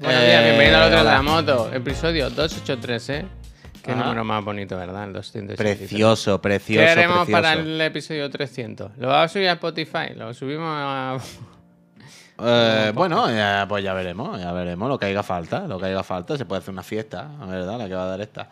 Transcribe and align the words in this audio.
Buenos 0.00 0.22
días, 0.22 0.42
Eh, 0.42 0.44
bienvenido 0.44 0.76
al 0.78 0.82
otro 0.84 0.98
de 0.98 1.04
la 1.04 1.22
moto. 1.22 1.72
Episodio 1.72 2.30
283, 2.30 3.08
¿eh? 3.10 3.26
Qué 3.82 3.92
Ajá. 3.92 4.04
número 4.04 4.24
más 4.24 4.44
bonito, 4.44 4.76
¿verdad? 4.76 5.04
El 5.04 5.12
283. 5.12 5.56
Precioso, 5.78 6.40
precioso. 6.40 6.84
¿Qué 6.84 6.90
haremos 6.90 7.16
precioso. 7.18 7.42
para 7.42 7.52
el 7.54 7.80
episodio 7.80 8.30
300? 8.30 8.96
¿Lo 8.98 9.08
vamos 9.08 9.24
a 9.24 9.28
subir 9.28 9.48
a 9.48 9.52
Spotify? 9.52 10.14
¿Lo 10.16 10.32
subimos 10.34 10.68
a...? 10.70 11.18
Eh, 12.40 12.92
bueno, 12.94 13.28
ya, 13.34 13.66
pues 13.68 13.82
ya 13.82 13.92
veremos, 13.94 14.38
ya 14.40 14.52
veremos 14.52 14.88
lo 14.88 14.96
que 14.96 15.06
haga 15.06 15.24
falta, 15.24 15.66
lo 15.66 15.76
que 15.80 15.86
haga 15.86 16.04
falta. 16.04 16.36
Se 16.38 16.44
puede 16.44 16.60
hacer 16.60 16.70
una 16.72 16.84
fiesta, 16.84 17.28
la 17.40 17.46
verdad, 17.46 17.76
la 17.78 17.88
que 17.88 17.94
va 17.96 18.04
a 18.04 18.06
dar 18.06 18.20
esta. 18.20 18.48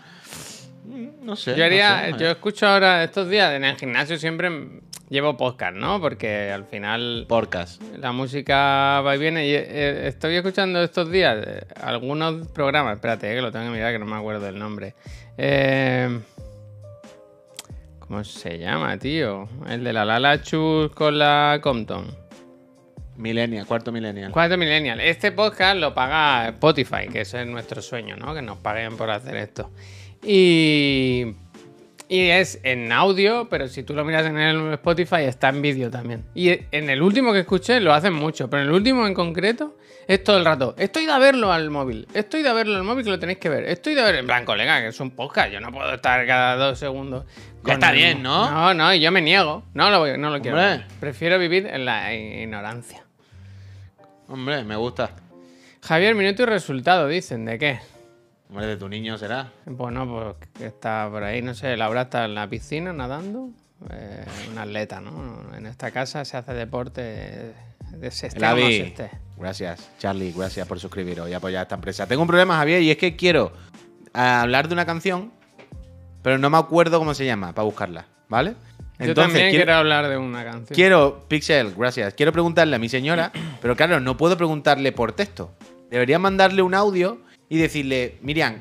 Mm, 0.87 1.25
No 1.25 1.37
sé. 1.37 1.55
Yo 1.55 1.65
haría... 1.65 2.09
no 2.11 2.19
sé. 2.19 2.25
Yo 2.25 2.31
escucho 2.33 2.67
ahora 2.67 3.05
estos 3.05 3.29
días 3.29 3.53
en 3.53 3.63
el 3.63 3.77
gimnasio 3.77 4.19
siempre 4.19 4.51
llevo 5.09 5.37
podcast, 5.37 5.77
¿no? 5.77 6.01
Porque 6.01 6.51
al 6.51 6.65
final 6.65 7.27
Podcast. 7.29 7.83
la 7.97 8.13
música 8.13 9.01
va 9.01 9.17
y 9.17 9.19
viene. 9.19 9.47
Y 9.47 9.55
eh, 9.55 10.09
estoy 10.09 10.37
escuchando 10.37 10.83
estos 10.83 11.11
días 11.11 11.45
eh, 11.47 11.67
algunos 11.81 12.49
programas. 12.49 12.97
Espérate, 12.97 13.31
eh, 13.31 13.37
que 13.37 13.43
lo 13.43 13.53
tengo 13.53 13.67
que 13.67 13.73
mirar, 13.73 13.93
que 13.93 13.99
no 13.99 14.07
me 14.07 14.17
acuerdo 14.17 14.45
del 14.45 14.59
nombre. 14.59 14.95
Eh, 15.39 16.21
¿Cómo 18.01 18.23
se 18.23 18.59
llama, 18.59 18.97
tío? 18.99 19.49
El 19.69 19.83
de 19.83 19.93
la 19.93 20.05
Lala 20.05 20.41
Chus 20.43 20.93
con 20.93 21.19
la 21.19 21.59
Compton. 21.63 22.07
Millennial, 23.17 23.67
cuarto 23.67 23.91
millennial. 23.93 24.31
Cuarto 24.31 24.59
Millennial. 24.59 25.01
Este 25.01 25.33
podcast 25.33 25.79
lo 25.79 25.95
paga 25.95 26.49
Spotify, 26.49 27.09
que 27.11 27.23
ese 27.23 27.41
es 27.41 27.47
nuestro 27.47 27.81
sueño, 27.81 28.15
¿no? 28.17 28.35
Que 28.35 28.43
nos 28.43 28.59
paguen 28.59 28.97
por 28.97 29.11
hacer 29.11 29.37
esto. 29.37 29.71
Y, 30.23 31.35
y 32.09 32.29
es 32.29 32.61
en 32.63 32.93
audio, 32.93 33.49
pero 33.49 33.67
si 33.69 33.83
tú 33.83 33.93
lo 33.95 34.05
miras 34.05 34.27
en 34.27 34.39
el 34.39 34.73
Spotify 34.75 35.23
está 35.23 35.49
en 35.49 35.61
vídeo 35.63 35.91
también. 35.91 36.25
Y 36.35 36.51
en 36.71 36.89
el 36.91 37.03
último 37.03 37.33
que 37.33 37.41
escuché 37.41 37.81
lo 37.81 37.93
hacen 37.93 38.13
mucho, 38.13 38.49
pero 38.49 38.63
en 38.63 38.69
el 38.69 38.75
último 38.75 39.07
en 39.07 39.15
concreto 39.15 39.77
es 40.07 40.23
todo 40.23 40.37
el 40.39 40.45
rato. 40.45 40.75
Estoy 40.79 41.07
de 41.07 41.13
a 41.13 41.19
verlo 41.19 41.53
al 41.53 41.69
móvil. 41.71 42.07
Estoy 42.15 42.43
de 42.45 42.53
verlo 42.53 42.77
al 42.77 42.85
móvil 42.85 43.05
que 43.05 43.11
lo 43.11 43.19
tenéis 43.19 43.39
que 43.39 43.49
ver. 43.49 43.65
Estoy 43.65 43.95
de 43.97 44.03
ver 44.03 44.15
en 44.15 44.27
plan, 44.27 44.45
colega, 44.45 44.81
que 44.81 44.89
es 44.89 45.01
un 45.01 45.11
podcast. 45.11 45.51
Yo 45.51 45.59
no 45.61 45.73
puedo 45.73 45.93
estar 45.95 46.25
cada 46.29 46.55
dos 46.55 46.79
segundos. 46.79 47.25
Ya 47.65 47.73
está 47.75 47.91
el- 47.91 47.97
bien, 47.97 48.23
¿no? 48.23 48.49
No, 48.51 48.73
no, 48.75 48.95
y 48.95 49.01
yo 49.01 49.11
me 49.11 49.21
niego. 49.21 49.65
No 49.75 49.91
lo, 49.91 49.99
voy- 49.99 50.17
no 50.17 50.31
lo 50.31 50.41
quiero. 50.41 50.59
Hombre. 50.59 50.85
Prefiero 51.01 51.39
vivir 51.41 51.67
en 51.67 51.85
la 51.85 52.15
ignorancia. 52.15 53.03
Hombre, 54.29 54.63
me 54.63 54.77
gusta. 54.77 55.11
Javier, 55.83 56.15
minuto 56.15 56.45
y 56.45 56.47
resultado, 56.47 57.09
dicen. 57.09 57.45
¿De 57.45 57.59
qué? 57.59 57.81
Hombre, 58.49 58.67
de 58.67 58.77
tu 58.77 58.89
niño 58.89 59.19
será. 59.19 59.53
Bueno, 59.67 60.09
pues 60.09 60.51
que 60.55 60.67
está 60.67 61.09
por 61.11 61.25
ahí, 61.25 61.43
no 61.43 61.55
sé, 61.55 61.77
Laura 61.77 62.03
está 62.03 62.25
en 62.25 62.35
la 62.35 62.49
piscina 62.49 62.93
nadando. 62.93 63.51
Eh, 63.91 64.25
un 64.51 64.59
atleta, 64.59 65.01
¿no? 65.01 65.55
En 65.55 65.67
esta 65.67 65.91
casa 65.91 66.25
se 66.25 66.37
hace 66.37 66.55
deporte 66.55 67.55
de 67.93 68.11
se 68.11 68.29
esté 68.29 68.39
El 68.39 68.45
o 68.45 68.57
no. 68.57 69.09
Gracias, 69.37 69.91
Charlie, 69.99 70.33
gracias 70.33 70.67
por 70.67 70.81
suscribiros 70.81 71.29
y 71.29 71.35
apoyar 71.35 71.61
a 71.61 71.63
esta 71.63 71.75
empresa. 71.75 72.07
Tengo 72.07 72.23
un 72.23 72.29
problema, 72.29 72.57
Javier, 72.57 72.83
y 72.83 72.91
es 72.91 72.97
que 72.97 73.17
quiero 73.17 73.53
hablar 74.15 74.69
de 74.69 74.75
una 74.75 74.87
canción, 74.87 75.33
pero 76.23 76.39
no 76.39 76.49
me 76.49 76.57
acuerdo 76.57 76.99
cómo 76.99 77.13
se 77.13 77.27
llama 77.27 77.53
para 77.55 77.65
buscarla, 77.65 78.07
¿vale? 78.29 78.55
Yo 78.99 79.15
también 79.15 79.51
quiero... 79.51 79.75
hablar 79.75 80.09
de 80.09 80.17
una 80.17 80.43
canción. 80.43 80.75
Quiero, 80.75 81.27
Pixel, 81.29 81.75
gracias. 81.77 82.15
Quiero 82.15 82.33
preguntarle 82.33 82.77
a 82.77 82.79
mi 82.79 82.89
señora, 82.89 83.31
pero 83.61 83.77
claro, 83.77 84.01
no 84.01 84.17
puedo 84.17 84.39
preguntarle 84.39 84.93
por 84.93 85.13
texto. 85.13 85.53
Debería 85.91 86.19
mandarle 86.19 86.63
un 86.63 86.75
audio 86.75 87.21
y 87.49 87.59
decirle, 87.59 88.19
Miriam, 88.23 88.57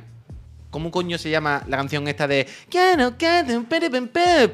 ¿cómo 0.70 0.92
coño 0.92 1.18
se 1.18 1.30
llama 1.30 1.64
la 1.68 1.78
canción 1.78 2.08
esta 2.08 2.28
de... 2.28 2.48
Quiero 2.70 3.18
que 3.18 3.44
te 3.46 3.60
pere, 3.62 3.90
pen, 3.90 4.08
pe"? 4.08 4.50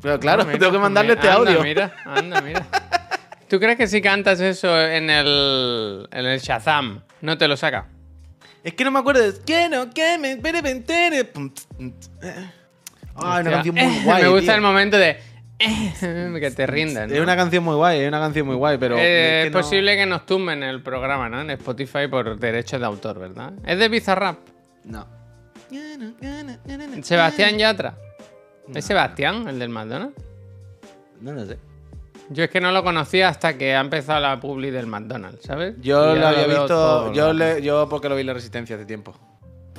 Pero 0.00 0.20
claro, 0.20 0.44
mira, 0.44 0.58
tengo 0.58 0.72
que 0.72 0.78
mandarle 0.78 1.14
este 1.14 1.28
anda, 1.28 1.50
audio. 1.50 1.62
Mira, 1.62 1.94
anda, 2.04 2.40
mira. 2.40 2.66
¿Tú 3.48 3.60
crees 3.60 3.76
que 3.76 3.86
si 3.86 4.00
cantas 4.00 4.40
eso 4.40 4.80
en 4.80 5.10
el, 5.10 6.08
en 6.10 6.24
el 6.26 6.40
Shazam, 6.40 7.02
no 7.20 7.36
te 7.36 7.46
lo 7.48 7.56
saca? 7.56 7.86
Es 8.64 8.74
que 8.74 8.84
no 8.84 8.90
me 8.90 9.00
acuerdo 9.00 9.20
de... 9.20 9.38
Quiero 9.44 9.90
que 9.90 10.18
me 10.18 10.36
pere, 10.36 10.62
pen, 10.62 10.84
tere". 10.84 11.30
Ah, 13.14 13.40
una 13.40 13.50
canción 13.50 13.74
muy 13.74 13.84
eh, 13.84 14.00
guay, 14.04 14.22
Me 14.22 14.28
gusta 14.28 14.54
el 14.54 14.60
momento 14.60 14.96
de... 14.96 15.31
que 16.40 16.50
te 16.50 16.66
rindas, 16.66 17.08
¿no? 17.08 17.14
Es 17.14 17.20
una 17.20 17.36
canción 17.36 17.64
muy 17.64 17.74
guay, 17.76 18.00
es 18.00 18.08
una 18.08 18.20
canción 18.20 18.46
muy 18.46 18.56
guay, 18.56 18.78
pero... 18.78 18.96
Eh, 18.98 19.46
es 19.46 19.52
no- 19.52 19.58
posible 19.60 19.96
que 19.96 20.06
nos 20.06 20.26
tumben 20.26 20.62
el 20.62 20.82
programa, 20.82 21.28
¿no? 21.28 21.40
En 21.40 21.50
Spotify 21.50 22.08
por 22.10 22.38
derechos 22.38 22.80
de 22.80 22.86
autor, 22.86 23.18
¿verdad? 23.18 23.52
Es 23.66 23.78
de 23.78 23.88
Bizarrap. 23.88 24.38
No. 24.84 25.06
Sebastián 27.02 27.58
Yatra. 27.58 27.94
¿Es 28.74 28.84
Sebastián, 28.84 29.48
el 29.48 29.58
del 29.58 29.70
McDonald's? 29.70 30.14
No 31.20 31.32
lo 31.32 31.46
sé. 31.46 31.58
Yo 32.30 32.44
es 32.44 32.50
que 32.50 32.60
no 32.60 32.72
lo 32.72 32.82
conocía 32.82 33.28
hasta 33.28 33.58
que 33.58 33.74
ha 33.74 33.80
empezado 33.80 34.20
la 34.20 34.38
publi 34.40 34.70
del 34.70 34.86
McDonald's, 34.86 35.44
¿sabes? 35.44 35.74
Yo 35.80 36.14
lo 36.14 36.26
había 36.26 36.46
visto, 36.46 37.12
yo, 37.12 37.32
le, 37.32 37.60
yo 37.62 37.88
porque 37.88 38.08
lo 38.08 38.14
vi 38.14 38.22
en 38.22 38.28
la 38.28 38.34
Resistencia 38.34 38.76
hace 38.76 38.86
tiempo. 38.86 39.14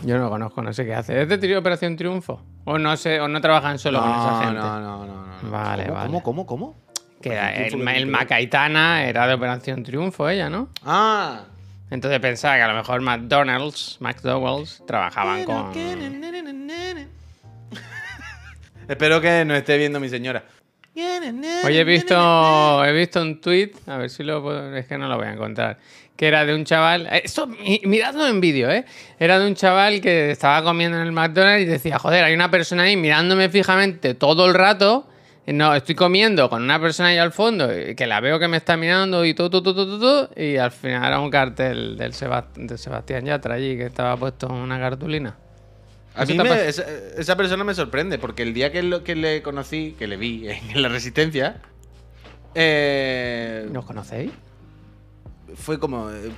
Yo 0.03 0.17
no 0.17 0.25
lo 0.25 0.29
conozco, 0.29 0.61
no 0.61 0.73
sé 0.73 0.85
qué 0.85 0.93
hace. 0.93 1.21
¿Es 1.21 1.29
de 1.29 1.37
Trio 1.37 1.59
Operación 1.59 1.95
Triunfo? 1.95 2.41
¿O 2.65 2.77
no 2.77 2.95
sé, 2.97 3.19
o 3.21 3.27
no 3.27 3.39
trabajan 3.39 3.79
solo 3.79 4.01
con 4.01 4.09
esa 4.09 4.39
gente? 4.39 4.59
No, 4.59 4.79
no, 4.79 5.05
no, 5.05 5.25
no. 5.25 5.49
Vale, 5.49 5.83
¿Cómo, 5.83 5.95
vale. 5.95 6.07
¿Cómo, 6.07 6.23
cómo, 6.23 6.45
cómo? 6.45 6.75
Que 7.21 7.39
el, 7.67 7.87
el. 7.87 8.07
Macaitana 8.07 9.05
era 9.05 9.25
de 9.27 9.33
Operación 9.33 9.83
Triunfo, 9.83 10.27
ella, 10.27 10.49
¿no? 10.49 10.69
Ah. 10.83 11.43
Entonces 11.89 12.19
pensaba 12.19 12.55
que 12.55 12.63
a 12.63 12.67
lo 12.67 12.75
mejor 12.75 13.01
McDonald's, 13.01 13.97
McDowell's, 14.01 14.83
trabajaban 14.85 15.45
con... 15.45 15.71
Espero 18.87 19.21
que 19.21 19.45
no 19.45 19.55
esté 19.55 19.77
viendo 19.77 19.99
mi 19.99 20.09
señora. 20.09 20.43
Oye, 20.95 21.79
he 21.79 21.83
visto, 21.83 22.85
he 22.85 22.91
visto 22.93 23.21
un 23.21 23.41
tweet, 23.41 23.71
a 23.87 23.97
ver 23.97 24.09
si 24.09 24.23
lo 24.23 24.43
puedo, 24.43 24.75
es 24.75 24.85
que 24.85 24.97
no 24.97 25.07
lo 25.07 25.17
voy 25.17 25.25
a 25.25 25.33
encontrar, 25.33 25.79
que 26.15 26.27
era 26.27 26.45
de 26.45 26.53
un 26.55 26.63
chaval, 26.65 27.07
eh, 27.11 27.21
esto 27.25 27.47
mi- 27.47 27.81
miradlo 27.85 28.27
en 28.27 28.39
vídeo, 28.39 28.69
¿eh? 28.71 28.85
Era 29.19 29.39
de 29.39 29.47
un 29.47 29.55
chaval 29.55 29.99
que 30.01 30.31
estaba 30.31 30.63
comiendo 30.63 30.97
en 30.97 31.03
el 31.07 31.11
McDonald's 31.11 31.63
y 31.63 31.65
decía, 31.65 31.97
joder, 31.99 32.23
hay 32.23 32.33
una 32.33 32.51
persona 32.51 32.83
ahí 32.83 32.95
mirándome 32.95 33.49
fijamente 33.49 34.13
todo 34.13 34.45
el 34.45 34.53
rato, 34.53 35.07
no, 35.45 35.75
estoy 35.75 35.95
comiendo 35.95 36.49
con 36.49 36.63
una 36.63 36.79
persona 36.79 37.09
ahí 37.09 37.17
al 37.17 37.33
fondo, 37.33 37.69
eh, 37.69 37.95
que 37.95 38.07
la 38.07 38.21
veo 38.21 38.39
que 38.39 38.47
me 38.47 38.55
está 38.57 38.77
mirando 38.77 39.25
y 39.25 39.33
todo, 39.33 39.49
todo, 39.49 39.73
todo, 39.75 39.99
todo, 39.99 40.29
y 40.37 40.55
al 40.57 40.71
final 40.71 41.03
era 41.05 41.19
un 41.19 41.29
cartel 41.29 41.97
del 41.97 42.13
Sebast- 42.13 42.53
de 42.55 42.77
Sebastián 42.77 43.25
Yatra 43.25 43.55
allí, 43.55 43.75
que 43.75 43.87
estaba 43.87 44.15
puesto 44.15 44.45
en 44.47 44.53
una 44.53 44.79
cartulina. 44.79 45.35
A 46.15 46.23
¿Eso 46.23 46.31
mí 46.31 46.37
me- 46.43 46.67
esa, 46.67 46.83
esa 47.17 47.35
persona 47.35 47.63
me 47.63 47.73
sorprende, 47.73 48.19
porque 48.19 48.43
el 48.43 48.53
día 48.53 48.71
que, 48.71 48.83
lo- 48.83 49.03
que 49.03 49.15
le 49.15 49.41
conocí, 49.41 49.95
que 49.97 50.05
le 50.07 50.15
vi 50.15 50.47
en 50.73 50.81
la 50.81 50.87
Resistencia, 50.89 51.57
eh, 52.55 53.67
¿Nos 53.71 53.85
conocéis? 53.85 54.31
Fue 55.55 55.79
como 55.79 56.09
eh, 56.09 56.31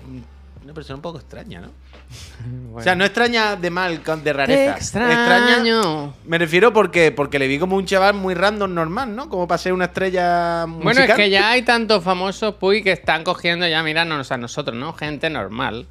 una 0.64 0.74
persona 0.74 0.96
un 0.96 1.02
poco 1.02 1.20
extraña, 1.20 1.62
¿no? 1.62 1.68
Bueno. 1.70 2.76
O 2.78 2.82
sea, 2.82 2.94
no 2.96 3.06
extraña 3.06 3.56
de 3.56 3.70
mal, 3.70 4.02
de 4.24 4.34
rareza. 4.34 4.76
extraño. 4.78 6.14
Me 6.26 6.38
refiero 6.38 6.72
porque, 6.74 7.12
porque 7.12 7.40
le 7.40 7.48
vi 7.48 7.58
como 7.58 7.76
un 7.78 7.86
chaval 7.86 8.14
muy 8.14 8.34
random 8.34 8.74
normal, 8.74 9.16
¿no? 9.16 9.30
Como 9.30 9.48
para 9.48 9.58
ser 9.58 9.74
una 9.74 9.86
estrella 9.86 10.66
musical. 10.68 10.84
Bueno, 10.84 11.02
es 11.02 11.14
que 11.14 11.30
ya 11.30 11.50
hay 11.52 11.62
tantos 11.64 12.04
famosos 12.04 12.56
Puy 12.56 12.84
que 12.84 12.92
están 12.92 13.24
cogiendo 13.24 13.68
ya, 13.68 13.82
mirándonos 13.82 14.32
a 14.32 14.38
nosotros, 14.38 14.76
¿no? 14.78 14.94
Gente 14.94 15.30
normal. 15.30 15.88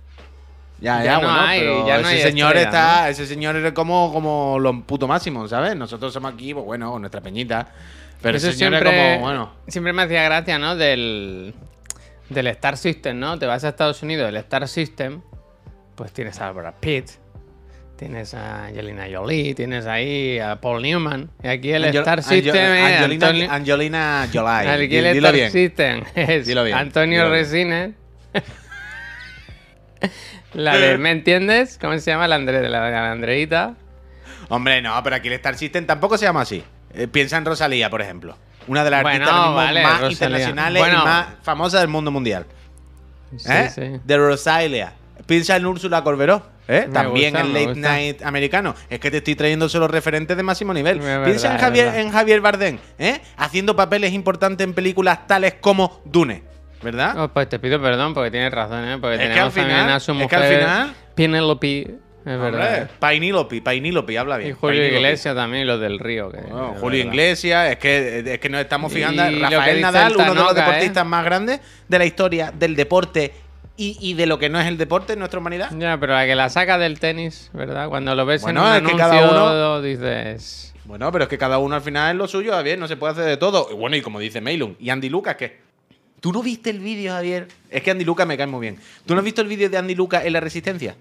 Ya, 0.80 0.98
ya 0.98 1.04
ya, 1.04 1.12
no 1.14 1.20
bueno, 1.20 1.40
hay- 1.40 1.60
pero 1.60 1.86
ya 1.86 1.94
no 1.94 2.08
ese 2.08 2.16
hay 2.16 2.22
señor 2.22 2.56
estrella, 2.56 2.68
está, 2.68 3.08
ese 3.08 3.26
señor 3.26 3.56
es 3.56 3.72
como, 3.72 4.12
como 4.12 4.58
lo 4.58 4.82
puto 4.82 5.08
máximo, 5.08 5.48
¿sabes? 5.48 5.74
Nosotros 5.76 6.12
somos 6.12 6.32
aquí, 6.34 6.52
pues 6.52 6.66
bueno, 6.66 6.92
con 6.92 7.00
nuestra 7.00 7.20
peñita. 7.20 7.68
Pero 8.20 8.36
Eso 8.36 8.48
ese 8.48 8.58
señor 8.58 8.72
siempre, 8.74 9.12
es 9.12 9.14
como, 9.16 9.26
bueno. 9.26 9.52
siempre 9.68 9.92
me 9.92 10.02
hacía 10.02 10.22
gracia, 10.24 10.58
¿no? 10.58 10.76
Del, 10.76 11.54
del 12.28 12.46
Star 12.48 12.76
System, 12.76 13.18
¿no? 13.18 13.38
Te 13.38 13.46
vas 13.46 13.64
a 13.64 13.68
Estados 13.70 14.02
Unidos, 14.02 14.28
el 14.28 14.36
Star 14.38 14.66
System, 14.68 15.20
pues 15.94 16.12
tienes 16.12 16.40
a 16.40 16.50
Brad 16.52 16.74
Pitt, 16.80 17.10
tienes 17.96 18.34
a 18.34 18.66
Angelina 18.66 19.06
Jolie, 19.12 19.54
tienes 19.54 19.86
ahí 19.86 20.38
a 20.38 20.60
Paul 20.60 20.82
Newman. 20.82 21.30
Y 21.42 21.48
aquí 21.48 21.70
el 21.72 21.84
Angel- 21.84 22.00
Star 22.00 22.22
System 22.22 22.54
es 22.56 22.84
Angelina, 23.00 23.26
Antonio- 23.26 23.50
Angelina 23.50 24.28
Jolie. 24.32 24.68
Aquí 24.84 24.96
el 24.96 25.06
Star 25.06 25.34
bien. 25.34 25.50
System 25.52 26.04
es 26.14 26.46
Dilo 26.46 26.64
bien, 26.64 26.76
Antonio. 26.76 27.28
Resines. 27.28 27.92
La 30.52 30.76
de, 30.76 30.98
¿me 30.98 31.10
entiendes? 31.10 31.78
¿Cómo 31.80 31.98
se 31.98 32.10
llama? 32.10 32.28
La, 32.28 32.38
la, 32.38 32.60
la 32.68 33.10
Andreita. 33.12 33.74
Hombre, 34.48 34.80
no, 34.82 35.00
pero 35.02 35.16
aquí 35.16 35.28
el 35.28 35.34
Star 35.34 35.56
System 35.56 35.86
tampoco 35.86 36.16
se 36.18 36.26
llama 36.26 36.42
así. 36.42 36.62
Eh, 36.94 37.08
piensa 37.08 37.36
en 37.38 37.44
Rosalía, 37.44 37.90
por 37.90 38.02
ejemplo. 38.02 38.36
Una 38.66 38.84
de 38.84 38.90
las 38.90 39.02
Bueno, 39.02 39.24
artistas 39.26 39.54
vale, 39.54 39.82
más 39.82 39.92
Rosalía. 39.92 40.12
internacionales 40.12 40.82
Bueno. 40.82 41.00
y 41.00 41.04
más 41.04 41.26
famosas 41.42 41.80
del 41.80 41.88
mundo 41.88 42.10
mundial. 42.10 42.46
Sí, 43.36 43.48
¿Eh? 43.52 43.70
sí. 43.74 44.00
De 44.04 44.16
Rosalia. 44.16 44.92
Piensa 45.26 45.56
en 45.56 45.66
Úrsula 45.66 46.02
Corberó. 46.04 46.42
¿eh? 46.68 46.88
También 46.92 47.34
gusta, 47.34 47.46
en 47.46 47.52
me 47.52 47.66
late 47.66 47.80
night 47.80 48.22
americano. 48.22 48.74
Es 48.88 48.98
que 49.00 49.10
te 49.10 49.18
estoy 49.18 49.34
trayendo 49.34 49.68
solo 49.68 49.86
referentes 49.88 50.36
de 50.36 50.42
máximo 50.42 50.72
nivel. 50.72 50.98
Es 50.98 51.04
Piensa 51.04 51.22
verdad, 51.24 51.54
en 51.54 51.58
Javier, 51.60 51.84
verdad. 51.86 52.00
en 52.00 52.10
Javier 52.10 52.40
Bardem, 52.40 52.78
¿eh? 52.98 53.20
haciendo 53.36 53.76
papeles 53.76 54.12
importantes 54.12 54.66
en 54.66 54.72
películas 54.74 55.26
tales 55.26 55.54
como 55.60 56.00
Dune. 56.04 56.42
¿Verdad? 56.82 57.14
Oh, 57.18 57.28
pues 57.28 57.48
te 57.48 57.58
pido 57.58 57.80
perdón 57.80 58.12
porque 58.14 58.30
tienes 58.30 58.52
razón, 58.52 58.84
¿eh? 58.86 58.98
Porque 59.00 59.16
Es 59.16 59.32
que 59.34 59.40
al 59.40 59.50
final- 59.50 59.68
también 59.70 59.88
a 59.90 60.00
su 60.00 60.12
es 60.12 60.28
que 60.28 60.36
al 60.36 60.44
final- 60.54 60.94
Penelope, 61.14 61.94
es 62.26 62.38
verdad. 62.40 62.90
Painílope, 62.98 63.60
Painílope, 63.62 64.18
habla 64.18 64.38
bien. 64.38 64.50
Y 64.50 64.52
Julio. 64.54 64.84
Iglesias 64.86 65.34
también, 65.34 65.66
los 65.66 65.80
del 65.80 65.98
Río. 65.98 66.30
Que, 66.30 66.38
Bueno, 66.40 66.72
es 66.74 66.80
Julio. 66.80 67.04
Iglesias, 67.04 67.70
es 67.72 67.76
que, 67.78 68.22
es 68.26 68.38
que 68.38 68.48
nos 68.48 68.60
estamos 68.60 68.92
fijando. 68.92 69.30
Y 69.30 69.40
Rafael 69.40 69.80
Nadal, 69.80 70.14
uno 70.16 70.34
de 70.34 70.40
los 70.40 70.54
deportistas 70.54 71.04
¿eh? 71.04 71.08
más 71.08 71.24
grandes 71.24 71.60
de 71.88 71.98
la 71.98 72.04
historia 72.06 72.52
del 72.56 72.76
deporte 72.76 73.32
y, 73.76 73.96
y 74.00 74.14
de 74.14 74.26
lo 74.26 74.38
que 74.38 74.48
no 74.48 74.60
es 74.60 74.66
el 74.66 74.78
deporte 74.78 75.14
en 75.14 75.18
nuestra 75.18 75.40
humanidad. 75.40 75.70
Ya, 75.78 75.98
pero 75.98 76.14
la 76.14 76.24
que 76.26 76.34
la 76.34 76.48
saca 76.48 76.78
del 76.78 76.98
tenis, 77.00 77.50
¿verdad? 77.52 77.88
Cuando 77.88 78.14
lo 78.14 78.24
ves 78.24 78.42
Bueno, 78.42 78.60
en 78.60 78.84
un 78.84 78.90
es 78.90 78.96
que 78.96 79.02
anuncio, 79.02 79.20
cada 79.28 79.30
uno- 79.30 79.82
dices... 79.82 80.72
Bueno, 80.86 81.10
pero 81.10 81.24
es 81.24 81.30
que 81.30 81.38
cada 81.38 81.58
uno 81.58 81.74
al 81.74 81.80
final 81.80 82.10
es 82.12 82.16
lo 82.18 82.28
suyo, 82.28 82.52
Javier, 82.52 82.78
no 82.78 82.86
se 82.86 82.96
puede 82.96 83.12
hacer 83.14 83.24
de 83.24 83.36
todo. 83.38 83.68
Y 83.70 83.74
bueno, 83.74 83.96
y 83.96 84.02
como 84.02 84.20
dice 84.20 84.40
Meilun, 84.42 84.76
¿y 84.78 84.90
Andy 84.90 85.08
Lucas 85.08 85.34
qué? 85.36 85.58
¿Tú 86.20 86.30
no 86.32 86.42
viste 86.42 86.68
el 86.70 86.78
vídeo, 86.78 87.12
Javier? 87.14 87.48
Es 87.70 87.82
que 87.82 87.90
Andy 87.90 88.04
Lucas 88.04 88.26
me 88.26 88.36
cae 88.36 88.46
muy 88.46 88.60
bien. 88.60 88.78
¿Tú 89.06 89.14
no 89.14 89.20
has 89.20 89.24
visto 89.24 89.40
el 89.40 89.48
vídeo 89.48 89.68
de 89.70 89.76
Andy 89.78 89.94
Lucas 89.94 90.24
en 90.26 90.32
la 90.34 90.40
Resistencia? 90.40 90.94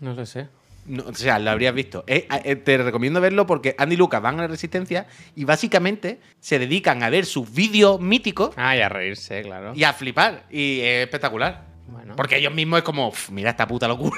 No 0.00 0.14
lo 0.14 0.24
sé. 0.26 0.48
No, 0.86 1.04
o 1.04 1.14
sea, 1.14 1.38
lo 1.38 1.50
habrías 1.50 1.74
visto. 1.74 2.02
Eh, 2.06 2.26
eh, 2.44 2.56
te 2.56 2.78
recomiendo 2.78 3.20
verlo 3.20 3.46
porque 3.46 3.74
Andy 3.76 3.96
Lucas 3.96 4.22
van 4.22 4.38
a 4.38 4.42
la 4.42 4.48
Resistencia 4.48 5.06
y 5.36 5.44
básicamente 5.44 6.18
se 6.40 6.58
dedican 6.58 7.02
a 7.02 7.10
ver 7.10 7.26
sus 7.26 7.52
vídeos 7.52 8.00
míticos 8.00 8.52
Ah, 8.56 8.74
y 8.74 8.80
a 8.80 8.88
reírse, 8.88 9.42
claro. 9.42 9.72
y 9.74 9.84
a 9.84 9.92
flipar. 9.92 10.44
Y 10.50 10.80
es 10.80 11.04
espectacular. 11.04 11.66
Bueno, 11.88 12.16
Porque 12.16 12.36
ellos 12.38 12.54
mismos 12.54 12.78
es 12.78 12.84
como, 12.84 13.08
"Uf, 13.08 13.28
mira 13.30 13.50
esta 13.50 13.66
puta 13.66 13.86
locura. 13.88 14.16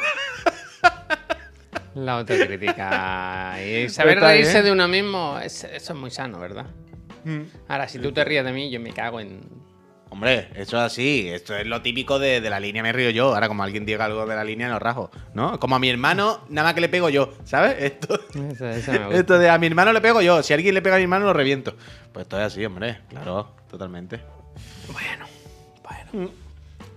la 1.94 2.18
autocrítica. 2.18 3.56
y 3.64 3.88
saber 3.88 4.20
reírse 4.20 4.52
bien. 4.54 4.64
de 4.66 4.72
uno 4.72 4.86
mismo, 4.88 5.38
es- 5.42 5.64
eso 5.64 5.92
es 5.92 5.98
muy 5.98 6.10
sano, 6.10 6.38
¿verdad? 6.38 6.66
Ahora, 7.68 7.88
si 7.88 7.98
tú 7.98 8.12
te 8.12 8.24
ríes 8.24 8.44
de 8.44 8.52
mí, 8.52 8.70
yo 8.70 8.80
me 8.80 8.92
cago 8.92 9.20
en... 9.20 9.40
Hombre, 10.12 10.48
eso 10.56 10.76
es 10.76 10.82
así. 10.82 11.28
Esto 11.28 11.56
es 11.56 11.66
lo 11.66 11.82
típico 11.82 12.18
de, 12.18 12.40
de 12.40 12.50
la 12.50 12.58
línea 12.60 12.82
me 12.82 12.92
río 12.92 13.10
yo. 13.10 13.32
Ahora, 13.34 13.46
como 13.48 13.62
alguien 13.62 13.86
diga 13.86 14.04
algo 14.04 14.26
de 14.26 14.34
la 14.34 14.42
línea, 14.44 14.68
lo 14.68 14.78
rajo. 14.80 15.10
¿No? 15.34 15.58
Como 15.60 15.76
a 15.76 15.78
mi 15.78 15.88
hermano, 15.88 16.40
nada 16.48 16.66
más 16.68 16.74
que 16.74 16.80
le 16.80 16.88
pego 16.88 17.08
yo. 17.08 17.32
¿Sabes? 17.44 17.76
Esto, 17.78 18.18
Eso, 18.50 18.68
eso 18.68 18.92
me 18.92 18.98
gusta. 18.98 19.16
esto 19.20 19.38
de 19.38 19.48
a 19.48 19.56
mi 19.58 19.68
hermano 19.68 19.92
le 19.92 20.00
pego 20.00 20.20
yo. 20.20 20.42
Si 20.42 20.52
alguien 20.52 20.74
le 20.74 20.82
pega 20.82 20.96
a 20.96 20.98
mi 20.98 21.04
hermano, 21.04 21.26
lo 21.26 21.32
reviento. 21.32 21.76
Pues 22.12 22.24
esto 22.24 22.38
es 22.40 22.46
así, 22.46 22.64
hombre. 22.64 22.98
Claro, 23.08 23.54
totalmente. 23.70 24.20
Bueno, 24.92 25.26
bueno. 26.12 26.30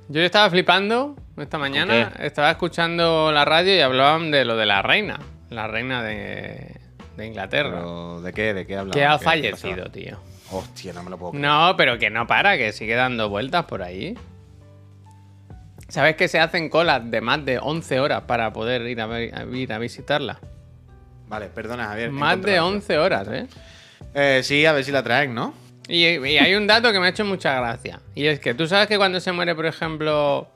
Yo 0.09 0.21
estaba 0.21 0.49
flipando 0.49 1.15
esta 1.37 1.57
mañana, 1.57 2.13
estaba 2.19 2.51
escuchando 2.51 3.31
la 3.31 3.45
radio 3.45 3.75
y 3.75 3.79
hablaban 3.79 4.31
de 4.31 4.43
lo 4.43 4.57
de 4.57 4.65
la 4.65 4.81
reina, 4.81 5.19
la 5.49 5.67
reina 5.67 6.03
de, 6.03 6.75
de 7.15 7.25
Inglaterra, 7.27 7.69
Pero, 7.77 8.21
¿De 8.21 8.33
qué? 8.33 8.53
¿De 8.53 8.67
qué 8.67 8.75
hablamos? 8.75 8.95
que 8.97 9.05
ha 9.05 9.13
¿Qué- 9.13 9.19
qué 9.19 9.25
fallecido, 9.25 9.85
tío. 9.91 10.17
Hostia, 10.53 10.93
no 10.93 11.03
me 11.03 11.09
lo 11.09 11.17
puedo 11.17 11.31
creer. 11.31 11.45
No, 11.45 11.75
pero 11.77 11.97
que 11.97 12.09
no 12.09 12.27
para, 12.27 12.57
que 12.57 12.71
sigue 12.71 12.95
dando 12.95 13.29
vueltas 13.29 13.65
por 13.65 13.81
ahí. 13.81 14.17
¿Sabes 15.87 16.15
que 16.15 16.27
se 16.27 16.39
hacen 16.39 16.69
colas 16.69 17.09
de 17.09 17.21
más 17.21 17.45
de 17.45 17.59
11 17.59 17.99
horas 17.99 18.23
para 18.23 18.51
poder 18.53 18.81
ir 18.83 19.01
a, 19.01 19.19
ir 19.51 19.73
a 19.73 19.77
visitarla? 19.77 20.39
Vale, 21.27 21.47
perdona, 21.47 21.85
Javier. 21.87 22.11
Más 22.11 22.41
de 22.41 22.55
encontrado. 22.55 22.67
11 22.67 22.97
horas, 22.97 23.27
¿eh? 23.29 23.47
Eh, 24.13 24.41
sí, 24.43 24.65
a 24.65 24.73
ver 24.73 24.83
si 24.83 24.91
la 24.91 25.03
traen, 25.03 25.33
¿no? 25.33 25.53
Y, 25.87 26.05
y 26.05 26.37
hay 26.37 26.55
un 26.55 26.67
dato 26.67 26.91
que 26.91 26.99
me 26.99 27.07
ha 27.07 27.09
hecho 27.09 27.25
mucha 27.25 27.59
gracia. 27.59 27.99
Y 28.15 28.25
es 28.25 28.39
que 28.39 28.53
tú 28.53 28.67
sabes 28.67 28.87
que 28.87 28.97
cuando 28.97 29.19
se 29.19 29.31
muere, 29.31 29.53
por 29.55 29.65
ejemplo, 29.65 30.47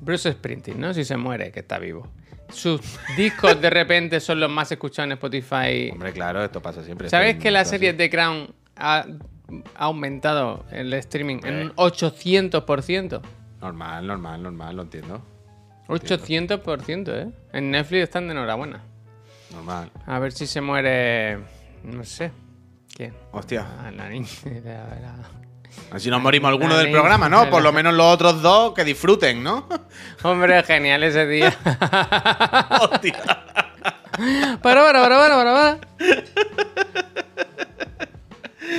Bruce 0.00 0.32
Springsteen, 0.32 0.80
¿no? 0.80 0.94
Si 0.94 1.04
se 1.04 1.16
muere, 1.16 1.50
que 1.50 1.60
está 1.60 1.78
vivo. 1.78 2.08
Sus 2.50 2.80
discos 3.16 3.60
de 3.60 3.70
repente 3.70 4.20
son 4.20 4.38
los 4.38 4.50
más 4.50 4.70
escuchados 4.70 5.06
en 5.06 5.12
Spotify. 5.12 5.90
Hombre, 5.92 6.12
claro, 6.12 6.44
esto 6.44 6.62
pasa 6.62 6.84
siempre. 6.84 7.08
¿Sabes 7.10 7.36
que 7.36 7.50
la 7.50 7.64
serie. 7.64 7.92
The 7.92 8.08
Crown 8.08 8.54
ha, 8.76 9.06
aumentado 9.76 10.64
el 10.70 10.92
streaming 10.94 11.40
en 11.44 11.54
un 11.54 11.76
800%? 11.76 13.20
Normal, 13.60 14.06
normal, 14.06 14.42
normal, 14.42 14.76
lo 14.76 14.82
entiendo. 14.82 15.22
800%, 15.88 17.08
¿eh? 17.08 17.32
En 17.52 17.70
Netflix 17.70 18.04
están 18.04 18.26
de 18.26 18.32
enhorabuena. 18.32 18.82
Normal. 19.52 19.90
A 20.06 20.18
ver 20.18 20.32
si 20.32 20.46
se 20.46 20.60
muere... 20.60 21.38
No 21.84 22.04
sé. 22.04 22.32
¿Quién? 22.94 23.14
Hostia. 23.32 23.66
Ah, 23.78 23.90
la 23.90 24.08
niña. 24.08 24.26
Así 25.90 26.10
nos 26.10 26.20
morimos 26.20 26.48
alguno 26.48 26.74
La 26.74 26.80
del 26.80 26.90
programa, 26.90 27.28
¿no? 27.28 27.48
Por 27.48 27.62
lo 27.62 27.72
menos 27.72 27.94
los 27.94 28.06
otros 28.06 28.42
dos 28.42 28.72
que 28.74 28.84
disfruten, 28.84 29.42
¿no? 29.42 29.68
Hombre, 30.22 30.62
genial 30.62 31.02
ese 31.04 31.26
día. 31.26 31.54
Hostia. 32.80 33.22
Para, 34.62 34.82
para, 34.82 35.02
para, 35.02 35.18
para, 35.18 35.44
para. 35.44 35.80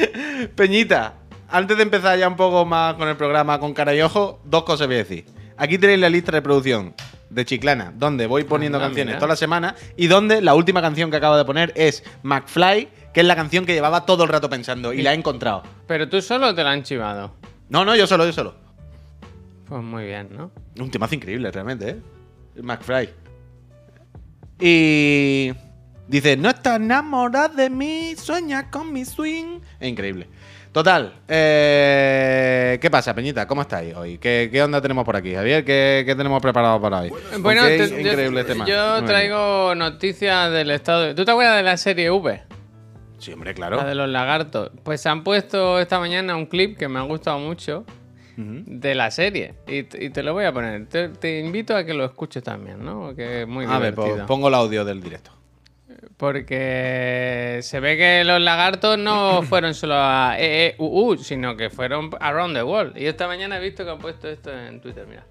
Peñita, 0.55 1.15
antes 1.49 1.77
de 1.77 1.83
empezar 1.83 2.17
ya 2.17 2.27
un 2.27 2.35
poco 2.35 2.65
más 2.65 2.95
con 2.95 3.07
el 3.07 3.15
programa 3.15 3.59
con 3.59 3.73
cara 3.73 3.93
y 3.95 4.01
ojo, 4.01 4.41
dos 4.45 4.63
cosas 4.63 4.87
voy 4.87 4.95
a 4.95 4.99
decir. 4.99 5.25
Aquí 5.57 5.77
tenéis 5.77 5.99
la 5.99 6.09
lista 6.09 6.31
de 6.31 6.41
producción 6.41 6.93
de 7.29 7.45
Chiclana, 7.45 7.93
donde 7.95 8.27
voy 8.27 8.43
poniendo 8.43 8.79
canciones 8.79 9.13
mira. 9.13 9.19
toda 9.19 9.29
la 9.29 9.35
semana 9.35 9.75
y 9.95 10.07
donde 10.07 10.41
la 10.41 10.55
última 10.55 10.81
canción 10.81 11.11
que 11.11 11.17
acabo 11.17 11.35
de 11.35 11.45
poner 11.45 11.73
es 11.75 12.03
McFly, 12.23 12.87
que 13.13 13.21
es 13.21 13.25
la 13.25 13.35
canción 13.35 13.65
que 13.65 13.73
llevaba 13.73 14.05
todo 14.05 14.23
el 14.23 14.29
rato 14.29 14.49
pensando 14.49 14.93
y 14.93 15.01
la 15.01 15.13
he 15.13 15.15
encontrado. 15.15 15.63
Pero 15.87 16.07
tú 16.07 16.21
solo 16.21 16.53
te 16.53 16.63
lo 16.63 16.69
han 16.69 16.83
chivado. 16.83 17.33
No, 17.69 17.83
no, 17.83 17.95
yo 17.95 18.07
solo, 18.07 18.25
yo 18.25 18.33
solo. 18.33 18.55
Pues 19.67 19.83
muy 19.83 20.05
bien, 20.05 20.29
¿no? 20.31 20.51
Un 20.79 20.89
temazo 20.89 21.15
increíble, 21.15 21.51
realmente, 21.51 21.89
¿eh? 21.89 22.01
McFly. 22.61 23.09
Y. 24.59 25.51
Dice: 26.07 26.37
No 26.37 26.49
estás 26.49 26.77
enamorada 26.79 27.49
de 27.49 27.69
mí, 27.69 28.15
sueña 28.15 28.69
con 28.71 28.91
mi 28.93 29.05
swing. 29.05 29.59
Es 29.79 29.87
increíble. 29.89 30.27
Total. 30.71 31.13
eh, 31.27 32.77
¿Qué 32.81 32.89
pasa, 32.91 33.13
Peñita? 33.15 33.47
¿Cómo 33.47 33.61
estáis 33.61 33.95
hoy? 33.95 34.17
¿Qué, 34.19 34.49
qué 34.51 34.61
onda 34.61 34.79
tenemos 34.81 35.03
por 35.05 35.15
aquí, 35.15 35.33
Javier? 35.33 35.65
¿Qué, 35.65 36.03
qué 36.05 36.15
tenemos 36.15 36.41
preparado 36.41 36.79
para 36.79 36.99
hoy? 36.99 37.11
Bueno, 37.39 37.63
te- 37.63 37.83
es 37.83 37.89
yo- 37.91 37.99
increíble 37.99 38.43
tema. 38.43 38.65
Yo 38.67 39.03
traigo 39.03 39.73
noticias 39.75 40.51
del 40.51 40.71
estado. 40.71 41.01
de- 41.03 41.15
¿Tú 41.15 41.25
te 41.25 41.31
acuerdas 41.31 41.57
de 41.57 41.63
la 41.63 41.77
serie 41.77 42.11
V? 42.11 42.41
Sí, 43.17 43.33
hombre, 43.33 43.53
claro. 43.55 43.77
La 43.77 43.85
de 43.85 43.95
los 43.95 44.07
lagartos. 44.09 44.71
Pues 44.83 45.05
han 45.07 45.23
puesto 45.23 45.79
esta 45.79 45.99
mañana 45.99 46.35
un 46.35 46.45
clip 46.45 46.77
que 46.77 46.87
me 46.87 46.99
ha 46.99 47.03
gustado 47.03 47.39
mucho 47.39 47.83
de 48.37 48.93
la 48.93 49.09
serie. 49.09 49.55
Y, 49.67 49.81
te- 49.83 50.03
y 50.05 50.09
te 50.11 50.21
lo 50.21 50.33
voy 50.33 50.45
a 50.45 50.51
poner. 50.53 50.85
Te, 50.87 51.09
te 51.09 51.39
invito 51.39 51.75
a 51.75 51.83
que 51.85 51.95
lo 51.95 52.05
escuches 52.05 52.43
también, 52.43 52.85
¿no? 52.85 53.15
Que 53.15 53.41
es 53.41 53.47
muy 53.47 53.65
A 53.65 53.79
ver, 53.79 53.95
divertido. 53.95 54.17
pues 54.17 54.27
pongo 54.27 54.49
el 54.49 54.53
audio 54.53 54.85
del 54.85 55.01
directo. 55.01 55.31
Porque 56.17 57.59
se 57.61 57.79
ve 57.79 57.95
que 57.95 58.23
los 58.23 58.41
lagartos 58.41 58.97
no 58.97 59.41
fueron 59.49 59.75
solo 59.75 59.95
a 59.95 60.35
EEUU, 60.37 61.17
sino 61.17 61.55
que 61.55 61.69
fueron 61.69 62.09
around 62.19 62.55
the 62.55 62.63
world. 62.63 62.97
Y 62.97 63.05
esta 63.05 63.27
mañana 63.27 63.57
he 63.57 63.61
visto 63.61 63.85
que 63.85 63.91
han 63.91 63.99
puesto 63.99 64.27
esto 64.27 64.51
en 64.51 64.81
Twitter, 64.81 65.05
mira. 65.07 65.25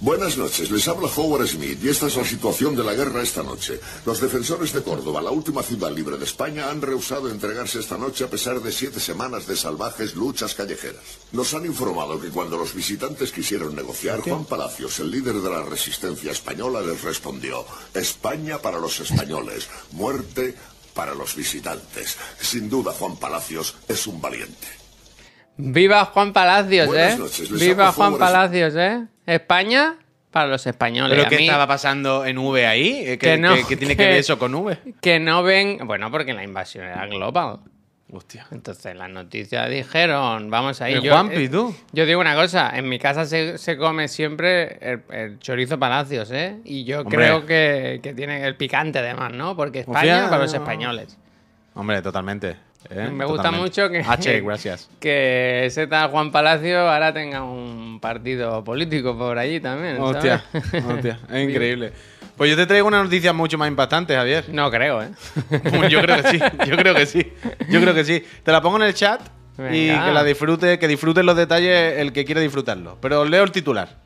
Buenas 0.00 0.38
noches, 0.38 0.70
les 0.70 0.86
habla 0.86 1.08
Howard 1.08 1.48
Smith 1.48 1.80
y 1.82 1.88
esta 1.88 2.06
es 2.06 2.14
la 2.14 2.24
situación 2.24 2.76
de 2.76 2.84
la 2.84 2.94
guerra 2.94 3.20
esta 3.20 3.42
noche. 3.42 3.80
Los 4.06 4.20
defensores 4.20 4.72
de 4.72 4.80
Córdoba, 4.80 5.20
la 5.20 5.32
última 5.32 5.60
ciudad 5.64 5.90
libre 5.90 6.16
de 6.16 6.24
España, 6.24 6.70
han 6.70 6.80
rehusado 6.80 7.28
entregarse 7.28 7.80
esta 7.80 7.98
noche 7.98 8.22
a 8.22 8.30
pesar 8.30 8.60
de 8.60 8.70
siete 8.70 9.00
semanas 9.00 9.48
de 9.48 9.56
salvajes 9.56 10.14
luchas 10.14 10.54
callejeras. 10.54 11.02
Nos 11.32 11.52
han 11.52 11.66
informado 11.66 12.20
que 12.20 12.28
cuando 12.28 12.56
los 12.56 12.74
visitantes 12.74 13.32
quisieron 13.32 13.74
negociar, 13.74 14.20
Juan 14.20 14.44
Palacios, 14.44 15.00
el 15.00 15.10
líder 15.10 15.34
de 15.34 15.50
la 15.50 15.64
resistencia 15.64 16.30
española, 16.30 16.80
les 16.80 17.02
respondió, 17.02 17.66
España 17.92 18.58
para 18.58 18.78
los 18.78 19.00
españoles, 19.00 19.66
muerte 19.90 20.54
para 20.94 21.12
los 21.12 21.34
visitantes. 21.34 22.16
Sin 22.40 22.70
duda, 22.70 22.92
Juan 22.92 23.16
Palacios 23.16 23.74
es 23.88 24.06
un 24.06 24.20
valiente. 24.20 24.77
Viva 25.58 26.04
Juan 26.06 26.32
Palacios, 26.32 26.86
Buenas 26.86 27.14
¿eh? 27.14 27.18
noches, 27.18 27.50
Viva 27.60 27.92
Juan 27.92 28.16
Palacios, 28.16 28.74
¿eh? 28.76 29.04
España 29.26 29.96
para 30.30 30.46
los 30.46 30.64
españoles. 30.66 31.10
¿Pero 31.16 31.26
A 31.26 31.28
qué 31.28 31.36
mí, 31.38 31.46
estaba 31.46 31.66
pasando 31.66 32.24
en 32.24 32.38
V 32.38 32.66
ahí? 32.66 33.04
¿Qué, 33.04 33.18
Que 33.18 33.38
no, 33.38 33.54
qué- 33.56 33.64
qué 33.68 33.76
tiene 33.76 33.96
que 33.96 34.04
que- 34.04 34.08
ver 34.10 34.18
eso 34.18 34.38
con 34.38 34.54
V? 34.54 34.78
Que 35.00 35.18
no 35.18 35.42
ven... 35.42 35.78
Bueno, 35.84 36.10
porque 36.12 36.32
la 36.32 36.44
invasión 36.44 36.84
era 36.86 37.06
global. 37.06 37.58
Hostia. 38.10 38.46
Entonces 38.52 38.94
las 38.96 39.10
noticias 39.10 39.68
dijeron, 39.68 40.48
vamos 40.48 40.80
ahí. 40.80 40.94
Yo, 41.02 41.12
Juanpi, 41.12 41.44
eh, 41.44 41.48
tú. 41.48 41.74
Yo 41.92 42.06
digo 42.06 42.20
una 42.20 42.34
cosa, 42.36 42.70
en 42.74 42.88
mi 42.88 42.98
casa 42.98 43.26
se, 43.26 43.58
se 43.58 43.76
come 43.76 44.08
siempre 44.08 44.78
el, 44.80 45.02
el 45.10 45.38
chorizo 45.40 45.78
palacios, 45.78 46.30
¿eh? 46.30 46.56
Y 46.64 46.84
yo 46.84 47.00
Hombre. 47.00 47.16
creo 47.18 47.44
que, 47.46 48.00
que 48.02 48.14
tiene 48.14 48.46
el 48.46 48.54
picante 48.54 49.00
además, 49.00 49.32
¿no? 49.32 49.56
Porque 49.56 49.80
España 49.80 50.14
Hostia, 50.14 50.30
para 50.30 50.42
los 50.42 50.54
españoles. 50.54 51.18
Hombre, 51.74 52.00
totalmente. 52.00 52.56
¿Eh? 52.90 53.08
Me 53.10 53.24
gusta 53.24 53.44
Totalmente. 53.50 53.80
mucho 53.80 53.90
que, 53.90 53.98
H, 54.06 54.40
gracias. 54.40 54.90
que 55.00 55.66
ese 55.66 55.86
tal 55.86 56.10
Juan 56.10 56.30
Palacio 56.32 56.88
ahora 56.90 57.12
tenga 57.12 57.42
un 57.42 57.98
partido 58.00 58.62
político 58.64 59.16
por 59.16 59.38
allí 59.38 59.60
también. 59.60 60.00
Hostia, 60.00 60.44
¿sabes? 60.52 60.84
hostia, 60.84 61.20
es 61.32 61.48
increíble. 61.48 61.92
Pues 62.36 62.50
yo 62.50 62.56
te 62.56 62.66
traigo 62.66 62.86
una 62.86 63.02
noticia 63.02 63.32
mucho 63.32 63.58
más 63.58 63.68
impactante, 63.68 64.14
Javier. 64.14 64.44
No 64.48 64.70
creo, 64.70 65.02
¿eh? 65.02 65.08
Yo 65.90 66.00
creo 66.00 66.22
que 66.22 66.28
sí, 66.30 66.38
yo 66.66 66.76
creo 66.76 66.94
que 66.94 67.06
sí, 67.06 67.32
yo 67.68 67.80
creo 67.80 67.94
que 67.94 68.04
sí. 68.04 68.24
Te 68.44 68.52
la 68.52 68.62
pongo 68.62 68.76
en 68.76 68.84
el 68.84 68.94
chat 68.94 69.20
y 69.72 69.88
que 69.88 70.12
la 70.12 70.22
disfrute, 70.22 70.78
que 70.78 70.86
disfruten 70.86 71.26
los 71.26 71.36
detalles 71.36 71.98
el 71.98 72.12
que 72.12 72.24
quiere 72.24 72.40
disfrutarlo. 72.40 72.96
Pero 73.00 73.24
leo 73.24 73.42
el 73.42 73.50
titular. 73.50 73.96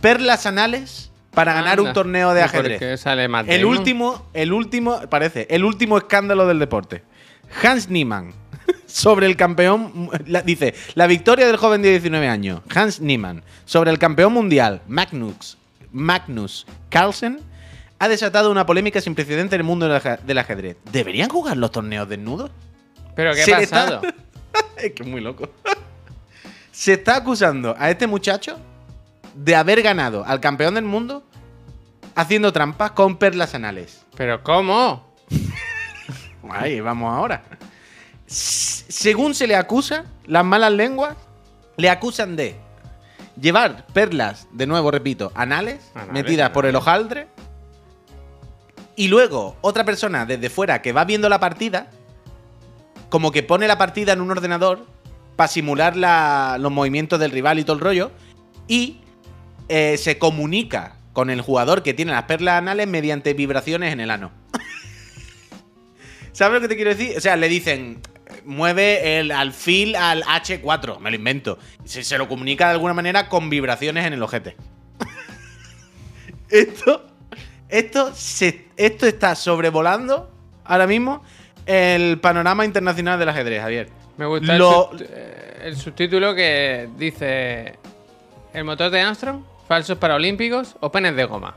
Perlas 0.00 0.46
anales 0.46 1.12
para 1.30 1.52
ganar 1.54 1.80
un 1.80 1.92
torneo 1.92 2.34
de 2.34 2.40
¿Y 2.40 2.44
por 2.48 2.66
ajedrez. 2.66 3.00
sale 3.00 3.28
El 3.46 3.64
último, 3.64 4.26
el 4.34 4.52
último, 4.52 5.00
parece, 5.08 5.46
el 5.50 5.64
último 5.64 5.98
escándalo 5.98 6.46
del 6.46 6.58
deporte. 6.58 7.02
Hans 7.62 7.88
Niemann, 7.88 8.32
sobre 8.86 9.26
el 9.26 9.36
campeón, 9.36 10.10
la- 10.26 10.42
dice, 10.42 10.74
la 10.94 11.06
victoria 11.06 11.46
del 11.46 11.56
joven 11.56 11.82
de 11.82 11.90
19 11.90 12.28
años, 12.28 12.60
Hans 12.74 13.00
Niemann, 13.00 13.42
sobre 13.64 13.90
el 13.90 13.98
campeón 13.98 14.32
mundial, 14.32 14.82
Magnus, 14.88 15.56
Magnus 15.92 16.66
Carlsen, 16.90 17.40
ha 17.98 18.08
desatado 18.08 18.50
una 18.50 18.66
polémica 18.66 19.00
sin 19.00 19.14
precedente 19.14 19.54
en 19.54 19.60
el 19.60 19.66
mundo 19.66 19.86
del 19.88 19.96
aje- 20.00 20.18
del 20.22 20.38
ajedrez. 20.38 20.76
¿Deberían 20.92 21.28
jugar 21.28 21.56
los 21.56 21.70
torneos 21.70 22.08
desnudos? 22.08 22.50
¿Pero 23.14 23.32
qué 23.34 23.40
ha 23.54 23.60
está- 23.60 23.84
pasado? 24.00 24.02
es 24.76 24.92
que 24.92 25.02
es 25.02 25.08
muy 25.08 25.20
loco. 25.20 25.48
Se 26.72 26.94
está 26.94 27.16
acusando 27.16 27.76
a 27.78 27.88
este 27.90 28.06
muchacho 28.08 28.58
de 29.36 29.54
haber 29.54 29.80
ganado 29.82 30.24
al 30.26 30.40
campeón 30.40 30.74
del 30.74 30.84
mundo 30.84 31.22
haciendo 32.16 32.52
trampas 32.52 32.90
con 32.92 33.16
perlas 33.16 33.54
anales. 33.54 34.04
¿Pero 34.16 34.42
cómo? 34.42 35.13
Ahí 36.50 36.80
vamos 36.80 37.12
ahora. 37.14 37.42
S- 38.26 38.84
Según 38.88 39.34
se 39.34 39.46
le 39.46 39.56
acusa, 39.56 40.04
las 40.26 40.44
malas 40.44 40.72
lenguas 40.72 41.16
le 41.76 41.90
acusan 41.90 42.36
de 42.36 42.56
llevar 43.40 43.86
perlas, 43.88 44.46
de 44.52 44.66
nuevo 44.66 44.90
repito, 44.90 45.32
anales, 45.34 45.90
Anales, 45.94 46.12
metidas 46.12 46.50
por 46.50 46.66
el 46.66 46.76
hojaldre. 46.76 47.28
Y 48.96 49.08
luego 49.08 49.56
otra 49.60 49.84
persona 49.84 50.24
desde 50.24 50.50
fuera 50.50 50.80
que 50.80 50.92
va 50.92 51.04
viendo 51.04 51.28
la 51.28 51.40
partida, 51.40 51.88
como 53.08 53.32
que 53.32 53.42
pone 53.42 53.66
la 53.66 53.76
partida 53.76 54.12
en 54.12 54.20
un 54.20 54.30
ordenador 54.30 54.86
para 55.36 55.48
simular 55.48 55.96
la- 55.96 56.56
los 56.60 56.70
movimientos 56.70 57.18
del 57.18 57.32
rival 57.32 57.58
y 57.58 57.64
todo 57.64 57.74
el 57.76 57.80
rollo. 57.82 58.10
Y 58.68 59.00
eh, 59.68 59.96
se 59.98 60.18
comunica 60.18 60.96
con 61.12 61.28
el 61.30 61.40
jugador 61.40 61.82
que 61.82 61.92
tiene 61.94 62.12
las 62.12 62.24
perlas 62.24 62.58
anales 62.58 62.86
mediante 62.86 63.34
vibraciones 63.34 63.92
en 63.92 64.00
el 64.00 64.10
ano. 64.10 64.30
¿Sabes 66.34 66.54
lo 66.56 66.60
que 66.60 66.68
te 66.68 66.76
quiero 66.76 66.90
decir? 66.94 67.16
O 67.16 67.20
sea, 67.20 67.36
le 67.36 67.48
dicen, 67.48 68.00
mueve 68.44 69.18
el 69.18 69.30
alfil 69.30 69.94
al 69.96 70.22
H4, 70.24 70.98
me 70.98 71.10
lo 71.10 71.16
invento. 71.16 71.58
Se, 71.84 72.04
se 72.04 72.18
lo 72.18 72.28
comunica 72.28 72.66
de 72.66 72.72
alguna 72.72 72.92
manera 72.92 73.28
con 73.28 73.48
vibraciones 73.48 74.04
en 74.04 74.12
el 74.12 74.22
ojete. 74.22 74.56
esto, 76.50 77.06
esto, 77.68 78.12
se- 78.14 78.66
esto 78.76 79.06
está 79.06 79.34
sobrevolando 79.34 80.30
ahora 80.64 80.86
mismo 80.86 81.22
el 81.66 82.18
panorama 82.20 82.64
internacional 82.64 83.18
del 83.18 83.28
ajedrez, 83.28 83.60
Javier. 83.62 83.88
Me 84.16 84.26
gusta 84.26 84.56
Lo- 84.58 84.90
el, 84.92 84.98
sub- 84.98 85.06
eh, 85.10 85.60
el 85.64 85.76
subtítulo 85.76 86.34
que 86.34 86.88
dice: 86.98 87.78
El 88.52 88.64
motor 88.64 88.90
de 88.90 89.00
Armstrong, 89.00 89.42
falsos 89.66 89.98
paralímpicos 89.98 90.76
o 90.80 90.90
penes 90.92 91.16
de 91.16 91.24
goma. 91.24 91.54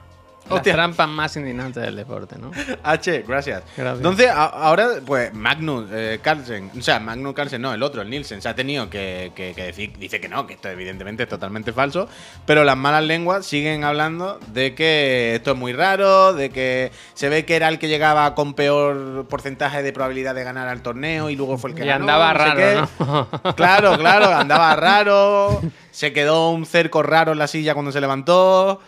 Las 0.49 0.57
Hostia. 0.59 0.73
trampas 0.73 1.07
más 1.09 1.35
indignantes 1.35 1.83
del 1.83 1.95
deporte, 1.95 2.37
¿no? 2.39 2.51
H, 2.83 3.23
gracias. 3.27 3.63
Gracias. 3.75 3.97
Entonces, 3.97 4.29
a- 4.29 4.45
ahora, 4.45 4.87
pues, 5.05 5.33
Magnus 5.33 5.85
eh, 5.91 6.19
Carlsen, 6.21 6.71
o 6.77 6.81
sea, 6.81 6.99
Magnus 6.99 7.33
Carlsen, 7.33 7.61
no, 7.61 7.73
el 7.73 7.83
otro, 7.83 8.01
el 8.01 8.09
Nielsen, 8.09 8.41
se 8.41 8.49
ha 8.49 8.55
tenido 8.55 8.89
que, 8.89 9.31
que- 9.35 9.53
que 9.53 9.63
decir, 9.63 9.93
dice 9.97 10.19
que 10.21 10.29
no, 10.29 10.47
que 10.47 10.53
esto 10.53 10.69
evidentemente 10.69 11.23
es 11.23 11.29
totalmente 11.29 11.73
falso, 11.73 12.07
pero 12.45 12.63
las 12.63 12.77
malas 12.77 13.03
lenguas 13.03 13.45
siguen 13.45 13.83
hablando 13.83 14.39
de 14.47 14.73
que 14.75 15.35
esto 15.35 15.51
es 15.51 15.57
muy 15.57 15.73
raro, 15.73 16.33
de 16.33 16.49
que 16.49 16.91
se 17.13 17.29
ve 17.29 17.45
que 17.45 17.55
era 17.55 17.67
el 17.67 17.79
que 17.79 17.87
llegaba 17.87 18.33
con 18.35 18.53
peor 18.53 19.25
porcentaje 19.27 19.83
de 19.83 19.91
probabilidad 19.93 20.33
de 20.35 20.43
ganar 20.43 20.67
al 20.67 20.81
torneo 20.81 21.29
y 21.29 21.35
luego 21.35 21.57
fue 21.57 21.71
el 21.71 21.75
que 21.75 21.83
Y 21.83 21.87
ganó, 21.87 22.03
andaba 22.05 22.33
no 22.33 22.39
sé 22.39 22.75
raro. 22.75 22.89
¿no? 22.99 23.27
Claro, 23.55 23.97
claro, 23.97 24.27
andaba 24.35 24.75
raro, 24.75 25.61
se 25.91 26.13
quedó 26.13 26.51
un 26.51 26.65
cerco 26.65 27.03
raro 27.03 27.31
en 27.33 27.39
la 27.39 27.47
silla 27.47 27.73
cuando 27.73 27.91
se 27.91 27.99
levantó. 28.01 28.79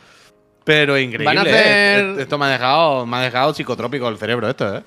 Pero 0.69 0.99
increíble. 0.99 1.25
Van 1.25 1.39
a 1.39 1.49
¿eh? 1.49 2.15
Esto 2.19 2.38
me 2.38 2.45
ha 2.45 2.49
dejado, 2.49 3.03
me 3.07 3.17
ha 3.17 3.21
dejado 3.21 3.55
psicotrópico 3.55 4.07
el 4.07 4.19
cerebro, 4.19 4.47
esto, 4.47 4.77
¿eh? 4.77 4.83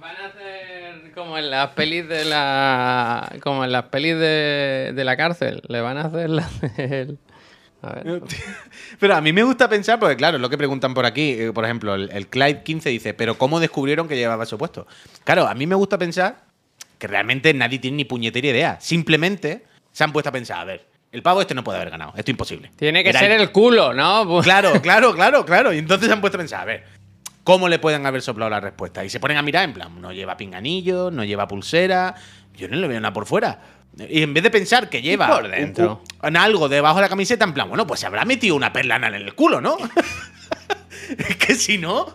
Van 0.00 0.16
a 0.16 0.26
hacer 0.26 1.12
como 1.14 1.38
en 1.38 1.52
las 1.52 1.68
pelis 1.68 2.08
de 2.08 2.24
la. 2.24 3.32
Como 3.44 3.64
en 3.64 3.70
las 3.70 3.84
pelis 3.84 4.14
de, 4.14 4.90
de 4.92 5.04
la 5.04 5.16
cárcel. 5.16 5.62
Le 5.68 5.80
van 5.80 5.98
a 5.98 6.06
hacer 6.06 6.30
la 6.30 6.50
del. 6.76 7.18
A 7.80 7.92
ver. 7.92 8.22
Pero 8.98 9.14
a 9.14 9.20
mí 9.20 9.32
me 9.32 9.44
gusta 9.44 9.68
pensar, 9.68 10.00
porque 10.00 10.16
claro, 10.16 10.38
es 10.38 10.40
lo 10.40 10.50
que 10.50 10.58
preguntan 10.58 10.94
por 10.94 11.06
aquí, 11.06 11.30
eh, 11.30 11.52
por 11.52 11.64
ejemplo, 11.64 11.94
el, 11.94 12.10
el 12.10 12.26
Clyde 12.26 12.64
15 12.64 12.90
dice, 12.90 13.14
pero 13.14 13.38
¿cómo 13.38 13.60
descubrieron 13.60 14.08
que 14.08 14.16
llevaba 14.16 14.42
eso 14.42 14.58
puesto? 14.58 14.84
Claro, 15.22 15.46
a 15.46 15.54
mí 15.54 15.68
me 15.68 15.76
gusta 15.76 15.96
pensar 15.96 16.42
que 16.98 17.06
realmente 17.06 17.54
nadie 17.54 17.78
tiene 17.78 17.98
ni 17.98 18.04
puñetera 18.04 18.48
idea. 18.48 18.80
Simplemente 18.80 19.62
se 19.92 20.02
han 20.02 20.12
puesto 20.12 20.30
a 20.30 20.32
pensar, 20.32 20.58
a 20.58 20.64
ver, 20.64 20.90
el 21.12 21.22
pavo 21.22 21.40
este 21.40 21.54
no 21.54 21.64
puede 21.64 21.78
haber 21.78 21.90
ganado, 21.90 22.10
esto 22.10 22.22
es 22.30 22.34
imposible. 22.34 22.70
Tiene 22.76 23.02
que 23.02 23.10
Era 23.10 23.20
ser 23.20 23.32
el 23.32 23.50
culo, 23.52 23.92
¿no? 23.92 24.40
Claro, 24.42 24.80
claro, 24.80 25.14
claro, 25.14 25.44
claro. 25.44 25.72
Y 25.72 25.78
entonces 25.78 26.06
se 26.08 26.12
han 26.12 26.20
puesto 26.20 26.36
a 26.36 26.40
pensar, 26.40 26.60
a 26.60 26.64
ver, 26.64 26.84
¿cómo 27.44 27.68
le 27.68 27.78
pueden 27.78 28.06
haber 28.06 28.22
soplado 28.22 28.50
la 28.50 28.60
respuesta? 28.60 29.04
Y 29.04 29.10
se 29.10 29.18
ponen 29.20 29.36
a 29.36 29.42
mirar 29.42 29.64
en 29.64 29.72
plan, 29.74 30.00
no 30.00 30.12
lleva 30.12 30.36
pinganillo, 30.36 31.10
no 31.10 31.24
lleva 31.24 31.48
pulsera, 31.48 32.14
yo 32.54 32.68
no 32.68 32.76
le 32.76 32.86
veo 32.88 33.00
nada 33.00 33.12
por 33.12 33.26
fuera. 33.26 33.60
Y 34.08 34.22
en 34.22 34.32
vez 34.32 34.44
de 34.44 34.50
pensar 34.50 34.88
que 34.88 35.02
lleva 35.02 35.26
por 35.28 35.48
dentro? 35.48 36.02
un- 36.22 36.28
en 36.28 36.36
algo 36.36 36.68
debajo 36.68 36.96
de 36.96 37.02
la 37.02 37.08
camiseta, 37.08 37.44
en 37.44 37.52
plan, 37.54 37.68
bueno, 37.68 37.86
pues 37.88 37.98
se 38.00 38.06
habrá 38.06 38.24
metido 38.24 38.54
una 38.54 38.72
perla 38.72 38.94
anal 38.94 39.14
en 39.16 39.22
el 39.22 39.34
culo, 39.34 39.60
¿no? 39.60 39.76
es 41.18 41.36
que 41.46 41.54
si 41.54 41.78
no. 41.78 42.06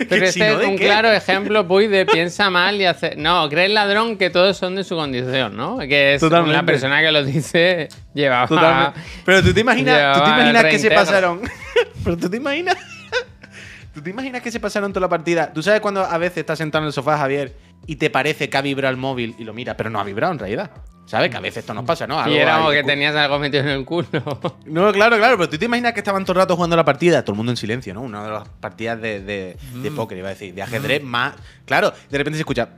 es 0.00 0.06
Pero 0.08 0.24
este 0.26 0.32
si 0.32 0.38
no, 0.40 0.46
es 0.46 0.58
¿de 0.58 0.66
un 0.66 0.76
qué? 0.76 0.84
claro 0.86 1.10
ejemplo, 1.12 1.66
Puy, 1.66 1.86
de 1.86 2.06
piensa 2.06 2.50
mal 2.50 2.76
y 2.80 2.84
hace. 2.86 3.14
No, 3.16 3.48
cree 3.48 3.66
el 3.66 3.74
ladrón 3.74 4.16
que 4.16 4.30
todos 4.30 4.56
son 4.56 4.76
de 4.76 4.84
su 4.84 4.96
condición, 4.96 5.56
¿no? 5.56 5.78
Que 5.78 6.14
es 6.14 6.20
Totalmente. 6.20 6.56
la 6.56 6.64
persona 6.64 7.00
que 7.00 7.12
lo 7.12 7.24
dice 7.24 7.88
llevaba. 8.14 8.46
Totalmente. 8.46 9.00
Pero 9.24 9.42
tú 9.42 9.52
te 9.54 9.60
imaginas, 9.60 10.18
tú 10.18 10.24
te 10.24 10.30
imaginas 10.30 10.64
que 10.64 10.78
se 10.78 10.90
pasaron. 10.90 11.40
Pero 12.04 12.16
tú 12.16 12.30
te 12.30 12.36
imaginas. 12.36 12.76
¿Tú 13.94 14.00
te 14.02 14.10
imaginas 14.10 14.40
que 14.40 14.50
se 14.52 14.60
pasaron 14.60 14.92
toda 14.92 15.02
la 15.06 15.08
partida? 15.08 15.52
¿Tú 15.52 15.62
sabes 15.62 15.80
cuando 15.80 16.04
a 16.04 16.16
veces 16.16 16.38
estás 16.38 16.58
sentado 16.58 16.84
en 16.84 16.86
el 16.86 16.92
sofá, 16.92 17.18
Javier, 17.18 17.56
y 17.86 17.96
te 17.96 18.08
parece 18.08 18.48
que 18.48 18.56
ha 18.56 18.62
vibrado 18.62 18.90
el 18.92 18.96
móvil 18.96 19.34
y 19.38 19.42
lo 19.44 19.52
mira, 19.52 19.76
pero 19.76 19.90
no 19.90 19.98
ha 20.00 20.04
vibrado 20.04 20.32
en 20.32 20.38
realidad? 20.38 20.70
¿Sabes? 21.10 21.28
Que 21.28 21.36
a 21.38 21.40
veces 21.40 21.56
esto 21.64 21.74
nos 21.74 21.84
pasa, 21.84 22.06
¿no? 22.06 22.14
Y 22.14 22.18
Algo 22.20 22.36
era 22.36 22.56
como 22.58 22.68
ahí 22.68 22.76
que 22.76 22.84
tenías 22.84 23.16
algo 23.16 23.40
metido 23.40 23.64
en 23.64 23.70
el 23.70 23.84
culo. 23.84 24.06
No, 24.66 24.92
claro, 24.92 25.16
claro, 25.16 25.36
pero 25.36 25.48
tú 25.48 25.58
te 25.58 25.64
imaginas 25.64 25.92
que 25.92 25.98
estaban 25.98 26.24
todo 26.24 26.34
el 26.34 26.38
rato 26.44 26.54
jugando 26.54 26.76
la 26.76 26.84
partida, 26.84 27.24
todo 27.24 27.32
el 27.32 27.36
mundo 27.38 27.50
en 27.50 27.56
silencio, 27.56 27.92
¿no? 27.92 28.02
Una 28.02 28.22
de 28.22 28.30
las 28.30 28.48
partidas 28.48 29.00
de, 29.02 29.20
de, 29.20 29.56
de 29.82 29.90
póker, 29.90 30.18
iba 30.18 30.28
a 30.28 30.30
decir, 30.30 30.54
de 30.54 30.62
ajedrez 30.62 31.02
más. 31.02 31.34
Claro, 31.66 31.92
de 32.08 32.16
repente 32.16 32.36
se 32.36 32.42
escucha. 32.42 32.68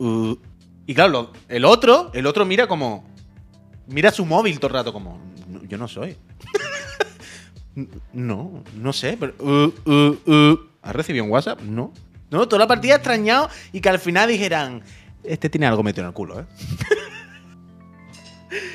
"Uh", 0.00 0.34
y 0.88 0.94
claro, 0.94 1.12
lo- 1.12 1.32
el 1.48 1.64
otro, 1.64 2.10
el 2.14 2.26
otro 2.26 2.44
mira 2.44 2.66
como. 2.66 3.08
Mira 3.86 4.10
su 4.10 4.26
móvil 4.26 4.58
todo 4.58 4.68
el 4.70 4.74
rato, 4.74 4.92
como. 4.92 5.20
"No, 5.46 5.62
yo 5.62 5.78
no 5.78 5.86
soy. 5.86 6.16
no, 8.12 8.64
no 8.74 8.92
sé, 8.92 9.16
pero. 9.18 9.34
"Uh, 9.38 9.72
uh, 9.88 10.32
uh". 10.32 10.58
¿Has 10.82 10.96
recibido 10.96 11.24
un 11.24 11.30
WhatsApp? 11.30 11.60
No. 11.60 11.92
No, 12.30 12.46
toda 12.48 12.58
la 12.60 12.66
partida 12.66 12.96
extrañado 12.96 13.48
y 13.72 13.80
que 13.80 13.88
al 13.88 13.98
final 14.00 14.28
dijeran. 14.28 14.82
Este 15.22 15.48
tiene 15.48 15.66
algo 15.66 15.82
metido 15.82 16.02
en 16.04 16.08
el 16.08 16.14
culo, 16.14 16.40
¿eh? 16.40 16.44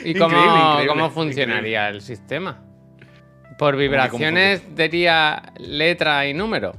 ¿Y 0.04 0.14
cómo, 0.16 0.38
cómo 0.88 1.10
funcionaría 1.12 1.90
el 1.90 2.02
sistema? 2.02 2.62
Por 3.58 3.76
vibraciones 3.78 4.76
diría 4.76 5.54
letra 5.58 6.28
y 6.28 6.34
número. 6.34 6.74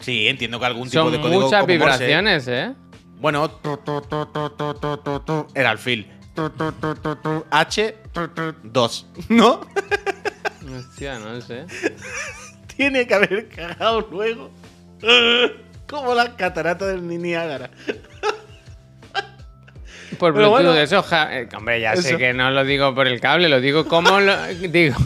Sí, 0.00 0.28
entiendo 0.28 0.60
que 0.60 0.66
algún 0.66 0.88
tipo 0.88 1.02
Son 1.02 1.12
de 1.12 1.20
código. 1.20 1.42
Muchas 1.42 1.66
vibraciones, 1.66 2.48
¿eh? 2.48 2.72
Bueno, 3.18 3.50
tu, 3.50 3.76
tu, 3.78 4.00
tu, 4.02 5.46
el 5.54 5.66
alfil. 5.66 6.10
H, 7.50 7.96
2, 8.62 9.06
¿no? 9.30 9.60
Hostia, 10.76 11.18
no 11.18 11.40
sé. 11.40 11.64
Tiene 12.76 13.06
que 13.06 13.14
haber 13.14 13.48
cagado 13.48 14.06
luego. 14.10 14.50
Como 15.88 16.14
la 16.14 16.36
catarata 16.36 16.86
del 16.86 17.06
Niágara. 17.06 17.70
Por 20.18 20.32
Bluetooth, 20.32 20.50
bueno. 20.50 20.74
eso, 20.74 21.02
ja- 21.02 21.28
eh, 21.38 21.48
hombre, 21.56 21.80
ya 21.80 21.96
sé 21.96 22.16
que 22.16 22.32
no 22.32 22.50
lo 22.50 22.64
digo 22.64 22.94
por 22.94 23.06
el 23.08 23.20
cable, 23.20 23.48
lo 23.48 23.60
digo 23.60 23.86
como 23.86 24.20
lo 24.20 24.36
digo. 24.68 24.96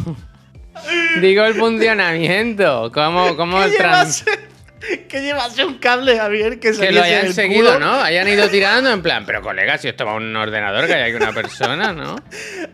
Digo 1.21 1.45
el 1.45 1.55
funcionamiento, 1.55 2.91
cómo, 2.93 3.37
cómo 3.37 3.61
Que 3.65 3.71
trans- 3.77 4.25
llevase, 4.25 5.07
que 5.09 5.21
llevase 5.21 5.65
un 5.65 5.75
cable, 5.79 6.17
Javier, 6.17 6.53
que, 6.55 6.69
que 6.71 6.73
saliese 6.75 6.95
lo 6.95 7.03
hayan 7.03 7.33
seguido, 7.35 7.75
culo. 7.75 7.79
¿no? 7.81 7.93
Hayan 8.01 8.27
ido 8.29 8.49
tirando 8.51 8.91
en 8.91 9.03
plan, 9.03 9.25
pero 9.27 9.43
colega, 9.43 9.77
si 9.77 9.89
esto 9.89 10.07
va 10.07 10.13
a 10.13 10.15
un 10.15 10.35
ordenador, 10.35 10.87
que 10.87 10.95
hay 10.95 11.11
aquí 11.11 11.23
una 11.23 11.33
persona, 11.35 11.93
¿no? 11.93 12.17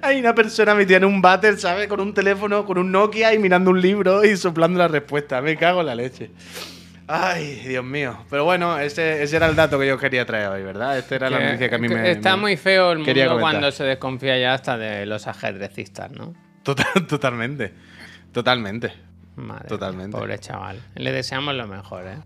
Hay 0.02 0.20
una 0.20 0.34
persona 0.34 0.74
metida 0.74 0.98
en 0.98 1.04
un 1.04 1.20
váter, 1.20 1.58
¿sabes? 1.58 1.88
Con 1.88 2.00
un 2.00 2.14
teléfono, 2.14 2.64
con 2.64 2.78
un 2.78 2.92
Nokia 2.92 3.34
y 3.34 3.38
mirando 3.38 3.70
un 3.70 3.80
libro 3.80 4.24
y 4.24 4.36
soplando 4.36 4.78
la 4.78 4.86
respuesta. 4.88 5.40
Me 5.40 5.56
cago 5.56 5.80
en 5.80 5.86
la 5.86 5.94
leche. 5.96 6.30
Ay, 7.08 7.62
Dios 7.66 7.84
mío. 7.84 8.18
Pero 8.30 8.44
bueno, 8.44 8.78
ese, 8.78 9.22
ese 9.22 9.36
era 9.36 9.46
el 9.46 9.54
dato 9.56 9.78
que 9.78 9.86
yo 9.86 9.96
quería 9.98 10.26
traer 10.26 10.48
hoy, 10.48 10.62
¿verdad? 10.62 10.98
Esta 10.98 11.14
era 11.14 11.30
la 11.30 11.38
noticia 11.40 11.68
que 11.68 11.74
a 11.74 11.78
mí 11.78 11.88
me. 11.88 12.10
Está 12.10 12.34
me- 12.36 12.42
muy 12.42 12.56
feo 12.56 12.92
el 12.92 12.98
mundo 12.98 13.12
comentar. 13.12 13.38
cuando 13.40 13.70
se 13.70 13.84
desconfía 13.84 14.38
ya 14.38 14.54
hasta 14.54 14.76
de 14.76 15.06
los 15.06 15.26
ajedrecistas, 15.28 16.10
¿no? 16.10 16.34
Total- 16.64 17.06
totalmente. 17.08 17.72
Totalmente. 18.32 18.92
Madre 19.36 19.68
Totalmente. 19.68 20.16
mía, 20.16 20.20
Pobre 20.20 20.38
chaval. 20.38 20.80
Le 20.94 21.12
deseamos 21.12 21.54
lo 21.54 21.66
mejor, 21.68 22.06
¿eh? 22.06 22.16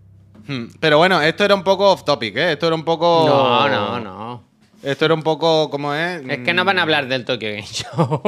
Hmm, 0.47 0.67
Pero 0.79 0.97
bueno, 0.97 1.21
esto 1.21 1.45
era 1.45 1.53
un 1.53 1.63
poco 1.63 1.91
off 1.91 2.03
topic, 2.03 2.35
¿eh? 2.37 2.53
Esto 2.53 2.67
era 2.67 2.75
un 2.75 2.83
poco. 2.83 3.25
No, 3.27 3.69
no, 3.69 3.99
no. 3.99 4.50
Esto 4.83 5.05
era 5.05 5.13
un 5.13 5.23
poco. 5.23 5.69
¿Cómo 5.69 5.93
es? 5.93 6.21
Es 6.27 6.39
que 6.39 6.53
no 6.53 6.65
van 6.65 6.79
a 6.79 6.81
hablar 6.83 7.07
del 7.07 7.23
Tokyo 7.25 7.49
Game 7.49 7.63
Show. 7.63 8.21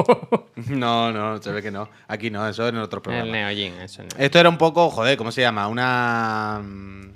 No, 0.67 1.12
no, 1.12 1.41
se 1.41 1.51
ve 1.51 1.62
que 1.62 1.72
no. 1.72 1.89
Aquí 2.07 2.29
no, 2.29 2.48
eso 2.48 2.65
es 2.65 2.69
en 2.74 2.77
otro 2.79 3.01
programa. 3.01 3.25
el 3.25 3.31
Neo 3.33 3.50
Geo, 3.50 3.83
eso 3.83 4.01
no. 4.03 4.07
Esto 4.17 4.39
era 4.39 4.48
un 4.48 4.57
poco, 4.57 4.89
joder, 4.89 5.17
¿cómo 5.17 5.29
se 5.31 5.41
llama? 5.41 5.67
Una. 5.67 6.62
mm, 6.63 7.12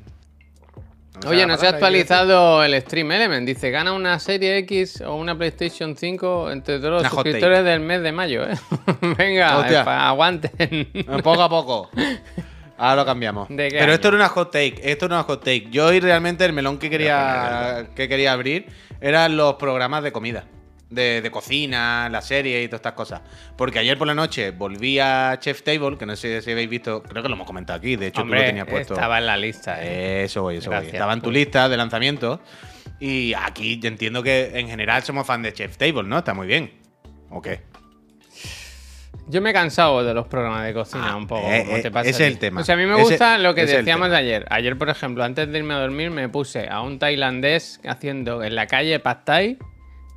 Oye, 1.28 1.46
no 1.48 1.56
se 1.56 1.66
ha 1.68 1.70
palabra, 1.70 1.70
¿qué 1.70 1.76
actualizado 1.76 2.64
el 2.64 2.82
Stream 2.82 3.12
Element. 3.14 3.48
Dice, 3.48 3.72
gana 3.72 3.94
una 3.94 4.20
serie 4.20 4.58
X 4.60 5.02
o 5.02 5.16
una 5.16 5.38
PlayStation 5.38 5.96
5 5.96 6.52
entre 6.52 6.80
todos 6.80 6.92
los 6.92 7.02
Una 7.02 7.10
suscriptores 7.10 7.64
del 7.64 7.80
mes 7.80 8.02
de 8.02 8.12
mayo, 8.12 8.44
¿eh? 8.44 8.56
Venga, 9.18 9.60
Hostia. 9.60 9.82
eh, 9.82 9.86
aguanten. 9.88 10.52
Eh, 10.60 11.04
Poco 11.24 11.42
a 11.44 11.50
poco. 11.50 11.90
Ahora 12.78 12.98
lo 12.98 13.06
cambiamos. 13.06 13.48
¿De 13.50 13.70
qué 13.70 13.78
Pero 13.80 13.94
esto 13.94 14.08
era 14.10 14.18
una 14.18 14.30
hot 14.30 14.52
take. 14.52 14.80
Esto 14.84 15.06
era 15.08 15.16
una 15.16 15.24
hot 15.24 15.40
take. 15.44 15.68
Yo 15.72 15.88
hoy 15.88 16.00
realmente 16.00 16.46
el 16.46 16.54
melón 16.54 16.78
que 16.78 16.90
quería, 16.90 17.88
que 17.96 18.08
quería 18.08 18.34
abrir 18.34 18.68
eran 19.02 19.36
los 19.36 19.56
programas 19.56 20.04
de 20.04 20.12
comida. 20.12 20.46
de, 20.90 21.22
de 21.22 21.32
cocina, 21.32 22.08
la 22.10 22.22
serie 22.22 22.64
y 22.64 22.68
todas 22.68 22.80
estas 22.80 22.94
cosas. 22.94 23.22
Porque 23.58 23.80
ayer 23.80 23.98
por 23.98 24.08
la 24.08 24.14
noche 24.16 24.52
volví 24.52 25.00
a 25.00 25.38
Chef 25.40 25.62
Table, 25.64 25.98
que 25.98 26.06
no 26.06 26.16
sé 26.16 26.42
si 26.42 26.52
habéis 26.52 26.70
visto, 26.70 27.04
creo 27.04 27.22
que 27.22 27.28
lo 27.28 27.36
hemos 27.36 27.46
comentado 27.46 27.78
aquí, 27.78 27.98
de 27.98 28.08
hecho 28.08 28.22
tú 28.22 28.22
Hombre, 28.22 28.40
lo 28.40 28.46
tenías 28.46 28.68
puesto. 28.68 28.94
estaba 28.94 29.18
en 29.18 29.26
la 29.26 29.36
lista. 29.36 29.84
¿eh? 29.84 30.24
Eso 30.24 30.44
voy, 30.44 30.58
eso 30.58 30.70
voy. 30.70 30.76
Gracias. 30.78 30.94
Estaba 30.94 31.12
en 31.14 31.22
tu 31.22 31.30
lista 31.32 31.68
de 31.68 31.76
lanzamiento. 31.76 32.40
Y 33.02 33.34
aquí 33.34 33.80
yo 33.80 33.90
entiendo 33.90 34.24
que 34.24 34.52
en 34.58 34.70
general 34.70 35.04
somos 35.04 35.28
fan 35.28 35.42
de 35.42 35.52
Chef 35.52 35.76
Table, 35.78 36.04
¿no? 36.04 36.20
Está 36.20 36.34
muy 36.34 36.48
bien. 36.48 36.72
¿O 37.30 37.42
qué? 37.42 37.60
Yo 39.30 39.42
me 39.42 39.50
he 39.50 39.54
cansado 39.54 40.04
de 40.06 40.14
los 40.14 40.28
programas 40.28 40.64
de 40.66 40.74
cocina 40.74 41.10
Ah, 41.12 41.16
un 41.18 41.28
poco. 41.28 41.42
eh, 41.52 41.64
como 41.66 41.78
eh, 41.78 41.82
te 41.82 41.92
pasa 41.92 42.10
es 42.10 42.20
el 42.22 42.38
tema. 42.40 42.62
O 42.62 42.64
sea, 42.64 42.76
a 42.76 42.78
mí 42.78 42.86
me 42.86 42.96
gusta 42.96 43.38
lo 43.38 43.54
que 43.54 43.66
decíamos 43.66 44.10
ayer. 44.12 44.46
Ayer, 44.50 44.78
por 44.78 44.90
ejemplo, 44.90 45.24
antes 45.24 45.52
de 45.52 45.58
irme 45.58 45.74
a 45.74 45.80
dormir, 45.80 46.12
me 46.12 46.30
puse 46.30 46.70
a 46.70 46.82
un 46.82 46.98
tailandés 46.98 47.82
haciendo 47.86 48.42
en 48.44 48.56
la 48.56 48.68
calle 48.68 49.00
pad 49.00 49.18
thai 49.26 49.58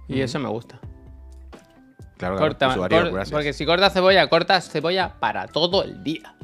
y 0.07 0.21
eso 0.21 0.39
me 0.39 0.49
gusta. 0.49 0.79
Claro, 2.19 2.37
Corta, 2.37 2.69
usuario, 2.69 3.11
gracias. 3.13 3.31
porque 3.31 3.53
si 3.55 3.65
cortas 3.65 3.93
cebolla, 3.95 4.29
cortas 4.29 4.69
cebolla 4.71 5.15
para 5.19 5.49
todo 5.49 5.83
el 5.85 6.05
día. 6.05 6.35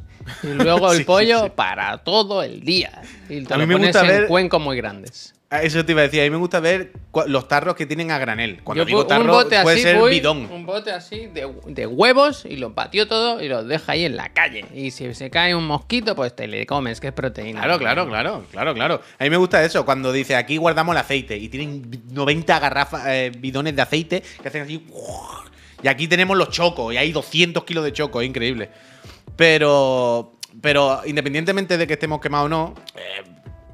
Y 0.43 0.49
luego 0.55 0.87
el 0.91 0.97
Sí, 0.97 0.99
sí, 1.03 1.05
pollo 1.05 1.45
sí. 1.45 1.53
para 1.55 1.99
todo 1.99 2.43
el 2.43 2.63
día. 2.63 3.03
Y 3.29 3.43
te 3.45 3.55
A 3.55 3.59
lo 3.59 3.63
mí 3.67 3.69
me 3.69 3.75
pones 3.75 3.89
gusta 3.95 4.01
en 4.01 4.21
ver- 4.23 4.27
cuencos 4.29 4.61
muy 4.61 4.77
grandes. 4.79 5.35
Ah, 5.49 5.63
Eso 5.63 5.85
te 5.85 5.93
iba 5.93 6.01
a 6.01 6.05
decir, 6.05 6.21
a 6.21 6.25
mí 6.25 6.31
me 6.31 6.39
gusta 6.39 6.59
ver 6.59 6.93
los 7.29 7.47
tarros 7.47 7.77
que 7.77 7.87
tienen 7.87 8.11
a 8.11 8.19
granel. 8.19 8.63
Cuando 8.65 8.83
Yo 8.83 8.87
digo 8.87 9.07
tarro, 9.07 9.23
un 9.23 9.31
bote 9.31 9.63
puede 9.63 9.77
así, 9.77 9.83
ser 9.85 9.97
voy, 9.97 10.11
bidón. 10.11 10.51
un 10.51 10.67
bote 10.67 10.91
así 10.91 11.27
de, 11.29 11.49
de 11.67 11.87
huevos 11.87 12.45
y 12.45 12.57
los 12.57 12.75
batió 12.75 13.07
todo 13.07 13.41
y 13.41 13.49
los 13.49 13.67
deja 13.69 13.93
ahí 13.93 14.05
en 14.05 14.17
la 14.17 14.31
calle. 14.31 14.65
Y 14.75 14.91
si 14.91 15.15
se 15.15 15.31
cae 15.31 15.55
un 15.55 15.65
mosquito, 15.65 16.17
pues 16.17 16.35
te 16.35 16.49
le 16.49 16.67
comes, 16.67 16.99
que 17.01 17.07
es 17.09 17.13
proteína. 17.13 17.61
Claro, 17.63 17.79
claro, 17.79 18.09
claro, 18.09 18.45
claro, 18.51 18.75
claro. 18.75 19.01
A 19.21 19.25
mí 19.25 19.31
me 19.31 19.37
gusta 19.37 19.65
eso, 19.65 19.85
cuando 19.85 20.11
dice 20.13 20.35
aquí 20.35 20.57
guardamos 20.57 20.95
el 20.95 20.99
aceite 21.01 21.37
y 21.37 21.49
tienen 21.49 22.03
90 22.11 22.59
garrafas, 22.59 23.05
eh, 23.07 23.31
bidones 23.39 23.77
de 23.77 23.83
aceite 23.83 24.23
que 24.43 24.49
hacen 24.49 24.63
así. 24.63 24.85
Y 25.81 25.87
aquí 25.87 26.09
tenemos 26.09 26.37
los 26.37 26.51
chocos 26.51 26.93
y 26.93 26.97
hay 26.97 27.13
200 27.13 27.63
kilos 27.63 27.85
de 27.85 27.93
choco, 27.93 28.21
es 28.21 28.27
increíble. 28.29 28.69
Pero, 29.37 30.33
pero 30.61 31.03
independientemente 31.07 31.77
de 31.79 31.87
que 31.87 31.93
estemos 31.93 32.21
quemados 32.21 32.47
o 32.47 32.49
no, 32.49 32.75
eh, 32.97 33.23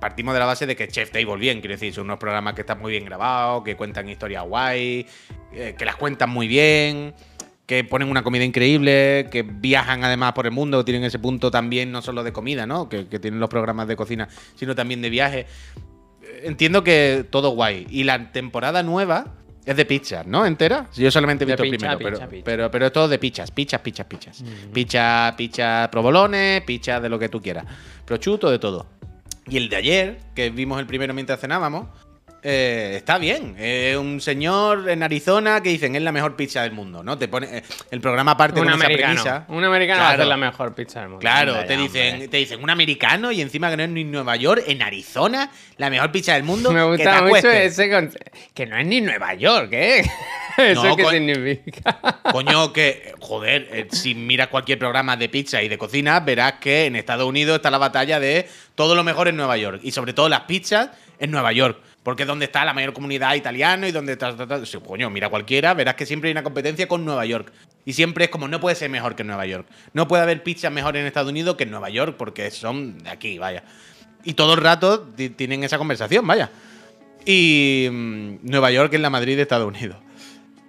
partimos 0.02 0.34
de 0.34 0.40
la 0.40 0.46
base 0.46 0.66
de 0.66 0.74
que 0.74 0.88
Chef 0.88 1.12
Table 1.12 1.36
bien, 1.36 1.60
quiero 1.60 1.74
decir, 1.74 1.94
son 1.94 2.06
unos 2.06 2.18
programas 2.18 2.54
que 2.54 2.62
están 2.62 2.80
muy 2.80 2.90
bien 2.90 3.04
grabados, 3.04 3.62
que 3.62 3.76
cuentan 3.76 4.08
historias 4.08 4.42
guay, 4.42 5.06
eh, 5.52 5.76
que 5.78 5.84
las 5.84 5.94
cuentan 5.94 6.28
muy 6.28 6.48
bien, 6.48 7.14
que 7.66 7.84
ponen 7.84 8.10
una 8.10 8.24
comida 8.24 8.42
increíble, 8.42 9.28
que 9.30 9.44
viajan 9.44 10.02
además 10.02 10.32
por 10.32 10.46
el 10.46 10.50
mundo, 10.50 10.78
que 10.78 10.84
tienen 10.86 11.04
ese 11.04 11.20
punto 11.20 11.52
también 11.52 11.92
no 11.92 12.02
solo 12.02 12.24
de 12.24 12.32
comida, 12.32 12.66
¿no? 12.66 12.88
Que, 12.88 13.06
que 13.06 13.20
tienen 13.20 13.38
los 13.38 13.48
programas 13.48 13.86
de 13.86 13.94
cocina, 13.94 14.28
sino 14.56 14.74
también 14.74 15.02
de 15.02 15.08
viaje. 15.08 15.46
Eh, 16.20 16.42
Entiendo 16.46 16.82
que 16.82 17.24
todo 17.30 17.50
guay. 17.50 17.86
Y 17.88 18.02
la 18.02 18.32
temporada 18.32 18.82
nueva 18.82 19.36
es 19.64 19.76
de 19.76 19.84
pizzas, 19.84 20.26
¿no? 20.26 20.44
¿Entera? 20.44 20.88
Yo 20.96 21.12
solamente 21.12 21.44
he 21.44 21.46
visto 21.46 21.62
el 21.62 21.70
primero, 21.70 21.96
pero. 21.98 22.18
Pero, 22.44 22.70
pero 22.72 22.86
es 22.86 22.92
todo 22.92 23.06
de 23.06 23.20
pizzas, 23.20 23.52
pizzas, 23.52 23.80
pizzas, 23.80 24.06
pizzas. 24.06 24.42
Pizzas, 24.72 25.32
pizzas 25.36 25.88
provolones, 25.90 26.62
pizzas 26.62 27.00
de 27.00 27.08
lo 27.08 27.20
que 27.20 27.28
tú 27.28 27.40
quieras. 27.40 27.66
Prosciutto, 28.04 28.50
de 28.50 28.58
todo. 28.58 28.88
Y 29.46 29.56
el 29.56 29.68
de 29.68 29.76
ayer, 29.76 30.20
que 30.34 30.50
vimos 30.50 30.78
el 30.78 30.86
primero 30.86 31.14
mientras 31.14 31.40
cenábamos, 31.40 31.88
eh, 32.44 32.94
está 32.96 33.18
bien. 33.18 33.54
Es 33.58 33.96
un 33.96 34.20
señor 34.20 34.90
en 34.90 35.02
Arizona 35.02 35.62
que 35.62 35.68
dicen 35.68 35.94
es 35.94 36.02
la 36.02 36.10
mejor 36.12 36.34
pizza 36.34 36.62
del 36.62 36.72
mundo, 36.72 37.02
¿no? 37.04 37.16
Te 37.16 37.28
pone 37.28 37.58
eh, 37.58 37.62
el 37.90 38.00
programa 38.00 38.36
parte 38.36 38.58
Un 38.60 38.66
con 38.66 38.74
esa 38.74 38.84
americano. 38.84 39.22
premisa. 39.22 39.44
Un 39.48 39.64
americano 39.64 40.00
va 40.00 40.06
a 40.06 40.08
Claro. 40.10 40.22
hacer 40.22 40.28
la 40.28 40.36
mejor 40.36 40.74
pizza 40.74 41.00
del 41.00 41.08
mundo. 41.10 41.20
Claro, 41.20 41.52
Anda 41.52 41.66
te 41.66 41.76
ya, 41.76 41.80
dicen, 41.82 42.12
hombre. 42.14 42.28
te 42.28 42.36
dicen 42.38 42.62
un 42.62 42.70
americano 42.70 43.30
y 43.32 43.40
encima 43.40 43.70
que 43.70 43.76
no 43.76 43.82
es 43.84 43.90
ni 43.90 44.04
Nueva 44.04 44.34
York, 44.36 44.64
en 44.66 44.82
Arizona, 44.82 45.50
la 45.76 45.88
mejor 45.90 46.10
pizza 46.10 46.34
del 46.34 46.42
mundo. 46.42 46.70
Me 46.72 46.80
que 46.80 46.86
gusta 46.86 47.16
te 47.18 47.22
mucho 47.22 47.50
ese 47.50 48.10
Que 48.54 48.66
no 48.66 48.76
es 48.76 48.86
ni 48.86 49.00
Nueva 49.00 49.34
York, 49.34 49.68
¿eh? 49.72 50.02
¿Eso 50.58 50.84
No, 50.84 50.96
qué 50.96 51.02
co- 51.04 51.10
significa? 51.10 52.00
Coño, 52.30 52.72
que, 52.72 53.14
joder, 53.20 53.68
eh, 53.72 53.86
si 53.90 54.14
miras 54.14 54.48
cualquier 54.48 54.78
programa 54.78 55.16
de 55.16 55.28
pizza 55.28 55.62
y 55.62 55.68
de 55.68 55.78
cocina, 55.78 56.20
verás 56.20 56.54
que 56.60 56.86
en 56.86 56.96
Estados 56.96 57.26
Unidos 57.26 57.56
está 57.56 57.70
la 57.70 57.78
batalla 57.78 58.20
de 58.20 58.48
todo 58.74 58.94
lo 58.94 59.04
mejor 59.04 59.28
en 59.28 59.36
Nueva 59.36 59.56
York. 59.56 59.80
Y 59.82 59.92
sobre 59.92 60.12
todo 60.12 60.28
las 60.28 60.42
pizzas 60.42 60.90
en 61.18 61.30
Nueva 61.30 61.52
York. 61.52 61.78
Porque 62.02 62.22
es 62.22 62.26
donde 62.28 62.46
está 62.46 62.64
la 62.64 62.74
mayor 62.74 62.92
comunidad 62.92 63.34
italiana 63.34 63.86
y 63.86 63.92
donde 63.92 64.12
está- 64.14 64.66
sí, 64.66 64.78
Coño, 64.84 65.08
mira 65.08 65.28
cualquiera, 65.28 65.72
verás 65.74 65.94
que 65.94 66.04
siempre 66.04 66.28
hay 66.28 66.32
una 66.32 66.42
competencia 66.42 66.88
con 66.88 67.04
Nueva 67.04 67.24
York. 67.26 67.52
Y 67.84 67.92
siempre 67.92 68.24
es 68.24 68.30
como, 68.30 68.48
no 68.48 68.60
puede 68.60 68.74
ser 68.74 68.90
mejor 68.90 69.14
que 69.14 69.22
Nueva 69.24 69.46
York. 69.46 69.66
No 69.92 70.08
puede 70.08 70.22
haber 70.24 70.42
pizzas 70.42 70.72
mejor 70.72 70.96
en 70.96 71.06
Estados 71.06 71.30
Unidos 71.30 71.56
que 71.56 71.62
en 71.64 71.70
Nueva 71.70 71.90
York, 71.90 72.16
porque 72.18 72.50
son 72.50 72.98
de 72.98 73.10
aquí, 73.10 73.38
vaya. 73.38 73.62
Y 74.24 74.34
todo 74.34 74.54
el 74.54 74.60
rato 74.60 75.00
ti- 75.02 75.30
tienen 75.30 75.62
esa 75.64 75.78
conversación, 75.78 76.26
vaya. 76.26 76.50
Y 77.24 77.88
mm, 77.90 78.34
Nueva 78.42 78.70
York 78.72 78.92
es 78.94 79.00
la 79.00 79.10
Madrid 79.10 79.36
de 79.36 79.42
Estados 79.42 79.68
Unidos. 79.68 79.96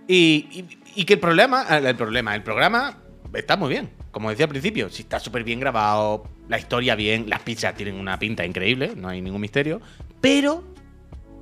Y, 0.08 0.48
y- 0.52 0.78
y 1.02 1.06
que 1.06 1.14
el 1.14 1.20
problema, 1.20 1.64
el 1.78 1.96
problema, 1.96 2.36
el 2.36 2.44
programa 2.44 2.98
está 3.34 3.58
muy 3.58 3.70
bien. 3.70 3.90
Como 4.12 4.30
decía 4.30 4.46
al 4.46 4.50
principio, 4.50 4.90
si 4.90 5.02
está 5.04 5.20
súper 5.20 5.44
bien 5.44 5.60
grabado, 5.60 6.28
la 6.48 6.60
historia 6.60 6.94
bien, 6.96 7.28
las 7.28 7.42
pizzas 7.42 7.74
tienen 7.76 7.96
una 7.96 8.20
pinta 8.20 8.46
increíble, 8.46 8.92
no 8.96 9.10
hay 9.10 9.22
ningún 9.22 9.42
misterio. 9.42 9.82
Pero 10.22 10.64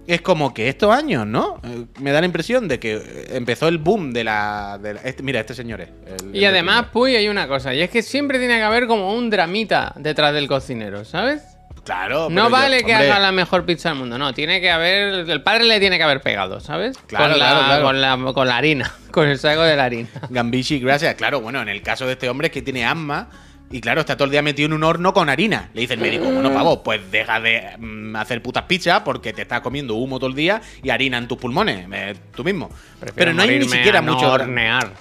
es 0.08 0.22
como 0.22 0.54
que 0.54 0.68
estos 0.68 0.94
años, 0.94 1.26
¿no? 1.28 1.60
Eh, 1.64 1.86
Me 2.00 2.12
da 2.12 2.20
la 2.20 2.26
impresión 2.26 2.68
de 2.68 2.80
que 2.80 3.28
empezó 3.32 3.68
el 3.68 3.78
boom 3.78 4.12
de 4.14 4.24
la. 4.24 4.80
de 4.82 4.96
la- 4.96 5.02
este- 5.02 5.24
mira, 5.24 5.40
este 5.40 5.54
señor 5.54 5.82
es. 5.82 5.90
el- 6.08 6.36
Y 6.36 6.40
de 6.40 6.48
además. 6.48 6.88
Puy, 6.92 7.16
hay 7.16 7.28
una 7.30 7.48
cosa, 7.48 7.74
y 7.74 7.82
es 7.82 7.90
que 7.90 8.02
siempre 8.02 8.40
tiene 8.40 8.58
que 8.58 8.64
haber 8.64 8.88
como 8.88 9.14
un 9.16 9.30
dramita 9.30 9.94
detrás 9.98 10.34
del 10.34 10.48
cocinero, 10.48 11.06
¿sabes? 11.06 11.44
Claro, 11.84 12.30
No 12.30 12.44
yo- 12.46 12.50
vale 12.52 12.84
que 12.84 12.94
haga 12.94 13.18
la 13.18 13.32
mejor 13.32 13.66
pizza 13.66 13.90
del 13.90 13.98
mundo, 13.98 14.18
no, 14.20 14.34
tiene 14.36 14.62
que 14.62 14.70
haber, 14.70 15.28
el 15.30 15.42
padre 15.42 15.64
le 15.64 15.80
tiene 15.80 15.98
que 15.98 16.04
haber 16.04 16.22
pegado, 16.22 16.60
¿sabes? 16.60 16.96
Claro, 17.08 17.32
con, 17.32 17.40
la, 17.40 17.46
claro, 17.50 17.66
claro. 17.66 17.84
Con, 17.84 18.02
la, 18.02 18.34
con 18.34 18.48
la 18.48 18.58
harina, 18.58 18.92
con 19.12 19.28
el 19.28 19.40
saco 19.40 19.62
de 19.64 19.76
la 19.76 19.86
harina. 19.86 20.10
Gambishi, 20.30 20.80
gracias. 20.80 21.16
Claro, 21.16 21.42
bueno, 21.42 21.60
en 21.62 21.70
el 21.70 21.82
caso 21.82 22.06
de 22.06 22.14
este 22.14 22.30
hombre 22.30 22.48
es 22.48 22.54
que 22.54 22.62
tiene 22.62 22.86
asma 22.86 23.30
y 23.72 23.82
claro, 23.82 24.02
está 24.02 24.16
todo 24.16 24.26
el 24.26 24.32
día 24.32 24.42
metido 24.42 24.68
en 24.68 24.74
un 24.74 24.84
horno 24.84 25.14
con 25.14 25.30
harina. 25.30 25.70
Le 25.74 25.82
dice 25.82 25.94
el 25.94 26.00
médico, 26.00 26.26
bueno, 26.26 26.54
pavo, 26.54 26.84
pues 26.84 27.10
deja 27.12 27.40
de 27.40 27.78
mm, 27.78 28.16
hacer 28.16 28.42
putas 28.42 28.64
pizzas 28.64 29.02
porque 29.02 29.34
te 29.34 29.44
estás 29.44 29.62
comiendo 29.62 29.96
humo 29.96 30.20
todo 30.20 30.30
el 30.30 30.36
día 30.36 30.62
y 30.84 30.90
harina 30.90 31.18
en 31.18 31.28
tus 31.28 31.38
pulmones, 31.38 31.88
eh, 31.92 32.16
tú 32.36 32.44
mismo. 32.44 32.70
Prefiero 33.00 33.16
Pero 33.16 33.34
no 33.34 33.42
hay 33.44 33.60
ni 33.60 33.68
siquiera 33.68 34.02
no 34.02 34.14
mucho 34.14 34.32
hornear. 34.32 34.92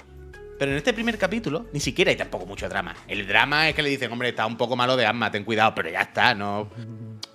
Pero 0.57 0.71
en 0.71 0.77
este 0.77 0.93
primer 0.93 1.17
capítulo 1.17 1.65
ni 1.73 1.79
siquiera 1.79 2.11
hay 2.11 2.17
tampoco 2.17 2.45
mucho 2.45 2.69
drama. 2.69 2.95
El 3.07 3.27
drama 3.27 3.67
es 3.67 3.75
que 3.75 3.81
le 3.81 3.89
dicen, 3.89 4.11
hombre, 4.11 4.29
está 4.29 4.45
un 4.45 4.57
poco 4.57 4.75
malo 4.75 4.95
de 4.95 5.05
asma, 5.05 5.31
ten 5.31 5.43
cuidado, 5.43 5.73
pero 5.75 5.89
ya 5.89 6.01
está, 6.01 6.33
no... 6.33 6.69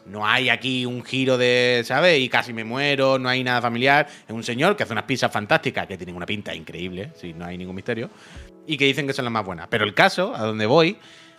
No 0.07 0.25
hay 0.25 0.51
aquí 0.51 0.87
un 0.87 1.03
giro 1.03 1.37
de, 1.37 1.83
¿sabes? 1.85 2.21
Y 2.21 2.29
casi 2.29 2.53
me 2.53 2.63
muero, 2.63 3.19
no 3.19 3.29
hay 3.29 3.43
nada 3.43 3.61
familiar. 3.61 4.07
Es 4.29 4.33
un 4.33 4.45
señor 4.45 4.77
que 4.77 4.85
hace 4.85 4.93
unas 4.93 5.05
pizzas 5.05 5.33
fantásticas, 5.33 5.89
que 5.89 5.97
tienen 5.97 6.15
una 6.15 6.27
pinta 6.27 6.55
increíble, 6.55 7.11
si 7.17 7.33
no 7.33 7.45
hay 7.45 7.59
ningún 7.59 7.75
misterio, 7.75 8.09
y 8.69 8.77
que 8.77 8.85
dicen 8.85 9.09
que 9.09 9.13
son 9.13 9.25
las 9.25 9.33
más 9.33 9.45
buenas. 9.45 9.67
Pero 9.69 9.85
el 9.85 9.95
caso, 9.95 10.33
a 10.37 10.43
donde 10.43 10.67
voy, 10.67 10.97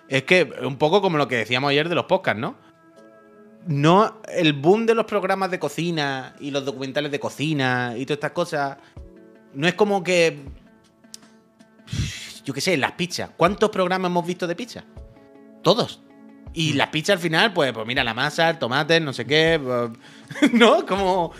es 0.10 0.24
que 0.24 0.52
un 0.62 0.78
poco 0.78 1.02
como 1.02 1.18
lo 1.18 1.28
que 1.28 1.38
decíamos 1.38 1.72
ayer 1.72 1.90
de 1.90 1.96
los 1.96 2.06
podcasts, 2.06 2.40
¿no? 2.40 2.56
No, 3.68 4.22
el 4.30 4.54
boom 4.54 4.86
de 4.86 4.96
los 4.96 5.06
programas 5.06 5.52
de 5.52 5.60
cocina 5.60 6.36
y 6.40 6.52
los 6.52 6.64
documentales 6.64 7.12
de 7.12 7.20
cocina 7.20 7.96
y 7.98 8.06
todas 8.06 8.18
estas 8.18 8.32
cosas, 8.32 8.78
no 9.54 9.68
es 9.68 9.74
como 9.74 10.04
que 10.04 10.40
yo 12.48 12.54
qué 12.54 12.62
sé, 12.62 12.78
las 12.78 12.94
pizzas. 12.94 13.32
¿Cuántos 13.36 13.70
programas 13.70 14.10
hemos 14.10 14.26
visto 14.26 14.48
de 14.48 14.56
pizza? 14.56 14.86
Todos. 15.64 16.02
Y 16.54 16.74
las 16.74 16.88
pizzas 16.88 17.18
al 17.18 17.20
final, 17.20 17.52
pues, 17.52 17.74
pues 17.74 17.86
mira, 17.86 18.06
la 18.06 18.14
masa, 18.14 18.50
el 18.50 18.58
tomate, 18.58 19.02
no 19.02 19.12
sé 19.12 19.26
qué. 19.26 19.60
pues, 19.62 20.52
¿No? 20.54 20.86
Como. 20.86 21.34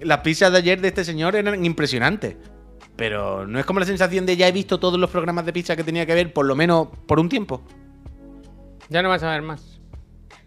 Las 0.00 0.20
pizzas 0.20 0.50
de 0.52 0.58
ayer 0.58 0.80
de 0.80 0.88
este 0.88 1.04
señor 1.04 1.36
eran 1.36 1.62
impresionantes. 1.62 2.36
Pero 2.96 3.46
no 3.46 3.58
es 3.58 3.66
como 3.66 3.80
la 3.80 3.86
sensación 3.86 4.24
de 4.24 4.38
ya 4.38 4.48
he 4.48 4.52
visto 4.52 4.80
todos 4.80 4.98
los 4.98 5.10
programas 5.10 5.44
de 5.44 5.52
pizza 5.52 5.76
que 5.76 5.84
tenía 5.84 6.06
que 6.06 6.14
ver, 6.14 6.32
por 6.32 6.46
lo 6.46 6.56
menos 6.56 6.88
por 7.06 7.20
un 7.20 7.28
tiempo. 7.28 7.62
Ya 8.88 9.02
no 9.02 9.08
vas 9.08 9.22
a 9.22 9.30
ver 9.30 9.42
más. 9.42 9.80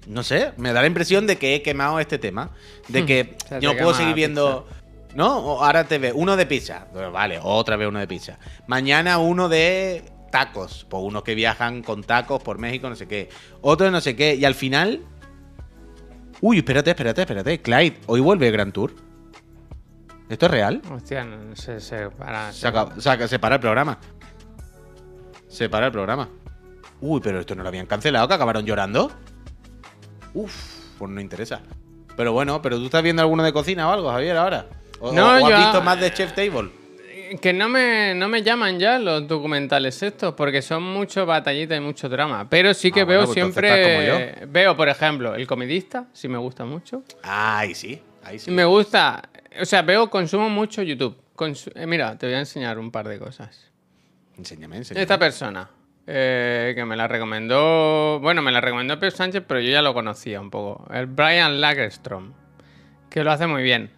No 0.07 0.23
sé, 0.23 0.53
me 0.57 0.73
da 0.73 0.81
la 0.81 0.87
impresión 0.87 1.27
de 1.27 1.37
que 1.37 1.55
he 1.55 1.61
quemado 1.61 1.99
este 1.99 2.17
tema. 2.17 2.51
De 2.87 3.05
que 3.05 3.35
Se 3.47 3.55
te 3.59 3.61
yo 3.61 3.73
no 3.73 3.79
puedo 3.79 3.93
seguir 3.93 4.15
viendo. 4.15 4.67
¿No? 5.15 5.37
O 5.39 5.63
ahora 5.63 5.83
te 5.85 5.97
ve 5.97 6.11
uno 6.13 6.35
de 6.37 6.45
pizza. 6.45 6.87
Vale, 7.11 7.39
otra 7.41 7.75
vez 7.75 7.87
uno 7.87 7.99
de 7.99 8.07
pizza. 8.07 8.37
Mañana 8.67 9.17
uno 9.17 9.49
de 9.49 10.03
tacos. 10.31 10.85
Pues 10.89 11.03
unos 11.03 11.23
que 11.23 11.35
viajan 11.35 11.81
con 11.83 12.03
tacos 12.03 12.41
por 12.43 12.57
México, 12.59 12.89
no 12.89 12.95
sé 12.95 13.07
qué. 13.07 13.29
Otro 13.61 13.85
de 13.85 13.91
no 13.91 14.01
sé 14.01 14.15
qué. 14.15 14.35
Y 14.35 14.45
al 14.45 14.55
final. 14.55 15.01
Uy, 16.41 16.59
espérate, 16.59 16.91
espérate, 16.91 17.21
espérate. 17.21 17.61
Clyde, 17.61 17.99
hoy 18.05 18.19
vuelve 18.21 18.49
Grand 18.51 18.71
Tour. 18.71 18.93
¿Esto 20.29 20.45
es 20.45 20.51
real? 20.51 20.81
Hostia, 20.91 21.23
no, 21.25 21.55
se, 21.55 21.79
se 21.81 22.09
para. 22.11 22.53
Se, 22.53 22.67
acaba- 22.67 22.99
se 23.01 23.09
acaba- 23.09 23.27
se 23.27 23.39
para 23.39 23.55
el 23.55 23.61
programa. 23.61 23.99
Se 25.47 25.67
para 25.69 25.87
el 25.87 25.91
programa. 25.91 26.29
Uy, 27.01 27.21
pero 27.23 27.39
esto 27.39 27.55
no 27.55 27.63
lo 27.63 27.69
habían 27.69 27.85
cancelado, 27.85 28.27
que 28.27 28.33
acabaron 28.33 28.65
llorando. 28.65 29.11
Uf, 30.33 30.53
pues 30.97 31.11
no 31.11 31.21
interesa. 31.21 31.61
Pero 32.15 32.33
bueno, 32.33 32.61
pero 32.61 32.77
tú 32.77 32.85
estás 32.85 33.01
viendo 33.01 33.21
alguno 33.21 33.43
de 33.43 33.53
cocina 33.53 33.87
o 33.89 33.91
algo, 33.93 34.09
Javier, 34.11 34.37
ahora. 34.37 34.65
O, 34.99 35.11
No, 35.13 35.35
o- 35.35 35.39
yo- 35.49 35.55
has 35.55 35.63
visto 35.65 35.81
más 35.81 35.99
de 35.99 36.13
Chef 36.13 36.33
Table. 36.33 36.69
Que 37.41 37.53
no 37.53 37.69
me, 37.69 38.15
no 38.15 38.27
me 38.27 38.41
llaman 38.41 38.79
ya 38.79 38.97
los 38.97 39.27
documentales 39.27 40.01
estos, 40.01 40.33
porque 40.33 40.63
son 40.63 40.81
mucho 40.81 41.27
batallita 41.27 41.75
y 41.75 41.79
mucho 41.79 42.09
drama. 42.09 42.49
Pero 42.49 42.73
sí 42.73 42.91
que 42.91 43.01
Ah, 43.01 43.05
veo 43.05 43.25
bueno, 43.25 43.33
pues 43.33 43.53
siempre. 43.53 44.45
Veo, 44.47 44.75
por 44.75 44.89
ejemplo, 44.89 45.35
El 45.35 45.45
Comidista, 45.45 46.07
sí 46.11 46.27
me 46.27 46.39
gusta 46.39 46.65
mucho. 46.65 47.03
Ahí 47.21 47.75
sí, 47.75 48.01
ahí 48.23 48.39
sí. 48.39 48.49
Me 48.49 48.65
gusta. 48.65 49.29
O 49.61 49.65
sea, 49.65 49.83
veo, 49.83 50.09
consumo 50.09 50.49
mucho 50.49 50.81
YouTube. 50.81 51.15
eh, 51.75 51.85
mira, 51.85 52.17
te 52.17 52.25
voy 52.25 52.35
a 52.35 52.39
enseñar 52.39 52.79
un 52.79 52.89
par 52.91 53.07
de 53.07 53.19
cosas. 53.19 53.67
Enséñame, 54.35 54.77
enséñame. 54.77 55.03
Esta 55.03 55.19
persona, 55.19 55.69
eh, 56.11 56.73
que 56.75 56.85
me 56.85 56.95
la 56.95 57.07
recomendó, 57.07 58.19
bueno, 58.19 58.41
me 58.41 58.51
la 58.51 58.61
recomendó 58.61 58.99
Pep 58.99 59.11
Sánchez, 59.11 59.43
pero 59.47 59.59
yo 59.59 59.69
ya 59.69 59.83
lo 59.83 59.93
conocía 59.93 60.41
un 60.41 60.49
poco. 60.49 60.87
El 60.91 61.05
Brian 61.05 61.61
Lagerstrom, 61.61 62.33
que 63.11 63.23
lo 63.23 63.31
hace 63.31 63.45
muy 63.45 63.61
bien. 63.61 63.91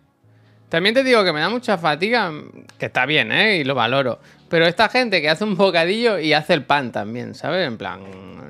También 0.67 0.93
te 0.93 1.04
digo 1.04 1.24
que 1.24 1.32
me 1.32 1.39
da 1.39 1.50
mucha 1.50 1.78
fatiga, 1.78 2.32
que 2.78 2.88
está 2.88 3.06
bien, 3.06 3.32
¿eh? 3.32 3.58
Y 3.58 3.63
lo 3.63 3.76
valoro. 3.76 4.19
Pero 4.50 4.65
esta 4.65 4.89
gente 4.89 5.21
que 5.21 5.30
hace 5.30 5.45
un 5.45 5.56
bocadillo 5.56 6.19
y 6.19 6.34
hace 6.34 6.54
el 6.54 6.65
pan 6.65 6.91
también, 6.91 7.34
¿sabes? 7.34 7.65
En 7.65 7.78
plan, 7.78 8.02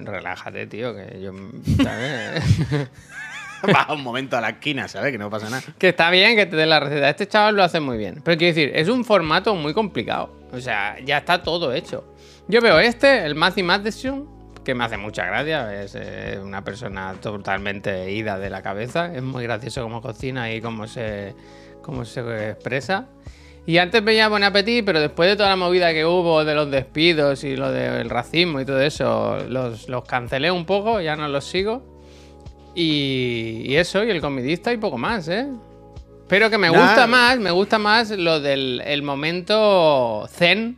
relájate, 0.06 0.66
tío, 0.66 0.96
que 0.96 1.22
yo, 1.22 1.32
¿sabes? 1.84 2.44
Va 3.76 3.94
un 3.94 4.02
momento 4.02 4.38
a 4.38 4.42
la 4.42 4.50
esquina, 4.50 4.88
¿sabes? 4.88 5.12
Que 5.12 5.20
no 5.20 5.30
pasa 5.30 5.50
nada. 5.52 5.62
Que 5.78 5.90
está 5.90 6.10
bien 6.10 6.36
que 6.36 6.48
te 6.48 6.56
dé 6.56 6.66
la 6.66 6.80
receta. 6.80 7.10
Este 7.10 7.28
chaval 7.28 7.56
lo 7.56 7.64
hace 7.64 7.80
muy 7.80 7.98
bien. 7.98 8.22
Pero 8.24 8.38
quiero 8.38 8.56
decir, 8.56 8.72
es 8.74 8.90
un 8.90 9.06
formato 9.06 9.54
muy 9.54 9.76
complicado. 9.76 10.34
O 10.52 10.60
sea, 10.60 10.98
ya 11.06 11.20
está 11.20 11.44
todo 11.44 11.72
hecho. 11.72 12.11
Yo 12.52 12.60
veo 12.60 12.80
este, 12.80 13.26
el 13.26 13.34
Matthew 13.34 13.64
Madison, 13.64 14.28
que 14.66 14.76
me 14.76 14.84
hace 14.84 14.98
mucha 14.98 15.26
gracia. 15.26 15.84
Es 15.84 15.96
eh, 15.96 16.38
una 16.44 16.66
persona 16.66 17.14
totalmente 17.22 18.12
ida 18.12 18.38
de 18.38 18.50
la 18.50 18.62
cabeza. 18.62 19.16
Es 19.16 19.24
muy 19.24 19.44
gracioso 19.44 19.82
cómo 19.84 20.02
cocina 20.02 20.54
y 20.54 20.60
cómo 20.60 20.86
se, 20.86 21.34
cómo 21.82 22.04
se 22.04 22.50
expresa. 22.50 23.08
Y 23.66 23.78
antes 23.78 24.04
veía 24.04 24.28
Buen 24.28 24.44
Appetit, 24.44 24.84
pero 24.84 25.00
después 25.00 25.30
de 25.30 25.38
toda 25.38 25.48
la 25.48 25.56
movida 25.56 25.94
que 25.94 26.06
hubo 26.06 26.44
de 26.44 26.54
los 26.54 26.70
despidos 26.70 27.46
y 27.46 27.56
lo 27.56 27.72
del 27.72 28.10
racismo 28.10 28.60
y 28.60 28.66
todo 28.66 28.82
eso, 28.82 29.38
los, 29.48 29.88
los 29.88 30.04
cancelé 30.04 30.52
un 30.52 30.66
poco, 30.66 31.00
ya 31.00 31.16
no 31.16 31.30
los 31.30 31.46
sigo. 31.46 31.82
Y, 32.76 33.62
y 33.64 33.78
eso, 33.78 34.04
y 34.04 34.10
el 34.10 34.20
comidista 34.20 34.74
y 34.74 34.78
poco 34.78 34.98
más, 34.98 35.30
¿eh? 35.30 35.48
Pero 36.28 36.50
que 36.50 36.58
me 36.58 36.70
Nah. 36.70 36.82
gusta 36.82 37.08
más, 37.08 37.40
me 37.40 37.52
gusta 37.52 37.80
más 37.80 38.10
lo 38.12 38.42
del 38.42 38.82
el 38.86 39.04
momento 39.04 40.28
zen 40.30 40.76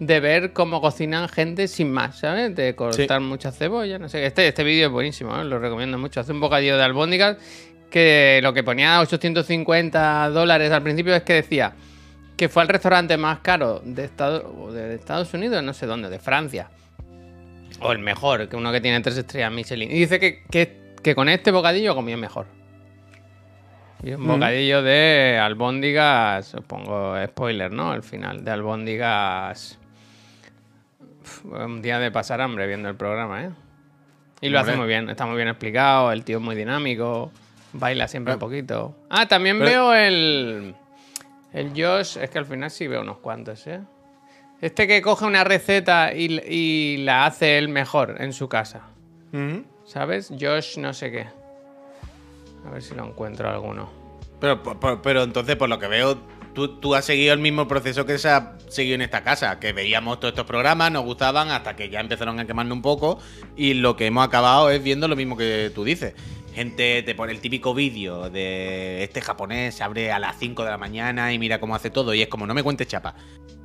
de 0.00 0.18
ver 0.18 0.52
cómo 0.52 0.80
cocinan 0.80 1.28
gente 1.28 1.68
sin 1.68 1.92
más, 1.92 2.18
¿sabes? 2.18 2.54
De 2.56 2.74
cortar 2.74 3.20
mucha 3.20 3.52
cebolla, 3.52 3.98
no 3.98 4.08
sé. 4.08 4.26
Este, 4.26 4.48
este 4.48 4.64
vídeo 4.64 4.86
es 4.86 4.92
buenísimo, 4.92 5.38
¿eh? 5.40 5.44
lo 5.44 5.58
recomiendo 5.60 5.96
mucho. 5.98 6.18
Hace 6.20 6.32
un 6.32 6.40
bocadillo 6.40 6.76
de 6.76 6.82
albóndigas 6.82 7.36
que 7.90 8.40
lo 8.42 8.52
que 8.54 8.62
ponía 8.64 8.98
850 9.00 10.30
dólares 10.30 10.72
al 10.72 10.82
principio 10.82 11.14
es 11.14 11.22
que 11.22 11.34
decía 11.34 11.74
que 12.36 12.48
fue 12.48 12.62
al 12.62 12.68
restaurante 12.68 13.16
más 13.18 13.40
caro 13.40 13.82
de, 13.84 14.04
Estado- 14.04 14.72
de 14.72 14.94
Estados 14.94 15.32
Unidos, 15.34 15.62
no 15.62 15.74
sé 15.74 15.84
dónde, 15.86 16.08
de 16.08 16.18
Francia. 16.18 16.70
O 17.80 17.92
el 17.92 17.98
mejor, 17.98 18.48
que 18.48 18.56
uno 18.56 18.72
que 18.72 18.80
tiene 18.80 19.00
tres 19.00 19.18
estrellas 19.18 19.52
Michelin. 19.52 19.90
Y 19.90 19.94
dice 19.98 20.18
que, 20.18 20.42
que, 20.50 20.94
que 21.02 21.14
con 21.14 21.28
este 21.28 21.50
bocadillo 21.50 21.94
comió 21.94 22.16
mejor. 22.16 22.46
Y 24.02 24.12
un 24.12 24.26
bocadillo 24.26 24.82
de 24.82 25.38
albóndigas, 25.42 26.56
pongo 26.66 27.14
spoiler, 27.26 27.70
¿no? 27.70 27.92
El 27.92 28.02
final 28.02 28.42
de 28.44 28.50
albóndigas. 28.50 29.78
Un 31.44 31.82
día 31.82 31.98
de 31.98 32.10
pasar 32.10 32.40
hambre 32.40 32.66
viendo 32.66 32.88
el 32.88 32.96
programa, 32.96 33.44
¿eh? 33.44 33.50
Y 34.40 34.48
lo 34.48 34.58
hace 34.60 34.74
muy 34.76 34.86
bien, 34.86 35.10
está 35.10 35.26
muy 35.26 35.36
bien 35.36 35.48
explicado, 35.48 36.12
el 36.12 36.24
tío 36.24 36.38
es 36.38 36.42
muy 36.42 36.56
dinámico, 36.56 37.30
baila 37.74 38.08
siempre 38.08 38.34
un 38.34 38.40
poquito. 38.40 38.96
Ah, 39.10 39.26
también 39.26 39.58
pero- 39.58 39.88
veo 39.88 39.94
el. 39.94 40.74
El 41.52 41.70
Josh, 41.70 42.16
es 42.16 42.30
que 42.30 42.38
al 42.38 42.46
final 42.46 42.70
sí 42.70 42.86
veo 42.86 43.00
unos 43.02 43.18
cuantos, 43.18 43.66
¿eh? 43.66 43.80
Este 44.60 44.86
que 44.86 45.02
coge 45.02 45.24
una 45.24 45.42
receta 45.42 46.14
y, 46.14 46.38
y 46.46 46.98
la 46.98 47.26
hace 47.26 47.58
él 47.58 47.68
mejor 47.68 48.16
en 48.20 48.32
su 48.32 48.48
casa. 48.48 48.82
Ujú. 49.32 49.64
¿Sabes? 49.84 50.32
Josh 50.40 50.78
no 50.78 50.92
sé 50.94 51.10
qué. 51.10 51.26
A 52.66 52.70
ver 52.70 52.82
si 52.82 52.94
lo 52.94 53.04
encuentro 53.06 53.48
alguno. 53.50 53.90
Pero, 54.38 54.62
por- 54.62 55.02
pero 55.02 55.22
entonces, 55.24 55.56
por 55.56 55.68
lo 55.68 55.78
que 55.78 55.88
veo, 55.88 56.18
tú, 56.54 56.78
tú 56.80 56.94
has 56.94 57.04
seguido 57.04 57.32
el 57.34 57.40
mismo 57.40 57.66
proceso 57.68 58.04
que 58.06 58.18
se 58.18 58.28
ha 58.28 58.54
seguido 58.68 58.94
en 58.96 59.02
esta 59.02 59.22
casa, 59.22 59.58
que 59.58 59.72
veíamos 59.72 60.20
todos 60.20 60.32
estos 60.32 60.46
programas, 60.46 60.90
nos 60.92 61.04
gustaban 61.04 61.50
hasta 61.50 61.74
que 61.76 61.88
ya 61.90 62.00
empezaron 62.00 62.38
a 62.40 62.46
quemarnos 62.46 62.76
un 62.76 62.82
poco 62.82 63.18
y 63.56 63.74
lo 63.74 63.96
que 63.96 64.06
hemos 64.06 64.26
acabado 64.26 64.70
es 64.70 64.82
viendo 64.82 65.08
lo 65.08 65.16
mismo 65.16 65.36
que 65.36 65.70
tú 65.74 65.84
dices. 65.84 66.14
Gente 66.54 67.02
te 67.04 67.14
pone 67.14 67.32
el 67.32 67.40
típico 67.40 67.74
vídeo 67.74 68.28
de 68.28 69.04
este 69.04 69.20
japonés 69.20 69.76
se 69.76 69.84
abre 69.84 70.10
a 70.10 70.18
las 70.18 70.36
5 70.38 70.64
de 70.64 70.70
la 70.70 70.78
mañana 70.78 71.32
y 71.32 71.38
mira 71.38 71.60
cómo 71.60 71.76
hace 71.76 71.90
todo 71.90 72.12
y 72.12 72.22
es 72.22 72.28
como 72.28 72.44
no 72.46 72.54
me 72.54 72.62
cuentes 72.64 72.88
chapa. 72.88 73.14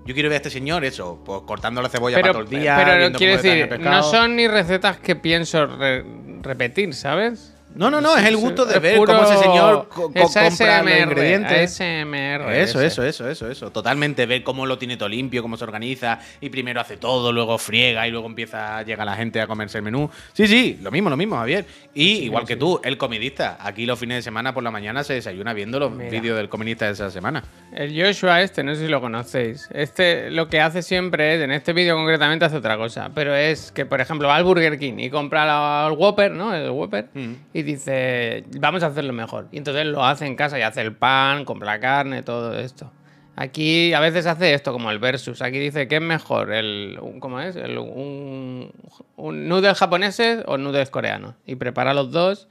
Yo 0.06 0.14
quiero 0.14 0.30
ver 0.30 0.36
a 0.36 0.38
este 0.38 0.52
señor 0.52 0.86
eso, 0.86 1.20
pues 1.26 1.42
cortando 1.48 1.82
la 1.82 1.90
cebolla 1.90 2.18
para 2.22 2.34
todo 2.34 2.44
el 2.44 2.50
día. 2.50 2.76
pero 2.78 3.12
quiero 3.18 3.42
decir, 3.42 3.80
no 3.80 4.04
son 4.04 4.36
ni 4.36 4.48
recetas 4.48 5.00
que 5.00 5.16
pienso 5.16 5.66
re- 5.66 6.06
repetir, 6.44 6.94
¿sabes? 6.94 7.55
No, 7.76 7.92
no, 7.92 8.00
no, 8.02 8.16
es 8.18 8.26
el 8.26 8.38
gusto 8.38 8.66
de 8.66 8.80
ver 8.80 8.98
cómo 8.98 9.24
ese 9.24 9.38
señor 9.38 9.88
co- 9.90 10.12
es 10.14 10.22
compra 10.24 10.44
los 10.46 10.62
ASMR, 10.62 11.00
ingredientes. 11.04 11.82
ASMR, 11.82 12.54
Eso, 12.56 12.82
eso, 12.82 13.04
eso, 13.04 13.30
eso, 13.30 13.50
eso. 13.52 13.72
Totalmente. 13.72 14.26
Ver 14.26 14.44
cómo 14.44 14.66
lo 14.66 14.78
tiene 14.78 14.98
todo 14.98 15.10
limpio, 15.10 15.42
cómo 15.42 15.58
se 15.58 15.64
organiza. 15.66 16.20
Y 16.42 16.50
primero 16.50 16.80
hace 16.82 16.98
todo, 16.98 17.32
luego 17.34 17.58
friega 17.58 18.08
y 18.08 18.12
luego 18.12 18.28
empieza, 18.28 18.82
llega 18.84 19.04
la 19.06 19.16
gente 19.16 19.42
a 19.42 19.48
comerse 19.48 19.78
el 19.80 19.84
menú. 19.84 20.10
Sí, 20.34 20.48
sí, 20.48 20.80
lo 20.82 20.90
mismo, 20.92 21.10
lo 21.10 21.18
mismo, 21.18 21.36
Javier. 21.36 21.66
Y 21.94 22.20
igual 22.24 22.46
que 22.46 22.56
tú, 22.56 22.80
el 22.84 22.98
comidista. 22.98 23.58
Aquí 23.60 23.86
los 23.86 24.00
fines 24.00 24.18
de 24.18 24.22
semana 24.22 24.54
por 24.54 24.64
la 24.64 24.72
mañana 24.72 25.04
se 25.04 25.14
desayuna 25.14 25.54
viendo 25.54 25.80
los 25.80 25.96
vídeos 25.98 26.38
del 26.38 26.50
comidista 26.50 26.86
de 26.86 26.94
esa 26.94 27.12
semana. 27.12 27.44
El 27.74 27.94
Joshua 28.02 28.42
este, 28.42 28.64
no 28.64 28.74
sé 28.76 28.82
si 28.82 28.88
lo 28.88 29.02
conocéis. 29.02 29.68
Este 29.74 30.32
lo 30.32 30.48
que 30.48 30.62
hace 30.62 30.82
siempre 30.82 31.36
es, 31.36 31.42
en 31.42 31.52
este 31.52 31.74
vídeo 31.74 31.96
concretamente 31.96 32.46
hace 32.46 32.56
otra 32.58 32.78
cosa, 32.78 33.10
pero 33.14 33.36
es 33.36 33.72
que, 33.72 33.86
por 33.86 34.00
ejemplo, 34.00 34.28
va 34.30 34.38
al 34.38 34.44
Burger 34.46 34.80
King 34.80 34.94
y 35.00 35.10
compra 35.10 35.86
el 35.88 35.94
Whopper, 35.94 36.32
¿no? 36.32 36.54
El 36.54 36.70
Whopper, 36.70 37.08
Mm. 37.14 37.34
y 37.54 37.64
dice, 37.66 38.46
vamos 38.60 38.84
a 38.84 38.88
hacerlo 38.88 39.12
mejor. 39.12 39.50
Y 39.52 39.58
entonces 39.58 39.86
lo 39.86 40.06
hace 40.06 40.26
en 40.26 40.36
casa 40.36 40.58
y 40.58 40.62
hace 40.62 40.82
el 40.82 40.96
pan, 40.96 41.44
compra 41.44 41.80
carne, 41.80 42.24
todo 42.24 42.58
esto. 42.58 42.92
Aquí 43.36 43.94
a 43.94 44.00
veces 44.00 44.26
hace 44.28 44.54
esto 44.54 44.72
como 44.72 44.92
el 44.92 45.00
versus. 45.00 45.42
Aquí 45.42 45.60
dice, 45.60 45.90
¿qué 45.90 45.96
es 45.96 46.02
mejor? 46.02 46.54
El, 46.54 46.98
¿Cómo 47.20 47.42
es? 47.42 47.58
El, 47.58 47.78
un, 47.78 48.72
un 49.18 49.48
noodles 49.50 49.78
japoneses 49.78 50.44
o 50.48 50.58
noodles 50.58 50.90
coreanos. 50.90 51.36
Y 51.46 51.56
prepara 51.56 51.94
los 51.94 52.12
dos 52.12 52.48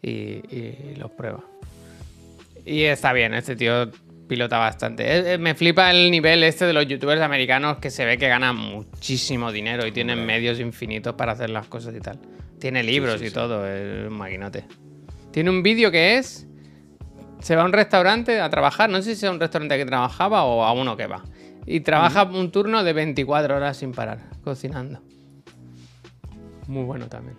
y 0.00 0.94
los 0.96 1.10
prueba. 1.10 1.40
Y 2.64 2.84
está 2.84 3.12
bien, 3.12 3.34
este 3.34 3.56
tío 3.56 3.90
pilota 4.28 4.58
bastante. 4.58 5.02
Eh, 5.04 5.34
eh, 5.34 5.38
Me 5.38 5.54
flipa 5.54 5.90
el 5.90 6.10
nivel 6.10 6.44
este 6.44 6.66
de 6.66 6.72
los 6.72 6.86
youtubers 6.86 7.20
americanos 7.20 7.78
que 7.78 7.90
se 7.90 8.04
ve 8.04 8.18
que 8.18 8.28
ganan 8.28 8.56
muchísimo 8.56 9.50
dinero 9.50 9.86
y 9.86 9.92
tienen 9.92 10.24
medios 10.24 10.60
infinitos 10.60 11.14
para 11.14 11.32
hacer 11.32 11.50
las 11.50 11.66
cosas 11.66 11.94
y 11.96 12.00
tal. 12.00 12.20
Tiene 12.60 12.82
libros 12.82 13.22
y 13.22 13.30
todo, 13.30 13.66
es 13.66 14.06
un 14.06 14.16
maquinote. 14.16 14.64
Tiene 15.32 15.50
un 15.50 15.62
vídeo 15.62 15.90
que 15.90 16.18
es... 16.18 16.46
Se 17.40 17.54
va 17.54 17.62
a 17.62 17.64
un 17.64 17.72
restaurante 17.72 18.40
a 18.40 18.50
trabajar, 18.50 18.90
no 18.90 19.00
sé 19.00 19.14
si 19.14 19.24
es 19.24 19.30
un 19.30 19.38
restaurante 19.38 19.76
que 19.76 19.86
trabajaba 19.86 20.44
o 20.44 20.64
a 20.64 20.72
uno 20.72 20.96
que 20.96 21.06
va. 21.06 21.22
Y 21.66 21.80
trabaja 21.80 22.24
un 22.24 22.50
turno 22.50 22.82
de 22.82 22.92
24 22.92 23.56
horas 23.56 23.76
sin 23.76 23.92
parar, 23.92 24.18
cocinando. 24.42 25.00
Muy 26.66 26.84
bueno 26.84 27.06
también. 27.06 27.36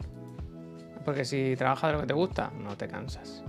Porque 1.03 1.25
si 1.25 1.55
trabajas 1.57 1.89
de 1.89 1.93
lo 1.93 2.01
que 2.01 2.07
te 2.07 2.13
gusta, 2.13 2.51
no 2.63 2.77
te 2.77 2.87
cansas. 2.87 3.43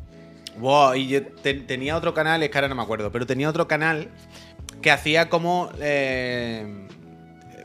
Wow, 0.58 0.94
y 0.94 1.06
yo 1.08 1.26
te- 1.26 1.54
tenía 1.54 1.96
otro 1.96 2.12
canal, 2.12 2.42
es 2.42 2.50
que 2.50 2.58
ahora 2.58 2.68
no 2.68 2.74
me 2.74 2.82
acuerdo, 2.82 3.10
pero 3.12 3.26
tenía 3.26 3.48
otro 3.48 3.66
canal 3.68 4.08
que 4.82 4.90
hacía 4.90 5.28
como 5.28 5.70
eh, 5.80 6.86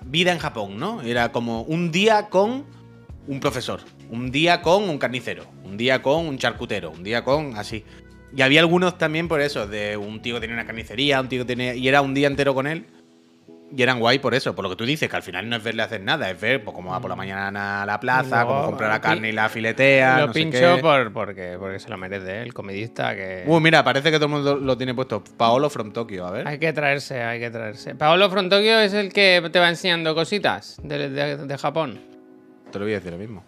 vida 0.05 0.31
en 0.31 0.39
Japón, 0.39 0.77
¿no? 0.77 1.01
Era 1.01 1.31
como 1.31 1.61
un 1.63 1.91
día 1.91 2.29
con 2.29 2.65
un 3.27 3.39
profesor, 3.39 3.81
un 4.09 4.31
día 4.31 4.61
con 4.61 4.87
un 4.87 4.97
carnicero, 4.97 5.45
un 5.63 5.77
día 5.77 6.01
con 6.01 6.27
un 6.27 6.37
charcutero, 6.37 6.91
un 6.91 7.03
día 7.03 7.23
con 7.23 7.57
así. 7.57 7.83
Y 8.35 8.41
había 8.41 8.59
algunos 8.59 8.97
también 8.97 9.27
por 9.27 9.41
eso, 9.41 9.65
de 9.67 9.97
un 9.97 10.21
tío 10.21 10.35
que 10.35 10.41
tenía 10.41 10.55
una 10.55 10.65
carnicería, 10.65 11.21
un 11.21 11.29
tío 11.29 11.41
que 11.43 11.45
tenía... 11.55 11.73
Y 11.75 11.87
era 11.87 12.01
un 12.01 12.13
día 12.13 12.27
entero 12.27 12.53
con 12.53 12.67
él. 12.67 12.85
Y 13.75 13.81
eran 13.81 13.99
guay 13.99 14.19
por 14.19 14.35
eso, 14.35 14.53
por 14.55 14.63
lo 14.63 14.69
que 14.69 14.75
tú 14.75 14.85
dices, 14.85 15.09
que 15.09 15.15
al 15.15 15.23
final 15.23 15.49
no 15.49 15.55
es 15.55 15.63
verle 15.63 15.81
hacer 15.83 15.99
nada, 16.01 16.29
es 16.29 16.39
ver 16.39 16.63
pues, 16.63 16.73
cómo 16.75 16.91
va 16.91 16.99
por 16.99 17.09
la 17.09 17.15
mañana 17.15 17.81
a 17.81 17.85
la 17.85 17.99
plaza, 17.99 18.45
cómo 18.45 18.65
compra 18.67 18.87
la 18.87 19.01
carne 19.01 19.29
y 19.29 19.31
la 19.31 19.49
filetea. 19.49 20.19
lo 20.19 20.27
no 20.27 20.33
sé 20.33 20.39
pincho 20.39 20.75
qué. 20.75 20.81
por, 20.81 21.11
porque, 21.11 21.55
porque 21.59 21.79
se 21.79 21.89
lo 21.89 21.97
merece, 21.97 22.37
¿eh? 22.39 22.41
el 22.43 22.53
comedista 22.53 23.15
que... 23.15 23.43
Uh, 23.47 23.59
mira, 23.59 23.83
parece 23.83 24.11
que 24.11 24.17
todo 24.17 24.27
el 24.27 24.31
mundo 24.33 24.55
lo 24.55 24.77
tiene 24.77 24.93
puesto. 24.93 25.23
Paolo 25.35 25.69
from 25.71 25.91
Tokyo, 25.91 26.25
a 26.27 26.31
ver. 26.31 26.47
Hay 26.47 26.59
que 26.59 26.71
traerse, 26.73 27.21
hay 27.23 27.39
que 27.39 27.49
traerse. 27.49 27.95
Paolo 27.95 28.29
Frontokio 28.29 28.79
es 28.79 28.93
el 28.93 29.11
que 29.11 29.41
te 29.51 29.59
va 29.59 29.67
enseñando 29.67 30.13
cositas 30.13 30.77
de, 30.83 31.09
de- 31.09 31.37
de 31.37 31.57
Japón. 31.57 31.99
Te 32.71 32.77
lo 32.79 32.85
voy 32.85 32.93
a 32.93 32.97
decir 32.97 33.11
lo 33.11 33.17
mismo. 33.17 33.43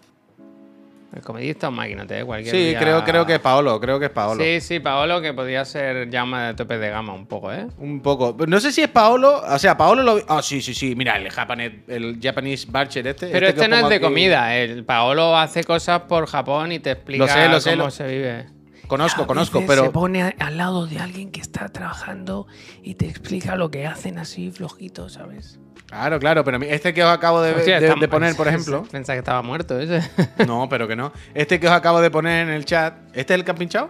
El 1.18 1.24
comedista 1.24 1.68
o 1.68 1.72
maquinote, 1.72 2.20
¿eh? 2.20 2.24
cualquier 2.24 2.56
Sí, 2.56 2.70
día- 2.70 2.80
creo, 2.80 3.04
creo 3.04 3.26
que 3.26 3.34
es 3.36 3.40
Paolo, 3.40 3.80
creo 3.80 4.00
que 4.00 4.06
es 4.06 4.12
Paolo. 4.12 4.44
Sí, 4.44 4.62
sí, 4.62 4.80
Paolo 4.80 5.20
que 5.22 5.34
podía 5.34 5.66
ser 5.66 6.10
llama 6.10 6.48
de 6.48 6.54
tope 6.54 6.78
de 6.78 6.90
gama 6.90 7.14
un 7.14 7.26
poco, 7.28 7.52
¿eh? 7.52 7.68
Un 7.80 8.02
poco. 8.02 8.36
No 8.48 8.60
sé 8.60 8.72
si 8.72 8.82
es 8.84 8.88
Paolo. 8.90 9.42
O 9.48 9.60
sea, 9.60 9.76
Paolo 9.78 10.04
lo. 10.04 10.20
Ah, 10.28 10.42
sí, 10.42 10.62
sí, 10.62 10.74
sí. 10.74 10.96
Mira, 10.96 11.16
el 11.18 11.30
Japanese, 11.30 11.80
el 11.88 12.20
Japanese 12.22 12.68
Barcher 12.70 13.08
este. 13.08 13.28
Pero 13.28 13.48
este 13.48 13.62
os 13.62 13.70
no 13.70 13.76
es 13.78 13.90
de 13.90 13.96
aquí. 13.96 14.04
comida, 14.04 14.56
el 14.56 14.86
Paolo 14.86 15.36
hace 15.38 15.64
cosas 15.64 16.02
por 16.02 16.28
Japón 16.28 16.72
y 16.72 16.80
te 16.80 16.92
explica 16.92 17.26
Lo 17.26 17.32
sé, 17.32 17.50
lo 17.50 17.60
sé, 17.60 17.70
cómo 17.72 17.84
lo- 17.86 17.92
se 17.92 18.08
vive. 18.08 18.46
Conozco, 18.88 19.24
A 19.24 19.28
conozco, 19.28 19.60
veces 19.60 19.70
pero. 19.70 19.86
Se 19.86 19.92
pone 19.92 20.24
a- 20.24 20.34
al 20.40 20.58
lado 20.58 20.88
de 20.88 21.00
alguien 21.00 21.32
que 21.32 21.42
está 21.42 21.70
trabajando 21.70 22.48
y 22.84 22.96
te 22.96 23.08
explica 23.08 23.56
lo 23.56 23.70
que 23.70 23.86
hacen 23.86 24.18
así 24.18 24.52
flojito, 24.52 25.10
¿sabes? 25.10 25.60
Claro, 25.88 26.20
claro, 26.20 26.44
pero 26.44 26.58
este 26.64 26.94
que 26.94 27.04
os 27.04 27.10
acabo 27.10 27.42
de, 27.42 27.54
Hostia, 27.54 27.80
de- 27.80 28.08
poner, 28.10 28.36
por 28.36 28.48
ejemplo. 28.48 28.84
Pensaba 28.92 29.16
que 29.16 29.20
estaba 29.20 29.42
muerto 29.42 29.80
ese. 29.80 30.02
No, 30.46 30.68
pero 30.70 30.88
que 30.88 30.96
no. 30.96 31.14
Este 31.34 31.60
que 31.60 31.68
os 31.68 31.74
acabo 31.74 32.02
de 32.02 32.12
poner 32.12 32.48
en 32.48 32.54
el 32.54 32.66
chat. 32.66 32.94
¿Este 33.14 33.34
es 33.34 33.40
el 33.40 33.46
que 33.46 33.52
han 33.52 33.58
pinchado? 33.58 33.90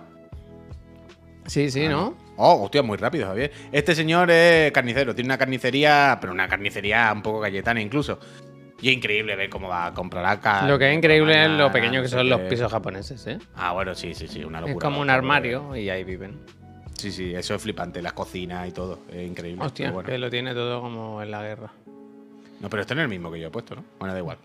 Sí, 1.45 1.71
sí, 1.71 1.87
¿no? 1.87 2.15
Oh, 2.35 2.63
hostia, 2.63 2.83
muy 2.83 2.97
rápido, 2.97 3.25
Javier. 3.27 3.51
Este 3.71 3.95
señor 3.95 4.29
es 4.29 4.71
carnicero, 4.71 5.15
tiene 5.15 5.27
una 5.29 5.37
carnicería, 5.37 6.17
pero 6.19 6.33
una 6.33 6.47
carnicería 6.47 7.11
un 7.13 7.21
poco 7.23 7.39
galletana 7.39 7.81
incluso. 7.81 8.19
Y 8.81 8.89
es 8.89 8.95
increíble 8.95 9.35
ver 9.35 9.49
cómo 9.49 9.67
va 9.67 9.87
a 9.87 9.93
comprar 9.93 10.25
acá. 10.25 10.67
Lo 10.67 10.77
que 10.77 10.89
es 10.89 10.95
increíble 10.95 11.45
es 11.45 11.49
lo 11.49 11.71
pequeño 11.71 12.01
que 12.01 12.07
son 12.07 12.29
los 12.29 12.41
pisos 12.41 12.71
japoneses, 12.71 13.25
¿eh? 13.27 13.39
Ah, 13.55 13.73
bueno, 13.73 13.95
sí, 13.95 14.13
sí, 14.13 14.27
sí, 14.27 14.43
una 14.43 14.61
locura. 14.61 14.77
Es 14.77 14.83
como 14.83 15.01
un 15.01 15.09
armario 15.09 15.75
y 15.75 15.89
ahí 15.89 16.03
viven. 16.03 16.39
Sí, 16.97 17.11
sí, 17.11 17.33
eso 17.33 17.55
es 17.55 17.61
flipante, 17.61 18.01
las 18.01 18.13
cocinas 18.13 18.67
y 18.67 18.71
todo, 18.71 18.99
es 19.11 19.27
increíble. 19.27 19.63
Hostia, 19.63 19.91
bueno. 19.91 20.09
que 20.09 20.17
lo 20.17 20.29
tiene 20.29 20.53
todo 20.53 20.81
como 20.81 21.21
en 21.21 21.29
la 21.29 21.43
guerra. 21.43 21.71
No, 22.59 22.69
pero 22.69 22.81
este 22.81 22.95
no 22.95 23.01
es 23.01 23.05
el 23.05 23.09
mismo 23.09 23.31
que 23.31 23.39
yo 23.39 23.47
he 23.47 23.51
puesto, 23.51 23.75
¿no? 23.75 23.83
Bueno, 23.99 24.13
da 24.13 24.19
igual. 24.19 24.37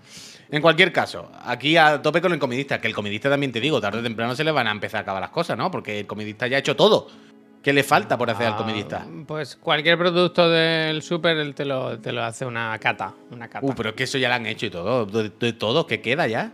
En 0.50 0.60
cualquier 0.60 0.92
caso, 0.92 1.30
aquí 1.44 1.78
a 1.78 2.02
tope 2.02 2.20
con 2.20 2.32
el 2.32 2.38
comidista, 2.38 2.78
que 2.78 2.88
el 2.88 2.94
comidista 2.94 3.30
también 3.30 3.52
te 3.52 3.60
digo, 3.60 3.80
tarde 3.80 4.00
o 4.00 4.02
temprano 4.02 4.34
se 4.34 4.44
le 4.44 4.52
van 4.52 4.66
a 4.66 4.70
empezar 4.70 4.98
a 4.98 5.00
acabar 5.00 5.22
las 5.22 5.30
cosas, 5.30 5.56
¿no? 5.56 5.70
Porque 5.70 6.00
el 6.00 6.06
comidista 6.06 6.46
ya 6.46 6.56
ha 6.56 6.60
hecho 6.60 6.76
todo. 6.76 7.08
¿Qué 7.62 7.72
le 7.72 7.84
falta 7.84 8.18
por 8.18 8.28
hacer 8.28 8.46
al 8.48 8.54
Ah, 8.54 8.56
comidista? 8.56 9.06
Pues 9.26 9.54
cualquier 9.56 9.96
producto 9.96 10.48
del 10.50 11.00
súper 11.02 11.36
él 11.36 11.54
te 11.54 11.64
lo, 11.64 11.98
te 12.00 12.10
lo 12.12 12.24
hace 12.24 12.44
una 12.44 12.76
cata. 12.80 13.14
Una 13.30 13.48
cata. 13.48 13.64
Uh, 13.64 13.72
pero 13.74 13.90
es 13.90 13.94
que 13.94 14.02
eso 14.04 14.18
ya 14.18 14.28
lo 14.28 14.34
han 14.34 14.46
hecho 14.46 14.66
y 14.66 14.70
todo. 14.70 15.06
De, 15.06 15.30
de 15.30 15.52
todo, 15.52 15.86
¿qué 15.86 16.00
queda 16.00 16.26
ya? 16.26 16.52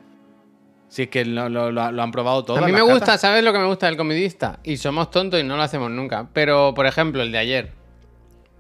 Si 0.91 1.03
es 1.03 1.09
que 1.09 1.25
lo, 1.25 1.49
lo- 1.49 2.03
han 2.03 2.11
probado 2.13 2.45
todo. 2.45 2.59
a 2.59 2.61
mí 2.63 2.73
me 2.73 2.83
gusta, 2.83 3.01
catas. 3.01 3.21
¿sabes 3.23 3.43
lo 3.43 3.53
que 3.53 3.59
me 3.59 3.67
gusta 3.67 3.87
del 3.87 3.97
comidista? 3.97 4.59
Y 4.65 4.77
somos 4.77 5.11
tontos 5.11 5.41
y 5.41 5.45
no 5.45 5.57
lo 5.57 5.63
hacemos 5.63 5.91
nunca. 5.91 6.29
Pero, 6.33 6.73
por 6.75 6.87
ejemplo, 6.87 7.23
el 7.23 7.33
de 7.33 7.39
ayer. 7.39 7.73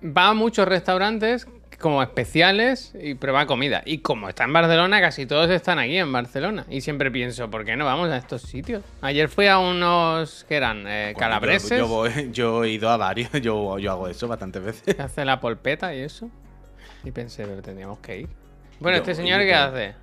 Va 0.05 0.29
a 0.29 0.35
muchos 0.35 0.67
restaurantes 0.69 1.47
como 1.79 2.03
especiales 2.03 2.93
y 3.01 3.15
prueba 3.15 3.47
comida. 3.47 3.83
Y 3.85 3.99
como 3.99 4.29
está 4.29 4.45
en 4.45 4.53
Barcelona, 4.53 5.01
casi 5.01 5.27
todos 5.27 5.49
están 5.51 5.79
aquí 5.79 5.97
en 5.97 6.11
Barcelona. 6.13 6.67
Y 6.69 6.81
siempre 6.81 7.11
pienso, 7.11 7.49
¿por 7.51 7.65
qué 7.65 7.77
no 7.77 7.85
vamos 7.85 8.11
a 8.11 8.17
estos 8.17 8.43
sitios? 8.43 8.83
Ayer 9.01 9.29
fui 9.29 9.47
a 9.47 9.59
unos 9.59 10.45
que 10.49 10.57
eran 10.57 10.87
eh, 10.87 11.13
Bueno, 11.15 11.19
calabreses. 11.19 11.71
Yo, 11.71 11.77
yo 11.79 11.87
voy- 11.87 12.29
yo 12.33 12.65
he 12.65 12.71
ido 12.71 12.91
a 12.91 12.97
varios, 12.97 13.31
yo, 13.41 13.79
yo 13.79 13.93
hago 13.93 14.09
eso 14.09 14.27
bastantes 14.27 14.63
veces. 14.63 14.99
hace 15.01 15.25
la 15.25 15.41
polpeta 15.41 15.95
y 15.95 16.01
eso. 16.01 16.29
Y 17.05 17.13
pensé, 17.13 17.45
pero 17.45 17.63
tendríamos 17.63 17.99
que 18.01 18.21
ir. 18.21 18.29
Bueno, 18.81 18.97
Yo- 18.99 19.03
este 19.03 19.15
señor, 19.15 19.41
¿qué 19.43 19.55
hace? 19.55 19.95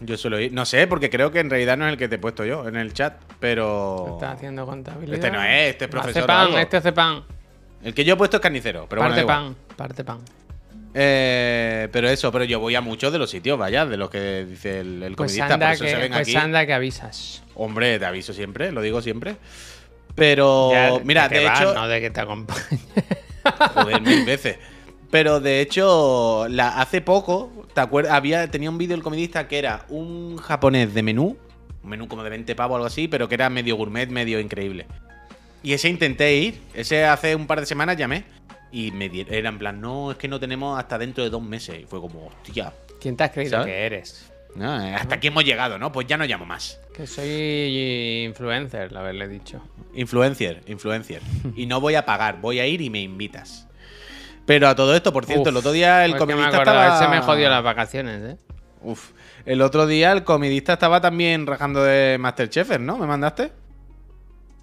Yo 0.00 0.16
suelo 0.18 0.38
ir. 0.38 0.52
No 0.52 0.66
sé, 0.66 0.86
porque 0.86 1.08
creo 1.08 1.30
que 1.30 1.40
en 1.40 1.48
realidad 1.48 1.78
no 1.78 1.86
es 1.86 1.92
el 1.92 1.98
que 1.98 2.08
te 2.08 2.16
he 2.16 2.18
puesto 2.18 2.44
yo 2.44 2.68
en 2.68 2.76
el 2.76 2.92
chat, 2.92 3.14
pero. 3.40 4.14
Está 4.14 4.32
haciendo 4.32 4.66
contabilidad. 4.66 5.14
Este 5.14 5.30
no 5.30 5.42
es, 5.42 5.70
este 5.70 5.84
es 5.86 5.90
profesor 5.90 6.22
Hace 6.22 6.26
pan, 6.26 6.58
este 6.60 6.76
hace 6.76 6.92
pan. 6.92 7.24
El 7.82 7.94
que 7.94 8.04
yo 8.04 8.14
he 8.14 8.16
puesto 8.16 8.36
es 8.38 8.42
carnicero, 8.42 8.86
pero 8.88 9.00
parte 9.00 9.24
pan, 9.24 9.54
parte 9.76 10.04
pan. 10.04 10.18
Eh, 10.96 11.88
pero 11.90 12.08
eso, 12.08 12.30
pero 12.30 12.44
yo 12.44 12.60
voy 12.60 12.74
a 12.76 12.80
muchos 12.80 13.12
de 13.12 13.18
los 13.18 13.28
sitios, 13.28 13.58
vaya, 13.58 13.84
de 13.84 13.96
los 13.96 14.10
que 14.10 14.44
dice 14.44 14.80
el, 14.80 15.02
el 15.02 15.16
Pues 15.16 15.32
comidista, 15.32 15.46
por 15.46 15.54
anda, 15.54 15.76
se 15.76 15.84
que, 15.86 15.94
ven 15.96 16.12
pues 16.12 16.20
aquí. 16.28 16.36
anda 16.36 16.64
que 16.66 16.72
avisas. 16.72 17.42
Hombre, 17.56 17.98
te 17.98 18.04
aviso 18.06 18.32
siempre, 18.32 18.70
lo 18.72 18.80
digo 18.80 19.02
siempre. 19.02 19.36
Pero, 20.14 20.70
Ya, 20.72 20.92
mira, 21.04 21.28
de 21.28 21.44
vas, 21.44 21.60
hecho, 21.60 21.74
no 21.74 21.88
de 21.88 22.00
que 22.00 22.10
te 22.10 22.20
acompañe. 22.20 22.60
joder, 23.74 24.00
mil 24.02 24.24
veces. 24.24 24.56
Pero 25.10 25.40
de 25.40 25.60
hecho, 25.60 26.46
la, 26.48 26.80
hace 26.80 27.00
poco, 27.00 27.66
¿te 27.74 27.80
acuerdas? 27.80 28.12
Había, 28.14 28.48
tenía 28.50 28.70
un 28.70 28.78
vídeo 28.78 28.94
el 28.96 29.02
comidista 29.02 29.48
que 29.48 29.58
era 29.58 29.84
un 29.88 30.36
japonés 30.38 30.94
de 30.94 31.02
menú, 31.02 31.36
un 31.82 31.90
menú 31.90 32.06
como 32.08 32.22
de 32.22 32.30
20 32.30 32.54
pavos 32.54 32.72
o 32.72 32.76
algo 32.76 32.86
así, 32.86 33.08
pero 33.08 33.28
que 33.28 33.34
era 33.34 33.50
medio 33.50 33.76
gourmet, 33.76 34.08
medio 34.08 34.38
increíble. 34.40 34.86
Y 35.62 35.72
ese 35.72 35.88
intenté 35.88 36.34
ir, 36.36 36.60
ese 36.74 37.04
hace 37.04 37.34
un 37.34 37.46
par 37.46 37.58
de 37.60 37.66
semanas 37.66 37.96
llamé 37.96 38.24
y 38.74 38.90
me 38.90 39.08
di- 39.08 39.24
era 39.30 39.48
en 39.48 39.58
plan, 39.58 39.80
no, 39.80 40.10
es 40.10 40.16
que 40.18 40.26
no 40.28 40.40
tenemos 40.40 40.78
hasta 40.78 40.98
dentro 40.98 41.22
de 41.22 41.30
dos 41.30 41.42
meses. 41.42 41.78
Y 41.80 41.84
fue 41.86 42.00
como, 42.00 42.26
hostia, 42.26 42.72
¿Quién 43.00 43.16
te 43.16 43.24
has 43.24 43.30
creído 43.30 43.52
¿Sabes? 43.52 43.66
que 43.66 43.86
eres? 43.86 44.30
no, 44.56 44.82
eh, 44.84 44.94
hasta 44.94 45.16
aquí 45.16 45.28
hemos 45.28 45.44
llegado, 45.44 45.78
¿no? 45.78 45.90
Pues 45.92 46.06
ya 46.06 46.16
no 46.16 46.24
llamo 46.24 46.44
más. 46.46 46.80
Que 46.94 47.06
soy 47.06 48.24
influencer, 48.24 48.92
la 48.92 49.00
haberle 49.00 49.28
dicho. 49.28 49.60
Influencer, 49.94 50.62
influencer. 50.66 51.22
y 51.56 51.66
no 51.66 51.80
voy 51.80 51.94
a 51.94 52.04
pagar, 52.04 52.40
voy 52.40 52.60
a 52.60 52.66
ir 52.66 52.80
y 52.80 52.90
me 52.90 53.00
invitas. 53.00 53.66
Pero 54.46 54.68
a 54.68 54.74
todo 54.74 54.94
esto, 54.94 55.12
por 55.12 55.24
cierto, 55.24 55.48
el 55.50 55.56
otro 55.56 55.72
día 55.72 56.04
el 56.04 56.12
pues 56.16 56.24
que 56.26 56.34
me 56.36 56.44
estaba... 56.44 56.96
ese 56.98 57.08
me 57.08 57.20
jodió 57.20 57.48
las 57.48 57.62
vacaciones, 57.62 58.22
¿eh? 58.34 58.36
Uf. 58.82 59.10
El 59.46 59.62
otro 59.62 59.86
día 59.86 60.12
el 60.12 60.24
comidista 60.24 60.74
estaba 60.74 61.00
también 61.00 61.46
rajando 61.46 61.82
de 61.82 62.16
Masterchef, 62.18 62.78
¿no? 62.78 62.98
¿Me 62.98 63.06
mandaste? 63.06 63.52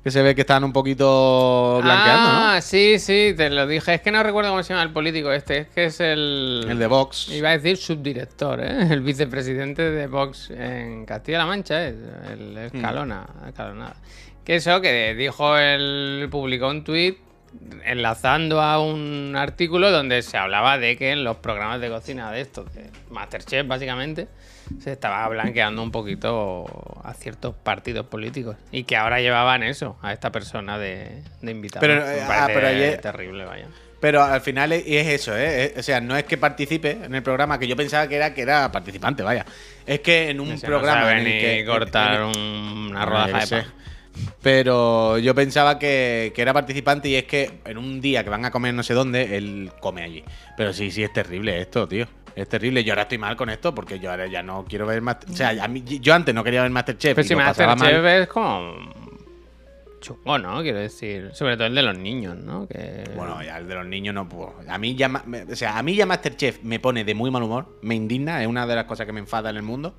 Que 0.03 0.09
se 0.09 0.23
ve 0.23 0.33
que 0.33 0.41
estaban 0.41 0.63
un 0.63 0.73
poquito 0.73 1.79
blanqueando, 1.83 2.29
ah, 2.31 2.59
sí, 2.61 2.97
sí, 2.97 3.35
te 3.37 3.51
lo 3.51 3.67
dije. 3.67 3.93
Es 3.93 4.01
que 4.01 4.11
no 4.11 4.23
recuerdo 4.23 4.49
cómo 4.49 4.63
se 4.63 4.73
llama 4.73 4.83
el 4.83 4.91
político 4.91 5.31
este. 5.31 5.59
Es 5.59 5.67
que 5.67 5.85
es 5.85 5.99
el. 5.99 6.63
¿no? 6.65 6.71
El 6.71 6.79
de 6.79 6.87
Vox. 6.87 7.29
Iba 7.29 7.49
a 7.49 7.57
decir 7.57 7.77
subdirector, 7.77 8.61
¿eh? 8.61 8.87
El 8.89 9.01
vicepresidente 9.01 9.83
de 9.83 10.07
Vox 10.07 10.49
en 10.49 11.05
Castilla-La 11.05 11.45
Mancha, 11.45 11.87
¿eh? 11.87 11.95
El 12.33 12.57
Escalona, 12.57 13.27
Escalonada. 13.47 13.95
Que 14.43 14.55
eso, 14.55 14.81
que 14.81 15.13
dijo 15.13 15.55
él, 15.55 16.27
publicó 16.31 16.69
un 16.69 16.83
tuit 16.83 17.19
enlazando 17.83 18.61
a 18.61 18.79
un 18.79 19.35
artículo 19.35 19.91
donde 19.91 20.21
se 20.21 20.37
hablaba 20.37 20.77
de 20.77 20.97
que 20.97 21.11
en 21.11 21.23
los 21.23 21.37
programas 21.37 21.81
de 21.81 21.89
cocina 21.89 22.31
de 22.31 22.41
estos, 22.41 22.73
de 22.73 22.89
Masterchef 23.09 23.67
básicamente, 23.67 24.27
se 24.79 24.91
estaba 24.93 25.27
blanqueando 25.29 25.81
un 25.83 25.91
poquito 25.91 26.65
a 27.03 27.13
ciertos 27.13 27.55
partidos 27.55 28.05
políticos 28.07 28.55
y 28.71 28.83
que 28.83 28.95
ahora 28.97 29.19
llevaban 29.19 29.63
eso, 29.63 29.97
a 30.01 30.13
esta 30.13 30.31
persona 30.31 30.77
de, 30.77 31.23
de 31.41 31.51
invitado. 31.51 31.81
Pero, 31.81 31.95
Me 32.05 32.17
eh, 32.17 32.21
ah, 32.27 32.47
pero 32.53 32.67
ayer- 32.67 33.01
terrible, 33.01 33.45
vaya. 33.45 33.67
Pero 33.99 34.23
al 34.23 34.41
final 34.41 34.71
es, 34.71 34.83
es 34.87 35.07
eso, 35.07 35.37
¿eh? 35.37 35.75
O 35.77 35.83
sea, 35.83 36.01
no 36.01 36.17
es 36.17 36.23
que 36.23 36.35
participe 36.35 36.91
en 37.03 37.13
el 37.13 37.21
programa, 37.21 37.59
que 37.59 37.67
yo 37.67 37.75
pensaba 37.75 38.07
que 38.07 38.15
era 38.15 38.33
que 38.33 38.41
era 38.41 38.71
participante, 38.71 39.21
vaya. 39.21 39.45
Es 39.85 39.99
que 39.99 40.29
en 40.31 40.39
un 40.39 40.49
no 40.49 40.59
programa 40.59 41.01
sabe 41.01 41.11
en 41.11 41.17
el 41.19 41.23
ni 41.25 41.39
que... 41.39 41.65
cortar 41.67 42.15
en- 42.21 42.37
una 42.37 43.05
rodaja 43.05 43.39
de 43.41 43.47
pan. 43.47 43.73
Pero 44.41 45.17
yo 45.19 45.33
pensaba 45.35 45.77
que, 45.79 46.33
que 46.35 46.41
era 46.41 46.53
participante 46.53 47.09
y 47.09 47.15
es 47.15 47.25
que 47.25 47.59
en 47.65 47.77
un 47.77 48.01
día 48.01 48.23
que 48.23 48.29
van 48.29 48.43
a 48.43 48.51
comer 48.51 48.73
no 48.73 48.83
sé 48.83 48.93
dónde, 48.93 49.37
él 49.37 49.71
come 49.79 50.01
allí. 50.03 50.23
Pero 50.57 50.73
sí, 50.73 50.91
sí, 50.91 51.03
es 51.03 51.13
terrible 51.13 51.61
esto, 51.61 51.87
tío. 51.87 52.07
Es 52.35 52.47
terrible. 52.49 52.83
Yo 52.83 52.93
ahora 52.93 53.03
estoy 53.03 53.17
mal 53.17 53.35
con 53.35 53.49
esto 53.49 53.73
porque 53.75 53.99
yo 53.99 54.11
ahora 54.11 54.27
ya 54.27 54.41
no 54.43 54.65
quiero 54.65 54.85
ver 54.85 55.01
Master... 55.01 55.29
O 55.29 55.33
sea, 55.35 55.49
a 55.63 55.67
mí- 55.67 55.83
yo 55.83 56.13
antes 56.13 56.33
no 56.33 56.43
quería 56.43 56.61
ver 56.61 56.71
Masterchef. 56.71 57.15
Pero 57.15 57.25
y 57.25 57.27
si 57.27 57.33
lo 57.33 57.39
pasaba 57.39 57.75
Masterchef 57.75 58.03
mal. 58.03 58.21
es 58.21 58.27
como 58.27 58.75
chungo, 59.99 60.37
¿no? 60.39 60.61
Quiero 60.63 60.79
decir, 60.79 61.29
sobre 61.33 61.55
todo 61.57 61.67
el 61.67 61.75
de 61.75 61.83
los 61.83 61.95
niños, 61.97 62.35
¿no? 62.35 62.67
Que... 62.67 63.03
Bueno, 63.15 63.41
ya 63.43 63.57
el 63.59 63.67
de 63.67 63.75
los 63.75 63.85
niños 63.85 64.15
no 64.15 64.27
puedo. 64.27 64.55
A 64.67 64.77
mí 64.79 64.95
ya, 64.95 65.07
me- 65.09 65.43
o 65.43 65.55
sea, 65.55 65.77
a 65.77 65.83
mí 65.83 65.95
ya 65.95 66.05
Masterchef 66.07 66.63
me 66.63 66.79
pone 66.79 67.03
de 67.03 67.13
muy 67.13 67.29
mal 67.29 67.43
humor, 67.43 67.77
me 67.83 67.93
indigna, 67.95 68.41
es 68.41 68.47
una 68.47 68.65
de 68.65 68.75
las 68.75 68.85
cosas 68.85 69.05
que 69.05 69.13
me 69.13 69.19
enfada 69.19 69.49
en 69.51 69.57
el 69.57 69.63
mundo. 69.63 69.95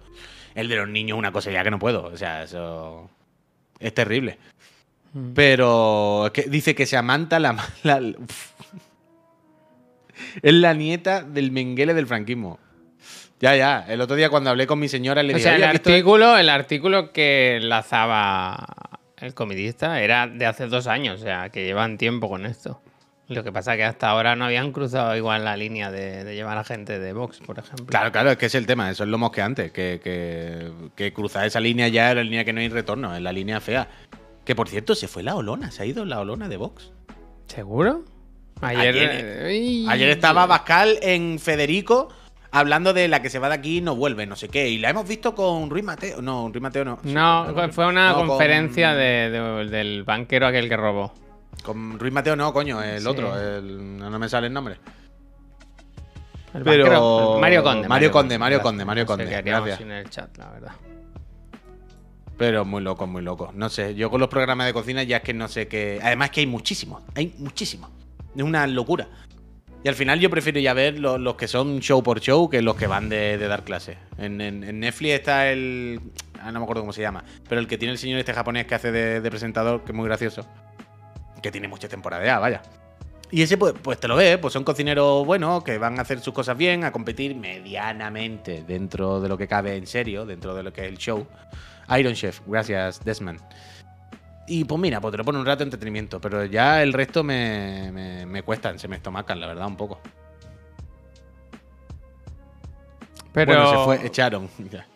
El 0.55 0.69
de 0.69 0.77
los 0.77 0.89
niños 0.89 1.17
es 1.17 1.19
una 1.21 1.31
cosa 1.33 1.51
ya 1.51 1.63
que 1.63 1.71
no 1.71 1.79
puedo, 1.79 2.05
o 2.05 2.17
sea, 2.17 2.43
eso 2.43 3.09
es 3.79 3.95
terrible. 3.95 4.39
Mm. 5.15 5.33
Pero 5.35 6.27
es 6.27 6.33
que 6.33 6.43
dice 6.43 6.75
que 6.75 6.85
Samantha 6.85 7.39
la, 7.39 7.57
la 7.85 7.99
uf. 8.01 8.51
Es 10.43 10.55
la 10.55 10.75
nieta 10.75 11.23
del 11.23 11.51
Menguele 11.53 11.95
del 11.95 12.07
franquismo. 12.07 12.59
Ya, 13.41 13.57
ya. 13.57 13.85
El 13.89 14.01
otro 14.01 14.15
día 14.17 14.31
cuando 14.31 14.51
hablé 14.51 14.67
con 14.67 14.79
mi 14.79 14.89
señora 14.89 15.23
le 15.23 15.35
o 15.35 15.39
sea, 15.39 15.57
el 15.57 15.63
"Oye, 15.63 15.67
¿has 15.67 15.73
visto 15.73 15.91
artículo, 15.91 16.39
el 16.39 16.49
artículo 16.49 17.13
que 17.13 17.57
enlazaba 17.57 19.01
el 19.23 19.35
comidista 19.35 20.01
era 20.01 20.27
de 20.27 20.47
hace 20.47 20.67
dos 20.67 20.87
años, 20.87 21.21
o 21.21 21.25
sea, 21.25 21.51
que 21.51 21.65
llevan 21.65 21.97
tiempo 21.97 22.29
con 22.29 22.45
esto. 22.45 22.81
Lo 23.29 23.45
que 23.45 23.53
pasa 23.53 23.73
es 23.73 23.79
que 23.79 23.85
hasta 23.85 24.11
ahora 24.11 24.37
no 24.37 24.45
habían 24.45 24.73
cruzado 24.73 25.17
igual 25.17 25.45
la 25.45 25.57
línea 25.57 25.91
de, 25.91 26.25
de 26.25 26.35
llevar 26.35 26.59
a 26.59 26.65
gente 26.65 26.99
de 26.99 27.13
Vox, 27.13 27.39
por 27.39 27.59
ejemplo. 27.59 27.87
Claro, 27.87 28.13
claro, 28.13 28.31
es 28.33 28.37
que 28.37 28.47
es 28.47 28.55
el 28.55 28.67
tema, 28.67 28.91
eso 28.91 29.05
es 29.05 29.09
lo 29.09 29.19
mosqueante, 29.19 29.71
que, 29.71 30.01
que, 30.03 30.71
que 30.97 31.13
cruzar 31.13 31.47
esa 31.47 31.61
línea 31.61 31.89
ya 31.89 32.11
es 32.11 32.17
la 32.17 32.25
línea 32.25 32.45
que 32.45 32.53
no 32.53 32.61
hay 32.61 32.69
retorno, 32.69 33.15
es 33.15 33.23
la 33.23 33.33
línea 33.33 33.61
fea. 33.61 33.89
Que 34.45 34.55
por 34.55 34.69
cierto, 34.69 34.95
se 34.95 35.07
fue 35.09 35.23
la 35.23 35.37
Olona, 35.37 35.71
se 35.71 35.85
ha 35.85 35.87
ido 35.87 36.05
la 36.05 36.21
Olona 36.21 36.49
de 36.49 36.57
Vox. 36.57 36.93
¿Seguro? 37.47 38.05
Ayer, 38.63 38.95
Ayer-. 38.97 39.87
Ayer 39.91 40.09
estaba 40.11 40.47
Bascal 40.47 40.99
en 41.03 41.39
Federico 41.39 42.09
hablando 42.51 42.93
de 42.93 43.09
la 43.09 43.23
que 43.23 43.31
se 43.31 43.39
va 43.39 43.49
de 43.49 43.55
aquí 43.55 43.79
y 43.79 43.81
no 43.81 43.97
vuelve, 43.97 44.27
no 44.27 44.37
sé 44.37 44.49
qué. 44.49 44.69
Y 44.69 44.79
la 44.79 44.91
hemos 44.91 45.07
visto 45.09 45.35
con 45.35 45.69
Ruiz 45.71 45.85
Mateo. 45.85 46.23
No, 46.23 46.49
Ruiz 46.49 46.63
Mateo 46.63 46.85
no. 46.85 46.99
No, 47.03 47.55
fue 47.73 47.87
una 47.87 48.11
No, 48.11 48.15
con- 48.17 48.29
conferencia 48.29 48.95
de- 48.95 49.31
de- 49.31 49.65
del 49.69 50.05
banquero 50.05 50.47
aquel 50.47 50.69
que 50.69 50.77
robó. 50.77 51.13
Con 51.65 51.99
Ruiz 51.99 52.13
Mateo 52.13 52.37
no, 52.37 52.53
coño, 52.53 52.83
el 52.83 53.01
Sí. 53.01 53.07
otro. 53.07 53.39
el- 53.39 53.97
no 53.99 54.19
me 54.19 54.29
sale 54.29 54.47
el 54.49 54.53
nombre. 54.53 54.77
El 56.55 56.63
Pero- 56.65 56.85
banquero- 56.85 57.39
Mario 57.41 57.63
Conde. 57.63 57.89
Mario 57.89 58.11
Conde, 58.13 58.39
Mario 58.39 58.59
Gracias. 58.59 58.63
Conde, 58.63 58.85
Mario 58.85 59.05
No 59.05 59.07
sé 59.07 59.17
Conde, 59.25 59.43
gracias. 59.43 59.79
sin 59.79 59.91
el 59.91 60.11
chat, 60.11 60.37
la 60.37 60.51
verdad. 60.51 60.73
Pero 62.37 62.65
muy 62.65 62.83
loco, 62.83 63.07
muy 63.07 63.23
loco. 63.23 63.53
No 63.55 63.69
sé, 63.69 63.95
yo 63.95 64.11
con 64.11 64.21
los 64.21 64.29
programas 64.29 64.67
de 64.67 64.73
cocina 64.73 65.03
ya 65.03 65.19
es 65.19 65.23
que 65.23 65.33
no 65.33 65.49
sé 65.49 65.69
qué. 65.69 65.99
Además 66.03 66.31
que 66.31 66.41
hay 66.41 66.47
muchísimos, 66.47 67.03
hay 67.15 67.33
muchísimos. 67.39 67.91
Es 68.37 68.43
una 68.43 68.67
locura. 68.67 69.09
Y 69.85 69.89
al 69.89 69.95
final 69.97 70.21
yo 70.21 70.31
prefiero 70.31 70.61
ya 70.61 70.75
ver 70.75 70.99
lo- 71.01 71.19
los, 71.19 71.35
que 71.35 71.49
son 71.49 71.81
show 71.81 72.03
por 72.03 72.21
show 72.21 72.49
que 72.49 72.63
los 72.63 72.77
que 72.77 72.87
van 72.87 73.09
de, 73.09 73.37
de 73.37 73.49
dar 73.49 73.65
clases. 73.65 73.97
En, 74.19 74.41
en- 74.41 74.81
Netflix 74.81 75.15
está 75.15 75.51
el. 75.51 76.01
Ah, 76.41 76.53
no 76.53 76.61
me 76.61 76.65
acuerdo 76.65 76.83
cómo 76.83 76.93
se 76.93 77.03
llama. 77.03 77.25
Pero 77.49 77.61
el 77.61 77.67
que 77.67 77.79
tiene 77.79 77.93
el 77.93 77.99
señor 77.99 78.19
este 78.21 78.33
japonés 78.33 78.67
que 78.67 78.75
hace 78.77 78.93
de, 78.93 79.29
presentador, 79.31 79.83
que 79.85 79.93
es 79.93 79.97
muy 79.97 80.07
gracioso. 80.07 80.47
Que 81.43 81.51
tiene 81.51 81.67
mucha 81.69 81.89
temporada 81.89 82.25
ya, 82.25 82.39
vaya. 82.39 82.63
Y 83.33 83.43
ese, 83.43 83.57
pues, 83.57 83.75
pues 83.83 83.99
te 83.99 84.07
lo 84.09 84.15
ves, 84.17 84.37
pues 84.39 84.53
son 84.53 84.63
cocineros 84.63 85.25
buenos 85.25 85.65
que 85.65 85.79
van 85.79 85.99
a 85.99 86.03
hacer 86.03 86.21
sus 86.21 86.35
cosas 86.35 86.57
bien, 86.57 86.85
a 86.85 86.93
competir 86.93 87.35
medianamente 87.35 88.63
dentro 88.67 89.21
de 89.21 89.29
lo 89.29 89.39
que 89.39 89.49
cabe 89.49 89.77
en 89.77 89.87
serio, 89.87 90.27
dentro 90.27 90.55
de 90.55 90.63
lo 90.63 90.73
que 90.73 90.83
es 90.83 90.89
el 90.89 90.99
show. 90.99 91.27
Iron 91.99 92.15
Chef, 92.15 92.41
gracias, 92.47 93.05
Desmond. 93.05 93.41
Y 94.47 94.65
pues 94.65 94.81
mira, 94.81 95.01
pues 95.01 95.13
te 95.13 95.19
lo 95.19 95.25
pone 95.25 95.39
un 95.39 95.47
rato 95.47 95.59
de 95.59 95.65
entretenimiento, 95.65 96.21
pero 96.21 96.45
ya 96.45 96.83
el 96.83 96.93
resto 96.93 97.23
me, 97.23 97.91
me, 97.93 98.27
me 98.27 98.43
cuestan, 98.43 98.79
se 98.79 98.89
me 98.89 98.97
estomacan, 98.97 99.41
la 99.41 99.47
verdad, 99.47 99.67
un 99.67 99.77
poco. 99.77 100.01
Pero. 103.33 103.53
Bueno, 103.55 103.71
se 103.71 103.85
fue, 103.85 104.07
echaron. 104.07 104.49
Ya, 104.71 104.87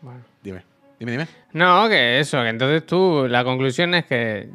Bueno. 0.00 0.20
dime, 0.42 0.62
dime, 0.98 1.12
dime. 1.12 1.28
No, 1.52 1.88
que 1.88 2.20
eso, 2.20 2.42
que 2.42 2.48
entonces 2.48 2.86
tú, 2.86 3.26
la 3.28 3.42
conclusión 3.42 3.94
es 3.94 4.04
que 4.06 4.48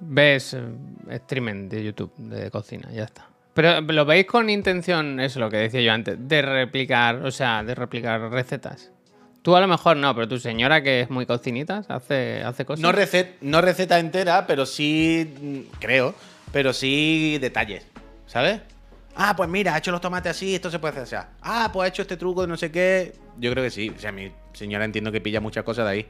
ves 0.00 0.54
eh, 0.54 0.62
streaming 1.10 1.68
de 1.68 1.84
YouTube 1.84 2.12
de 2.16 2.50
cocina, 2.50 2.90
ya 2.92 3.04
está. 3.04 3.28
Pero 3.52 3.80
lo 3.82 4.04
veis 4.04 4.26
con 4.26 4.50
intención, 4.50 5.20
eso 5.20 5.38
lo 5.38 5.48
que 5.48 5.58
decía 5.58 5.80
yo 5.80 5.92
antes, 5.92 6.16
de 6.18 6.42
replicar, 6.42 7.16
o 7.24 7.30
sea, 7.30 7.62
de 7.62 7.74
replicar 7.74 8.20
recetas. 8.30 8.90
Tú 9.44 9.54
a 9.54 9.60
lo 9.60 9.68
mejor 9.68 9.98
no, 9.98 10.14
pero 10.14 10.26
tu 10.26 10.38
señora 10.38 10.82
que 10.82 11.02
es 11.02 11.10
muy 11.10 11.26
cocinitas 11.26 11.90
hace, 11.90 12.42
hace 12.42 12.64
cosas. 12.64 12.80
No, 12.82 12.92
recet, 12.92 13.36
no 13.42 13.60
receta 13.60 13.98
entera, 13.98 14.46
pero 14.46 14.64
sí, 14.64 15.68
creo, 15.80 16.14
pero 16.50 16.72
sí 16.72 17.36
detalles, 17.38 17.86
¿sabes? 18.24 18.62
Ah, 19.14 19.34
pues 19.36 19.50
mira, 19.50 19.74
ha 19.74 19.78
hecho 19.78 19.92
los 19.92 20.00
tomates 20.00 20.30
así, 20.30 20.54
esto 20.54 20.70
se 20.70 20.78
puede 20.78 20.98
hacer 20.98 21.18
así. 21.18 21.28
Ah, 21.42 21.68
pues 21.70 21.84
ha 21.84 21.88
hecho 21.88 22.00
este 22.00 22.16
truco 22.16 22.40
de 22.40 22.48
no 22.48 22.56
sé 22.56 22.70
qué. 22.72 23.12
Yo 23.36 23.50
creo 23.50 23.62
que 23.62 23.70
sí. 23.70 23.90
O 23.94 23.98
sea, 23.98 24.12
mi 24.12 24.32
señora 24.54 24.86
entiendo 24.86 25.12
que 25.12 25.20
pilla 25.20 25.42
muchas 25.42 25.62
cosas 25.62 25.84
de 25.84 25.90
ahí. 25.90 26.06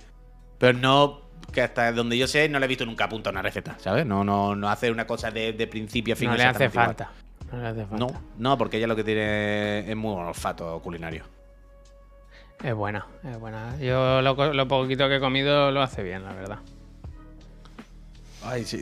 Pero 0.58 0.78
no, 0.78 1.22
que 1.52 1.60
hasta 1.60 1.90
donde 1.90 2.16
yo 2.16 2.28
sé, 2.28 2.48
no 2.48 2.60
le 2.60 2.66
he 2.66 2.68
visto 2.68 2.86
nunca 2.86 3.06
apuntar 3.06 3.32
una 3.32 3.42
receta, 3.42 3.76
¿sabes? 3.80 4.06
No, 4.06 4.22
no, 4.22 4.54
no 4.54 4.70
hace 4.70 4.92
una 4.92 5.08
cosa 5.08 5.32
de, 5.32 5.54
de 5.54 5.66
principio 5.66 6.14
a 6.14 6.16
fin 6.16 6.30
no 6.30 6.36
le 6.36 6.44
hace 6.44 6.66
igual. 6.66 6.86
falta. 6.86 7.10
No 7.50 7.60
le 7.60 7.66
hace 7.66 7.84
falta. 7.84 7.96
No, 7.96 8.22
no, 8.38 8.56
porque 8.56 8.76
ella 8.76 8.86
lo 8.86 8.94
que 8.94 9.02
tiene 9.02 9.90
es 9.90 9.96
muy 9.96 10.14
olfato 10.14 10.80
culinario. 10.80 11.24
Es 12.62 12.74
buena, 12.74 13.06
es 13.30 13.38
buena. 13.38 13.76
Yo 13.78 14.22
lo, 14.22 14.54
lo 14.54 14.68
poquito 14.68 15.08
que 15.08 15.16
he 15.16 15.20
comido 15.20 15.70
lo 15.70 15.82
hace 15.82 16.02
bien, 16.02 16.24
la 16.24 16.32
verdad. 16.32 16.58
Ay, 18.42 18.64
sí, 18.64 18.78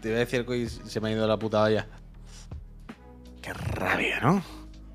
te 0.00 0.08
voy 0.08 0.16
a 0.16 0.20
decir 0.20 0.44
que 0.46 0.68
se 0.68 1.00
me 1.00 1.08
ha 1.08 1.12
ido 1.12 1.26
la 1.26 1.36
puta 1.36 1.62
olla. 1.62 1.86
Qué 3.42 3.52
rabia, 3.52 4.20
¿no? 4.20 4.42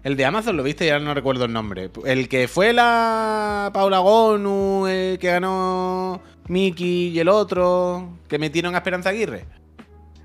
El 0.04 0.16
de 0.16 0.26
Amazon 0.26 0.56
lo 0.56 0.64
viste 0.64 0.86
y 0.86 0.90
ahora 0.90 1.04
no 1.04 1.14
recuerdo 1.14 1.46
el 1.46 1.54
nombre. 1.54 1.90
El 2.06 2.30
que 2.30 2.48
fue 2.48 2.74
la 2.74 3.72
Paula 3.74 4.00
Gonu, 4.00 4.86
el 4.88 5.18
que 5.18 5.28
ganó 5.28 6.22
Mickey 6.48 7.08
y 7.10 7.20
el 7.20 7.28
otro, 7.28 8.18
que 8.28 8.38
metieron 8.38 8.76
a 8.76 8.80
Esperanza 8.80 9.10
Aguirre. 9.10 9.46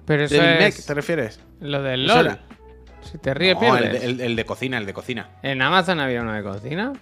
Pero 0.05 0.25
eso 0.25 0.35
¿Del 0.35 0.63
es 0.63 0.85
te 0.85 0.95
refieres? 0.95 1.41
lo 1.61 1.83
del 1.83 2.05
¿Eso 2.05 2.23
LOL. 2.23 2.39
Si 3.11 3.17
te 3.19 3.33
ríes, 3.33 3.57
No, 3.59 3.77
el, 3.77 3.93
de, 3.93 4.05
el- 4.05 4.21
el 4.21 4.37
de 4.37 4.45
cocina, 4.45 4.77
el 4.77 4.85
de 4.85 4.93
cocina. 4.93 5.31
En 5.43 5.63
Amazon 5.63 5.99
había 6.01 6.21
uno 6.21 6.33
de 6.35 6.43
cocina. 6.43 6.93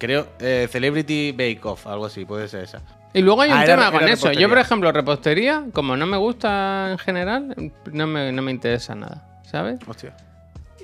Creo, 0.00 0.26
eh, 0.40 0.66
Celebrity 0.68 1.30
Bake 1.30 1.60
Off, 1.62 1.86
algo 1.86 2.06
así, 2.06 2.24
puede 2.24 2.48
ser 2.48 2.64
esa. 2.64 2.82
Y 3.14 3.20
luego 3.22 3.42
hay 3.42 3.50
un 3.52 3.58
Ah, 3.58 3.64
tema 3.64 3.82
era 3.88 3.90
con 3.92 4.02
eso. 4.02 4.08
repostería. 4.08 4.40
Yo, 4.40 4.48
por 4.48 4.58
ejemplo, 4.58 4.92
repostería, 4.92 5.64
como 5.72 5.96
no 5.96 6.06
me 6.06 6.16
gusta 6.16 6.88
en 6.92 6.98
general, 6.98 7.72
no 7.92 8.06
me, 8.08 8.32
no 8.32 8.42
me 8.42 8.50
interesa 8.50 8.94
nada, 8.96 9.40
¿sabes? 9.48 9.78
Hostia. 9.86 10.16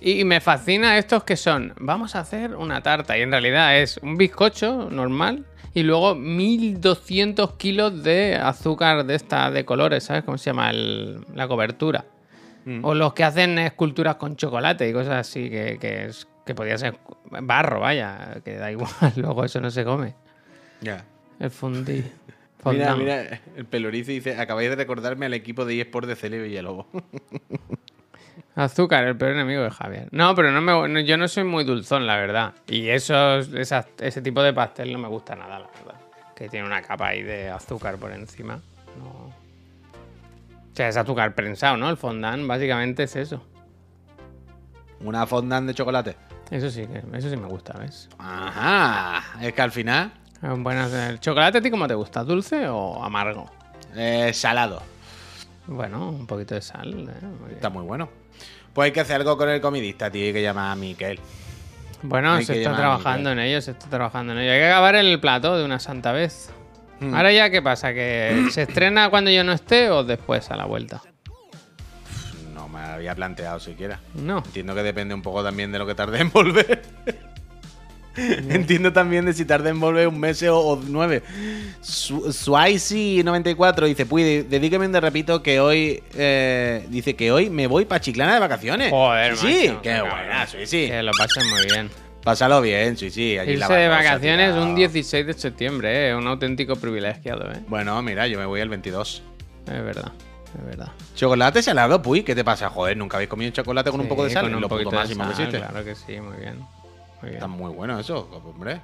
Y 0.03 0.25
me 0.25 0.41
fascina 0.41 0.99
estos 0.99 1.25
que 1.25 1.37
son, 1.37 1.73
vamos 1.81 2.15
a 2.15 2.21
hacer 2.21 2.55
una 2.55 2.83
tarta 2.83 3.17
y 3.17 3.23
en 3.23 3.31
realidad 3.31 3.79
es 3.79 3.97
un 4.03 4.17
bizcocho 4.17 4.89
normal 4.91 5.45
y 5.73 5.83
luego 5.83 6.15
1200 6.15 7.53
kilos 7.55 8.03
de 8.03 8.35
azúcar 8.37 9.05
de 9.07 9.15
esta 9.15 9.51
de 9.51 9.65
colores, 9.65 10.05
¿sabes? 10.05 10.25
¿Cómo 10.25 10.37
se 10.39 10.51
llama? 10.51 10.71
El- 10.71 11.25
la 11.35 11.49
cobertura. 11.49 12.05
Mm. 12.65 12.85
O 12.85 12.95
los 12.95 13.15
que 13.15 13.25
hacen 13.25 13.59
esculturas 13.59 14.17
con 14.17 14.37
chocolate 14.37 14.89
y 14.89 14.93
cosas 14.93 15.15
así 15.29 15.49
que, 15.49 15.79
que, 15.81 16.07
es- 16.07 16.27
que 16.47 16.55
podía 16.55 16.79
ser 16.79 16.97
barro, 17.43 17.81
vaya, 17.81 18.41
que 18.45 18.57
da 18.57 18.71
igual, 18.71 18.89
luego 19.17 19.45
eso 19.45 19.61
no 19.61 19.71
se 19.71 19.85
come. 19.85 20.15
Ya. 20.81 21.05
El 21.39 21.51
fundí. 21.51 22.05
Mira, 22.65 22.97
mira, 22.97 23.41
el 23.55 23.65
pelorizo 23.65 24.11
dice, 24.11 24.41
acabáis 24.41 24.71
de 24.71 24.75
recordarme 24.75 25.27
al 25.27 25.35
equipo 25.35 25.65
de 25.65 25.81
eSport 25.81 26.09
de 26.09 26.17
Cele 26.17 26.41
Villalobos. 26.41 26.87
Azúcar, 28.57 29.05
el 29.05 29.17
peor 29.17 29.33
enemigo 29.33 29.63
de 29.63 29.71
Javier. 29.71 30.09
No, 30.11 30.35
pero 30.35 30.51
no 30.51 30.61
me, 30.63 30.89
no- 30.89 31.01
yo 31.01 31.17
no 31.17 31.29
soy 31.29 31.45
muy 31.45 31.63
dulzón, 31.63 32.07
la 32.07 32.17
verdad. 32.17 32.55
Y 32.67 32.89
esos, 32.89 33.53
esas- 33.53 33.87
ese 34.01 34.21
tipo 34.23 34.43
de 34.43 34.53
pastel 34.53 34.93
no 34.93 34.99
me 34.99 35.07
gusta 35.09 35.37
nada, 35.37 35.59
la 35.61 35.67
verdad. 35.67 36.01
Que 36.35 36.49
tiene 36.49 36.67
una 36.67 36.83
capa 36.83 37.09
ahí 37.09 37.23
de 37.23 37.51
azúcar 37.51 37.99
por 37.99 38.11
encima. 38.13 38.57
No. 38.99 39.09
O 39.27 39.33
sea, 40.77 40.89
es 40.89 40.97
azúcar 40.97 41.35
prensado, 41.35 41.77
¿no? 41.77 41.89
El 41.89 41.97
fondant 41.97 42.47
básicamente 42.47 43.05
es 43.05 43.15
eso. 43.15 43.45
Una 45.01 45.27
fondant 45.27 45.67
de 45.69 45.75
chocolate. 45.75 46.17
Eso 46.51 46.71
sí, 46.71 46.87
eso 47.15 47.29
sí 47.31 47.37
me 47.37 47.49
gusta, 47.49 47.77
¿ves? 47.79 48.09
Ajá. 48.19 49.23
Es 49.41 49.53
que 49.53 49.63
al 49.63 49.73
final, 49.73 50.13
Es 50.43 50.59
buenas- 50.59 50.93
¿El 50.93 51.19
chocolate 51.21 51.59
a 51.59 51.61
ti 51.61 51.71
cómo 51.71 51.89
te 51.89 51.95
gusta? 51.95 52.23
¿Dulce 52.25 52.69
o 52.69 53.03
amargo? 53.03 53.51
eh, 53.97 54.33
salado. 54.35 54.83
Bueno, 55.67 56.11
un 56.11 56.27
poquito 56.27 56.55
de 56.55 56.61
sal. 56.63 57.09
¿eh? 57.09 57.53
Está 57.55 57.71
muy 57.71 57.83
bueno. 57.83 58.09
Pues 58.73 58.87
hay 58.87 58.93
que 58.93 59.01
hacer 59.01 59.17
algo 59.17 59.37
con 59.39 59.49
el 59.49 59.61
comidista, 59.61 60.11
tío, 60.11 60.33
que 60.33 60.43
llama 60.43 60.71
a 60.71 60.77
Miquel. 60.77 61.19
Bueno, 62.03 62.35
Hay 62.35 62.45
se 62.45 62.59
está 62.59 62.77
trabajando 62.77 63.33
en 63.33 63.39
ello, 63.39 63.61
se 63.63 63.71
está 63.73 63.89
trabajando 63.89 64.35
en 64.35 64.41
ello. 64.41 64.53
Hay 64.53 64.59
que 64.59 64.67
acabar 64.67 64.95
el 64.97 65.19
plato 65.19 65.57
de 65.57 65.65
una 65.65 65.81
santa 65.81 66.13
vez. 66.13 66.51
Hmm. 67.01 67.15
Ahora 67.15 67.33
ya, 67.33 67.49
¿qué 67.51 67.63
pasa? 67.63 67.93
¿Que 67.95 68.49
se 68.53 68.63
estrena 68.63 69.09
cuando 69.11 69.31
yo 69.31 69.43
no 69.45 69.53
esté 69.53 69.91
o 69.91 70.05
después 70.05 70.51
a 70.51 70.57
la 70.57 70.67
vuelta? 70.67 71.01
Había 72.97 73.15
planteado 73.15 73.61
siquiera. 73.61 74.01
No. 74.15 74.39
Entiendo 74.39 74.75
que 74.75 74.83
depende 74.83 75.15
un 75.15 75.23
poco 75.23 75.43
también 75.45 75.71
de 75.73 75.79
lo 75.79 75.87
que 75.87 75.95
tarde 75.95 76.21
en 76.21 76.31
volver. 76.31 76.83
Entiendo 78.17 78.95
también 78.95 79.27
de 79.27 79.35
si 79.35 79.45
tarde 79.45 79.69
en 79.69 79.79
volver 79.79 80.09
un 80.09 80.19
mes 80.19 80.43
o, 80.45 80.59
o 80.59 80.83
nueve. 80.87 81.23
Su- 81.83 82.23
Swaisi94 82.29 83.85
dice, 83.87 84.07
pues 84.07 84.49
dedíqueme 84.49 84.89
de 84.89 85.01
repito 85.01 85.43
que 85.43 85.61
hoy 85.61 86.03
eh, 86.15 86.87
dice 86.89 87.15
que 87.15 87.31
hoy 87.31 87.51
me 87.51 87.67
voy 87.67 87.85
para 87.85 88.01
Chiclana 88.01 88.33
de 88.35 88.41
vacaciones. 88.41 88.91
Joder, 88.91 89.37
sí, 89.37 89.65
macho, 89.69 89.83
qué 89.83 90.01
buena, 90.01 90.47
sí. 90.47 90.87
Que 90.89 91.03
lo 91.03 91.13
pasen 91.13 91.47
muy 91.51 91.67
bien. 91.71 91.91
Pásalo 92.25 92.61
bien, 92.63 92.97
sí, 92.97 93.11
sí. 93.11 93.37
allí 93.39 93.55
la 93.57 93.67
Irse 93.67 93.75
de 93.79 93.89
vacaciones 93.89 94.55
un 94.55 94.75
16 94.75 95.27
de 95.27 95.33
septiembre, 95.35 96.09
¿eh? 96.09 96.15
Un 96.17 96.27
auténtico 96.27 96.75
privilegiado, 96.77 97.53
¿eh? 97.53 97.61
Bueno, 97.69 98.01
mira, 98.03 98.27
yo 98.27 98.39
me 98.39 98.47
voy 98.47 98.61
el 98.63 98.69
22. 98.71 99.23
Es 99.67 99.85
verdad, 99.85 100.11
es 100.59 100.65
verdad. 100.65 100.89
Chocolate 101.15 101.63
salado, 101.63 102.01
puy, 102.03 102.23
¿qué 102.23 102.35
te 102.35 102.45
pasa? 102.45 102.69
Joder, 102.71 102.97
nunca 102.97 103.17
habéis 103.17 103.31
comido 103.31 103.51
chocolate 103.51 103.91
con 103.91 104.01
un 104.01 104.09
poco 104.09 104.25
de 104.25 104.31
sal. 104.31 104.45
con 104.45 104.55
un 104.55 104.61
lo 104.61 104.69
poquito 104.69 104.91
de 104.91 104.97
máximo 104.97 105.25
que 105.29 105.35
sal, 105.35 105.45
existe. 105.47 105.67
Claro 105.69 105.85
que 105.85 105.95
sí, 105.95 106.21
muy 106.21 106.37
bien. 106.37 106.59
Muy 106.59 107.31
bien. 107.31 107.35
Está 107.35 107.47
muy 107.47 107.73
bueno 107.73 107.99
eso, 107.99 108.29
hombre. 108.45 108.81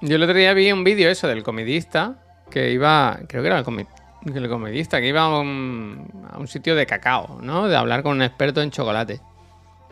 Yo 0.00 0.16
el 0.16 0.22
otro 0.22 0.36
día 0.36 0.52
vi 0.54 0.70
un 0.70 0.84
vídeo 0.84 1.10
eso 1.10 1.26
del 1.26 1.42
comidista 1.42 2.16
que 2.50 2.70
iba, 2.70 3.18
creo 3.28 3.42
que 3.42 3.48
era 3.48 3.58
el, 3.58 3.64
comi- 3.64 3.86
el 4.32 4.48
comidista, 4.48 5.00
que 5.00 5.08
iba 5.08 5.22
a 5.22 5.38
un, 5.40 6.08
a 6.30 6.38
un 6.38 6.46
sitio 6.46 6.74
de 6.76 6.86
cacao, 6.86 7.40
¿no? 7.42 7.66
De 7.68 7.76
hablar 7.76 8.02
con 8.02 8.12
un 8.12 8.22
experto 8.22 8.62
en 8.62 8.70
chocolate. 8.70 9.20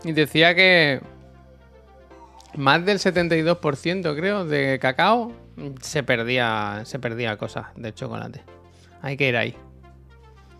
Y 0.04 0.12
decía 0.12 0.54
que 0.54 1.00
más 2.56 2.84
del 2.84 2.98
72% 2.98 4.14
creo 4.16 4.44
de 4.44 4.78
cacao 4.78 5.32
se 5.80 6.02
perdía, 6.02 6.82
se 6.84 6.98
perdía 6.98 7.36
cosas 7.36 7.66
del 7.76 7.94
chocolate. 7.94 8.42
Hay 9.02 9.16
que 9.16 9.28
ir 9.28 9.36
ahí. 9.36 9.56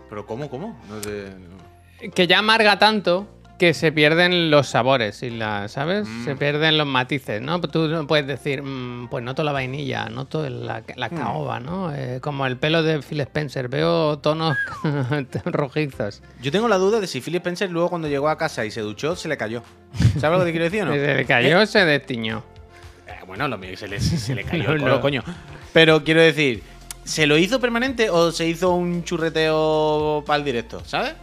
Pero 0.08 0.26
¿cómo, 0.26 0.48
cómo? 0.48 0.78
No 0.88 0.96
no. 0.96 2.10
Que 2.14 2.26
ya 2.26 2.38
amarga 2.40 2.78
tanto 2.78 3.26
que 3.58 3.72
se 3.72 3.90
pierden 3.90 4.50
los 4.50 4.68
sabores 4.68 5.22
y 5.22 5.30
la, 5.30 5.68
¿sabes? 5.68 6.06
Se 6.24 6.36
pierden 6.36 6.76
los 6.76 6.86
matices, 6.86 7.40
¿no? 7.40 7.58
Tú 7.58 7.88
no 7.88 8.06
puedes 8.06 8.26
decir, 8.26 8.62
"Mm, 8.62 9.08
pues 9.08 9.24
noto 9.24 9.42
la 9.44 9.52
vainilla, 9.52 10.10
noto 10.10 10.46
la, 10.50 10.82
la 10.94 11.08
caoba, 11.08 11.58
¿no? 11.58 11.90
Eh, 11.94 12.18
como 12.20 12.44
el 12.46 12.58
pelo 12.58 12.82
de 12.82 13.00
Phil 13.00 13.20
Spencer, 13.22 13.68
veo 13.68 14.18
tonos 14.18 14.58
rojizos. 15.46 16.22
Yo 16.42 16.52
tengo 16.52 16.68
la 16.68 16.76
duda 16.76 17.00
de 17.00 17.06
si 17.06 17.20
Philip 17.22 17.40
Spencer 17.40 17.70
luego 17.70 17.88
cuando 17.88 18.08
llegó 18.08 18.28
a 18.28 18.36
casa 18.36 18.64
y 18.66 18.70
se 18.70 18.82
duchó, 18.82 19.16
se 19.16 19.26
le 19.28 19.38
cayó. 19.38 19.62
¿Sabes 20.18 20.38
lo 20.38 20.44
que 20.44 20.44
te 20.46 20.50
quiero 20.52 20.64
decir 20.64 20.82
o 20.82 20.86
no? 20.86 20.92
Se 20.94 21.14
le 21.14 21.24
cayó, 21.24 21.64
se 21.66 21.84
destiñó. 21.86 22.42
Eh, 23.06 23.12
bueno, 23.26 23.48
lo 23.48 23.56
mío 23.56 23.74
se 23.76 23.88
le, 23.88 24.00
se 24.00 24.34
le 24.34 24.44
cayó 24.44 24.70
el 24.72 24.80
colo, 24.80 25.00
coño. 25.00 25.22
Pero 25.72 26.04
quiero 26.04 26.20
decir, 26.20 26.62
¿se 27.06 27.26
lo 27.26 27.38
hizo 27.38 27.60
permanente 27.60 28.10
o 28.10 28.32
se 28.32 28.46
hizo 28.48 28.72
un 28.72 29.04
churreteo 29.04 30.24
para 30.26 30.38
el 30.38 30.44
directo? 30.44 30.82
¿Sabes? 30.84 31.14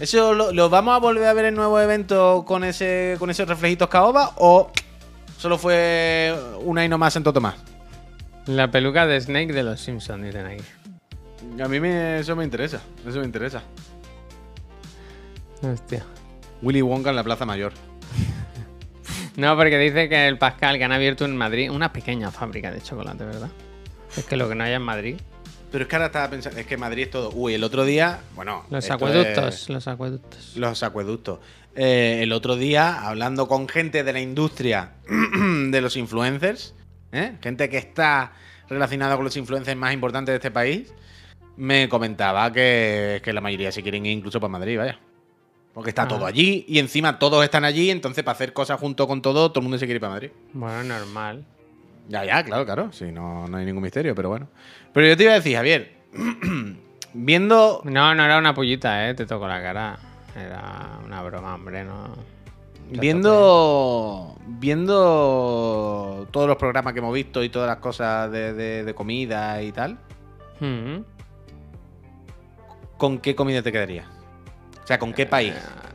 ¿Eso 0.00 0.32
lo, 0.32 0.52
lo 0.52 0.70
vamos 0.70 0.96
a 0.96 0.98
volver 0.98 1.26
a 1.26 1.32
ver 1.34 1.44
en 1.44 1.54
nuevo 1.54 1.78
evento 1.78 2.44
con 2.46 2.64
ese 2.64 3.14
con 3.18 3.30
esos 3.30 3.46
reflejitos 3.46 3.88
caoba 3.88 4.32
o 4.36 4.72
solo 5.38 5.58
fue 5.58 6.34
una 6.62 6.84
y 6.84 6.88
no 6.88 6.98
más 6.98 7.14
en 7.14 7.22
Toto 7.22 7.40
más? 7.40 7.54
La 8.46 8.70
peluca 8.70 9.06
de 9.06 9.20
Snake 9.20 9.52
de 9.52 9.62
los 9.62 9.80
Simpsons, 9.80 10.24
dicen 10.24 10.46
ahí. 10.46 10.60
A 11.62 11.68
mí 11.68 11.78
me, 11.78 12.18
eso 12.18 12.34
me 12.34 12.44
interesa, 12.44 12.80
eso 13.06 13.20
me 13.20 13.26
interesa. 13.26 13.62
Hostia. 15.62 16.04
Willy 16.62 16.82
Wonka 16.82 17.10
en 17.10 17.16
la 17.16 17.24
Plaza 17.24 17.46
Mayor. 17.46 17.72
No, 19.36 19.56
porque 19.56 19.76
dice 19.78 20.08
que 20.08 20.28
el 20.28 20.38
Pascal 20.38 20.78
que 20.78 20.84
han 20.84 20.92
abierto 20.92 21.24
en 21.24 21.36
Madrid 21.36 21.68
una 21.68 21.92
pequeña 21.92 22.30
fábrica 22.30 22.70
de 22.70 22.80
chocolate, 22.80 23.24
¿verdad? 23.24 23.48
Es 24.16 24.24
que 24.24 24.36
lo 24.36 24.48
que 24.48 24.54
no 24.54 24.64
hay 24.64 24.72
en 24.72 24.82
Madrid. 24.82 25.16
Pero 25.72 25.82
es 25.84 25.88
que 25.88 25.96
ahora 25.96 26.06
estaba 26.06 26.30
pensando, 26.30 26.60
es 26.60 26.66
que 26.66 26.76
Madrid 26.76 27.02
es 27.04 27.10
todo. 27.10 27.30
Uy, 27.32 27.54
el 27.54 27.64
otro 27.64 27.84
día, 27.84 28.20
bueno. 28.36 28.64
Los 28.70 28.88
acueductos, 28.90 29.54
es- 29.62 29.68
los 29.68 29.88
acueductos. 29.88 30.56
Los 30.56 30.82
acueductos. 30.84 31.40
Eh, 31.74 32.20
el 32.22 32.32
otro 32.32 32.54
día, 32.54 33.00
hablando 33.08 33.48
con 33.48 33.68
gente 33.68 34.04
de 34.04 34.12
la 34.12 34.20
industria 34.20 34.92
de 35.08 35.80
los 35.80 35.96
influencers, 35.96 36.74
¿eh? 37.10 37.32
gente 37.42 37.68
que 37.68 37.78
está 37.78 38.32
relacionada 38.68 39.16
con 39.16 39.24
los 39.24 39.36
influencers 39.36 39.76
más 39.76 39.92
importantes 39.92 40.32
de 40.32 40.36
este 40.36 40.52
país, 40.52 40.92
me 41.56 41.88
comentaba 41.88 42.52
que, 42.52 43.20
que 43.24 43.32
la 43.32 43.40
mayoría 43.40 43.72
se 43.72 43.82
quieren 43.82 44.06
ir 44.06 44.12
incluso 44.16 44.38
para 44.38 44.52
Madrid, 44.52 44.78
vaya. 44.78 44.98
Porque 45.72 45.90
está 45.90 46.02
Ah. 46.02 46.08
todo 46.08 46.24
allí 46.26 46.64
y 46.68 46.78
encima 46.78 47.18
todos 47.18 47.42
están 47.42 47.64
allí, 47.64 47.90
entonces 47.90 48.22
para 48.22 48.36
hacer 48.36 48.52
cosas 48.52 48.78
junto 48.78 49.08
con 49.08 49.20
todo, 49.22 49.50
todo 49.50 49.58
el 49.58 49.64
mundo 49.64 49.78
se 49.78 49.86
quiere 49.86 49.96
ir 49.96 50.00
para 50.00 50.12
Madrid. 50.12 50.30
Bueno, 50.52 50.84
normal. 50.84 51.44
Ya, 52.08 52.24
ya, 52.24 52.42
claro, 52.44 52.64
claro. 52.64 52.92
Sí, 52.92 53.10
no, 53.12 53.46
no 53.48 53.56
hay 53.56 53.64
ningún 53.64 53.82
misterio, 53.82 54.14
pero 54.14 54.28
bueno. 54.28 54.48
Pero 54.92 55.06
yo 55.06 55.16
te 55.16 55.22
iba 55.24 55.32
a 55.32 55.36
decir, 55.36 55.56
Javier, 55.56 55.92
viendo. 57.14 57.80
No, 57.84 58.14
no 58.14 58.24
era 58.24 58.38
una 58.38 58.54
pollita, 58.54 59.08
¿eh? 59.08 59.14
Te 59.14 59.26
tocó 59.26 59.48
la 59.48 59.62
cara. 59.62 59.98
Era 60.36 60.98
una 61.04 61.22
broma, 61.22 61.54
hombre, 61.54 61.84
no. 61.84 62.14
Viendo. 62.90 64.36
Viendo 64.46 66.28
todos 66.30 66.46
los 66.46 66.56
programas 66.56 66.92
que 66.92 66.98
hemos 66.98 67.14
visto 67.14 67.42
y 67.42 67.48
todas 67.48 67.68
las 67.68 67.78
cosas 67.78 68.30
de, 68.30 68.52
de- 68.52 68.84
de 68.84 68.94
comida 68.94 69.62
y 69.62 69.72
tal. 69.72 69.98
Mm. 70.60 70.98
¿con 72.96 73.18
qué 73.18 73.34
comida 73.34 73.60
te 73.62 73.72
quedarías? 73.72 74.06
O 74.82 74.86
sea, 74.86 74.98
¿con 74.98 75.12
qué 75.12 75.26
país? 75.26 75.52
Ah, 75.56 75.88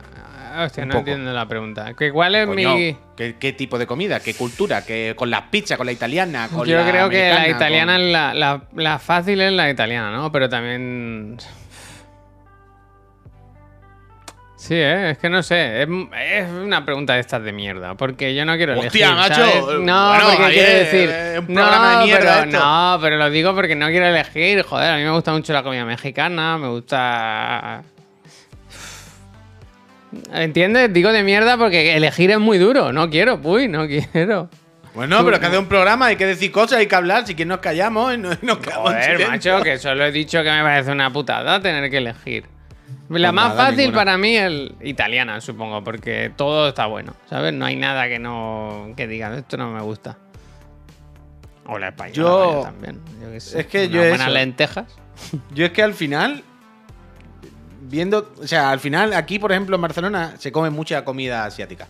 Hostia, 0.58 0.82
Un 0.82 0.88
no 0.88 0.92
poco. 0.94 1.08
entiendo 1.10 1.32
la 1.32 1.46
pregunta. 1.46 1.94
¿Que 1.94 2.10
¿Cuál 2.12 2.34
es 2.34 2.46
Coño, 2.46 2.74
mi...? 2.74 2.96
¿qué, 3.16 3.36
qué 3.38 3.52
tipo 3.52 3.78
de 3.78 3.86
comida? 3.86 4.20
¿Qué 4.20 4.34
cultura? 4.34 4.84
¿Qué, 4.84 5.14
¿Con 5.16 5.30
las 5.30 5.42
pizzas? 5.42 5.76
¿Con 5.76 5.86
la 5.86 5.92
italiana? 5.92 6.48
Con 6.52 6.66
Yo 6.66 6.76
la 6.78 6.90
creo 6.90 7.08
que 7.08 7.30
la 7.32 7.48
italiana 7.48 7.94
con- 7.94 8.02
es 8.02 8.12
la, 8.12 8.34
la, 8.34 8.62
la 8.74 8.98
fácil 8.98 9.40
es 9.40 9.52
la 9.52 9.70
italiana, 9.70 10.10
¿no? 10.10 10.32
Pero 10.32 10.48
también... 10.48 11.36
Sí, 14.56 14.74
¿eh? 14.74 15.12
es 15.12 15.18
que 15.18 15.30
no 15.30 15.42
sé. 15.42 15.82
Es, 15.82 15.88
es 16.22 16.50
una 16.50 16.84
pregunta 16.84 17.14
de 17.14 17.20
estas 17.20 17.42
de 17.42 17.50
mierda. 17.50 17.94
Porque 17.94 18.34
yo 18.34 18.44
no 18.44 18.56
quiero 18.56 18.78
Hostia, 18.78 19.06
elegir. 19.06 19.16
macho. 19.16 19.34
¿sabes? 19.34 19.80
No, 19.80 20.08
Bueno, 20.10 20.24
porque 20.26 20.42
Javier, 20.42 20.64
quiero 20.66 20.78
decir. 20.78 21.38
un 21.48 21.54
no, 21.54 21.60
programa 21.62 21.98
de 22.00 22.04
mierda 22.04 22.40
pero, 22.44 22.58
no, 22.60 22.98
pero 23.00 23.16
lo 23.16 23.30
digo 23.30 23.54
porque 23.54 23.74
no 23.74 23.86
quiero 23.86 24.06
elegir. 24.06 24.62
Joder, 24.62 24.90
a 24.92 24.96
mí 24.98 25.02
me 25.04 25.10
gusta 25.12 25.32
mucho 25.32 25.52
la 25.54 25.62
comida 25.62 25.86
mexicana. 25.86 26.58
Me 26.58 26.68
gusta. 26.68 27.82
¿Entiendes? 30.32 30.92
Digo 30.92 31.12
de 31.12 31.22
mierda 31.22 31.56
porque 31.56 31.96
elegir 31.96 32.30
es 32.30 32.38
muy 32.38 32.58
duro. 32.58 32.92
No 32.92 33.08
quiero, 33.10 33.40
uy, 33.42 33.68
no 33.68 33.86
quiero. 33.86 34.48
Bueno, 34.94 35.18
pero 35.24 35.34
es 35.36 35.40
que 35.40 35.46
hace 35.46 35.58
un 35.58 35.66
programa, 35.66 36.06
hay 36.06 36.16
que 36.16 36.26
decir 36.26 36.50
cosas, 36.50 36.80
hay 36.80 36.86
que 36.88 36.94
hablar. 36.96 37.24
Si 37.26 37.34
quieres 37.36 37.48
nos 37.48 37.58
callamos 37.60 38.12
y 38.14 38.18
no- 38.18 38.32
y 38.32 38.38
nos 38.44 38.58
quedamos 38.58 38.92
Joder, 38.92 39.28
macho, 39.28 39.62
que 39.62 39.78
solo 39.78 40.04
he 40.04 40.10
dicho 40.10 40.42
que 40.42 40.50
me 40.50 40.62
parece 40.62 40.90
una 40.90 41.12
putada 41.12 41.60
tener 41.60 41.88
que 41.90 41.98
elegir. 41.98 42.44
La 43.08 43.28
Pues 43.28 43.32
más 43.32 43.48
nada, 43.50 43.64
fácil 43.66 43.78
ninguna. 43.78 43.96
para 43.98 44.18
mí 44.18 44.36
es 44.36 44.70
italiana, 44.82 45.40
supongo, 45.40 45.82
porque 45.84 46.32
todo 46.36 46.68
está 46.68 46.86
bueno, 46.86 47.14
¿sabes? 47.28 47.52
No 47.52 47.66
hay 47.66 47.76
nada 47.76 48.08
que 48.08 48.18
no 48.18 48.92
que 48.96 49.06
digan 49.06 49.34
esto 49.34 49.56
no 49.56 49.70
me 49.70 49.80
gusta. 49.80 50.16
O 51.66 51.78
la 51.78 51.88
española 51.88 52.14
Yo- 52.14 52.60
también. 52.64 53.00
Yo 53.22 53.30
qué 53.30 53.40
sé, 53.40 53.60
es 53.60 53.66
que 53.66 53.88
yo 53.88 54.00
buenas 54.00 54.22
eso- 54.22 54.30
lentejas. 54.30 54.86
Yo 55.54 55.66
es 55.66 55.70
que 55.72 55.82
al 55.82 55.94
final, 55.94 56.42
viendo, 57.90 58.32
o 58.40 58.46
sea, 58.46 58.70
al 58.70 58.80
final 58.80 59.12
aquí, 59.14 59.38
por 59.38 59.50
ejemplo, 59.52 59.76
en 59.76 59.82
Barcelona 59.82 60.34
se 60.38 60.52
come 60.52 60.70
mucha 60.70 61.04
comida 61.04 61.44
asiática. 61.44 61.88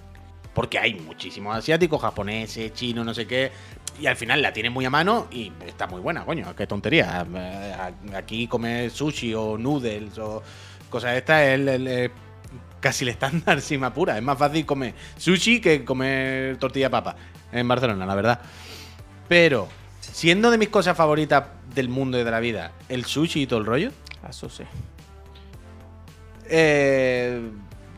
Porque 0.55 0.79
hay 0.79 0.95
muchísimos 0.95 1.57
asiáticos, 1.57 2.01
japoneses, 2.01 2.73
chinos, 2.75 3.07
no 3.07 3.15
sé 3.15 3.27
qué. 3.27 3.53
Y 4.01 4.07
al 4.07 4.17
final 4.17 4.43
la 4.43 4.53
tienen 4.53 4.73
muy 4.73 4.85
a 4.85 4.91
mano 4.91 5.29
y 5.31 5.53
está 5.67 5.87
muy 5.87 6.01
buena, 6.01 6.25
coño. 6.25 6.55
Qué 6.57 6.67
tontería. 6.67 7.25
Eh, 7.35 7.75
Aquí 8.17 8.49
comer 8.49 8.91
sushi 8.91 9.33
o 9.35 9.57
noodles 9.57 10.19
o 10.19 10.43
cosas 10.89 11.13
de 11.13 11.19
estas 11.19 11.43
es 11.43 11.61
el- 11.69 12.11
casi 12.81 13.05
el 13.05 13.11
estándar, 13.11 13.61
sin 13.63 13.79
más 13.81 13.93
pura. 13.93 14.17
Es 14.17 14.23
más 14.25 14.37
fácil 14.39 14.67
comer 14.67 14.95
sushi 15.17 15.61
que 15.61 15.85
comer 15.85 16.57
tortilla 16.57 16.87
de 16.87 16.91
papa 16.91 17.17
en 17.53 17.69
Barcelona, 17.69 18.05
la 18.05 18.15
verdad. 18.17 18.41
Pero, 19.29 19.69
siendo 20.01 20.51
de 20.51 20.59
mis 20.59 20.69
cosas 20.71 20.97
favoritas 20.97 21.45
del 21.75 21.89
mundo 21.89 22.19
y 22.19 22.25
de 22.25 22.31
la 22.31 22.41
vida, 22.41 22.73
el 22.89 23.05
sushi 23.05 23.43
y 23.43 23.47
todo 23.47 23.61
el 23.61 23.67
rollo, 23.67 23.93
Eso 24.29 24.49
sí. 24.51 24.65
Eh, 26.51 27.41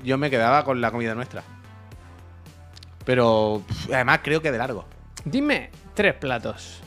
yo 0.04 0.18
me 0.18 0.30
quedaba 0.30 0.64
con 0.64 0.80
la 0.80 0.90
comida 0.90 1.14
nuestra. 1.14 1.42
Pero, 3.04 3.62
además, 3.92 4.20
creo 4.22 4.40
que 4.40 4.52
de 4.52 4.58
largo. 4.58 4.84
Dime 5.24 5.70
tres 5.94 6.14
platos. 6.14 6.80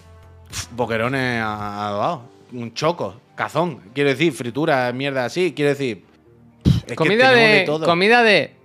Boquerones 0.71 1.41
adobados, 1.41 2.21
un 2.53 2.73
choco, 2.73 3.19
cazón, 3.35 3.81
quiero 3.93 4.09
decir, 4.09 4.31
fritura, 4.31 4.91
mierda 4.93 5.25
así, 5.25 5.53
quiero 5.53 5.69
decir. 5.69 6.05
es 6.87 6.95
comida 6.95 7.31
de, 7.31 7.63
todo. 7.65 7.85
comida 7.85 8.23
de 8.23 8.55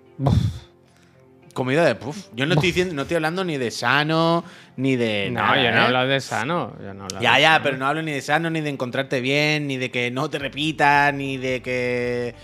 Comida 1.55 1.85
de 1.85 1.97
puff. 1.97 2.29
Yo 2.35 2.47
no 2.47 2.55
estoy 2.55 2.69
diciendo, 2.69 2.95
no 2.95 3.03
estoy 3.03 3.17
hablando 3.17 3.45
ni 3.45 3.59
de 3.59 3.71
sano, 3.73 4.45
ni 4.77 4.95
de. 4.95 5.31
No, 5.31 5.41
nada, 5.41 5.57
yo 5.57 5.71
no 5.73 5.77
¿eh? 5.77 5.81
hablo 5.81 6.07
de 6.07 6.21
sano. 6.21 6.77
Yo 6.81 6.95
no 6.95 7.05
hablo 7.05 7.21
Ya, 7.21 7.41
ya, 7.41 7.53
sano. 7.55 7.65
pero 7.65 7.77
no 7.77 7.87
hablo 7.87 8.03
ni 8.03 8.13
de 8.13 8.23
sano, 8.23 8.51
ni 8.51 8.61
de 8.61 8.71
encontrarte 8.71 9.21
bien, 9.21 9.67
ni 9.67 9.77
de 9.77 9.91
que 9.91 10.11
no 10.13 10.31
te 10.31 10.39
repitas, 10.39 11.13
ni 11.13 11.39
de 11.39 11.61
que. 11.61 12.35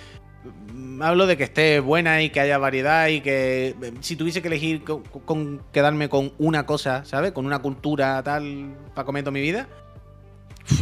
Mm, 0.72 1.03
Hablo 1.03 1.26
de 1.26 1.36
que 1.36 1.44
esté 1.44 1.80
buena 1.80 2.22
y 2.22 2.30
que 2.30 2.40
haya 2.40 2.59
variedad 2.59 3.09
y 3.09 3.20
que 3.20 3.76
eh, 3.80 3.92
si 4.01 4.16
tuviese 4.16 4.42
que 4.42 4.49
elegir 4.49 4.84
con, 4.84 5.62
quedarme 5.72 6.09
con 6.09 6.32
una 6.38 6.66
cosa, 6.66 7.05
¿sabes? 7.05 7.32
Con 7.32 7.47
una 7.47 7.61
cultura 7.61 8.22
tal 8.22 8.74
para 8.94 9.05
comer 9.05 9.30
mi 9.30 9.40
vida. 9.40 9.68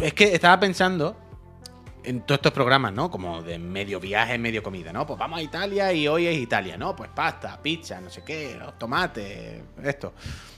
Es 0.03 0.15
que 0.15 0.35
estaba 0.35 0.59
pensando 0.59 1.17
en 2.05 2.21
todos 2.21 2.39
estos 2.39 2.53
programas, 2.53 2.93
¿no? 2.93 3.11
Como 3.11 3.43
de 3.43 3.59
medio 3.59 3.99
viaje, 3.99 4.39
medio 4.39 4.63
comida, 4.63 4.93
¿no? 4.93 5.07
Pues 5.07 5.19
vamos 5.19 5.39
a 5.39 5.43
Italia 5.43 5.93
y 5.93 6.07
hoy 6.07 6.27
es 6.27 6.37
Italia, 6.37 6.77
¿no? 6.77 6.95
Pues 6.95 7.11
pasta, 7.15 7.61
pizza, 7.63 8.01
no 8.01 8.11
sé 8.11 8.23
qué, 8.25 8.57
los 8.59 8.79
tomates, 8.79 9.63
esto. 9.83 10.13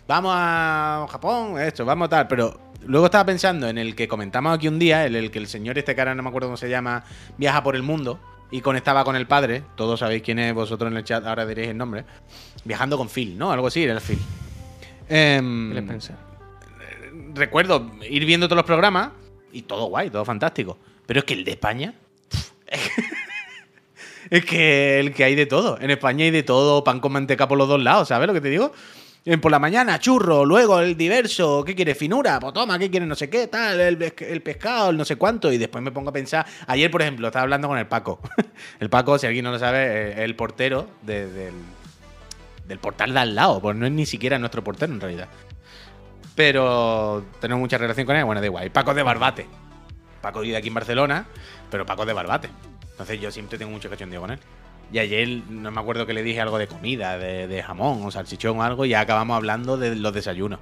Vamos 0.06 0.32
a 0.34 1.06
Japón, 1.10 1.60
esto, 1.60 1.84
vamos 1.84 2.06
a 2.06 2.08
tal. 2.10 2.28
Pero 2.28 2.60
luego 2.84 3.06
estaba 3.06 3.24
pensando 3.24 3.68
en 3.68 3.78
el 3.78 3.94
que 3.94 4.06
comentamos 4.08 4.54
aquí 4.54 4.68
un 4.68 4.78
día, 4.78 5.06
el, 5.06 5.16
el 5.16 5.30
que 5.30 5.38
el 5.38 5.46
señor 5.46 5.78
este 5.78 5.94
cara, 5.94 6.14
no 6.14 6.22
me 6.22 6.28
acuerdo 6.28 6.48
cómo 6.48 6.56
se 6.56 6.68
llama, 6.68 7.04
viaja 7.36 7.62
por 7.62 7.76
el 7.76 7.82
mundo 7.82 8.20
y 8.50 8.60
conectaba 8.60 9.04
con 9.04 9.16
el 9.16 9.26
padre. 9.26 9.62
Todos 9.76 10.00
sabéis 10.00 10.22
quién 10.22 10.38
es 10.38 10.54
vosotros 10.54 10.90
en 10.90 10.96
el 10.96 11.04
chat, 11.04 11.24
ahora 11.24 11.46
diréis 11.46 11.68
el 11.68 11.76
nombre. 11.76 12.04
Viajando 12.64 12.96
con 12.96 13.08
Phil, 13.08 13.36
¿no? 13.36 13.52
Algo 13.52 13.66
así, 13.66 13.82
era 13.82 13.94
el 13.94 14.00
Phil. 14.00 14.18
Em, 15.08 15.68
¿Qué 15.68 15.74
le 15.74 15.82
pensé? 15.82 16.12
recuerdo 17.36 17.92
ir 18.08 18.24
viendo 18.24 18.48
todos 18.48 18.56
los 18.56 18.66
programas 18.66 19.10
y 19.52 19.62
todo 19.62 19.86
guay, 19.86 20.10
todo 20.10 20.24
fantástico. 20.24 20.78
Pero 21.06 21.20
es 21.20 21.24
que 21.24 21.34
el 21.34 21.44
de 21.44 21.52
España. 21.52 21.94
es 24.30 24.44
que 24.44 25.00
el 25.00 25.14
que 25.14 25.24
hay 25.24 25.34
de 25.34 25.46
todo. 25.46 25.78
En 25.80 25.90
España 25.90 26.24
hay 26.24 26.30
de 26.30 26.42
todo, 26.42 26.82
pan 26.82 27.00
con 27.00 27.12
manteca 27.12 27.46
por 27.46 27.58
los 27.58 27.68
dos 27.68 27.80
lados, 27.80 28.08
¿sabes 28.08 28.26
lo 28.26 28.34
que 28.34 28.40
te 28.40 28.48
digo? 28.48 28.72
Eh, 29.28 29.38
Por 29.38 29.50
la 29.50 29.58
mañana, 29.58 29.98
churro, 29.98 30.44
luego 30.44 30.78
el 30.78 30.96
diverso, 30.96 31.64
¿qué 31.64 31.74
quieres? 31.74 31.98
Finura, 31.98 32.38
pues 32.38 32.54
toma, 32.54 32.78
¿qué 32.78 32.88
quieres? 32.88 33.08
No 33.08 33.16
sé 33.16 33.28
qué, 33.28 33.48
tal, 33.48 33.80
el, 33.80 34.00
el 34.20 34.40
pescado, 34.42 34.90
el 34.90 34.96
no 34.96 35.04
sé 35.04 35.16
cuánto. 35.16 35.50
Y 35.52 35.58
después 35.58 35.82
me 35.82 35.90
pongo 35.90 36.10
a 36.10 36.12
pensar. 36.12 36.46
Ayer, 36.68 36.90
por 36.92 37.02
ejemplo, 37.02 37.26
estaba 37.26 37.42
hablando 37.42 37.66
con 37.66 37.76
el 37.76 37.86
Paco. 37.88 38.20
el 38.80 38.88
Paco, 38.88 39.18
si 39.18 39.26
alguien 39.26 39.44
no 39.44 39.50
lo 39.50 39.58
sabe, 39.58 39.78
eh, 39.84 40.10
es 40.12 40.18
el 40.20 40.36
portero 40.36 40.88
de- 41.02 41.26
del, 41.26 41.54
del 42.68 42.78
portal 42.78 43.12
de 43.14 43.18
al 43.20 43.34
lado. 43.34 43.60
Pues 43.60 43.74
no 43.76 43.84
es 43.86 43.92
ni 43.92 44.06
siquiera 44.06 44.38
nuestro 44.38 44.62
portero 44.62 44.92
en 44.92 45.00
realidad. 45.00 45.28
Pero 46.36 47.24
tenemos 47.40 47.60
mucha 47.60 47.78
relación 47.78 48.06
con 48.06 48.14
él. 48.14 48.24
Bueno, 48.24 48.40
da 48.40 48.46
igual. 48.46 48.70
Paco 48.70 48.94
de 48.94 49.02
Barbate. 49.02 49.46
Paco 50.22 50.40
vive 50.40 50.56
aquí 50.56 50.68
en 50.68 50.74
Barcelona, 50.74 51.26
pero 51.70 51.84
Paco 51.84 52.06
de 52.06 52.12
Barbate. 52.12 52.48
Entonces 52.92 53.20
yo 53.20 53.30
siempre 53.32 53.58
tengo 53.58 53.72
mucho 53.72 53.90
cachondeo 53.90 54.20
con 54.20 54.30
él. 54.30 54.38
Y 54.92 54.98
ayer 54.98 55.28
no 55.48 55.70
me 55.70 55.80
acuerdo 55.80 56.06
que 56.06 56.12
le 56.12 56.22
dije 56.22 56.40
algo 56.40 56.58
de 56.58 56.68
comida, 56.68 57.18
de, 57.18 57.48
de 57.48 57.62
jamón 57.62 58.04
o 58.04 58.10
salchichón 58.10 58.58
o 58.58 58.62
algo, 58.62 58.84
y 58.84 58.90
ya 58.90 59.00
acabamos 59.00 59.36
hablando 59.36 59.76
de 59.76 59.96
los 59.96 60.12
desayunos. 60.12 60.60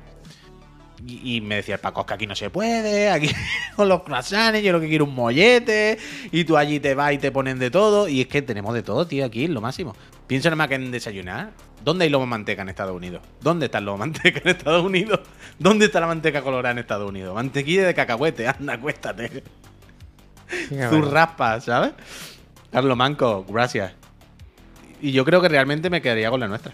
Y, 1.06 1.36
y 1.36 1.40
me 1.42 1.56
decía 1.56 1.74
el 1.74 1.80
Paco, 1.80 2.00
es 2.00 2.06
que 2.06 2.14
aquí 2.14 2.26
no 2.26 2.34
se 2.34 2.48
puede, 2.48 3.10
aquí 3.10 3.28
con 3.76 3.88
los 3.88 4.02
croissants, 4.02 4.62
yo 4.62 4.72
lo 4.72 4.80
que 4.80 4.88
quiero 4.88 5.04
es 5.04 5.10
un 5.10 5.14
mollete, 5.16 5.98
y 6.32 6.44
tú 6.44 6.56
allí 6.56 6.80
te 6.80 6.94
vas 6.94 7.12
y 7.12 7.18
te 7.18 7.30
ponen 7.30 7.58
de 7.58 7.70
todo. 7.70 8.08
Y 8.08 8.22
es 8.22 8.26
que 8.28 8.40
tenemos 8.40 8.74
de 8.74 8.82
todo, 8.82 9.06
tío, 9.06 9.24
aquí, 9.24 9.46
lo 9.46 9.60
máximo. 9.60 9.94
Pienso 10.26 10.48
nada 10.48 10.56
más 10.56 10.68
que 10.68 10.76
en 10.76 10.90
desayunar. 10.90 11.52
¿Dónde 11.84 12.04
hay 12.04 12.10
lomo 12.10 12.24
manteca 12.24 12.62
en 12.62 12.70
Estados 12.70 12.96
Unidos? 12.96 13.20
¿Dónde 13.42 13.66
está 13.66 13.78
el 13.78 13.84
lomo 13.84 13.98
manteca 14.06 14.40
en 14.42 14.48
Estados 14.48 14.82
Unidos? 14.82 15.20
¿Dónde 15.58 15.86
está 15.86 16.00
la 16.00 16.06
manteca 16.06 16.40
colorada 16.40 16.72
en 16.72 16.78
Estados 16.78 17.08
Unidos? 17.08 17.34
Mantequilla 17.34 17.86
de 17.86 17.94
cacahuete, 17.94 18.48
anda, 18.58 18.76
ver. 18.76 19.44
raspas, 21.10 21.64
¿sabes? 21.64 21.92
Carlos 22.72 22.96
Manco, 22.96 23.44
gracias. 23.46 23.92
Y 25.04 25.12
yo 25.12 25.22
creo 25.26 25.42
que 25.42 25.50
realmente 25.50 25.90
me 25.90 26.00
quedaría 26.00 26.30
con 26.30 26.40
la 26.40 26.48
nuestra. 26.48 26.72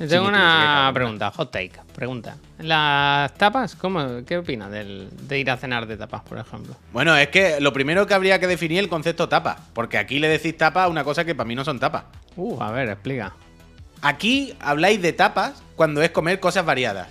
Sí, 0.00 0.08
tengo 0.08 0.26
una 0.26 0.90
pregunta, 0.92 1.30
hot 1.30 1.52
take. 1.52 1.72
Pregunta. 1.94 2.36
¿Las 2.58 3.32
tapas? 3.34 3.76
¿Cómo, 3.76 4.24
¿Qué 4.26 4.38
opinas 4.38 4.68
del- 4.72 5.08
de 5.28 5.38
ir 5.38 5.48
a 5.48 5.56
cenar 5.56 5.86
de 5.86 5.96
tapas, 5.96 6.22
por 6.22 6.38
ejemplo? 6.38 6.74
Bueno, 6.92 7.16
es 7.16 7.28
que 7.28 7.60
lo 7.60 7.72
primero 7.72 8.04
que 8.08 8.14
habría 8.14 8.40
que 8.40 8.48
definir 8.48 8.78
es 8.78 8.82
el 8.84 8.88
concepto 8.88 9.28
tapa. 9.28 9.58
Porque 9.74 9.96
aquí 9.96 10.18
le 10.18 10.26
decís 10.26 10.56
tapa 10.56 10.82
a 10.84 10.88
una 10.88 11.04
cosa 11.04 11.24
que 11.24 11.36
para 11.36 11.46
mí 11.46 11.54
no 11.54 11.64
son 11.64 11.78
tapas. 11.78 12.02
Uh, 12.34 12.60
a 12.60 12.72
ver, 12.72 12.88
explica. 12.88 13.32
Aquí 14.02 14.54
habláis 14.58 15.00
de 15.00 15.12
tapas 15.12 15.62
cuando 15.76 16.02
es 16.02 16.10
comer 16.10 16.40
cosas 16.40 16.64
variadas. 16.64 17.06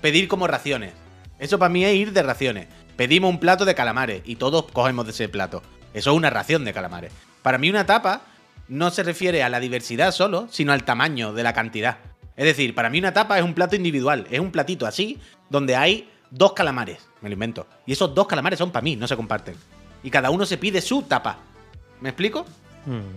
Pedir 0.00 0.26
como 0.26 0.48
raciones. 0.48 0.92
Eso 1.38 1.60
para 1.60 1.68
mí 1.68 1.84
es 1.84 1.94
ir 1.94 2.12
de 2.12 2.22
raciones. 2.24 2.66
Pedimos 2.96 3.30
un 3.30 3.38
plato 3.38 3.64
de 3.64 3.76
calamares 3.76 4.22
y 4.24 4.34
todos 4.36 4.64
cogemos 4.72 5.04
de 5.04 5.12
ese 5.12 5.28
plato. 5.28 5.62
Eso 5.94 6.10
es 6.10 6.16
una 6.16 6.30
ración 6.30 6.64
de 6.64 6.72
calamares. 6.72 7.12
Para 7.42 7.58
mí 7.58 7.70
una 7.70 7.86
tapa 7.86 8.22
no 8.68 8.90
se 8.90 9.02
refiere 9.02 9.42
a 9.42 9.48
la 9.48 9.60
diversidad 9.60 10.12
solo, 10.12 10.48
sino 10.50 10.72
al 10.72 10.84
tamaño 10.84 11.32
de 11.32 11.42
la 11.42 11.52
cantidad. 11.52 11.98
Es 12.36 12.44
decir, 12.44 12.74
para 12.74 12.90
mí 12.90 12.98
una 12.98 13.12
tapa 13.12 13.38
es 13.38 13.44
un 13.44 13.54
plato 13.54 13.76
individual. 13.76 14.26
Es 14.30 14.40
un 14.40 14.50
platito 14.50 14.86
así, 14.86 15.20
donde 15.50 15.76
hay 15.76 16.10
dos 16.30 16.52
calamares. 16.52 16.98
Me 17.20 17.28
lo 17.28 17.34
invento. 17.34 17.66
Y 17.86 17.92
esos 17.92 18.14
dos 18.14 18.26
calamares 18.26 18.58
son 18.58 18.70
para 18.70 18.82
mí, 18.82 18.96
no 18.96 19.06
se 19.06 19.16
comparten. 19.16 19.54
y 20.02 20.10
cada 20.10 20.30
uno 20.30 20.44
se 20.44 20.58
pide 20.58 20.80
su 20.82 21.02
tapa. 21.02 21.38
¿Me 22.00 22.10
explico? 22.10 22.44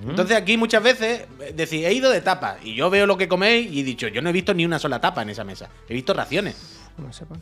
Entonces 0.08 0.38
aquí 0.38 0.56
muchas 0.56 0.82
veces 0.82 1.26
eh, 1.42 1.54
decís, 1.54 1.84
he 1.84 1.92
ido 1.92 2.10
de 2.10 2.22
tapa 2.22 2.58
y 2.64 2.74
yo 2.74 2.90
veo 2.90 3.06
lo 3.06 3.18
que 3.18 3.28
coméis 3.28 3.70
y 3.70 3.82
he 3.82 3.84
dicho, 3.84 4.08
yo 4.08 4.22
no 4.22 4.30
he 4.30 4.32
visto 4.32 4.54
ni 4.54 4.66
una 4.66 4.80
sola 4.80 5.02
tapa 5.02 5.22
en 5.22 5.30
esa 5.30 5.44
mesa. 5.44 5.70
He 5.90 5.94
visto 5.94 6.14
raciones. 6.14 6.56
¿Cómo 6.96 7.12
se 7.12 7.26
pone? 7.26 7.42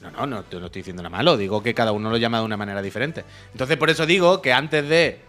No, 0.00 0.10
no, 0.12 0.26
no, 0.26 0.44
no 0.48 0.66
estoy 0.66 0.80
diciendo 0.80 1.02
nada 1.02 1.14
malo, 1.14 1.36
digo 1.36 1.60
que 1.62 1.74
cada 1.74 1.90
uno 1.90 2.08
lo 2.08 2.16
llama 2.16 2.38
de 2.38 2.44
una 2.44 2.56
manera 2.56 2.80
diferente. 2.80 3.24
Entonces 3.50 3.76
por 3.76 3.90
eso 3.90 4.06
digo 4.06 4.40
que 4.40 4.52
antes 4.52 4.88
de 4.88 5.20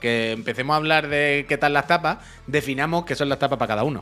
que 0.00 0.32
empecemos 0.32 0.74
a 0.74 0.76
hablar 0.76 1.08
de 1.08 1.46
qué 1.48 1.58
tal 1.58 1.72
las 1.72 1.86
tapas, 1.86 2.18
definamos 2.46 3.04
qué 3.04 3.14
son 3.14 3.28
las 3.28 3.38
tapas 3.38 3.58
para 3.58 3.68
cada 3.68 3.84
uno. 3.84 4.00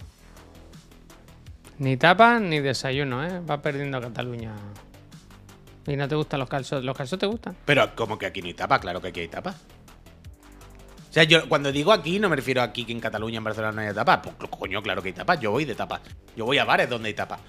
Ni 1.78 1.96
tapa 1.96 2.38
ni 2.38 2.60
desayuno, 2.60 3.24
¿eh? 3.24 3.40
Va 3.40 3.60
perdiendo 3.60 4.00
Cataluña. 4.00 4.54
¿Y 5.86 5.96
no 5.96 6.06
te 6.06 6.14
gustan 6.14 6.40
los 6.40 6.48
calzos? 6.48 6.84
¿Los 6.84 6.96
calzos 6.96 7.18
te 7.18 7.26
gustan? 7.26 7.56
Pero 7.64 7.94
como 7.96 8.18
que 8.18 8.26
aquí 8.26 8.40
no 8.40 8.46
hay 8.46 8.54
tapas, 8.54 8.80
claro 8.80 9.00
que 9.00 9.08
aquí 9.08 9.20
hay 9.20 9.28
tapas. 9.28 9.56
O 9.56 11.12
sea, 11.12 11.24
yo 11.24 11.48
cuando 11.48 11.70
digo 11.72 11.92
aquí 11.92 12.18
no 12.18 12.30
me 12.30 12.36
refiero 12.36 12.62
a 12.62 12.64
aquí 12.64 12.84
que 12.84 12.92
en 12.92 13.00
Cataluña, 13.00 13.38
en 13.38 13.44
Barcelona 13.44 13.82
no 13.82 13.88
hay 13.88 13.94
tapas. 13.94 14.20
Pues 14.22 14.50
coño, 14.50 14.82
claro 14.82 15.02
que 15.02 15.08
hay 15.08 15.14
tapas. 15.14 15.40
Yo 15.40 15.50
voy 15.50 15.64
de 15.64 15.74
tapas. 15.74 16.00
Yo 16.36 16.46
voy 16.46 16.58
a 16.58 16.64
bares 16.64 16.88
donde 16.88 17.08
hay 17.08 17.14
tapas. 17.14 17.40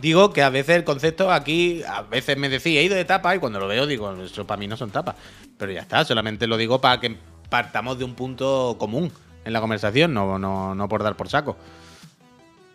Digo 0.00 0.32
que 0.32 0.42
a 0.42 0.50
veces 0.50 0.76
el 0.76 0.84
concepto 0.84 1.30
aquí, 1.30 1.82
a 1.84 2.02
veces 2.02 2.36
me 2.36 2.48
decía, 2.48 2.80
he 2.80 2.84
ido 2.84 2.96
de 2.96 3.04
tapas 3.04 3.36
y 3.36 3.38
cuando 3.38 3.60
lo 3.60 3.68
veo 3.68 3.86
digo, 3.86 4.12
eso 4.22 4.46
para 4.46 4.58
mí 4.58 4.66
no 4.66 4.76
son 4.76 4.90
tapas. 4.90 5.14
Pero 5.56 5.72
ya 5.72 5.80
está, 5.80 6.04
solamente 6.04 6.46
lo 6.46 6.56
digo 6.56 6.80
para 6.80 7.00
que 7.00 7.16
partamos 7.48 7.98
de 7.98 8.04
un 8.04 8.14
punto 8.14 8.76
común 8.78 9.12
en 9.44 9.52
la 9.52 9.60
conversación, 9.60 10.12
no, 10.12 10.38
no, 10.38 10.74
no 10.74 10.88
por 10.88 11.02
dar 11.02 11.16
por 11.16 11.28
saco. 11.28 11.56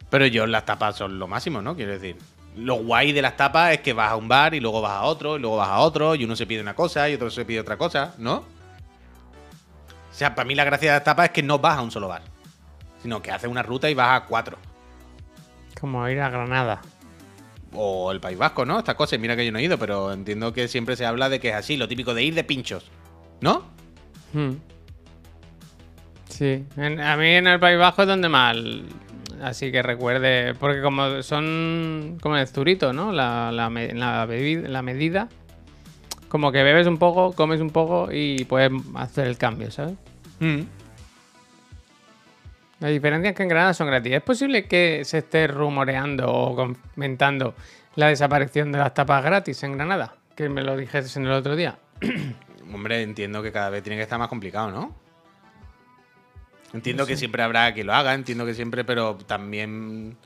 Pero 0.10 0.26
yo 0.28 0.48
las 0.48 0.66
tapas 0.66 0.96
son 0.96 1.20
lo 1.20 1.28
máximo, 1.28 1.62
¿no? 1.62 1.76
Quiero 1.76 1.92
decir, 1.92 2.16
lo 2.56 2.76
guay 2.76 3.12
de 3.12 3.22
las 3.22 3.38
tapas 3.38 3.74
es 3.74 3.82
que 3.82 3.94
vas 3.94 4.12
a 4.12 4.16
un 4.16 4.28
bar 4.28 4.54
y 4.54 4.60
luego 4.60 4.82
vas 4.82 4.94
a 4.94 5.04
otro, 5.04 5.38
y 5.38 5.40
luego 5.40 5.58
vas 5.58 5.70
a 5.70 5.80
otro, 5.80 6.16
y 6.16 6.24
uno 6.24 6.36
se 6.36 6.48
pide 6.48 6.62
una 6.62 6.74
cosa 6.74 7.10
y 7.10 7.14
otro 7.14 7.30
se 7.30 7.46
pide 7.46 7.60
otra 7.60 7.78
cosa, 7.78 8.14
¿no? 8.18 8.36
O 8.36 10.14
sea, 10.20 10.36
para 10.36 10.48
mí 10.48 10.56
la 10.56 10.64
gracia 10.64 10.92
de 10.92 10.98
las 10.98 11.04
tapas 11.04 11.26
es 11.26 11.32
que 11.32 11.44
no 11.44 11.60
vas 11.60 11.78
a 11.78 11.82
un 11.82 11.92
solo 11.92 12.08
bar, 12.08 12.22
sino 13.02 13.22
que 13.22 13.32
haces 13.32 13.50
una 13.50 13.62
ruta 13.62 13.90
y 13.90 13.94
vas 13.94 14.22
a 14.22 14.26
cuatro. 14.26 14.58
Como 15.80 16.08
ir 16.10 16.20
a 16.20 16.30
Granada. 16.30 16.82
O 17.74 18.12
el 18.12 18.20
País 18.20 18.38
Vasco, 18.38 18.66
¿no? 18.66 18.80
Estas 18.80 18.96
cosas, 18.96 19.20
mira 19.20 19.36
que 19.36 19.46
yo 19.46 19.52
no 19.52 19.60
he 19.60 19.64
ido, 19.64 19.78
pero 19.78 20.12
entiendo 20.12 20.52
que 20.54 20.68
siempre 20.68 20.96
se 20.96 21.06
habla 21.06 21.30
de 21.30 21.40
que 21.40 21.50
es 21.50 21.56
así, 21.56 21.78
lo 21.78 21.88
típico 21.88 22.14
de 22.14 22.24
ir 22.24 22.34
de 22.34 22.44
pinchos, 22.44 22.90
¿no? 23.42 23.64
Hmm. 24.34 24.54
Sí, 26.30 26.66
en- 26.78 27.00
a 27.02 27.18
mí 27.18 27.28
en 27.28 27.48
el 27.48 27.60
País 27.60 27.78
Bajo 27.78 28.02
es 28.04 28.08
donde 28.08 28.30
más. 28.30 28.56
Así 29.42 29.72
que 29.72 29.82
recuerde, 29.82 30.54
porque 30.56 30.82
como 30.82 31.22
son 31.24 32.18
como 32.22 32.36
el 32.38 32.48
zurito, 32.48 32.92
¿no? 32.92 33.12
La, 33.12 33.52
la, 33.52 33.70
me- 33.70 33.94
la, 33.94 34.26
medida. 34.82 35.30
Como 36.28 36.52
que 36.52 36.62
bebes 36.62 36.88
un 36.88 36.98
poco, 36.98 37.34
comes 37.34 37.62
un 37.62 37.70
poco 37.72 38.10
y 38.12 38.44
puedes 38.46 38.72
hacer 38.96 39.28
el 39.28 39.38
cambio, 39.38 39.72
¿sabes? 39.72 39.94
Mm. 40.40 40.62
La 42.80 42.88
diferencia 42.88 43.32
es 43.32 43.36
que 43.36 43.44
en 43.44 43.50
Granada 43.50 43.74
son 43.74 43.88
gratis. 43.88 44.14
¿Es 44.14 44.22
posible 44.22 44.68
que 44.68 45.04
se 45.04 45.20
esté 45.20 45.48
rumoreando 45.48 46.32
o 46.32 46.56
comentando 46.56 47.54
la 47.96 48.08
desaparición 48.08 48.72
de 48.72 48.80
las 48.80 48.94
tapas 48.94 49.24
gratis 49.24 49.62
en 49.64 49.74
Granada? 49.74 50.16
Que 50.36 50.48
me 50.48 50.62
lo 50.62 50.78
dijiste 50.78 51.20
en 51.20 51.26
el 51.26 51.34
otro 51.34 51.56
día. 51.58 51.78
Hombre, 52.74 53.02
entiendo 53.02 53.44
que 53.44 53.52
cada 53.52 53.70
vez 53.70 53.84
tiene 53.84 53.98
que 53.98 54.04
estar 54.04 54.18
más 54.18 54.30
complicado, 54.30 54.72
¿no? 54.72 54.96
Entiendo 56.74 57.06
que 57.06 57.18
siempre 57.18 57.44
habrá 57.44 57.74
quien 57.74 57.88
lo 57.88 57.94
haga, 57.94 58.14
entiendo 58.14 58.46
que 58.46 58.54
siempre, 58.54 58.86
pero 58.86 59.16
también 59.16 60.18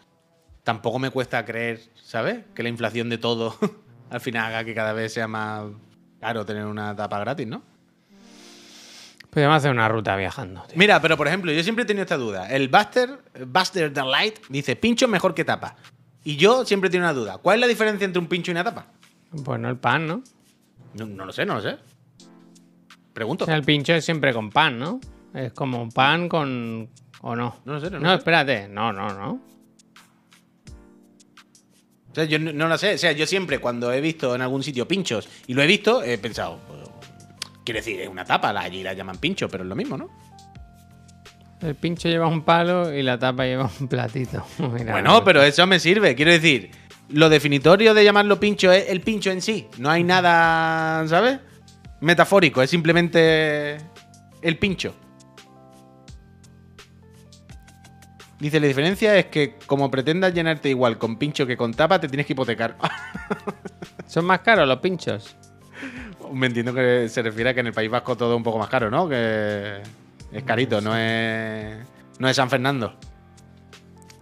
tampoco 0.64 1.00
me 1.00 1.10
cuesta 1.10 1.46
creer, 1.46 1.80
¿sabes? 1.96 2.40
Que 2.54 2.64
la 2.64 2.70
inflación 2.70 3.10
de 3.10 3.18
todo 3.18 3.58
al 4.10 4.22
final 4.22 4.46
haga 4.46 4.64
que 4.64 4.76
cada 4.76 4.94
vez 4.94 5.14
sea 5.14 5.28
más 5.28 5.64
caro 6.20 6.46
tener 6.46 6.66
una 6.66 6.96
tapa 6.96 7.20
gratis, 7.20 7.48
¿no? 7.48 7.64
Podríamos 9.34 9.58
hacer 9.58 9.72
una 9.72 9.88
ruta 9.90 10.16
viajando. 10.16 10.62
tío. 10.68 10.78
Mira, 10.78 11.02
pero 11.02 11.18
por 11.18 11.28
ejemplo, 11.28 11.52
yo 11.52 11.64
siempre 11.64 11.84
he 11.84 11.86
tenido 11.88 12.04
esta 12.04 12.18
duda. 12.18 12.48
El 12.50 12.68
Buster, 12.68 13.20
Buster 13.48 13.92
the 13.94 14.04
Light, 14.04 14.40
dice 14.50 14.76
pincho 14.76 15.08
mejor 15.08 15.34
que 15.34 15.44
tapa. 15.44 15.76
Y 16.24 16.36
yo 16.38 16.64
siempre 16.66 16.90
tengo 16.90 17.04
una 17.04 17.14
duda. 17.14 17.38
¿Cuál 17.40 17.56
es 17.58 17.62
la 17.62 17.68
diferencia 17.68 18.06
entre 18.06 18.20
un 18.20 18.28
pincho 18.28 18.52
y 18.52 18.54
una 18.54 18.64
tapa? 18.64 18.88
Bueno, 19.32 19.70
el 19.70 19.78
pan, 19.78 20.08
¿no? 20.08 20.24
No, 20.94 21.06
no 21.08 21.26
lo 21.26 21.32
sé, 21.34 21.46
no 21.46 21.56
lo 21.56 21.62
sé. 21.62 21.78
Pregunto. 23.14 23.44
O 23.44 23.48
sea, 23.48 23.56
el 23.56 23.64
pincho 23.64 23.94
es 23.94 24.06
siempre 24.06 24.34
con 24.34 24.50
pan, 24.52 24.78
¿no? 24.80 25.00
Es 25.34 25.52
como 25.54 25.82
un 25.82 25.92
pan 25.92 26.30
con. 26.30 26.90
¿O 27.22 27.36
no? 27.36 27.56
No 27.66 27.74
lo 27.74 27.80
sé, 27.80 27.90
no 27.90 27.98
lo 27.98 28.04
No, 28.04 28.10
sé. 28.12 28.16
espérate. 28.18 28.68
No, 28.68 28.94
no, 28.94 29.10
no. 29.10 29.32
O 32.12 32.16
sea, 32.16 32.26
yo 32.26 32.38
no, 32.38 32.54
no 32.54 32.68
lo 32.68 32.78
sé. 32.78 32.94
O 32.94 32.98
sea, 32.98 33.12
yo 33.12 33.26
siempre 33.26 33.60
cuando 33.60 33.92
he 33.92 34.00
visto 34.00 34.36
en 34.36 34.42
algún 34.42 34.62
sitio 34.62 34.88
pinchos 34.88 35.28
y 35.48 35.54
lo 35.56 35.64
he 35.64 35.68
visto, 35.68 36.04
he 36.04 36.18
pensado, 36.20 36.60
pues, 36.68 36.80
quiere 37.64 37.80
decir, 37.80 38.02
es 38.02 38.08
una 38.08 38.26
tapa, 38.26 38.50
allí 38.50 38.84
la 38.84 38.94
llaman 38.94 39.18
pincho, 39.18 39.48
pero 39.50 39.64
es 39.64 39.70
lo 39.70 39.76
mismo, 39.76 39.98
¿no? 39.98 40.10
El 41.62 41.76
pincho 41.76 42.10
lleva 42.10 42.28
un 42.28 42.42
palo 42.42 42.94
y 42.94 43.02
la 43.04 43.18
tapa 43.18 43.46
lleva 43.46 43.70
un 43.80 43.88
platito. 43.88 44.46
Mira, 44.58 44.92
bueno, 44.92 45.24
pero 45.24 45.42
eso 45.42 45.66
me 45.66 45.80
sirve. 45.80 46.14
Quiero 46.14 46.32
decir, 46.32 46.72
lo 47.10 47.30
definitorio 47.30 47.94
de 47.94 48.04
llamarlo 48.04 48.40
pincho 48.40 48.72
es 48.72 48.90
el 48.90 49.02
pincho 49.02 49.32
en 49.32 49.42
sí. 49.42 49.68
No 49.78 49.90
hay 49.90 50.04
nada, 50.04 51.08
¿sabes? 51.08 51.40
Metafórico, 52.02 52.62
es 52.62 52.70
simplemente 52.70 53.78
el 54.42 54.58
pincho. 54.58 54.94
Dice, 58.40 58.60
la 58.60 58.68
diferencia 58.68 59.18
es 59.18 59.28
que 59.28 59.56
como 59.66 59.90
pretendas 59.90 60.34
llenarte 60.34 60.68
igual 60.68 60.98
con 60.98 61.18
pincho 61.18 61.48
que 61.48 61.56
con 61.56 61.74
tapa, 61.74 62.02
te 62.02 62.10
tienes 62.10 62.26
que 62.26 62.34
hipotecar. 62.34 62.76
¿Son 64.06 64.26
más 64.26 64.42
caros 64.42 64.68
los 64.68 64.80
pinchos? 64.80 65.38
Me 66.34 66.48
entiendo 66.48 66.74
que 66.74 67.08
se 67.10 67.22
refiere 67.22 67.52
a 67.52 67.54
que 67.54 67.60
en 67.60 67.68
el 67.68 67.74
País 67.74 67.90
Vasco 67.90 68.16
todo 68.16 68.34
es 68.34 68.38
un 68.38 68.44
poco 68.44 68.60
más 68.60 68.70
caro, 68.70 68.90
¿no? 68.90 69.08
Que 69.08 69.82
es 70.32 70.44
carito, 70.44 70.82
no 70.82 70.96
es, 70.98 71.78
no 72.20 72.28
es 72.28 72.36
San 72.36 72.50
Fernando. 72.50 72.94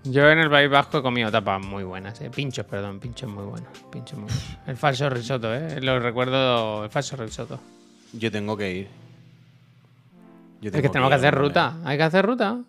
Yo 0.04 0.30
en 0.30 0.40
el 0.40 0.50
País 0.50 0.70
Vasco 0.70 0.98
he 0.98 1.02
comido 1.02 1.32
tapas 1.32 1.64
muy 1.64 1.84
buenas, 1.84 2.20
¿eh? 2.22 2.30
Pinchos, 2.30 2.66
perdón, 2.66 3.00
pinchos 3.00 3.30
muy 3.30 3.46
buenos. 3.46 3.70
Pinchos 3.92 4.18
muy 4.18 4.28
buenos. 4.28 4.58
El 4.66 4.76
falso 4.76 5.10
risotto, 5.10 5.54
¿eh? 5.54 5.80
Lo 5.80 6.00
recuerdo, 6.00 6.86
el 6.86 6.90
falso 6.90 7.16
risotto. 7.16 7.60
Yo 8.14 8.32
tengo 8.32 8.58
que 8.58 8.72
ir. 8.72 8.88
Yo 10.60 10.70
Es 10.70 10.82
que 10.82 10.90
tenemos 10.90 11.10
que 11.10 11.16
hacer 11.16 11.36
ruta. 11.36 11.76
Hay 11.86 11.98
que 11.98 12.04
hacer 12.04 12.26
ruta. 12.26 12.60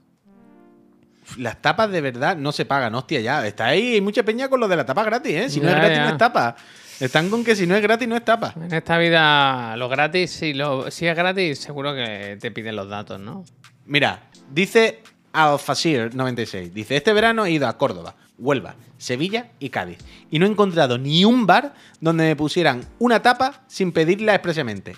Las 1.39 1.63
tapas 1.63 1.91
de 1.91 2.01
verdad 2.01 2.37
no 2.37 2.53
se 2.53 2.67
pagan, 2.67 2.95
hostia, 2.95 3.21
ya. 3.21 3.47
Está 3.47 3.67
ahí, 3.67 3.95
hay 3.95 4.01
mucha 4.01 4.23
peña 4.23 4.49
con 4.49 4.61
lo 4.61 4.69
de 4.69 4.77
la 4.77 4.85
tapa 4.85 5.03
gratis, 5.03 5.35
¿eh? 5.35 5.49
Si 5.49 5.61
no 5.61 5.69
es 5.69 5.75
gratis, 5.75 5.97
ya. 5.97 6.05
no 6.05 6.11
es 6.11 6.19
tapa. 6.19 6.57
Están 7.03 7.31
con 7.31 7.43
que 7.43 7.57
si 7.57 7.67
no 7.67 7.75
es 7.75 7.83
gratis, 7.83 8.07
no 8.07 8.15
es 8.15 8.25
tapa. 8.25 8.55
En 8.55 8.73
esta 8.73 8.97
vida, 8.97 9.77
lo 9.77 9.89
gratis, 9.89 10.31
si, 10.31 10.55
lo, 10.55 10.89
si 10.89 11.09
es 11.09 11.17
gratis, 11.17 11.59
seguro 11.59 11.97
que 11.97 12.39
te 12.41 12.53
piden 12.53 12.77
los 12.77 12.89
datos, 12.89 13.19
¿no? 13.19 13.45
Mira, 13.87 14.31
dice 14.53 15.03
Alfasir96. 15.33 16.71
Dice, 16.71 16.97
este 16.97 17.13
verano 17.13 17.45
he 17.45 17.51
ido 17.51 17.67
a 17.67 17.77
Córdoba, 17.77 18.15
Huelva, 18.39 18.77
Sevilla 18.99 19.49
y 19.59 19.71
Cádiz. 19.71 19.99
Y 20.31 20.39
no 20.39 20.47
he 20.47 20.49
encontrado 20.49 20.97
ni 20.97 21.25
un 21.25 21.45
bar 21.45 21.75
donde 22.01 22.23
me 22.23 22.37
pusieran 22.37 22.85
una 23.01 23.21
tapa 23.21 23.65
sin 23.67 23.91
pedirla 23.91 24.37
expresamente. 24.37 24.95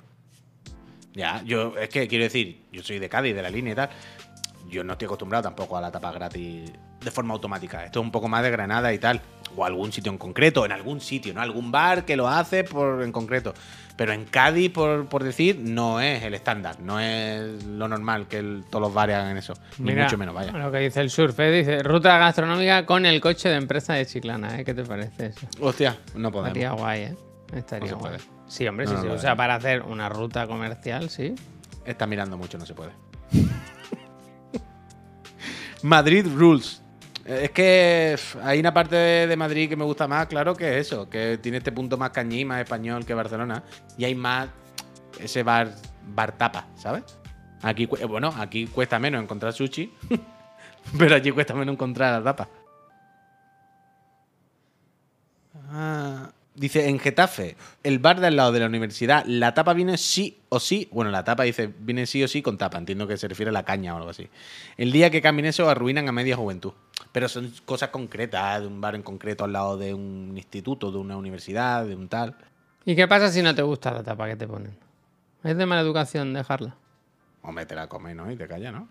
Ya, 1.14 1.42
yo, 1.46 1.72
es 1.78 1.88
que 1.88 2.06
quiero 2.06 2.24
decir, 2.24 2.60
yo 2.70 2.82
soy 2.82 2.98
de 2.98 3.08
Cádiz, 3.08 3.34
de 3.34 3.40
la 3.40 3.48
línea 3.48 3.72
y 3.72 3.76
tal. 3.76 3.88
Yo 4.68 4.82
no 4.84 4.92
estoy 4.92 5.06
acostumbrado 5.06 5.42
tampoco 5.42 5.76
a 5.76 5.80
la 5.80 5.90
tapa 5.90 6.10
gratis 6.12 6.72
de 7.00 7.10
forma 7.10 7.34
automática. 7.34 7.84
Esto 7.84 8.00
es 8.00 8.04
un 8.04 8.10
poco 8.10 8.28
más 8.28 8.42
de 8.42 8.50
Granada 8.50 8.92
y 8.92 8.98
tal. 8.98 9.20
O 9.56 9.64
algún 9.64 9.92
sitio 9.92 10.10
en 10.10 10.18
concreto, 10.18 10.64
en 10.64 10.72
algún 10.72 11.00
sitio, 11.00 11.32
¿no? 11.34 11.40
Algún 11.40 11.70
bar 11.70 12.04
que 12.04 12.16
lo 12.16 12.28
hace 12.28 12.64
por, 12.64 13.02
en 13.02 13.12
concreto. 13.12 13.54
Pero 13.96 14.12
en 14.12 14.24
Cádiz, 14.24 14.70
por, 14.72 15.06
por 15.06 15.22
decir, 15.22 15.60
no 15.60 16.00
es 16.00 16.22
el 16.24 16.34
estándar. 16.34 16.80
No 16.80 16.98
es 16.98 17.62
lo 17.64 17.86
normal 17.86 18.26
que 18.26 18.38
el- 18.38 18.64
todos 18.68 18.80
los 18.82 18.94
bares 18.94 19.14
hagan 19.16 19.36
eso. 19.36 19.54
Ni 19.78 19.92
Mira, 19.92 20.04
mucho 20.04 20.18
menos, 20.18 20.34
vaya. 20.34 20.50
Lo 20.50 20.72
que 20.72 20.78
dice 20.78 21.00
el 21.00 21.10
surf, 21.10 21.38
¿eh? 21.38 21.52
dice 21.52 21.82
ruta 21.84 22.18
gastronómica 22.18 22.84
con 22.86 23.06
el 23.06 23.20
coche 23.20 23.48
de 23.50 23.56
empresa 23.56 23.92
de 23.94 24.06
Chiclana, 24.06 24.58
¿eh? 24.58 24.64
¿Qué 24.64 24.74
te 24.74 24.82
parece 24.82 25.26
eso? 25.26 25.46
Hostia, 25.60 25.98
no 26.16 26.32
podemos. 26.32 26.48
Estaría 26.56 26.72
guay, 26.72 27.00
¿eh? 27.02 27.16
Estaría 27.54 27.92
No 27.92 27.98
guay. 27.98 28.16
Sí, 28.48 28.66
hombre, 28.66 28.86
No, 28.86 28.90
sí, 28.90 28.96
no, 28.96 29.02
sí. 29.02 29.08
o 29.10 29.18
sea, 29.18 29.36
para 29.36 29.54
hacer 29.54 29.82
una 29.82 30.08
ruta 30.08 30.46
comercial, 30.48 31.08
sí. 31.10 31.34
Está 31.84 32.06
mirando 32.06 32.36
mucho, 32.36 32.58
no 32.58 32.66
se 32.66 32.74
puede. 32.74 32.90
Madrid 35.84 36.26
Rules. 36.34 36.80
Eh, 37.26 37.42
Es 37.44 37.50
que 37.50 38.16
hay 38.42 38.58
una 38.60 38.72
parte 38.72 38.96
de, 38.96 39.36
Madrid 39.36 39.68
que 39.68 39.76
me 39.76 39.84
gusta 39.84 40.08
más, 40.08 40.26
claro, 40.26 40.54
que 40.54 40.78
es 40.78 40.86
eso, 40.86 41.08
que 41.08 41.38
tiene 41.38 41.58
este 41.58 41.72
punto 41.72 41.96
más 41.98 42.10
cañí, 42.10 42.44
más 42.44 42.60
español 42.60 43.04
que 43.04 43.12
Barcelona. 43.14 43.62
Y 43.98 44.04
hay 44.04 44.14
más 44.14 44.48
ese 45.20 45.42
bar, 45.42 45.74
bar 46.14 46.32
tapa, 46.38 46.66
¿sabes? 46.76 47.04
Aquí, 47.62 47.86
cu- 47.86 47.98
bueno, 48.08 48.32
aquí 48.36 48.66
cuesta 48.66 48.98
menos 48.98 49.22
encontrar 49.22 49.52
sushi, 49.52 49.92
pero 50.98 51.14
allí 51.14 51.30
cuesta 51.30 51.54
menos 51.54 51.74
encontrar 51.74 52.18
la 52.22 52.24
tapa. 52.34 52.48
Ah, 55.70 56.30
dice, 56.54 56.88
en 56.88 56.98
Getafe, 56.98 57.56
el 57.82 57.98
bar 57.98 58.20
de 58.20 58.28
al 58.28 58.36
lado 58.36 58.52
de 58.52 58.60
la 58.60 58.66
universidad, 58.66 59.24
la 59.26 59.54
tapa 59.54 59.74
viene 59.74 59.98
sí 59.98 60.38
o 60.48 60.60
sí. 60.60 60.88
Bueno, 60.92 61.10
la 61.10 61.24
tapa 61.24 61.42
dice, 61.44 61.72
viene 61.78 62.06
sí 62.06 62.22
o 62.22 62.28
sí 62.28 62.42
con 62.42 62.58
tapa. 62.58 62.78
Entiendo 62.78 63.06
que 63.06 63.16
se 63.16 63.28
refiere 63.28 63.50
a 63.50 63.52
la 63.52 63.64
caña 63.64 63.94
o 63.94 63.98
algo 63.98 64.10
así. 64.10 64.28
El 64.76 64.92
día 64.92 65.10
que 65.10 65.20
cambien 65.20 65.46
eso, 65.46 65.68
arruinan 65.68 66.08
a 66.08 66.12
media 66.12 66.36
juventud. 66.36 66.72
Pero 67.12 67.28
son 67.28 67.52
cosas 67.64 67.90
concretas, 67.90 68.60
de 68.60 68.66
un 68.66 68.80
bar 68.80 68.94
en 68.94 69.02
concreto 69.02 69.44
al 69.44 69.52
lado 69.52 69.76
de 69.76 69.94
un 69.94 70.32
instituto, 70.36 70.90
de 70.90 70.98
una 70.98 71.16
universidad, 71.16 71.84
de 71.84 71.94
un 71.94 72.08
tal. 72.08 72.36
¿Y 72.84 72.96
qué 72.96 73.08
pasa 73.08 73.30
si 73.30 73.42
no 73.42 73.54
te 73.54 73.62
gusta 73.62 73.92
la 73.92 74.02
tapa 74.02 74.28
que 74.28 74.36
te 74.36 74.46
ponen? 74.46 74.76
Es 75.42 75.56
de 75.56 75.66
mala 75.66 75.82
educación 75.82 76.32
dejarla. 76.32 76.76
Hombre, 77.42 77.66
te 77.66 77.74
la 77.74 77.86
comes, 77.86 78.16
¿no? 78.16 78.30
Y 78.30 78.36
te 78.36 78.48
calla, 78.48 78.72
¿no? 78.72 78.88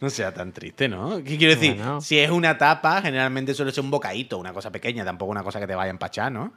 No 0.00 0.10
sea 0.10 0.32
tan 0.32 0.52
triste, 0.52 0.88
¿no? 0.88 1.22
¿Qué 1.22 1.36
quiero 1.36 1.54
decir? 1.54 1.74
Bueno. 1.76 2.00
Si 2.00 2.18
es 2.18 2.30
una 2.30 2.58
tapa, 2.58 3.02
generalmente 3.02 3.54
suele 3.54 3.72
ser 3.72 3.84
un 3.84 3.90
bocadito, 3.90 4.38
una 4.38 4.52
cosa 4.52 4.70
pequeña, 4.70 5.04
tampoco 5.04 5.30
una 5.30 5.42
cosa 5.42 5.60
que 5.60 5.66
te 5.66 5.74
vaya 5.74 5.88
a 5.88 5.90
empachar, 5.90 6.32
¿no? 6.32 6.52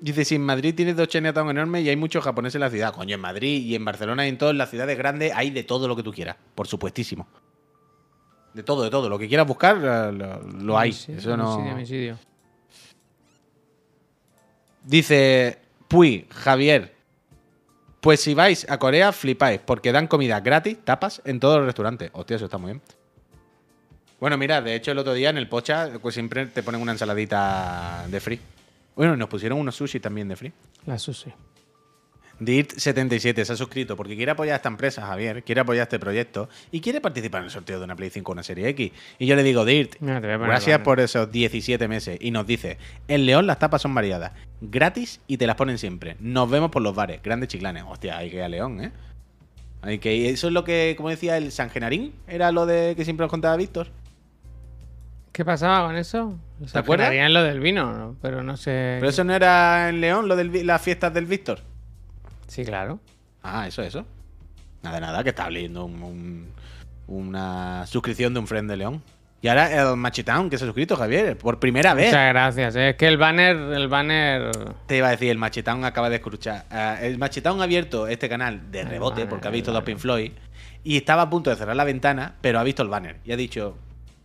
Dice, 0.00 0.24
si 0.24 0.36
en 0.36 0.42
Madrid 0.42 0.74
tienes 0.76 0.96
dos 0.96 1.08
Chinatown 1.08 1.50
enormes 1.50 1.84
y 1.84 1.88
hay 1.88 1.96
muchos 1.96 2.22
japoneses 2.22 2.54
en 2.56 2.60
la 2.60 2.70
ciudad. 2.70 2.94
Coño, 2.94 3.16
en 3.16 3.20
Madrid 3.20 3.64
y 3.64 3.74
en 3.74 3.84
Barcelona 3.84 4.26
y 4.26 4.28
en 4.28 4.38
todas 4.38 4.54
las 4.54 4.70
ciudades 4.70 4.96
grandes 4.96 5.32
hay 5.34 5.50
de 5.50 5.64
todo 5.64 5.88
lo 5.88 5.96
que 5.96 6.04
tú 6.04 6.12
quieras, 6.12 6.36
por 6.54 6.68
supuestísimo. 6.68 7.26
De 8.54 8.62
todo, 8.62 8.84
de 8.84 8.90
todo. 8.90 9.08
Lo 9.08 9.18
que 9.18 9.26
quieras 9.26 9.46
buscar, 9.46 9.76
lo, 9.76 10.42
lo 10.42 10.78
hay. 10.78 10.90
Eso 10.90 11.36
no... 11.36 11.76
Dice 14.84 15.58
Puy, 15.88 16.26
Javier. 16.30 16.97
Pues 18.00 18.20
si 18.20 18.34
vais 18.34 18.66
a 18.70 18.78
Corea, 18.78 19.12
flipáis, 19.12 19.60
porque 19.64 19.90
dan 19.92 20.06
comida 20.06 20.40
gratis, 20.40 20.78
tapas, 20.84 21.20
en 21.24 21.40
todos 21.40 21.58
los 21.58 21.66
restaurantes. 21.66 22.10
Hostia, 22.12 22.36
eso 22.36 22.44
está 22.44 22.58
muy 22.58 22.72
bien. 22.72 22.82
Bueno, 24.20 24.36
mira, 24.36 24.60
de 24.60 24.74
hecho 24.74 24.92
el 24.92 24.98
otro 24.98 25.14
día 25.14 25.30
en 25.30 25.38
el 25.38 25.48
Pocha, 25.48 25.90
pues 26.00 26.14
siempre 26.14 26.46
te 26.46 26.62
ponen 26.62 26.80
una 26.80 26.92
ensaladita 26.92 28.04
de 28.08 28.20
free. 28.20 28.40
Bueno, 28.96 29.16
nos 29.16 29.28
pusieron 29.28 29.58
unos 29.58 29.76
sushi 29.76 30.00
también 30.00 30.28
de 30.28 30.36
free. 30.36 30.52
La 30.86 30.98
sushi. 30.98 31.32
Dirt77 32.40 33.44
se 33.44 33.52
ha 33.52 33.56
suscrito 33.56 33.96
porque 33.96 34.16
quiere 34.16 34.32
apoyar 34.32 34.54
a 34.54 34.56
esta 34.56 34.68
empresa, 34.68 35.06
Javier, 35.06 35.42
quiere 35.42 35.60
apoyar 35.60 35.84
este 35.84 35.98
proyecto 35.98 36.48
y 36.70 36.80
quiere 36.80 37.00
participar 37.00 37.40
en 37.40 37.46
el 37.46 37.50
sorteo 37.50 37.78
de 37.78 37.84
una 37.84 37.96
Play 37.96 38.10
5 38.10 38.30
o 38.30 38.32
una 38.32 38.42
Serie 38.42 38.68
X. 38.68 38.92
Y 39.18 39.26
yo 39.26 39.36
le 39.36 39.42
digo, 39.42 39.64
Dirt, 39.64 39.96
gracias 40.00 40.80
por 40.80 41.00
esos 41.00 41.30
17 41.30 41.88
meses. 41.88 42.18
Y 42.20 42.30
nos 42.30 42.46
dice, 42.46 42.78
en 43.08 43.26
León 43.26 43.46
las 43.46 43.58
tapas 43.58 43.82
son 43.82 43.94
variadas, 43.94 44.32
gratis 44.60 45.20
y 45.26 45.36
te 45.36 45.46
las 45.46 45.56
ponen 45.56 45.78
siempre. 45.78 46.16
Nos 46.20 46.48
vemos 46.48 46.70
por 46.70 46.82
los 46.82 46.94
bares, 46.94 47.22
grandes 47.22 47.48
chiclanes. 47.48 47.84
Hostia, 47.88 48.18
hay 48.18 48.30
que 48.30 48.36
ir 48.36 48.42
a 48.42 48.48
León, 48.48 48.84
¿eh? 48.84 48.92
Hay 49.82 49.98
que 49.98 50.14
ir. 50.14 50.34
Eso 50.34 50.48
es 50.48 50.52
lo 50.52 50.64
que, 50.64 50.94
como 50.96 51.08
decía 51.08 51.36
el 51.36 51.52
San 51.52 51.70
Genarín, 51.70 52.12
era 52.26 52.52
lo 52.52 52.66
de 52.66 52.94
que 52.96 53.04
siempre 53.04 53.24
nos 53.24 53.30
contaba 53.30 53.56
Víctor. 53.56 53.88
¿Qué 55.32 55.44
pasaba 55.44 55.86
con 55.86 55.96
eso? 55.96 56.36
¿Te 56.72 56.78
acuerdas? 56.78 57.12
lo 57.30 57.42
del 57.44 57.60
vino, 57.60 57.96
¿no? 57.96 58.16
pero 58.20 58.42
no 58.42 58.56
sé. 58.56 58.96
Pero 58.98 59.08
eso 59.08 59.22
no 59.22 59.34
era 59.34 59.88
en 59.88 60.00
León, 60.00 60.26
lo 60.26 60.34
de 60.34 60.64
las 60.64 60.82
fiestas 60.82 61.14
del 61.14 61.26
Víctor. 61.26 61.60
Sí, 62.48 62.64
claro. 62.64 62.98
Ah, 63.42 63.66
eso, 63.68 63.82
eso. 63.82 64.04
Nada, 64.82 64.98
nada, 65.00 65.22
que 65.22 65.30
estaba 65.30 65.50
leyendo 65.50 65.84
un- 65.84 66.02
un- 66.02 66.48
una 67.06 67.86
suscripción 67.86 68.34
de 68.34 68.40
un 68.40 68.46
friend 68.46 68.70
de 68.70 68.76
León. 68.76 69.02
Y 69.40 69.46
ahora 69.46 69.90
el 69.90 69.96
Machitown, 69.96 70.50
que 70.50 70.58
se 70.58 70.64
ha 70.64 70.66
suscrito, 70.66 70.96
Javier, 70.96 71.38
por 71.38 71.60
primera 71.60 71.94
vez. 71.94 72.06
Muchas 72.06 72.28
gracias. 72.32 72.74
¿eh? 72.74 72.88
Es 72.90 72.96
que 72.96 73.06
el 73.06 73.16
banner, 73.18 73.54
el 73.56 73.86
banner. 73.86 74.50
Te 74.86 74.96
iba 74.96 75.06
a 75.06 75.10
decir, 75.12 75.30
el 75.30 75.38
Machitown 75.38 75.84
acaba 75.84 76.10
de 76.10 76.16
escuchar. 76.16 76.64
ah, 76.70 76.96
el 77.00 77.18
Machitown 77.18 77.60
ha 77.60 77.64
abierto 77.64 78.08
este 78.08 78.28
canal 78.28 78.70
de 78.72 78.82
rebote 78.84 79.20
banner, 79.20 79.28
porque 79.28 79.46
ha 79.46 79.50
visto 79.52 79.70
dos 79.70 79.80
banner. 79.82 79.94
Pink 79.94 79.98
Floyd 80.00 80.32
y 80.82 80.96
estaba 80.96 81.22
a 81.22 81.30
punto 81.30 81.50
de 81.50 81.56
cerrar 81.56 81.76
la 81.76 81.84
ventana, 81.84 82.34
pero 82.40 82.58
ha 82.58 82.64
visto 82.64 82.82
el 82.82 82.88
banner 82.88 83.18
y 83.24 83.30
ha 83.32 83.36
dicho: 83.36 83.78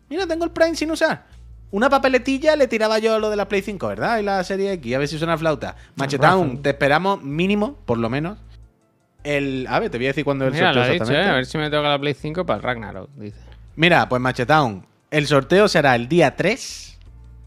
Mira, 0.09 0.25
tengo 0.25 0.45
el 0.45 0.51
Prime 0.51 0.75
sin 0.75 0.89
usar. 0.89 1.25
Una 1.73 1.89
papeletilla 1.89 2.55
le 2.55 2.67
tiraba 2.67 2.99
yo 2.99 3.17
lo 3.17 3.31
de 3.31 3.35
la 3.35 3.47
Play 3.47 3.63
5, 3.63 3.87
¿verdad? 3.87 4.19
Y 4.19 4.21
la 4.21 4.43
serie 4.43 4.73
X, 4.73 4.93
a 4.93 4.99
ver 4.99 5.07
si 5.07 5.17
suena 5.17 5.35
flauta. 5.39 5.75
Machetown, 5.95 6.61
te 6.61 6.69
esperamos 6.69 7.23
mínimo, 7.23 7.79
por 7.87 7.97
lo 7.97 8.11
menos. 8.11 8.37
El. 9.23 9.65
A 9.67 9.79
ver, 9.79 9.89
te 9.89 9.97
voy 9.97 10.05
a 10.05 10.09
decir 10.09 10.23
cuándo 10.23 10.45
es 10.45 10.53
el 10.53 10.59
lo 10.59 10.65
sorteo 10.67 10.83
ha 10.83 10.85
dicho, 10.85 10.93
exactamente. 10.93 11.27
¿eh? 11.27 11.31
A 11.31 11.35
ver 11.35 11.45
si 11.47 11.57
me 11.57 11.71
toca 11.71 11.89
la 11.89 11.97
Play 11.97 12.13
5 12.13 12.45
para 12.45 12.57
el 12.57 12.63
Ragnarok, 12.63 13.09
dice. 13.15 13.39
Mira, 13.75 14.07
pues 14.07 14.21
Machetown, 14.21 14.85
el 15.09 15.25
sorteo 15.25 15.67
será 15.67 15.95
el 15.95 16.07
día 16.07 16.35
3, 16.35 16.99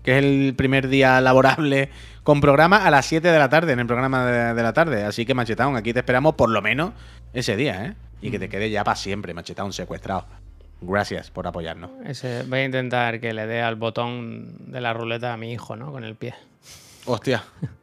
que 0.02 0.18
es 0.18 0.24
el 0.24 0.54
primer 0.56 0.88
día 0.88 1.20
laborable 1.20 1.90
con 2.24 2.40
programa 2.40 2.84
a 2.84 2.90
las 2.90 3.06
7 3.06 3.28
de 3.30 3.38
la 3.38 3.48
tarde, 3.48 3.74
en 3.74 3.78
el 3.78 3.86
programa 3.86 4.26
de, 4.26 4.54
de 4.54 4.62
la 4.64 4.72
tarde. 4.72 5.04
Así 5.04 5.24
que 5.24 5.34
Machetown, 5.34 5.76
aquí 5.76 5.92
te 5.92 6.00
esperamos 6.00 6.34
por 6.34 6.50
lo 6.50 6.60
menos 6.62 6.94
ese 7.32 7.54
día, 7.54 7.86
¿eh? 7.86 7.94
Y 8.20 8.32
que 8.32 8.40
te 8.40 8.48
quede 8.48 8.70
ya 8.70 8.82
para 8.82 8.96
siempre, 8.96 9.34
Machetown 9.34 9.72
secuestrado. 9.72 10.26
Gracias 10.80 11.30
por 11.30 11.46
apoyarnos. 11.46 11.90
Ese, 12.04 12.42
voy 12.44 12.60
a 12.60 12.64
intentar 12.64 13.18
que 13.20 13.32
le 13.32 13.46
dé 13.46 13.62
al 13.62 13.76
botón 13.76 14.70
de 14.72 14.80
la 14.80 14.92
ruleta 14.92 15.32
a 15.32 15.36
mi 15.36 15.52
hijo, 15.52 15.74
¿no? 15.76 15.90
Con 15.90 16.04
el 16.04 16.14
pie. 16.16 16.34
Hostia. 17.06 17.42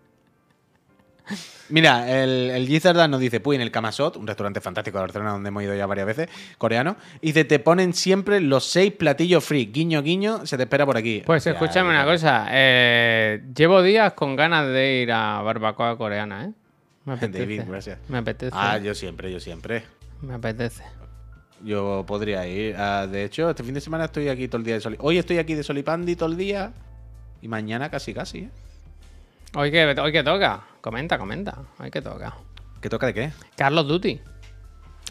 Mira, 1.69 2.21
el, 2.21 2.51
el 2.51 2.67
Gizardan 2.67 3.09
nos 3.09 3.19
dice, 3.21 3.39
Puy, 3.39 3.55
en 3.55 3.61
el 3.61 3.71
Kamasot, 3.71 4.17
un 4.17 4.27
restaurante 4.27 4.59
fantástico 4.59 4.97
de 4.97 5.03
Barcelona 5.03 5.31
donde 5.31 5.47
hemos 5.47 5.63
ido 5.63 5.73
ya 5.73 5.85
varias 5.85 6.05
veces, 6.05 6.29
coreano, 6.57 6.97
y 7.21 7.27
dice, 7.27 7.45
te 7.45 7.57
ponen 7.59 7.93
siempre 7.93 8.41
los 8.41 8.65
seis 8.65 8.91
platillos 8.91 9.43
free, 9.43 9.67
guiño, 9.67 10.03
guiño, 10.03 10.45
se 10.45 10.57
te 10.57 10.63
espera 10.63 10.85
por 10.85 10.97
aquí. 10.97 11.23
Pues 11.25 11.47
escúchame 11.47 11.89
una 11.89 12.03
cosa. 12.03 12.47
eh, 12.51 13.41
llevo 13.55 13.81
días 13.81 14.13
con 14.13 14.35
ganas 14.35 14.67
de 14.67 15.01
ir 15.01 15.11
a 15.13 15.41
barbacoa 15.41 15.97
coreana, 15.97 16.45
¿eh? 16.45 16.51
Me 17.05 17.13
apetece. 17.13 17.39
David, 17.39 17.61
gracias. 17.67 17.99
Me 18.09 18.17
apetece. 18.17 18.51
Ah, 18.53 18.77
yo 18.77 18.93
siempre, 18.93 19.31
yo 19.31 19.39
siempre. 19.39 19.83
Me 20.21 20.33
apetece. 20.35 20.83
Yo 21.63 22.03
podría 22.05 22.47
ir. 22.47 22.75
Ah, 22.77 23.07
de 23.07 23.23
hecho, 23.23 23.49
este 23.49 23.63
fin 23.63 23.73
de 23.73 23.81
semana 23.81 24.05
estoy 24.05 24.29
aquí 24.29 24.47
todo 24.47 24.59
el 24.59 24.65
día 24.65 24.75
de 24.75 24.81
Soli. 24.81 24.97
Hoy 24.99 25.17
estoy 25.17 25.37
aquí 25.37 25.53
de 25.53 25.63
Solipandi 25.63 26.15
todo 26.15 26.29
el 26.29 26.37
día. 26.37 26.73
Y 27.41 27.47
mañana 27.47 27.89
casi, 27.89 28.13
casi. 28.13 28.39
¿eh? 28.39 28.49
Hoy 29.55 29.71
que, 29.71 29.85
hoy 29.85 30.11
que 30.11 30.23
toca. 30.23 30.63
Comenta, 30.81 31.17
comenta. 31.17 31.57
Hoy 31.79 31.89
que 31.89 32.01
toca. 32.01 32.35
¿Qué 32.81 32.89
toca 32.89 33.07
de 33.07 33.13
qué? 33.13 33.31
Carlos 33.55 33.87
Duty. 33.87 34.32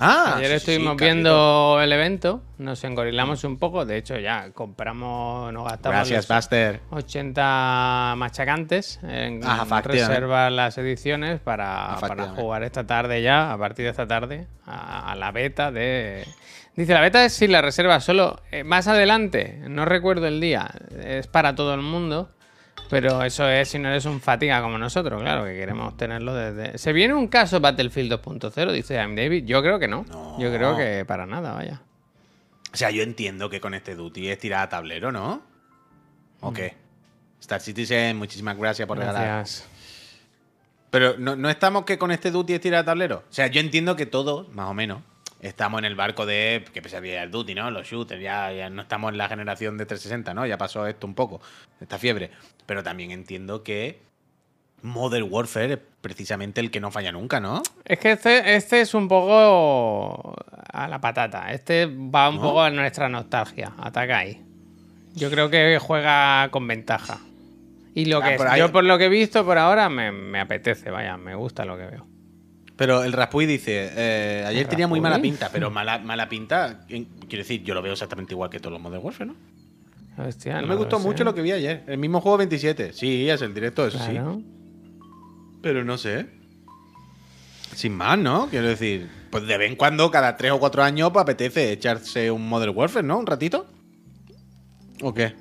Ah, 0.00 0.34
Ayer 0.36 0.48
sí, 0.50 0.56
estuvimos 0.56 0.96
sí, 0.98 1.04
viendo 1.04 1.78
el 1.80 1.92
evento, 1.92 2.42
nos 2.58 2.82
engorilamos 2.84 3.44
un 3.44 3.58
poco. 3.58 3.84
De 3.84 3.98
hecho, 3.98 4.18
ya 4.18 4.50
compramos, 4.52 5.52
nos 5.52 5.64
gastamos 5.64 5.96
Gracias, 5.96 6.28
los 6.28 6.36
Buster. 6.36 6.80
80 6.90 8.14
machacantes 8.16 8.98
en 9.02 9.38
efectivamente. 9.38 9.88
reservar 9.88 10.52
las 10.52 10.78
ediciones 10.78 11.40
para, 11.40 11.96
jugar 12.36 12.62
esta 12.62 12.86
tarde 12.86 13.22
ya, 13.22 13.52
a 13.52 13.58
partir 13.58 13.84
de 13.84 13.90
esta 13.90 14.06
tarde, 14.06 14.46
a, 14.66 15.12
a 15.12 15.14
la 15.16 15.30
beta 15.30 15.70
de... 15.70 16.26
Dice, 16.74 16.94
la 16.94 17.00
beta 17.02 17.24
es 17.24 17.34
si 17.34 17.48
la 17.48 17.60
reserva 17.60 18.00
solo 18.00 18.40
eh, 18.50 18.64
más 18.64 18.88
adelante, 18.88 19.60
no 19.68 19.84
recuerdo 19.84 20.26
el 20.26 20.40
día, 20.40 20.70
es 21.04 21.26
para 21.26 21.54
todo 21.54 21.74
el 21.74 21.82
mundo, 21.82 22.30
pero 22.92 23.22
eso 23.22 23.48
es 23.48 23.70
si 23.70 23.78
no 23.78 23.88
eres 23.88 24.04
un 24.04 24.20
fatiga 24.20 24.60
como 24.60 24.76
nosotros, 24.76 25.22
claro, 25.22 25.46
que 25.46 25.54
queremos 25.54 25.96
tenerlo 25.96 26.34
desde... 26.34 26.76
¿Se 26.76 26.92
viene 26.92 27.14
un 27.14 27.26
caso 27.26 27.58
Battlefield 27.58 28.12
2.0? 28.12 28.70
Dice 28.70 28.96
I'm 28.96 29.16
David. 29.16 29.46
Yo 29.46 29.62
creo 29.62 29.78
que 29.78 29.88
no. 29.88 30.04
No. 30.10 30.38
Yo 30.38 30.52
creo 30.52 30.76
que 30.76 31.06
para 31.06 31.24
nada, 31.24 31.54
vaya. 31.54 31.80
O 32.70 32.76
sea, 32.76 32.90
yo 32.90 33.02
entiendo 33.02 33.48
que 33.48 33.62
con 33.62 33.72
este 33.72 33.94
Duty 33.94 34.28
es 34.28 34.38
tirar 34.38 34.64
a 34.64 34.68
tablero, 34.68 35.10
¿no? 35.10 35.40
¿O 36.42 36.52
qué? 36.52 36.74
Star 37.40 37.62
Citizen, 37.62 38.18
muchísimas 38.18 38.58
gracias 38.58 38.86
por 38.86 38.98
regalar. 38.98 39.24
Gracias. 39.24 39.66
Pero 40.90 41.16
¿no, 41.16 41.34
no 41.34 41.48
estamos 41.48 41.86
que 41.86 41.96
con 41.96 42.10
este 42.10 42.30
Duty 42.30 42.52
es 42.52 42.60
tirar 42.60 42.80
a 42.80 42.84
tablero. 42.84 43.24
O 43.26 43.32
sea, 43.32 43.46
yo 43.46 43.62
entiendo 43.62 43.96
que 43.96 44.04
todos, 44.04 44.50
más 44.50 44.68
o 44.68 44.74
menos, 44.74 45.00
estamos 45.42 45.78
en 45.80 45.84
el 45.84 45.94
barco 45.94 46.24
de 46.24 46.64
que 46.72 46.80
pesadilla 46.80 47.22
el 47.22 47.30
Duty, 47.30 47.54
¿no? 47.54 47.70
Los 47.70 47.86
shooters, 47.86 48.22
ya, 48.22 48.50
ya 48.52 48.70
no 48.70 48.82
estamos 48.82 49.12
en 49.12 49.18
la 49.18 49.28
generación 49.28 49.76
de 49.76 49.84
360, 49.86 50.32
¿no? 50.34 50.46
Ya 50.46 50.56
pasó 50.56 50.86
esto 50.86 51.06
un 51.06 51.14
poco, 51.14 51.40
esta 51.80 51.98
fiebre. 51.98 52.30
Pero 52.64 52.82
también 52.82 53.10
entiendo 53.10 53.62
que 53.62 54.00
Modern 54.82 55.26
Warfare 55.30 55.74
es 55.74 55.78
precisamente 56.00 56.60
el 56.60 56.70
que 56.70 56.80
no 56.80 56.90
falla 56.90 57.12
nunca, 57.12 57.38
¿no? 57.40 57.62
Es 57.84 57.98
que 57.98 58.12
este, 58.12 58.54
este 58.56 58.80
es 58.80 58.94
un 58.94 59.08
poco 59.08 60.34
a 60.72 60.88
la 60.88 61.00
patata. 61.00 61.52
Este 61.52 61.86
va 61.86 62.28
un 62.30 62.36
¿No? 62.36 62.42
poco 62.42 62.62
a 62.62 62.70
nuestra 62.70 63.08
nostalgia. 63.08 63.72
Ataca 63.78 64.18
ahí. 64.18 64.42
Yo 65.14 65.30
creo 65.30 65.50
que 65.50 65.78
juega 65.80 66.48
con 66.50 66.66
ventaja. 66.66 67.18
Y 67.94 68.06
lo 68.06 68.22
Ah, 68.22 68.30
que 68.30 68.36
por 68.36 68.48
ahí- 68.48 68.58
yo 68.58 68.72
por 68.72 68.84
lo 68.84 68.96
que 68.96 69.04
he 69.04 69.08
visto 69.10 69.44
por 69.44 69.58
ahora 69.58 69.88
me, 69.88 70.10
me 70.10 70.40
apetece, 70.40 70.90
vaya, 70.90 71.16
me 71.18 71.34
gusta 71.34 71.64
lo 71.64 71.76
que 71.76 71.84
veo. 71.86 72.06
Pero 72.76 73.04
el 73.04 73.12
Raspuy 73.12 73.46
dice, 73.46 73.90
eh, 73.94 74.44
ayer 74.46 74.62
¿El 74.62 74.68
tenía 74.68 74.88
muy 74.88 75.00
mala 75.00 75.20
pinta, 75.20 75.50
pero 75.52 75.70
mala, 75.70 75.98
mala 75.98 76.28
pinta, 76.28 76.84
quiero 76.88 77.08
decir, 77.28 77.62
yo 77.62 77.74
lo 77.74 77.82
veo 77.82 77.92
exactamente 77.92 78.34
igual 78.34 78.50
que 78.50 78.60
todos 78.60 78.72
los 78.72 78.80
Modern 78.80 79.04
Warfare, 79.04 79.26
¿no? 79.30 79.36
Hostia, 80.16 80.56
No, 80.56 80.62
no 80.62 80.66
me 80.68 80.74
gustó 80.76 80.98
mucho 80.98 81.24
lo 81.24 81.34
que 81.34 81.42
vi 81.42 81.52
ayer. 81.52 81.84
El 81.86 81.98
mismo 81.98 82.20
juego 82.20 82.38
27. 82.38 82.92
Sí, 82.92 83.28
es 83.28 83.40
el 83.42 83.54
directo, 83.54 83.86
eso 83.86 83.98
sí. 83.98 84.18
Pero 85.62 85.84
no 85.84 85.96
sé. 85.96 86.26
Sin 87.74 87.94
más, 87.94 88.18
¿no? 88.18 88.48
Quiero 88.50 88.68
decir, 88.68 89.08
pues 89.30 89.46
de 89.46 89.56
vez 89.56 89.70
en 89.70 89.76
cuando, 89.76 90.10
cada 90.10 90.36
tres 90.36 90.52
o 90.52 90.60
cuatro 90.60 90.82
años, 90.82 91.10
pues 91.12 91.22
apetece 91.22 91.72
echarse 91.72 92.30
un 92.30 92.46
Modern 92.46 92.76
Warfare, 92.76 93.06
¿no? 93.06 93.18
Un 93.18 93.26
ratito. 93.26 93.66
¿O 95.00 95.14
qué? 95.14 95.34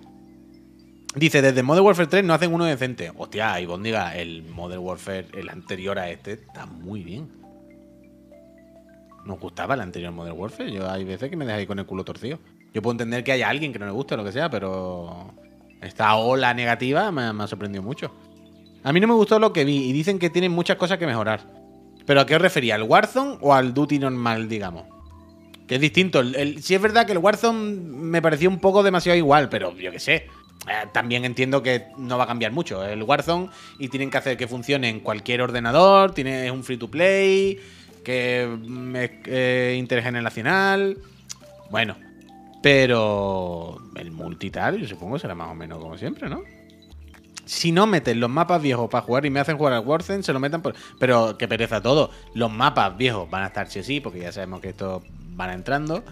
Dice, 1.15 1.41
desde 1.41 1.61
Modern 1.61 1.85
Warfare 1.85 2.07
3 2.07 2.23
no 2.23 2.33
hacen 2.33 2.53
uno 2.53 2.63
decente. 2.65 3.11
Hostia, 3.15 3.59
y 3.59 3.67
diga, 3.81 4.15
el 4.15 4.43
Modern 4.43 4.81
Warfare, 4.81 5.27
el 5.33 5.49
anterior 5.49 5.99
a 5.99 6.09
este, 6.09 6.33
está 6.33 6.65
muy 6.65 7.03
bien. 7.03 7.29
Nos 9.25 9.39
gustaba 9.39 9.73
el 9.75 9.81
anterior 9.81 10.11
Modern 10.13 10.37
Warfare. 10.39 10.71
Yo 10.71 10.89
hay 10.89 11.03
veces 11.03 11.29
que 11.29 11.35
me 11.35 11.45
dejáis 11.45 11.67
con 11.67 11.79
el 11.79 11.85
culo 11.85 12.05
torcido. 12.05 12.39
Yo 12.73 12.81
puedo 12.81 12.93
entender 12.93 13.23
que 13.23 13.33
haya 13.33 13.49
alguien 13.49 13.73
que 13.73 13.79
no 13.79 13.85
le 13.85 13.91
guste 13.91 14.13
o 14.13 14.17
lo 14.17 14.23
que 14.23 14.31
sea, 14.31 14.49
pero 14.49 15.33
esta 15.81 16.15
ola 16.15 16.53
negativa 16.53 17.11
me, 17.11 17.23
ha 17.43 17.47
sorprendido 17.47 17.83
mucho. 17.83 18.15
A 18.83 18.93
mí 18.93 18.99
no 19.01 19.07
me 19.07 19.13
gustó 19.13 19.37
lo 19.37 19.51
que 19.51 19.65
vi 19.65 19.89
y 19.89 19.91
dicen 19.93 20.17
que 20.17 20.29
tienen 20.29 20.53
muchas 20.53 20.77
cosas 20.77 20.97
que 20.97 21.05
mejorar. 21.05 21.41
¿Pero 22.05 22.21
a 22.21 22.25
qué 22.25 22.35
os 22.35 22.41
refería? 22.41 22.75
¿Al 22.75 22.83
Warzone 22.83 23.37
o 23.41 23.53
al 23.53 23.73
Duty 23.73 23.99
normal, 23.99 24.47
digamos? 24.47 24.85
Que 25.67 25.75
es 25.75 25.81
distinto. 25.81 26.21
El- 26.21 26.63
sí 26.63 26.73
es 26.73 26.81
verdad 26.81 27.05
que 27.05 27.11
el 27.11 27.17
Warzone 27.17 27.75
me 27.75 28.21
pareció 28.21 28.49
un 28.49 28.59
poco 28.59 28.81
demasiado 28.81 29.17
igual, 29.17 29.49
pero 29.49 29.75
yo 29.77 29.91
qué 29.91 29.99
sé. 29.99 30.27
Eh, 30.67 30.87
también 30.91 31.25
entiendo 31.25 31.63
que 31.63 31.87
no 31.97 32.17
va 32.17 32.25
a 32.25 32.27
cambiar 32.27 32.51
mucho 32.51 32.83
el 32.85 33.01
Warzone 33.03 33.49
y 33.79 33.87
tienen 33.87 34.11
que 34.11 34.17
hacer 34.17 34.37
que 34.37 34.47
funcione 34.47 34.89
en 34.89 34.99
cualquier 34.99 35.41
ordenador, 35.41 36.13
tiene 36.13 36.51
un 36.51 36.63
free 36.63 36.77
to 36.77 36.89
play, 36.89 37.59
que 38.03 38.47
mm, 38.47 38.95
eh, 39.25 39.75
intergeneracional. 39.77 40.97
Bueno, 41.71 41.95
pero 42.61 43.81
el 43.95 44.11
multi 44.11 44.51
tal, 44.51 44.79
yo 44.79 44.87
supongo 44.87 45.17
será 45.17 45.33
más 45.33 45.49
o 45.49 45.55
menos 45.55 45.79
como 45.79 45.97
siempre, 45.97 46.29
¿no? 46.29 46.43
Si 47.45 47.71
no 47.71 47.87
meten 47.87 48.19
los 48.19 48.29
mapas 48.29 48.61
viejos 48.61 48.89
para 48.89 49.01
jugar 49.01 49.25
y 49.25 49.29
me 49.29 49.39
hacen 49.39 49.57
jugar 49.57 49.73
al 49.73 49.85
Warzone, 49.85 50.23
se 50.23 50.31
lo 50.31 50.39
metan 50.39 50.61
por... 50.61 50.75
Pero 50.99 51.37
que 51.37 51.47
pereza 51.47 51.81
todo. 51.81 52.11
Los 52.33 52.51
mapas 52.51 52.95
viejos 52.95 53.29
van 53.29 53.43
a 53.43 53.47
estar 53.47 53.67
sí 53.67 53.83
sí, 53.83 53.99
porque 53.99 54.19
ya 54.19 54.31
sabemos 54.31 54.61
que 54.61 54.69
estos 54.69 55.03
van 55.31 55.49
entrando. 55.49 56.03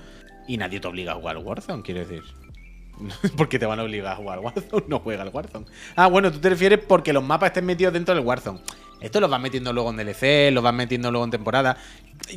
Y 0.47 0.57
nadie 0.57 0.79
te 0.79 0.87
obliga 0.87 1.13
a 1.13 1.15
jugar 1.15 1.37
Warzone, 1.37 1.83
quiero 1.83 2.01
decir. 2.01 2.23
porque 3.37 3.59
te 3.59 3.65
van 3.65 3.79
a 3.79 3.83
obligar 3.83 4.13
a 4.13 4.15
jugar 4.15 4.37
al 4.39 4.43
Warzone, 4.45 4.83
no 4.87 4.99
juega 4.99 5.23
al 5.23 5.29
Warzone. 5.29 5.65
Ah, 5.95 6.07
bueno, 6.07 6.31
tú 6.31 6.39
te 6.39 6.49
refieres 6.49 6.79
porque 6.87 7.13
los 7.13 7.23
mapas 7.23 7.47
estén 7.47 7.65
metidos 7.65 7.93
dentro 7.93 8.13
del 8.15 8.23
Warzone. 8.25 8.59
Esto 9.01 9.19
los 9.21 9.29
vas 9.29 9.39
metiendo 9.39 9.71
luego 9.71 9.89
en 9.91 9.97
DLC, 9.97 10.51
los 10.51 10.63
vas 10.63 10.73
metiendo 10.73 11.09
luego 11.11 11.23
en 11.25 11.31
temporada. 11.31 11.77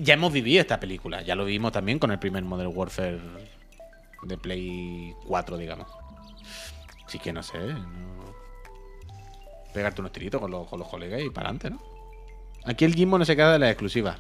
Ya 0.00 0.14
hemos 0.14 0.32
vivido 0.32 0.60
esta 0.60 0.78
película, 0.78 1.22
ya 1.22 1.34
lo 1.34 1.44
vimos 1.44 1.72
también 1.72 1.98
con 1.98 2.12
el 2.12 2.18
primer 2.20 2.44
Modern 2.44 2.70
Warfare 2.72 3.18
de 4.22 4.38
Play 4.38 5.12
4, 5.26 5.56
digamos. 5.58 5.88
Así 7.06 7.18
que 7.18 7.32
no 7.32 7.42
sé, 7.42 7.58
no- 7.58 8.32
pegarte 9.74 10.00
unos 10.00 10.12
tiritos 10.12 10.40
con 10.40 10.50
los, 10.50 10.68
con 10.68 10.78
los 10.78 10.88
colegas 10.88 11.20
y 11.22 11.30
para 11.30 11.48
adelante, 11.48 11.70
¿no? 11.70 11.80
Aquí 12.64 12.84
el 12.84 12.94
Gimbo 12.94 13.18
no 13.18 13.24
se 13.24 13.34
queda 13.34 13.52
de 13.54 13.58
las 13.58 13.70
exclusivas. 13.70 14.18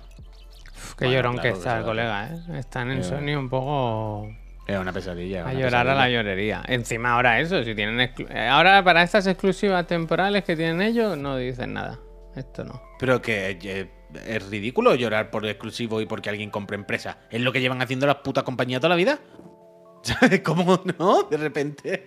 Uf, 0.74 0.94
qué 0.94 1.04
Bueno, 1.04 1.12
llorón 1.18 1.32
claro 1.34 1.48
que 1.52 1.58
está 1.58 1.78
el 1.78 1.84
colega, 1.84 2.26
¿eh? 2.28 2.58
Están 2.58 2.90
en 2.90 2.98
Eh, 2.98 3.04
Sony 3.04 3.38
un 3.38 3.48
poco 3.48 4.34
Es 4.74 4.80
una 4.80 4.92
pesadilla. 4.92 5.40
a 5.42 5.50
una 5.50 5.54
llorar 5.54 5.88
a 5.88 5.94
la 5.94 6.08
llorería. 6.10 6.62
Encima 6.66 7.14
ahora 7.14 7.40
eso, 7.40 7.62
si 7.64 7.74
tienen 7.74 7.98
exclu- 7.98 8.28
eh, 8.30 8.48
ahora 8.48 8.82
para 8.84 9.02
estas 9.02 9.26
exclusivas 9.26 9.86
temporales 9.86 10.44
que 10.44 10.56
tienen 10.56 10.80
ellos 10.82 11.16
no 11.18 11.36
dicen 11.36 11.72
nada. 11.74 11.98
Esto 12.36 12.64
no. 12.64 12.82
Pero 12.98 13.20
que 13.20 13.58
eh, 13.62 13.90
es 14.26 14.48
ridículo 14.48 14.94
llorar 14.94 15.30
por 15.30 15.44
exclusivo 15.46 16.00
y 16.00 16.06
porque 16.06 16.30
alguien 16.30 16.50
compre 16.50 16.76
empresa. 16.76 17.18
Es 17.30 17.40
lo 17.40 17.52
que 17.52 17.60
llevan 17.60 17.82
haciendo 17.82 18.06
las 18.06 18.16
putas 18.16 18.44
compañías 18.44 18.80
toda 18.80 18.90
la 18.90 18.96
vida. 18.96 19.18
¿Sabes 20.02 20.40
cómo 20.40 20.80
no? 20.98 21.24
De 21.24 21.36
repente. 21.36 22.06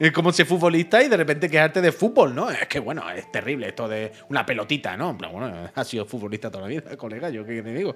Es 0.00 0.10
como 0.10 0.32
ser 0.32 0.46
futbolista 0.46 1.02
y 1.02 1.08
de 1.08 1.16
repente 1.18 1.50
quejarte 1.50 1.82
de 1.82 1.92
fútbol, 1.92 2.34
¿no? 2.34 2.50
Es 2.50 2.66
que 2.66 2.80
bueno, 2.80 3.08
es 3.10 3.30
terrible 3.30 3.68
esto 3.68 3.86
de 3.86 4.10
una 4.30 4.44
pelotita, 4.46 4.96
¿no? 4.96 5.16
Pero 5.18 5.32
bueno, 5.32 5.52
ha 5.74 5.84
sido 5.84 6.06
futbolista 6.06 6.50
toda 6.50 6.62
la 6.62 6.68
vida, 6.68 6.96
colega, 6.96 7.28
yo 7.28 7.44
qué 7.44 7.62
te 7.62 7.72
digo. 7.74 7.94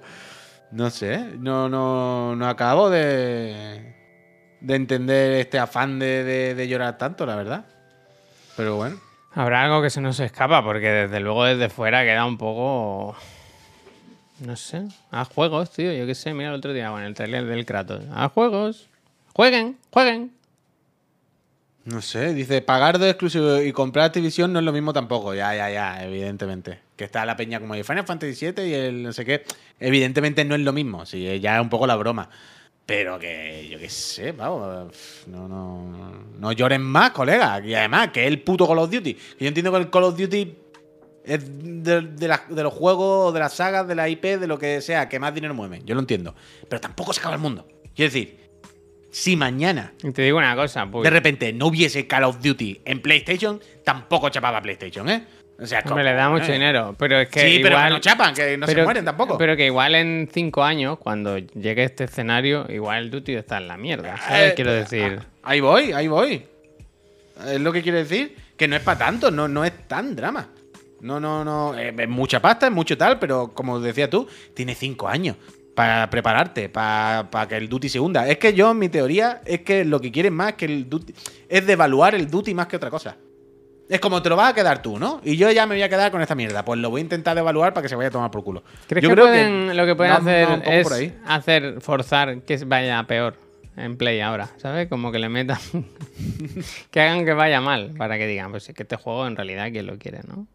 No 0.71 0.89
sé, 0.91 1.17
no, 1.39 1.67
no, 1.67 2.35
no 2.35 2.47
acabo 2.47 2.89
de, 2.89 4.00
de 4.61 4.75
entender 4.75 5.33
este 5.33 5.59
afán 5.59 5.99
de, 5.99 6.23
de- 6.23 6.55
de 6.55 6.67
llorar 6.67 6.97
tanto, 6.97 7.25
la 7.25 7.35
verdad. 7.35 7.65
Pero 8.55 8.75
bueno. 8.77 8.99
Habrá 9.33 9.63
algo 9.63 9.81
que 9.81 9.89
se 9.89 10.01
nos 10.01 10.19
escapa, 10.19 10.63
porque 10.63 10.89
desde 10.89 11.19
luego 11.19 11.45
desde 11.45 11.69
fuera 11.69 12.03
queda 12.03 12.25
un 12.25 12.37
poco. 12.37 13.15
No 14.39 14.55
sé. 14.55 14.83
A 15.11 15.23
juegos, 15.25 15.71
tío. 15.71 15.93
Yo 15.93 16.05
qué 16.05 16.15
sé, 16.15 16.33
mira 16.33 16.49
el 16.49 16.55
otro 16.55 16.73
día 16.73 16.89
con 16.89 17.01
el 17.01 17.13
trailer 17.13 17.45
del 17.45 17.65
Kratos. 17.65 18.03
A 18.13 18.29
juegos. 18.29 18.87
Jueguen, 19.33 19.77
jueguen. 19.91 20.31
No 21.85 22.01
sé, 22.01 22.33
dice, 22.35 22.61
pagar 22.61 22.99
de 22.99 23.09
exclusivo 23.09 23.59
y 23.59 23.71
comprar 23.71 24.05
Activision 24.05 24.53
no 24.53 24.59
es 24.59 24.65
lo 24.65 24.71
mismo 24.71 24.93
tampoco. 24.93 25.33
Ya, 25.33 25.55
ya, 25.55 25.69
ya, 25.71 26.03
evidentemente. 26.03 26.79
Que 26.95 27.05
está 27.05 27.25
la 27.25 27.35
peña 27.35 27.59
como 27.59 27.73
el 27.73 27.83
Final 27.83 28.05
Fantasy 28.05 28.51
VII 28.51 28.67
y 28.67 28.73
el 28.73 29.01
no 29.03 29.13
sé 29.13 29.25
qué. 29.25 29.43
Evidentemente 29.79 30.45
no 30.45 30.53
es 30.53 30.61
lo 30.61 30.73
mismo. 30.73 31.05
Sí, 31.07 31.39
ya 31.39 31.55
es 31.55 31.61
un 31.61 31.69
poco 31.69 31.87
la 31.87 31.95
broma. 31.95 32.29
Pero 32.85 33.17
que, 33.19 33.67
yo 33.71 33.79
qué 33.79 33.89
sé, 33.89 34.31
vamos. 34.33 34.91
No, 35.27 35.47
no, 35.47 36.25
no 36.37 36.51
lloren 36.51 36.81
más, 36.81 37.11
colega. 37.11 37.61
Y 37.63 37.73
además, 37.73 38.09
que 38.09 38.21
es 38.21 38.27
el 38.27 38.41
puto 38.41 38.67
Call 38.67 38.79
of 38.79 38.91
Duty. 38.91 39.17
Yo 39.39 39.47
entiendo 39.47 39.71
que 39.71 39.77
el 39.77 39.89
Call 39.89 40.03
of 40.03 40.17
Duty 40.17 40.57
es 41.23 41.83
de, 41.83 42.01
de 42.01 42.27
la- 42.27 42.43
de 42.49 42.63
los 42.63 42.73
juegos, 42.73 43.33
de 43.33 43.39
las 43.39 43.53
sagas, 43.53 43.87
de 43.87 43.95
la 43.95 44.09
IP, 44.09 44.37
de 44.37 44.47
lo 44.47 44.57
que 44.57 44.81
sea, 44.81 45.07
que 45.07 45.19
más 45.19 45.33
dinero 45.33 45.53
mueve. 45.53 45.81
Yo 45.85 45.93
lo 45.95 46.01
entiendo. 46.01 46.35
Pero 46.67 46.81
tampoco 46.81 47.13
se 47.13 47.19
acaba 47.19 47.35
el 47.35 47.41
mundo. 47.41 47.65
Quiero 47.95 48.11
decir, 48.11 48.39
si 49.11 49.35
mañana 49.37 49.93
te 50.13 50.21
digo 50.23 50.37
una 50.39 50.55
cosa, 50.55 50.85
pues. 50.89 51.03
de 51.03 51.09
repente 51.11 51.53
no 51.53 51.67
hubiese 51.67 52.07
Call 52.07 52.23
of 52.23 52.41
Duty 52.41 52.81
en 52.85 53.01
PlayStation, 53.01 53.59
tampoco 53.85 54.29
chapaba 54.29 54.61
PlayStation, 54.61 55.07
¿eh? 55.09 55.25
O 55.61 55.67
sea, 55.67 55.83
Hombre, 55.85 56.03
le 56.03 56.13
da 56.13 56.29
mucho 56.29 56.45
eh. 56.49 56.53
dinero. 56.53 56.95
Pero 56.97 57.19
es 57.19 57.29
que. 57.29 57.39
Sí, 57.41 57.59
pero 57.61 57.75
igual, 57.75 57.87
que 57.89 57.93
no 57.93 57.99
chapan, 57.99 58.33
que 58.33 58.57
no 58.57 58.65
se 58.65 58.73
pero- 58.73 58.83
mueren 58.85 59.05
tampoco. 59.05 59.37
Pero 59.37 59.55
que 59.55 59.65
igual 59.67 59.93
en 59.95 60.27
cinco 60.33 60.63
años, 60.63 60.97
cuando 60.97 61.37
llegue 61.37 61.83
este 61.83 62.05
escenario, 62.05 62.65
igual 62.69 63.03
el 63.03 63.11
Duty 63.11 63.35
está 63.35 63.57
en 63.57 63.67
la 63.67 63.77
mierda. 63.77 64.17
¿Sabes? 64.17 64.51
Eh, 64.51 64.53
Quiero 64.55 64.73
decir. 64.73 65.19
Ahí 65.43 65.59
voy, 65.59 65.91
ahí 65.91 66.07
voy. 66.07 66.43
Es 67.47 67.59
lo 67.61 67.71
que 67.71 67.81
quiero 67.81 67.97
decir. 67.99 68.35
Que 68.57 68.67
no 68.67 68.75
es 68.75 68.81
para 68.83 68.99
tanto, 68.99 69.31
no, 69.31 69.47
no 69.47 69.63
es 69.65 69.87
tan 69.87 70.15
drama. 70.15 70.49
No, 71.01 71.19
no, 71.19 71.43
no. 71.43 71.77
eh, 71.77 71.93
Es 71.97 72.09
mucha 72.09 72.39
pasta, 72.39 72.67
es 72.67 72.71
mucho 72.71 72.95
tal, 72.97 73.17
pero 73.17 73.51
como 73.53 73.79
decías 73.79 74.09
tú, 74.09 74.27
tiene 74.53 74.75
cinco 74.75 75.07
años 75.07 75.35
para 75.75 76.07
prepararte, 76.09 76.69
para, 76.69 77.29
para 77.31 77.47
que 77.47 77.55
el 77.57 77.67
Duty 77.69 77.89
se 77.89 77.99
hunda. 77.99 78.27
Es 78.27 78.37
que 78.37 78.53
yo, 78.53 78.73
mi 78.75 78.89
teoría, 78.89 79.41
es 79.45 79.61
que 79.61 79.83
lo 79.85 79.99
que 79.99 80.11
quieren 80.11 80.33
más 80.33 80.49
es 80.49 80.53
que 80.55 80.65
el 80.65 80.89
Duty. 80.89 81.13
Es 81.49 81.65
devaluar 81.65 82.13
el 82.13 82.29
Duty 82.29 82.53
más 82.53 82.67
que 82.67 82.75
otra 82.75 82.89
cosa. 82.91 83.15
Es 83.89 83.99
como 83.99 84.21
te 84.21 84.29
lo 84.29 84.35
vas 84.37 84.51
a 84.51 84.55
quedar 84.55 84.81
tú, 84.81 84.97
¿no? 84.97 85.19
Y 85.23 85.35
yo 85.35 85.51
ya 85.51 85.65
me 85.65 85.75
voy 85.75 85.81
a 85.83 85.89
quedar 85.89 86.11
con 86.11 86.21
esta 86.21 86.33
mierda. 86.35 86.63
Pues 86.63 86.79
lo 86.79 86.89
voy 86.89 87.01
a 87.01 87.03
intentar 87.03 87.35
devaluar 87.35 87.73
para 87.73 87.81
que 87.83 87.89
se 87.89 87.95
vaya 87.95 88.07
a 88.07 88.11
tomar 88.11 88.31
por 88.31 88.43
culo. 88.43 88.63
¿Crees 88.87 89.03
yo 89.03 89.09
que, 89.09 89.15
creo 89.15 89.25
pueden, 89.27 89.75
lo 89.75 89.85
que 89.85 89.95
pueden 89.95 90.13
hacer 90.13 90.47
es 90.65 90.83
por 90.83 90.93
ahí. 90.93 91.13
hacer 91.25 91.81
forzar 91.81 92.41
que 92.43 92.55
vaya 92.65 93.03
peor 93.03 93.35
en 93.75 93.97
Play 93.97 94.21
ahora? 94.21 94.49
¿Sabes? 94.57 94.87
Como 94.87 95.11
que 95.11 95.19
le 95.19 95.27
metan. 95.27 95.57
que 96.91 97.01
hagan 97.01 97.25
que 97.25 97.33
vaya 97.33 97.59
mal 97.59 97.91
para 97.97 98.17
que 98.17 98.27
digan, 98.27 98.51
pues 98.51 98.69
es 98.69 98.75
que 98.75 98.83
este 98.83 98.95
juego 98.95 99.27
en 99.27 99.35
realidad 99.35 99.69
quien 99.71 99.87
lo 99.87 99.97
quiere, 99.97 100.19
¿no? 100.27 100.47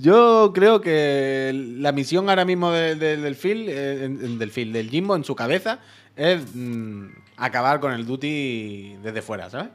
Yo 0.00 0.52
creo 0.54 0.80
que 0.80 1.52
la 1.78 1.92
misión 1.92 2.30
ahora 2.30 2.46
mismo 2.46 2.70
de- 2.72 2.94
de- 2.94 3.18
del 3.18 3.34
Phil, 3.36 3.66
eh, 3.68 4.08
del 4.08 4.50
Phil, 4.50 4.72
del 4.72 4.88
Jimbo 4.88 5.14
en 5.14 5.24
su 5.24 5.36
cabeza, 5.36 5.78
es 6.16 6.40
mm, 6.54 7.08
acabar 7.36 7.80
con 7.80 7.92
el 7.92 8.06
Duty 8.06 8.96
desde 9.02 9.20
fuera, 9.20 9.50
¿sabes? 9.50 9.68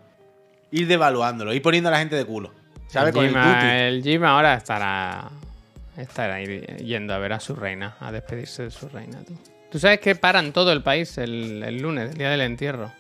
Ir 0.72 0.88
devaluándolo, 0.88 1.54
ir 1.54 1.62
poniendo 1.62 1.90
a 1.90 1.94
la 1.94 2.00
gente 2.00 2.16
de 2.16 2.26
culo. 2.26 2.52
¿Sabes? 2.88 3.10
El 3.10 3.14
Con 3.14 3.26
Jim, 3.26 3.34
Duty. 3.34 3.66
el 3.68 4.04
Jim 4.04 4.24
ahora 4.24 4.56
estará, 4.56 5.30
estará 5.98 6.42
yendo 6.42 7.14
a 7.14 7.18
ver 7.20 7.34
a 7.34 7.40
su 7.40 7.56
reina, 7.56 7.96
a 8.00 8.12
despedirse 8.12 8.64
de 8.64 8.72
su 8.72 8.88
reina. 8.90 9.20
Tú, 9.28 9.38
Tú 9.72 9.78
sabes 9.80 10.00
que 10.00 10.16
paran 10.16 10.52
todo 10.54 10.72
el 10.72 10.82
país 10.82 11.18
el, 11.20 11.62
el 11.64 11.80
lunes, 11.82 12.12
el 12.12 12.18
día 12.18 12.30
del 12.32 12.42
entierro. 12.42 12.92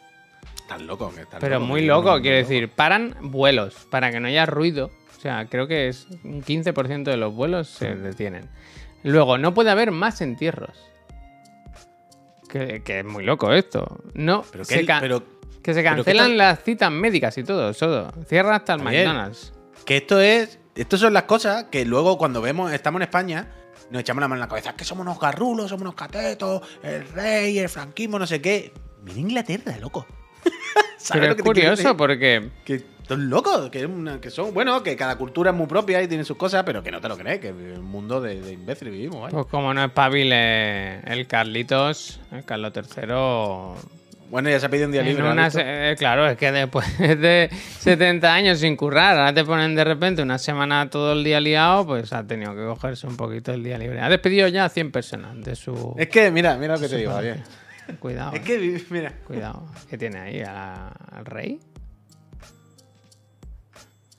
Estás 0.55 0.81
loco, 0.83 1.11
que 1.15 1.21
estás 1.21 1.39
Pero 1.39 1.55
loco, 1.55 1.65
muy 1.65 1.83
loco, 1.85 2.21
quiero 2.21 2.37
decir, 2.37 2.69
paran 2.69 3.15
vuelos 3.21 3.87
para 3.89 4.11
que 4.11 4.19
no 4.19 4.27
haya 4.27 4.45
ruido. 4.45 4.91
O 5.17 5.21
sea, 5.21 5.47
creo 5.47 5.67
que 5.67 5.87
es 5.87 6.05
un 6.23 6.43
15% 6.43 7.03
de 7.03 7.17
los 7.17 7.33
vuelos 7.33 7.67
se 7.69 7.95
detienen. 7.95 8.47
Luego, 9.03 9.37
no 9.39 9.53
puede 9.55 9.71
haber 9.71 9.91
más 9.91 10.21
entierros. 10.21 10.77
Que, 12.47 12.81
que 12.83 12.99
es 12.99 13.05
muy 13.05 13.23
loco 13.23 13.51
esto. 13.53 13.97
No, 14.13 14.43
Pero 14.51 14.63
que, 14.65 14.85
pero 14.99 15.23
que 15.61 15.73
se 15.73 15.81
pero 15.81 15.95
¿qué 15.97 16.03
cancelan 16.03 16.37
las 16.37 16.63
citas 16.63 16.91
médicas 16.91 17.37
y 17.37 17.43
todo, 17.43 17.73
todo. 17.73 18.11
Cierra 18.27 18.55
hasta 18.57 18.73
el 18.73 18.81
Javier, 18.81 19.07
McDonald's. 19.07 19.53
que 19.85 19.97
esto 19.97 20.19
es. 20.19 20.59
Estas 20.75 20.99
son 21.01 21.13
las 21.13 21.23
cosas 21.23 21.65
que 21.65 21.83
luego 21.85 22.17
cuando 22.17 22.41
vemos, 22.41 22.71
estamos 22.71 22.99
en 22.99 23.03
España, 23.03 23.49
nos 23.91 24.01
echamos 24.01 24.21
la 24.21 24.27
mano 24.29 24.35
en 24.37 24.41
la 24.41 24.47
cabeza. 24.47 24.69
Es 24.69 24.75
que 24.75 24.85
somos 24.85 25.01
unos 25.05 25.19
garrulos, 25.19 25.69
somos 25.69 25.81
unos 25.81 25.95
catetos, 25.95 26.61
el 26.83 27.05
rey, 27.09 27.59
el 27.59 27.67
franquismo, 27.69 28.17
no 28.17 28.25
sé 28.27 28.41
qué. 28.41 28.71
Mira 29.03 29.19
Inglaterra, 29.19 29.77
loco. 29.81 30.05
¿Sabes 30.97 31.11
Pero 31.11 31.25
lo 31.25 31.29
es 31.31 31.35
que 31.37 31.43
curioso 31.43 31.97
porque 31.97 32.49
Que 32.63 32.83
son 33.07 33.29
locos, 33.29 33.69
que, 33.71 33.79
es 33.79 33.85
una- 33.85 34.21
que 34.21 34.29
son, 34.29 34.53
bueno, 34.53 34.81
que 34.83 34.95
cada 34.95 35.17
cultura 35.17 35.51
es 35.51 35.57
muy 35.57 35.67
propia 35.67 36.01
y 36.01 36.07
tiene 36.07 36.23
sus 36.23 36.37
cosas, 36.37 36.63
pero 36.63 36.81
que 36.83 36.91
no 36.91 37.01
te 37.01 37.09
lo 37.09 37.17
crees, 37.17 37.39
que 37.39 37.47
en 37.49 37.79
un 37.79 37.85
mundo 37.85 38.21
de, 38.21 38.39
de 38.39 38.53
imbéciles 38.53 38.93
vivimos, 38.93 39.19
¿vale? 39.21 39.33
Pues 39.33 39.47
como 39.47 39.73
no 39.73 39.83
espabile 39.83 40.99
el 41.11 41.27
Carlitos, 41.27 42.19
el 42.31 42.45
Carlos 42.45 42.71
III. 42.75 43.98
Bueno, 44.29 44.49
ya 44.49 44.59
se 44.59 44.65
ha 44.67 44.69
pedido 44.69 44.85
un 44.85 44.91
día 44.91 45.01
libre. 45.01 45.23
eh, 45.59 45.95
claro, 45.97 46.27
es 46.27 46.37
que 46.37 46.51
después 46.51 46.97
de 46.99 47.49
70 47.79 48.31
años 48.31 48.59
sin 48.59 48.75
currar, 48.75 49.17
ahora 49.17 49.33
te 49.33 49.43
ponen 49.43 49.73
de 49.75 49.83
repente 49.83 50.21
una 50.21 50.37
semana 50.37 50.87
todo 50.89 51.13
el 51.13 51.23
día 51.23 51.39
liado, 51.39 51.85
pues 51.87 52.13
ha 52.13 52.25
tenido 52.27 52.55
que 52.55 52.63
cogerse 52.63 53.07
un 53.07 53.17
poquito 53.17 53.51
el 53.53 53.63
día 53.63 53.77
libre. 53.79 53.99
Ha 54.01 54.09
despedido 54.09 54.47
ya 54.47 54.65
a 54.65 54.69
100 54.69 54.91
personas 54.91 55.43
de 55.43 55.55
su. 55.55 55.95
Es 55.97 56.09
que, 56.09 56.29
mira, 56.29 56.55
mira 56.57 56.75
lo 56.75 56.79
que 56.81 56.87
te 56.89 56.97
digo, 56.97 57.11
Javier. 57.11 57.41
Cuidado. 57.99 58.33
Es 58.33 58.41
que, 58.41 58.83
mira. 58.91 59.13
Cuidado. 59.25 59.65
¿Qué 59.89 59.97
tiene 59.97 60.19
ahí? 60.19 60.41
¿A- 60.41 60.89
¿Al 61.11 61.25
rey? 61.25 61.59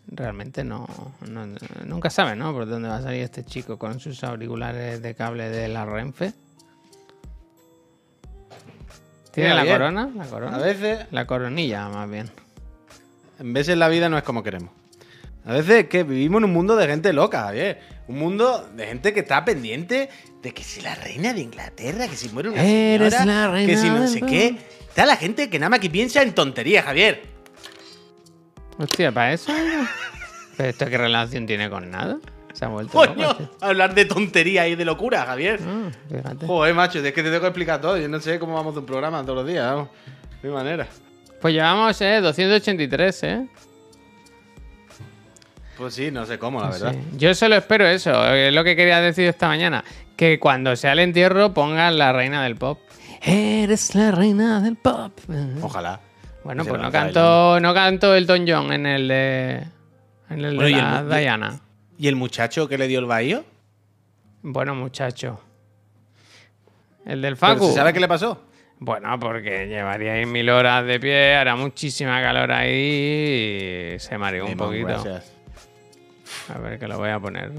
Realmente 0.09 0.65
no, 0.65 0.89
no- 1.29 1.47
Nunca 1.85 2.11
sabe, 2.11 2.35
¿no? 2.35 2.53
Por 2.53 2.67
dónde 2.69 2.89
va 2.89 2.97
a 2.97 3.03
salir 3.03 3.23
este 3.23 3.45
chico 3.45 3.79
con 3.79 4.01
sus 4.01 4.25
auriculares 4.25 5.01
de 5.03 5.15
cable 5.15 5.49
de 5.51 5.69
la 5.69 5.85
Renfe. 5.87 6.33
¿Tiene 9.33 9.55
la 9.55 9.63
bien. 9.63 9.75
corona? 9.77 10.11
La 10.17 10.25
corona. 10.27 10.57
A 10.57 10.61
veces, 10.61 11.07
La 11.11 11.27
coronilla, 11.27 11.89
más 11.89 12.11
bien. 12.11 12.31
en 13.39 13.53
veces 13.53 13.77
la 13.77 13.89
vida 13.89 14.09
no 14.09 14.19
es 14.19 14.25
como 14.25 14.43
queremos. 14.43 14.71
A 15.45 15.53
veces 15.53 15.85
es 15.85 15.89
que 15.89 16.03
vivimos 16.03 16.39
en 16.41 16.45
un 16.45 16.53
mundo 16.53 16.77
de 16.77 16.87
gente 16.87 17.13
loca, 17.13 17.43
Javier. 17.43 17.81
Un 18.09 18.19
mundo 18.19 18.69
de 18.75 18.87
gente 18.87 19.15
que 19.15 19.21
está 19.21 19.45
pendiente 19.45 20.11
de 20.43 20.53
que 20.53 20.63
si 20.63 20.81
la 20.83 20.95
reina 20.95 21.33
de 21.33 21.41
Inglaterra, 21.41 22.09
que 22.09 22.17
si 22.17 22.29
muere 22.29 22.51
una 22.51 22.63
Eres 22.65 23.15
señora, 23.15 23.47
la 23.47 23.51
reina 23.53 23.67
que 23.73 23.79
si 23.79 23.89
no 23.89 24.07
sé 24.07 24.21
qué. 24.23 24.57
Está 24.89 25.07
la 25.07 25.17
gente 25.17 25.49
que 25.49 25.59
nada 25.59 25.71
más 25.71 25.79
que 25.81 25.89
piensa 25.89 26.21
en 26.23 26.35
tonterías, 26.35 26.85
Javier. 26.85 27.23
Hostia, 28.79 29.13
¿para 29.13 29.33
eso? 29.33 29.53
¿Pero 30.57 30.69
esto 30.69 30.87
qué 30.87 30.99
relación 30.99 31.47
tiene 31.47 31.71
con 31.71 31.91
nada? 31.91 32.19
Se 32.61 32.67
ha 32.67 32.69
vuelto 32.69 32.93
Coño, 32.93 33.35
hablar 33.63 33.95
de 33.95 34.05
tontería 34.05 34.69
y 34.69 34.75
de 34.75 34.85
locura, 34.85 35.25
Javier. 35.25 35.61
Ah, 35.67 35.91
fíjate. 36.11 36.47
Joder, 36.47 36.75
macho, 36.75 36.99
es 36.99 37.05
que 37.15 37.23
te 37.23 37.31
tengo 37.31 37.41
que 37.41 37.47
explicar 37.47 37.81
todo. 37.81 37.97
Yo 37.97 38.07
no 38.07 38.21
sé 38.21 38.39
cómo 38.39 38.53
vamos 38.53 38.75
de 38.75 38.81
un 38.81 38.87
programa 38.87 39.23
todos 39.23 39.39
los 39.39 39.47
días, 39.47 39.65
vamos. 39.65 39.89
De 40.43 40.49
mi 40.51 40.55
manera. 40.55 40.87
Pues 41.41 41.55
llevamos, 41.55 41.99
eh, 42.03 42.21
283, 42.21 43.23
eh. 43.23 43.47
Pues 45.79 45.95
sí, 45.95 46.11
no 46.11 46.27
sé 46.27 46.39
cómo, 46.39 46.61
la 46.61 46.69
verdad. 46.69 46.93
Sí. 46.93 47.17
Yo 47.17 47.35
solo 47.35 47.57
espero 47.57 47.87
eso, 47.87 48.27
es 48.35 48.53
lo 48.53 48.63
que 48.63 48.77
quería 48.77 49.01
decir 49.01 49.25
esta 49.25 49.49
mañana. 49.49 49.83
Que 50.15 50.39
cuando 50.39 50.77
sea 50.77 50.93
el 50.93 50.99
entierro 50.99 51.55
pongan 51.55 51.97
la 51.97 52.13
reina 52.13 52.43
del 52.43 52.57
pop. 52.57 52.79
Eres 53.23 53.95
la 53.95 54.11
reina 54.11 54.61
del 54.61 54.77
pop. 54.77 55.19
Ojalá. 55.63 55.99
Bueno, 56.45 56.67
pues 56.67 56.79
no 56.79 56.93
canto, 56.93 57.59
no 57.59 57.73
canto 57.73 58.15
Elton 58.15 58.45
John 58.47 58.71
en 58.71 58.85
el 58.85 59.09
de. 59.09 59.65
En 60.29 60.45
el 60.45 60.57
Bueno, 60.57 61.05
de 61.05 61.17
el 61.17 61.23
Diana. 61.23 61.59
¿Y 62.01 62.09
el 62.09 62.17
muchacho 62.17 62.67
que 62.67 62.79
le 62.79 62.89
dio 62.89 62.99
el 62.99 63.05
bahío? 63.05 63.45
Bueno, 64.41 64.75
muchacho. 64.75 65.39
El 67.05 67.21
del 67.21 67.37
¿Pero 67.37 67.53
Facu. 67.53 67.67
¿Se 67.67 67.75
sabe 67.75 67.93
qué 67.93 68.01
le 68.01 68.09
pasó? 68.09 68.41
Bueno, 68.79 69.21
porque 69.21 69.67
llevaría 69.69 70.15
ahí 70.15 70.25
mil 70.25 70.49
horas 70.49 70.87
de 70.87 70.99
pie, 70.99 71.35
hará 71.35 71.57
muchísima 71.57 72.23
calor 72.23 72.53
ahí 72.53 73.97
y 73.97 73.99
se 73.99 74.17
mareó 74.17 74.47
un 74.47 74.57
poquito. 74.57 74.87
gracias. 74.87 75.31
A 76.49 76.59
ver 76.59 76.79
que 76.79 76.89
lo 76.89 76.97
voy 76.97 77.11
a 77.11 77.21
poner. 77.21 77.53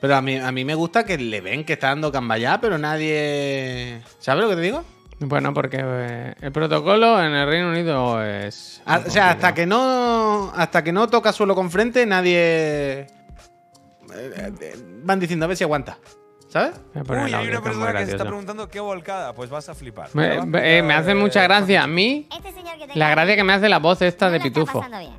Pero 0.00 0.14
a 0.14 0.22
mí, 0.22 0.36
a 0.36 0.52
mí 0.52 0.64
me 0.64 0.76
gusta 0.76 1.02
que 1.04 1.18
le 1.18 1.40
ven 1.40 1.64
que 1.64 1.72
está 1.72 1.88
dando 1.88 2.12
camballá, 2.12 2.60
pero 2.60 2.78
nadie. 2.78 4.00
¿Sabes 4.20 4.44
lo 4.44 4.50
que 4.50 4.54
te 4.54 4.62
digo? 4.62 4.84
Bueno, 5.18 5.52
porque 5.52 5.78
eh, 5.82 6.34
el 6.40 6.52
protocolo 6.52 7.20
en 7.20 7.32
el 7.32 7.48
Reino 7.48 7.70
Unido 7.70 8.24
es. 8.24 8.80
Ah, 8.86 9.02
o 9.04 9.10
sea, 9.10 9.30
hasta 9.30 9.52
que 9.52 9.66
no. 9.66 10.52
Hasta 10.54 10.84
que 10.84 10.92
no 10.92 11.08
toca 11.08 11.32
suelo 11.32 11.56
con 11.56 11.68
frente, 11.68 12.06
nadie 12.06 13.21
van 15.04 15.20
diciendo 15.20 15.44
a 15.44 15.48
ver 15.48 15.56
si 15.56 15.64
aguanta. 15.64 15.98
¿Sabes? 16.48 16.74
Uy, 16.94 17.32
hay 17.32 17.48
una 17.48 17.62
persona 17.62 17.92
que 17.94 18.04
se 18.04 18.12
está 18.12 18.24
preguntando 18.26 18.68
qué 18.68 18.78
volcada. 18.78 19.32
Pues 19.32 19.48
vas 19.48 19.68
a 19.70 19.74
flipar. 19.74 20.10
Me, 20.12 20.26
a 20.26 20.44
eh, 20.62 20.82
me 20.82 20.92
hace 20.92 21.14
mucha 21.14 21.42
gracia 21.42 21.82
a 21.82 21.86
mí. 21.86 22.28
Este 22.34 22.52
señor 22.52 22.76
que 22.76 22.98
la 22.98 23.10
gracia 23.10 23.36
que 23.36 23.44
me 23.44 23.54
hace 23.54 23.68
la 23.70 23.78
voz 23.78 24.02
esta 24.02 24.28
de 24.28 24.38
Pitufo. 24.38 24.82
Bien. 24.82 25.10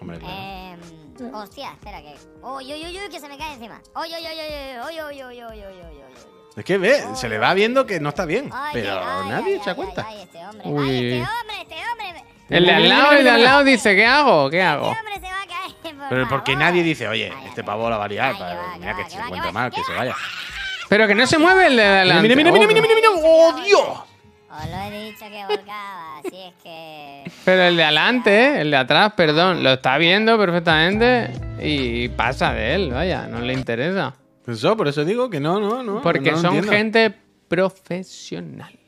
Hombre, 0.00 0.18
claro. 0.18 0.34
eh, 0.34 1.30
hostia, 1.32 1.72
espera 1.72 2.00
que. 2.00 2.14
Uy, 2.42 2.72
uy, 2.72 2.86
uy, 2.86 2.98
uy, 2.98 3.08
que 3.10 3.18
se 3.18 3.28
me 3.28 3.36
cae 3.36 3.54
encima. 3.54 3.80
Uy, 3.96 4.08
uy, 4.08 4.24
uy, 4.24 5.00
uy, 5.00 5.22
uy, 5.22 5.24
uy, 5.24 5.44
uy, 5.44 5.64
uy, 5.66 6.02
es 6.54 6.64
que 6.66 6.76
ve, 6.76 7.02
se 7.14 7.28
le 7.30 7.38
va 7.38 7.54
viendo 7.54 7.86
que 7.86 7.98
no 7.98 8.10
está 8.10 8.26
bien. 8.26 8.50
Ay, 8.52 8.70
pero 8.74 9.00
ay, 9.02 9.28
nadie 9.30 9.58
se 9.60 9.70
da 9.70 9.74
cuenta. 9.74 10.06
Ay, 10.06 10.20
este 10.22 10.38
hombre, 10.46 10.68
Uy. 10.68 11.12
este 11.12 11.20
hombre, 11.22 11.54
este 11.62 11.74
hombre. 11.90 12.24
El 12.50 12.66
de 12.66 12.72
al 12.72 12.88
lado, 12.88 13.12
el 13.12 13.24
de 13.24 13.30
al 13.30 13.42
lado 13.44 13.64
dice, 13.64 13.96
¿qué 13.96 14.04
hago? 14.04 14.50
¿Qué 14.50 14.60
hago? 14.62 14.90
Este 14.90 14.98
hombre 15.00 15.14
se 15.14 15.32
va 15.32 15.41
pero 16.08 16.28
porque 16.28 16.54
nadie 16.56 16.82
dice, 16.82 17.08
oye, 17.08 17.32
este 17.46 17.64
pavo 17.64 17.88
la 17.90 17.96
va 17.98 18.04
a 18.04 18.08
liar. 18.08 18.34
mira 18.78 18.96
que 18.96 19.10
se 19.10 19.18
encuentra 19.18 19.52
mal, 19.52 19.70
que 19.70 19.82
se 19.82 19.92
vaya. 19.92 20.14
Pero 20.88 21.06
que 21.06 21.14
no 21.14 21.26
se 21.26 21.38
mueve 21.38 21.66
el 21.68 21.76
de 21.76 21.84
adelante. 21.84 22.22
Mira, 22.22 22.36
mira, 22.36 22.52
mira, 22.52 22.64
Oh, 22.64 22.68
mira, 22.68 22.82
mira, 22.82 22.94
mira. 22.94 23.08
¡Oh, 23.24 23.62
Dios! 23.64 23.98
Os 24.50 24.68
lo 24.70 24.76
he 24.82 25.04
dicho 25.04 25.24
que 25.30 25.46
volcaba, 25.46 26.18
así 26.18 26.36
es 26.36 26.52
que. 26.62 27.24
Pero 27.46 27.62
el 27.62 27.76
de 27.76 27.84
adelante, 27.84 28.30
¿eh? 28.30 28.60
el 28.60 28.70
de 28.70 28.76
atrás, 28.76 29.14
perdón, 29.16 29.62
lo 29.62 29.72
está 29.72 29.96
viendo 29.96 30.36
perfectamente 30.36 31.30
y 31.58 32.10
pasa 32.10 32.52
de 32.52 32.74
él, 32.74 32.90
vaya, 32.92 33.26
no 33.26 33.40
le 33.40 33.54
interesa. 33.54 34.14
Eso, 34.46 34.76
por 34.76 34.88
eso 34.88 35.06
digo 35.06 35.30
que 35.30 35.40
no, 35.40 35.58
no, 35.58 35.82
no. 35.82 36.02
Porque 36.02 36.32
no 36.32 36.36
son 36.36 36.56
entiendo. 36.56 36.72
gente 36.72 37.14
profesional. 37.48 38.78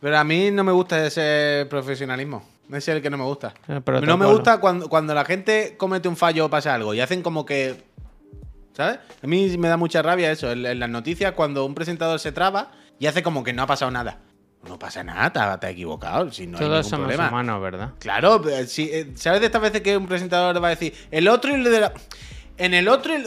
Pero 0.00 0.18
a 0.18 0.22
mí 0.22 0.50
no 0.52 0.62
me 0.62 0.70
gusta 0.70 1.04
ese 1.04 1.66
profesionalismo. 1.68 2.44
Ese 2.68 2.76
es 2.78 2.88
el 2.96 3.02
que 3.02 3.10
no 3.10 3.18
me 3.18 3.24
gusta. 3.24 3.54
El 3.68 3.74
No 3.76 3.82
protocolo. 3.84 4.16
me 4.16 4.26
gusta 4.26 4.58
cuando, 4.58 4.88
cuando 4.88 5.14
la 5.14 5.24
gente 5.24 5.74
comete 5.76 6.08
un 6.08 6.16
fallo 6.16 6.46
o 6.46 6.50
pasa 6.50 6.74
algo 6.74 6.94
y 6.94 7.00
hacen 7.00 7.22
como 7.22 7.44
que. 7.44 7.82
¿Sabes? 8.72 8.98
A 9.22 9.26
mí 9.26 9.56
me 9.58 9.68
da 9.68 9.76
mucha 9.76 10.02
rabia 10.02 10.30
eso. 10.32 10.50
En, 10.50 10.64
en 10.66 10.80
las 10.80 10.88
noticias, 10.90 11.32
cuando 11.32 11.64
un 11.64 11.74
presentador 11.74 12.18
se 12.18 12.32
traba 12.32 12.72
y 12.98 13.06
hace 13.06 13.22
como 13.22 13.44
que 13.44 13.52
no 13.52 13.62
ha 13.62 13.66
pasado 13.66 13.90
nada. 13.90 14.18
No 14.66 14.78
pasa 14.78 15.04
nada, 15.04 15.30
te, 15.30 15.58
te 15.60 15.66
has 15.66 15.72
equivocado. 15.72 16.32
Si 16.32 16.46
no 16.46 16.56
hay 16.58 16.64
Todos 16.64 16.76
ningún 16.86 16.90
somos 16.90 17.06
problema. 17.08 17.28
humanos, 17.28 17.60
¿verdad? 17.62 17.90
Claro, 18.00 18.48
eh, 18.48 18.66
si, 18.66 18.84
eh, 18.90 19.12
¿sabes 19.14 19.40
de 19.40 19.46
estas 19.46 19.60
veces 19.60 19.82
que 19.82 19.96
un 19.96 20.06
presentador 20.06 20.60
va 20.62 20.68
a 20.68 20.70
decir 20.70 20.94
el 21.10 21.28
otro 21.28 21.50
y 21.50 21.54
el 21.54 21.64
de 21.64 21.80
la. 21.80 21.92
En 22.56 22.72
el 22.72 22.88
otro 22.88 23.12
y 23.12 23.16
el- 23.16 23.26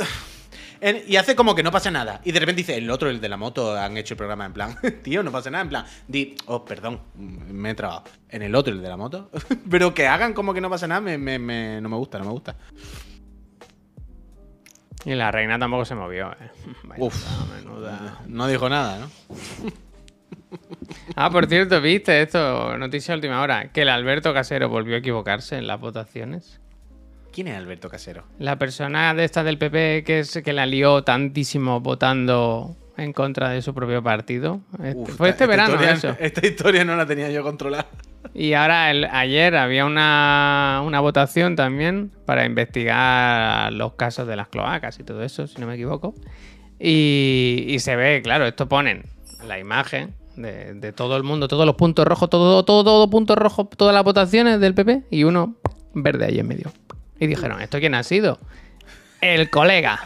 y 1.08 1.16
hace 1.16 1.36
como 1.36 1.56
que 1.56 1.64
no 1.64 1.72
pasa 1.72 1.90
nada. 1.92 2.22
Y 2.24 2.32
de 2.32 2.40
repente 2.40 2.62
dice, 2.62 2.78
el 2.78 2.90
otro 2.90 3.10
el 3.10 3.20
de 3.22 3.30
la 3.30 3.38
moto 3.38 3.76
han 3.78 3.98
hecho 3.98 4.14
el 4.14 4.18
programa 4.18 4.46
en 4.46 4.54
plan, 4.54 4.76
tío, 5.04 5.24
no 5.24 5.32
pasa 5.32 5.50
nada. 5.50 5.64
En 5.64 5.70
plan, 5.70 5.86
di, 6.08 6.36
oh, 6.46 6.64
perdón, 6.66 7.02
me 7.16 7.72
he 7.72 7.76
trabado. 7.76 8.04
En 8.30 8.42
el 8.42 8.54
otro 8.56 8.74
el 8.74 8.82
de 8.82 8.90
la 8.90 8.98
moto. 8.98 9.30
Pero 9.70 9.94
que 9.94 10.08
hagan 10.08 10.34
como 10.34 10.54
que 10.54 10.62
no 10.62 10.70
pasa 10.70 10.88
nada, 10.88 11.02
me, 11.02 11.18
me- 11.18 11.40
me- 11.40 11.82
no 11.82 11.90
me 11.90 11.96
gusta, 11.98 12.20
no 12.20 12.26
me 12.26 12.32
gusta. 12.32 12.56
Y 15.06 15.14
la 15.16 15.32
reina 15.32 15.58
tampoco 15.58 15.86
se 15.86 15.96
movió, 15.96 16.32
¿eh? 16.32 16.52
Vaya, 16.84 17.04
Uf. 17.04 17.16
menuda. 17.56 18.20
No 18.28 18.48
dijo 18.48 18.68
nada, 18.68 19.00
¿no? 19.00 19.08
Ah, 21.16 21.30
por 21.30 21.48
cierto, 21.48 21.80
¿viste 21.82 22.22
esto? 22.22 22.78
Noticia 22.78 23.16
última 23.16 23.42
hora. 23.42 23.72
Que 23.72 23.84
el 23.84 23.90
Alberto 23.90 24.34
Casero 24.34 24.70
volvió 24.70 24.96
a 24.96 25.00
equivocarse 25.00 25.58
en 25.58 25.68
las 25.68 25.80
votaciones. 25.80 26.60
¿Quién 27.38 27.50
es 27.50 27.56
Alberto 27.56 27.88
Casero? 27.88 28.24
La 28.40 28.58
persona 28.58 29.14
de 29.14 29.24
esta 29.24 29.44
del 29.44 29.60
PP 29.60 30.04
que, 30.04 30.20
es, 30.22 30.42
que 30.44 30.54
la 30.54 30.66
lió 30.66 31.04
tantísimo 31.04 31.80
votando 31.82 32.76
en 32.98 33.14
contra 33.14 33.50
de 33.50 33.62
su 33.62 33.76
propio 33.76 34.02
partido. 34.02 34.62
Este- 34.84 34.96
Uf, 34.98 35.10
fue 35.18 35.30
este 35.30 35.46
verano 35.46 35.76
historia- 35.76 35.94
eso. 35.94 36.16
Esta 36.20 36.48
historia 36.48 36.84
no 36.84 36.96
la 36.96 37.06
tenía 37.06 37.30
yo 37.30 37.44
controlada. 37.44 37.86
Y 38.34 38.54
ahora, 38.54 38.90
el- 38.90 39.06
ayer 39.06 39.56
había 39.56 39.86
una, 39.86 40.82
una 40.84 41.00
votación 41.00 41.56
también 41.56 42.10
para 42.26 42.44
investigar 42.44 43.72
los 43.72 43.94
casos 43.94 44.28
de 44.28 44.36
las 44.36 44.48
cloacas 44.48 44.98
y 45.00 45.04
todo 45.04 45.22
eso, 45.22 45.46
si 45.46 45.62
no 45.62 45.68
me 45.68 45.76
equivoco. 45.76 46.16
Y, 46.80 47.66
y 47.68 47.78
se 47.78 47.96
ve, 47.96 48.22
claro, 48.24 48.48
esto 48.48 48.68
ponen 48.68 49.04
la 49.48 49.60
imagen 49.60 50.16
de, 50.38 50.74
de 50.74 50.92
todo 50.92 51.18
el 51.18 51.22
mundo, 51.24 51.48
todos 51.48 51.68
los 51.68 51.76
puntos 51.76 52.04
rojos, 52.08 52.32
todo, 52.32 52.66
todo, 52.66 52.84
todo 52.84 53.08
punto 53.12 53.36
rojo, 53.36 53.70
todas 53.78 53.94
las 53.94 54.04
votaciones 54.04 54.60
del 54.60 54.74
PP 54.74 55.04
y 55.12 55.24
uno 55.24 55.56
verde 55.94 56.26
ahí 56.26 56.40
en 56.40 56.48
medio. 56.48 56.72
Y 57.20 57.28
dijeron, 57.28 57.62
¿esto 57.62 57.80
quién 57.80 57.96
ha 57.96 58.04
sido? 58.04 58.40
El 59.22 59.50
colega. 59.50 60.00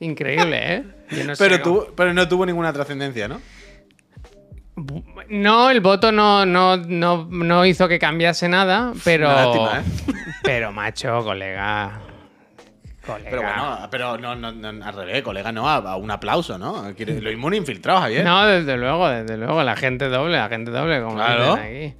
Increíble, 0.00 0.74
¿eh? 0.74 0.84
Yo 1.10 1.24
no 1.24 1.36
sé 1.36 1.48
Pero, 1.48 1.92
pero 1.96 2.12
no 2.14 2.28
tuvo 2.28 2.44
ninguna 2.46 2.72
trascendencia, 2.72 3.28
¿no? 3.28 3.40
No, 5.28 5.70
el 5.70 5.80
voto 5.80 6.10
no, 6.12 6.46
no, 6.46 6.76
no, 6.78 7.26
no 7.30 7.66
hizo 7.66 7.86
que 7.88 7.98
cambiase 7.98 8.48
nada, 8.48 8.92
pero. 9.04 9.28
Una 9.28 9.44
lástima, 9.44 9.78
¿eh? 9.80 9.82
Pero, 10.42 10.72
macho, 10.72 11.22
colega. 11.22 12.00
Colega. 13.06 13.30
Pero 13.30 13.42
bueno, 13.42 13.88
pero 13.90 14.18
no, 14.18 14.34
no, 14.34 14.50
no, 14.72 14.84
al 14.84 14.94
revés, 14.94 15.22
colega, 15.22 15.52
no, 15.52 15.68
a, 15.68 15.76
a 15.76 15.96
un 15.96 16.10
aplauso, 16.10 16.58
¿no? 16.58 16.90
Lo 16.98 17.30
inmune 17.30 17.56
infiltrado, 17.58 18.00
Javier. 18.00 18.24
No, 18.24 18.44
desde 18.46 18.76
luego, 18.76 19.08
desde 19.08 19.36
luego. 19.36 19.62
La 19.62 19.76
gente 19.76 20.08
doble, 20.08 20.36
la 20.38 20.48
gente 20.48 20.70
doble, 20.72 21.00
como 21.00 21.14
Claro. 21.16 21.54
dicen 21.56 21.64
aquí. 21.92 21.94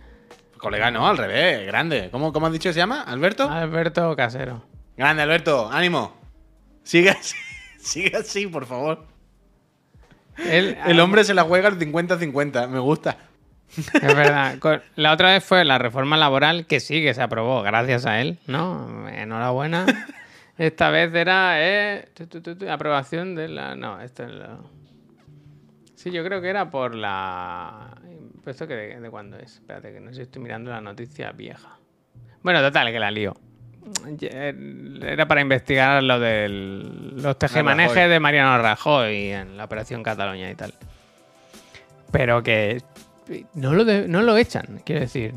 Colega, 0.63 0.93
no, 0.93 1.09
al 1.09 1.19
revés, 1.19 1.67
grande. 1.67 2.09
¿Cómo, 2.13 2.33
cómo 2.33 2.47
has 2.47 2.53
dicho 2.53 2.69
que 2.69 2.73
se 2.75 2.79
llama? 2.79 3.03
¿Alberto? 3.03 3.51
Alberto 3.51 4.15
Casero. 4.15 4.65
Grande, 4.97 5.23
Alberto, 5.25 5.69
ánimo. 5.73 6.17
Sigue 6.85 7.11
así, 7.11 7.37
sigue 7.79 8.17
así, 8.17 8.47
por 8.47 8.65
favor. 8.67 9.05
Él- 10.39 10.79
El 10.87 11.01
hombre 11.01 11.25
se 11.25 11.35
la 11.35 11.43
juega 11.43 11.67
al 11.69 11.79
50-50, 11.81 12.69
me 12.69 12.79
gusta. 12.79 13.17
Es 13.77 14.15
verdad. 14.15 14.57
La 14.95 15.13
otra 15.13 15.33
vez 15.33 15.43
fue 15.45 15.65
la 15.65 15.79
reforma 15.79 16.17
laboral, 16.17 16.67
que 16.67 16.79
sí, 16.79 17.03
que 17.03 17.13
se 17.13 17.23
aprobó 17.23 17.63
gracias 17.63 18.07
a 18.07 18.21
él, 18.21 18.39
¿no? 18.47 19.09
Enhorabuena. 19.09 19.87
Esta 20.59 20.91
vez 20.91 21.13
era 21.15 21.55
eh, 21.57 22.09
tu, 22.15 22.27
tu, 22.29 22.41
tu, 22.41 22.55
tu, 22.57 22.71
aprobación 22.71 23.35
de 23.35 23.49
la... 23.49 23.75
No, 23.75 24.01
esto 24.01 24.23
es 24.25 24.31
lo... 24.31 24.71
Sí, 25.97 26.11
yo 26.13 26.23
creo 26.23 26.41
que 26.43 26.51
era 26.51 26.71
por 26.71 26.95
la... 26.95 27.97
¿Pero 28.43 28.51
¿Esto 28.53 28.67
que 28.67 28.75
de, 28.75 29.01
de 29.01 29.11
cuándo 29.11 29.37
es? 29.39 29.55
Espérate, 29.55 29.93
que 29.93 30.01
no 30.01 30.11
sé 30.11 30.17
si 30.17 30.23
estoy 30.23 30.43
mirando 30.43 30.71
la 30.71 30.81
noticia 30.81 31.33
vieja. 31.33 31.79
Bueno, 32.43 32.61
total, 32.61 32.91
que 32.91 32.99
la 32.99 33.11
lío. 33.11 33.35
Era 34.21 35.27
para 35.27 35.41
investigar 35.41 36.03
lo 36.03 36.19
de 36.21 36.49
los 36.49 37.39
tejemanejes 37.39 37.95
Rajoy. 37.97 38.11
de 38.11 38.21
Mariano 38.21 38.63
Rajoy 38.63 39.31
en 39.33 39.57
la 39.57 39.65
operación 39.65 40.03
Cataluña 40.03 40.51
y 40.51 40.55
tal. 40.55 40.75
Pero 42.11 42.43
que 42.43 42.83
no 43.55 43.73
lo, 43.75 43.85
de- 43.85 44.07
no 44.09 44.23
lo 44.23 44.37
echan, 44.37 44.83
quiero 44.85 45.01
decir. 45.03 45.35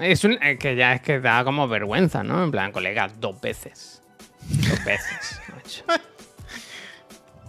Es 0.00 0.24
un, 0.24 0.38
eh, 0.42 0.58
que 0.58 0.74
ya 0.76 0.94
es 0.94 1.00
que 1.02 1.20
da 1.20 1.44
como 1.44 1.68
vergüenza, 1.68 2.22
¿no? 2.22 2.42
En 2.44 2.50
plan, 2.50 2.72
colega, 2.72 3.08
dos 3.18 3.40
veces. 3.40 4.02
Dos 4.48 4.84
veces, 4.84 5.40
macho. 5.54 5.84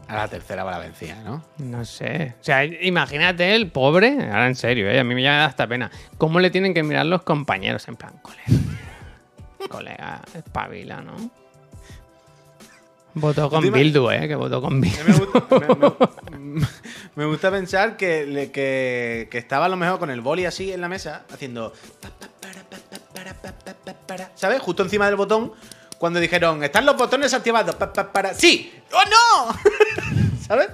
A 0.07 0.15
la 0.15 0.27
tercera 0.27 0.63
va 0.63 0.71
la 0.71 0.79
vencida, 0.79 1.15
¿no? 1.23 1.43
No 1.57 1.85
sé. 1.85 2.35
O 2.39 2.43
sea, 2.43 2.65
imagínate 2.65 3.55
el 3.55 3.71
pobre, 3.71 4.17
ahora 4.25 4.47
en 4.47 4.55
serio, 4.55 4.89
¿eh? 4.89 4.99
a 4.99 5.03
mí 5.03 5.15
me 5.15 5.23
da 5.23 5.45
hasta 5.45 5.65
pena. 5.67 5.89
¿Cómo 6.17 6.39
le 6.39 6.49
tienen 6.51 6.73
que 6.73 6.83
mirar 6.83 7.05
los 7.05 7.23
compañeros? 7.23 7.87
En 7.87 7.95
plan, 7.95 8.13
colega. 8.21 8.43
colega, 9.69 10.21
espabila, 10.35 11.01
¿no? 11.01 11.31
Votó 13.15 13.49
con 13.49 13.71
Bildu, 13.71 14.09
¿eh? 14.09 14.27
Que 14.27 14.35
votó 14.35 14.59
con 14.61 14.81
Bildu. 14.81 15.03
Me 15.07 15.13
gusta, 15.13 15.45
me- 15.59 15.75
me- 16.39 16.67
me 17.15 17.25
gusta 17.25 17.51
pensar 17.51 17.95
que, 17.95 18.49
que, 18.51 19.27
que 19.29 19.37
estaba 19.37 19.65
a 19.65 19.69
lo 19.69 19.77
mejor 19.77 19.99
con 19.99 20.09
el 20.09 20.21
boli 20.21 20.45
así 20.45 20.71
en 20.73 20.81
la 20.81 20.89
mesa, 20.89 21.23
haciendo. 21.31 21.73
¿sabes? 24.35 24.61
Justo 24.61 24.83
encima 24.83 25.05
del 25.07 25.15
botón, 25.15 25.53
cuando 26.03 26.19
dijeron, 26.19 26.61
están 26.65 26.85
los 26.85 26.97
botones 26.97 27.33
activados, 27.33 27.75
pa, 27.75 27.93
pa, 27.93 28.11
para, 28.11 28.33
sí, 28.33 28.73
¡oh 28.91 29.47
no! 29.47 29.53
¿Sabes? 30.45 30.67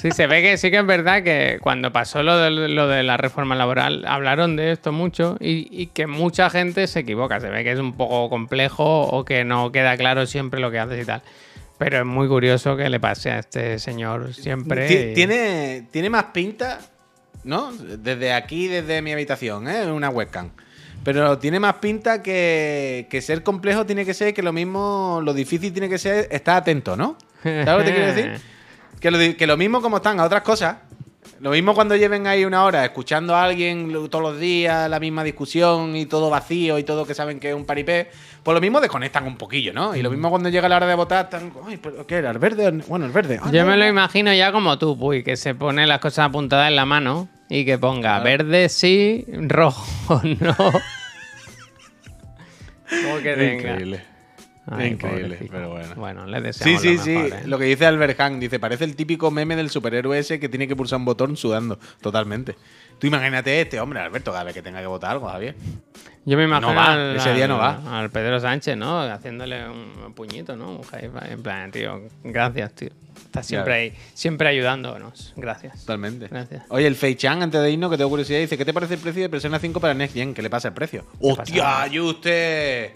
Sí, 0.00 0.12
se 0.12 0.28
ve 0.28 0.42
que 0.42 0.56
sí 0.58 0.70
que 0.70 0.78
es 0.78 0.86
verdad 0.86 1.24
que 1.24 1.58
cuando 1.60 1.92
pasó 1.92 2.22
lo 2.22 2.38
de, 2.38 2.50
lo 2.52 2.86
de 2.86 3.02
la 3.02 3.16
reforma 3.16 3.56
laboral 3.56 4.04
hablaron 4.06 4.54
de 4.54 4.70
esto 4.70 4.92
mucho 4.92 5.36
y, 5.40 5.66
y 5.72 5.88
que 5.88 6.06
mucha 6.06 6.50
gente 6.50 6.86
se 6.86 7.00
equivoca. 7.00 7.40
Se 7.40 7.48
ve 7.48 7.64
que 7.64 7.72
es 7.72 7.80
un 7.80 7.94
poco 7.96 8.30
complejo 8.30 8.84
o 9.08 9.24
que 9.24 9.42
no 9.42 9.72
queda 9.72 9.96
claro 9.96 10.24
siempre 10.26 10.60
lo 10.60 10.70
que 10.70 10.78
haces 10.78 11.02
y 11.02 11.04
tal. 11.04 11.22
Pero 11.76 11.98
es 11.98 12.04
muy 12.06 12.28
curioso 12.28 12.76
que 12.76 12.88
le 12.88 13.00
pase 13.00 13.32
a 13.32 13.40
este 13.40 13.80
señor 13.80 14.32
siempre. 14.34 15.10
Y- 15.10 15.14
Tiene, 15.14 15.88
tiene 15.90 16.10
más 16.10 16.26
pinta, 16.26 16.78
¿no? 17.42 17.72
Desde 17.72 18.32
aquí, 18.34 18.68
desde 18.68 19.02
mi 19.02 19.10
habitación, 19.10 19.66
¿eh? 19.68 19.90
Una 19.90 20.10
webcam. 20.10 20.50
Pero 21.06 21.38
tiene 21.38 21.60
más 21.60 21.74
pinta 21.74 22.20
que, 22.20 23.06
que 23.08 23.22
ser 23.22 23.44
complejo 23.44 23.86
tiene 23.86 24.04
que 24.04 24.12
ser 24.12 24.34
que 24.34 24.42
lo 24.42 24.52
mismo, 24.52 25.20
lo 25.22 25.34
difícil 25.34 25.72
tiene 25.72 25.88
que 25.88 25.98
ser 25.98 26.26
estar 26.32 26.56
atento, 26.56 26.96
¿no? 26.96 27.16
¿Sabes 27.44 27.64
lo 27.64 27.78
que 27.78 27.84
te 27.84 27.94
quiero 27.94 28.06
decir? 28.12 28.40
Que 29.00 29.10
lo, 29.12 29.36
que 29.36 29.46
lo 29.46 29.56
mismo 29.56 29.80
como 29.80 29.98
están 29.98 30.18
a 30.18 30.24
otras 30.24 30.42
cosas. 30.42 30.78
Lo 31.38 31.50
mismo 31.50 31.74
cuando 31.74 31.94
lleven 31.94 32.26
ahí 32.26 32.44
una 32.44 32.64
hora 32.64 32.84
escuchando 32.84 33.36
a 33.36 33.44
alguien 33.44 33.92
todos 34.10 34.20
los 34.20 34.40
días 34.40 34.90
la 34.90 34.98
misma 34.98 35.22
discusión 35.22 35.94
y 35.94 36.06
todo 36.06 36.28
vacío 36.28 36.76
y 36.76 36.82
todo 36.82 37.06
que 37.06 37.14
saben 37.14 37.38
que 37.38 37.50
es 37.50 37.54
un 37.54 37.66
paripé, 37.66 38.10
pues 38.42 38.54
lo 38.54 38.60
mismo 38.60 38.80
desconectan 38.80 39.26
un 39.26 39.36
poquillo, 39.36 39.72
¿no? 39.72 39.94
Y 39.94 40.02
lo 40.02 40.10
mismo 40.10 40.28
cuando 40.28 40.48
llega 40.48 40.68
la 40.68 40.76
hora 40.76 40.86
de 40.86 40.94
votar, 40.96 41.26
están, 41.26 41.52
ay, 41.68 41.76
pero 41.76 42.04
¿qué 42.04 42.16
era? 42.16 42.32
¿El 42.32 42.38
verde? 42.40 42.68
Bueno, 42.88 43.04
el 43.04 43.12
verde. 43.12 43.38
Ah, 43.40 43.50
Yo 43.52 43.62
no, 43.62 43.70
me 43.70 43.76
lo 43.76 43.84
no. 43.84 43.90
imagino 43.90 44.34
ya 44.34 44.50
como 44.50 44.76
tú, 44.76 44.98
Puy, 44.98 45.22
que 45.22 45.36
se 45.36 45.54
pone 45.54 45.86
las 45.86 46.00
cosas 46.00 46.26
apuntadas 46.30 46.68
en 46.68 46.74
la 46.74 46.84
mano 46.86 47.28
y 47.48 47.64
que 47.64 47.78
ponga 47.78 48.18
verde 48.20 48.68
sí, 48.68 49.24
rojo 49.32 50.20
no. 50.40 50.54
Como 50.56 50.72
que 53.22 53.34
tenga. 53.34 53.54
Increíble. 53.72 54.04
Ay, 54.68 54.88
Increíble, 54.88 55.22
pobrecito. 55.36 55.52
pero 55.52 55.70
bueno. 55.70 55.94
Bueno, 55.94 56.26
le 56.26 56.52
Sí, 56.52 56.72
deseamos 56.76 56.82
sí, 56.82 56.96
lo 56.96 57.02
sí. 57.04 57.10
mejor, 57.10 57.38
¿eh? 57.38 57.42
Lo 57.46 57.58
que 57.58 57.64
dice 57.66 57.86
Albert 57.86 58.18
Hang, 58.18 58.40
dice, 58.40 58.58
parece 58.58 58.82
el 58.84 58.96
típico 58.96 59.30
meme 59.30 59.54
del 59.54 59.70
superhéroe 59.70 60.18
ese 60.18 60.40
que 60.40 60.48
tiene 60.48 60.66
que 60.66 60.74
pulsar 60.74 60.98
un 60.98 61.04
botón 61.04 61.36
sudando. 61.36 61.78
Totalmente. 62.00 62.56
Tú 62.98 63.06
imagínate 63.06 63.60
este 63.60 63.78
hombre, 63.78 64.00
Alberto, 64.00 64.32
cada 64.32 64.42
vez 64.42 64.54
que 64.54 64.62
tenga 64.62 64.80
que 64.80 64.86
votar 64.88 65.12
algo, 65.12 65.28
Javier. 65.28 65.54
Yo 66.24 66.36
me 66.36 66.42
imagino 66.44 66.74
va, 66.74 66.94
al, 66.94 67.14
ese 67.16 67.32
día 67.34 67.46
no 67.46 67.58
va. 67.58 68.00
al 68.00 68.10
Pedro 68.10 68.40
Sánchez, 68.40 68.76
¿no? 68.76 69.02
Haciéndole 69.02 69.68
un 69.68 70.12
puñito, 70.14 70.56
¿no? 70.56 70.72
Un 70.78 70.82
high 70.82 71.10
five, 71.10 71.32
En 71.32 71.42
plan, 71.44 71.70
tío, 71.70 72.02
gracias, 72.24 72.74
tío. 72.74 72.90
Siempre 73.42 73.74
ahí, 73.74 73.94
siempre 74.14 74.48
ayudándonos. 74.48 75.32
Gracias. 75.36 75.80
Totalmente. 75.80 76.28
Gracias. 76.28 76.64
Oye, 76.68 76.86
el 76.86 76.94
Fei 76.96 77.14
Chan, 77.14 77.42
antes 77.42 77.60
de 77.60 77.70
irnos, 77.70 77.90
que 77.90 77.96
tengo 77.96 78.10
curiosidad, 78.10 78.38
dice, 78.40 78.56
¿qué 78.58 78.64
te 78.64 78.72
parece 78.74 78.94
el 78.94 79.00
precio 79.00 79.22
de 79.22 79.28
Persona 79.28 79.58
5 79.58 79.80
para 79.80 79.94
Next 79.94 80.14
Gen? 80.14 80.34
¿Qué 80.34 80.42
le 80.42 80.50
pasa 80.50 80.68
el 80.68 80.74
precio? 80.74 81.04
¡Hostia, 81.20 81.86
usted! 82.02 82.90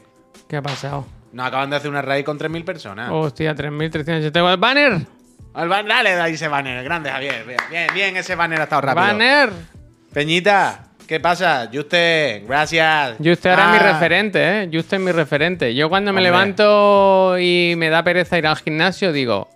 ¿Qué 0.49 0.57
ha 0.57 0.63
pasado? 0.63 1.07
Nos 1.33 1.47
acaban 1.47 1.71
de 1.71 1.77
hacer 1.77 1.91
una 1.91 2.03
raid 2.03 2.25
con 2.25 2.39
3.000 2.39 2.65
personas. 2.65 3.11
Hostia, 3.13 3.55
3.384. 3.55 4.59
¡Banner! 4.59 5.07
Al 5.55 5.69
ban- 5.69 5.87
dale, 5.87 6.15
dale 6.15 6.35
ese 6.35 6.49
banner, 6.49 6.83
grande, 6.85 7.11
Javier. 7.11 7.45
Bien, 7.47 7.59
bien, 7.71 7.87
bien, 7.95 8.17
ese 8.17 8.35
banner 8.35 8.61
ha 8.61 8.65
estado 8.65 8.83
rápido. 8.83 9.05
¡Banner! 9.07 9.51
Peñita, 10.13 10.87
¿qué 11.07 11.21
pasa? 11.21 11.69
Juste, 11.73 12.45
gracias. 12.49 13.17
Yo 13.21 13.33
usted 13.33 13.51
ahora 13.51 13.65
es 13.67 13.71
mi 13.83 13.89
Ah, 13.89 13.93
referente, 13.93 14.41
¿eh? 14.63 14.69
Yo 14.71 14.81
usted 14.81 14.97
es 14.97 15.03
mi 15.03 15.13
referente. 15.13 15.75
Yo 15.75 15.89
cuando 15.89 16.13
me 16.13 16.21
levanto 16.21 17.37
y 17.39 17.75
me 17.77 17.91
da 17.91 18.03
pereza 18.03 18.39
ir 18.39 18.47
al 18.47 18.57
gimnasio, 18.57 19.13
digo, 19.13 19.49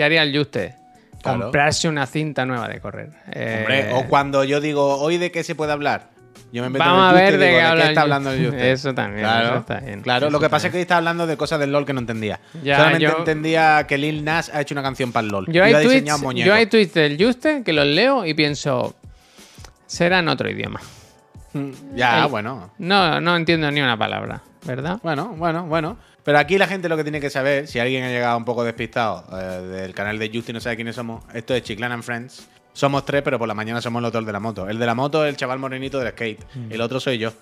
¿qué 0.00 0.04
haría 0.04 0.22
el 0.22 0.34
Juste? 0.34 0.76
Claro. 1.22 1.40
Comprarse 1.42 1.86
una 1.90 2.06
cinta 2.06 2.46
nueva 2.46 2.66
de 2.68 2.80
correr. 2.80 3.10
Eh, 3.32 3.58
Hombre, 3.60 3.92
o 3.92 4.08
cuando 4.08 4.42
yo 4.44 4.62
digo, 4.62 4.96
¿hoy 4.98 5.18
de 5.18 5.30
qué 5.30 5.44
se 5.44 5.54
puede 5.54 5.72
hablar? 5.72 6.08
Yo 6.50 6.62
me 6.62 6.70
meto 6.70 6.82
Vamos 6.82 7.02
en 7.02 7.04
el 7.04 7.10
a 7.10 7.12
ver 7.30 7.38
de 7.38 7.46
digo, 7.46 7.58
qué 7.58 7.62
habla 7.62 7.82
el 7.84 7.88
está 7.90 8.00
Juste? 8.00 8.00
hablando 8.00 8.30
el 8.32 8.46
Juste? 8.46 8.70
Eso 8.72 8.94
también, 8.94 9.20
Claro, 9.26 9.46
eso 9.48 9.56
está 9.58 9.80
bien. 9.80 10.00
claro 10.00 10.26
Eso 10.28 10.32
lo 10.32 10.40
que 10.40 10.48
pasa 10.48 10.68
es 10.68 10.72
que 10.72 10.80
está 10.80 10.96
hablando 10.96 11.26
de 11.26 11.36
cosas 11.36 11.60
del 11.60 11.70
LOL 11.72 11.84
que 11.84 11.92
no 11.92 12.00
entendía. 12.00 12.40
Ya, 12.62 12.76
Solamente 12.78 13.04
yo- 13.04 13.18
entendía 13.18 13.84
que 13.86 13.98
Lil 13.98 14.24
Nas 14.24 14.48
ha 14.48 14.62
hecho 14.62 14.72
una 14.74 14.82
canción 14.82 15.12
para 15.12 15.26
el 15.26 15.30
LOL. 15.32 15.44
Yo 15.48 15.52
y 15.52 15.58
hay, 15.60 15.74
ha 15.74 15.82
tweets, 15.82 16.22
yo 16.36 16.54
hay 16.54 16.64
tweets 16.66 16.94
del 16.94 17.22
Juste 17.22 17.62
que 17.62 17.74
los 17.74 17.84
leo 17.86 18.24
y 18.24 18.32
pienso, 18.32 18.96
será 19.86 20.20
en 20.20 20.28
otro 20.28 20.48
idioma. 20.48 20.80
Ya, 21.94 22.24
el- 22.24 22.30
bueno. 22.30 22.70
No, 22.78 23.20
no 23.20 23.36
entiendo 23.36 23.70
ni 23.70 23.82
una 23.82 23.98
palabra, 23.98 24.40
¿verdad? 24.64 24.98
Bueno, 25.02 25.34
bueno, 25.36 25.66
bueno. 25.66 25.98
Pero 26.24 26.38
aquí 26.38 26.58
la 26.58 26.66
gente 26.66 26.88
lo 26.88 26.96
que 26.96 27.02
tiene 27.02 27.20
que 27.20 27.30
saber, 27.30 27.66
si 27.66 27.78
alguien 27.78 28.04
ha 28.04 28.08
llegado 28.08 28.36
un 28.36 28.44
poco 28.44 28.64
despistado 28.64 29.24
eh, 29.32 29.62
del 29.62 29.94
canal 29.94 30.18
de 30.18 30.26
Justin 30.26 30.50
y 30.50 30.52
no 30.54 30.60
sabe 30.60 30.76
quiénes 30.76 30.96
somos, 30.96 31.24
esto 31.34 31.54
es 31.54 31.62
Chiclan 31.62 31.92
and 31.92 32.02
Friends. 32.02 32.48
Somos 32.72 33.04
tres, 33.04 33.22
pero 33.22 33.38
por 33.38 33.48
la 33.48 33.54
mañana 33.54 33.80
somos 33.80 34.00
los 34.00 34.12
dos 34.12 34.24
de 34.24 34.32
la 34.32 34.40
moto. 34.40 34.68
El 34.68 34.78
de 34.78 34.86
la 34.86 34.94
moto 34.94 35.24
es 35.24 35.30
el 35.30 35.36
chaval 35.36 35.58
morenito 35.58 35.98
del 35.98 36.10
skate. 36.12 36.44
Mm. 36.54 36.72
El 36.72 36.80
otro 36.80 37.00
soy 37.00 37.18
yo. 37.18 37.32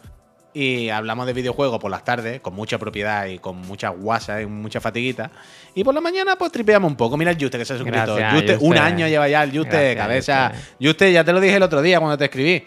Y 0.55 0.89
hablamos 0.89 1.26
de 1.26 1.35
videojuegos 1.35 1.79
por 1.79 1.91
las 1.91 2.03
tardes, 2.05 2.41
con 2.41 2.55
mucha 2.55 2.79
propiedad 2.79 3.26
y 3.26 3.39
con 3.39 3.59
mucha 3.59 3.91
guasa 3.91 4.41
y 4.41 4.47
mucha 4.47 4.81
fatiguita. 4.81 5.31
Y 5.74 5.85
por 5.85 5.95
la 5.95 6.01
mañana, 6.01 6.37
pues 6.37 6.51
tripeamos 6.51 6.91
un 6.91 6.97
poco. 6.97 7.16
Mira 7.16 7.31
el 7.31 7.37
Juste 7.39 7.59
que 7.59 7.64
se 7.64 7.74
ha 7.74 7.76
suscrito. 7.76 8.16
Gracias, 8.16 8.33
Juste, 8.33 8.66
un 8.66 8.79
año 8.79 9.07
lleva 9.07 9.29
ya 9.29 9.43
el 9.43 9.57
Juste, 9.57 9.95
cabeza. 9.95 10.51
Juste. 10.51 10.87
Juste, 10.87 11.12
ya 11.12 11.24
te 11.24 11.33
lo 11.33 11.41
dije 11.41 11.57
el 11.57 11.62
otro 11.62 11.83
día 11.83 12.01
cuando 12.01 12.16
te 12.16 12.24
escribí. 12.24 12.64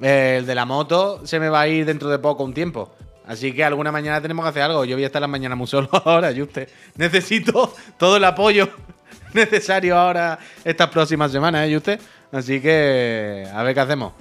El 0.00 0.44
de 0.44 0.54
la 0.54 0.66
moto 0.66 1.26
se 1.26 1.40
me 1.40 1.48
va 1.48 1.62
a 1.62 1.68
ir 1.68 1.86
dentro 1.86 2.10
de 2.10 2.18
poco 2.18 2.44
un 2.44 2.52
tiempo. 2.52 2.94
Así 3.26 3.52
que 3.52 3.64
alguna 3.64 3.90
mañana 3.90 4.20
tenemos 4.20 4.44
que 4.44 4.50
hacer 4.50 4.62
algo. 4.62 4.84
Yo 4.84 4.96
voy 4.96 5.04
a 5.04 5.06
estar 5.06 5.20
la 5.20 5.28
mañana 5.28 5.56
muy 5.56 5.66
solo 5.66 5.88
ahora, 6.04 6.32
Juste. 6.34 6.68
Necesito 6.96 7.74
todo 7.98 8.16
el 8.16 8.24
apoyo 8.24 8.68
necesario 9.32 9.98
ahora 9.98 10.38
estas 10.64 10.88
próximas 10.88 11.32
semanas, 11.32 11.68
¿eh, 11.68 11.74
Juste? 11.74 11.98
Así 12.32 12.60
que 12.60 13.46
a 13.52 13.62
ver 13.62 13.74
qué 13.74 13.80
hacemos. 13.80 14.12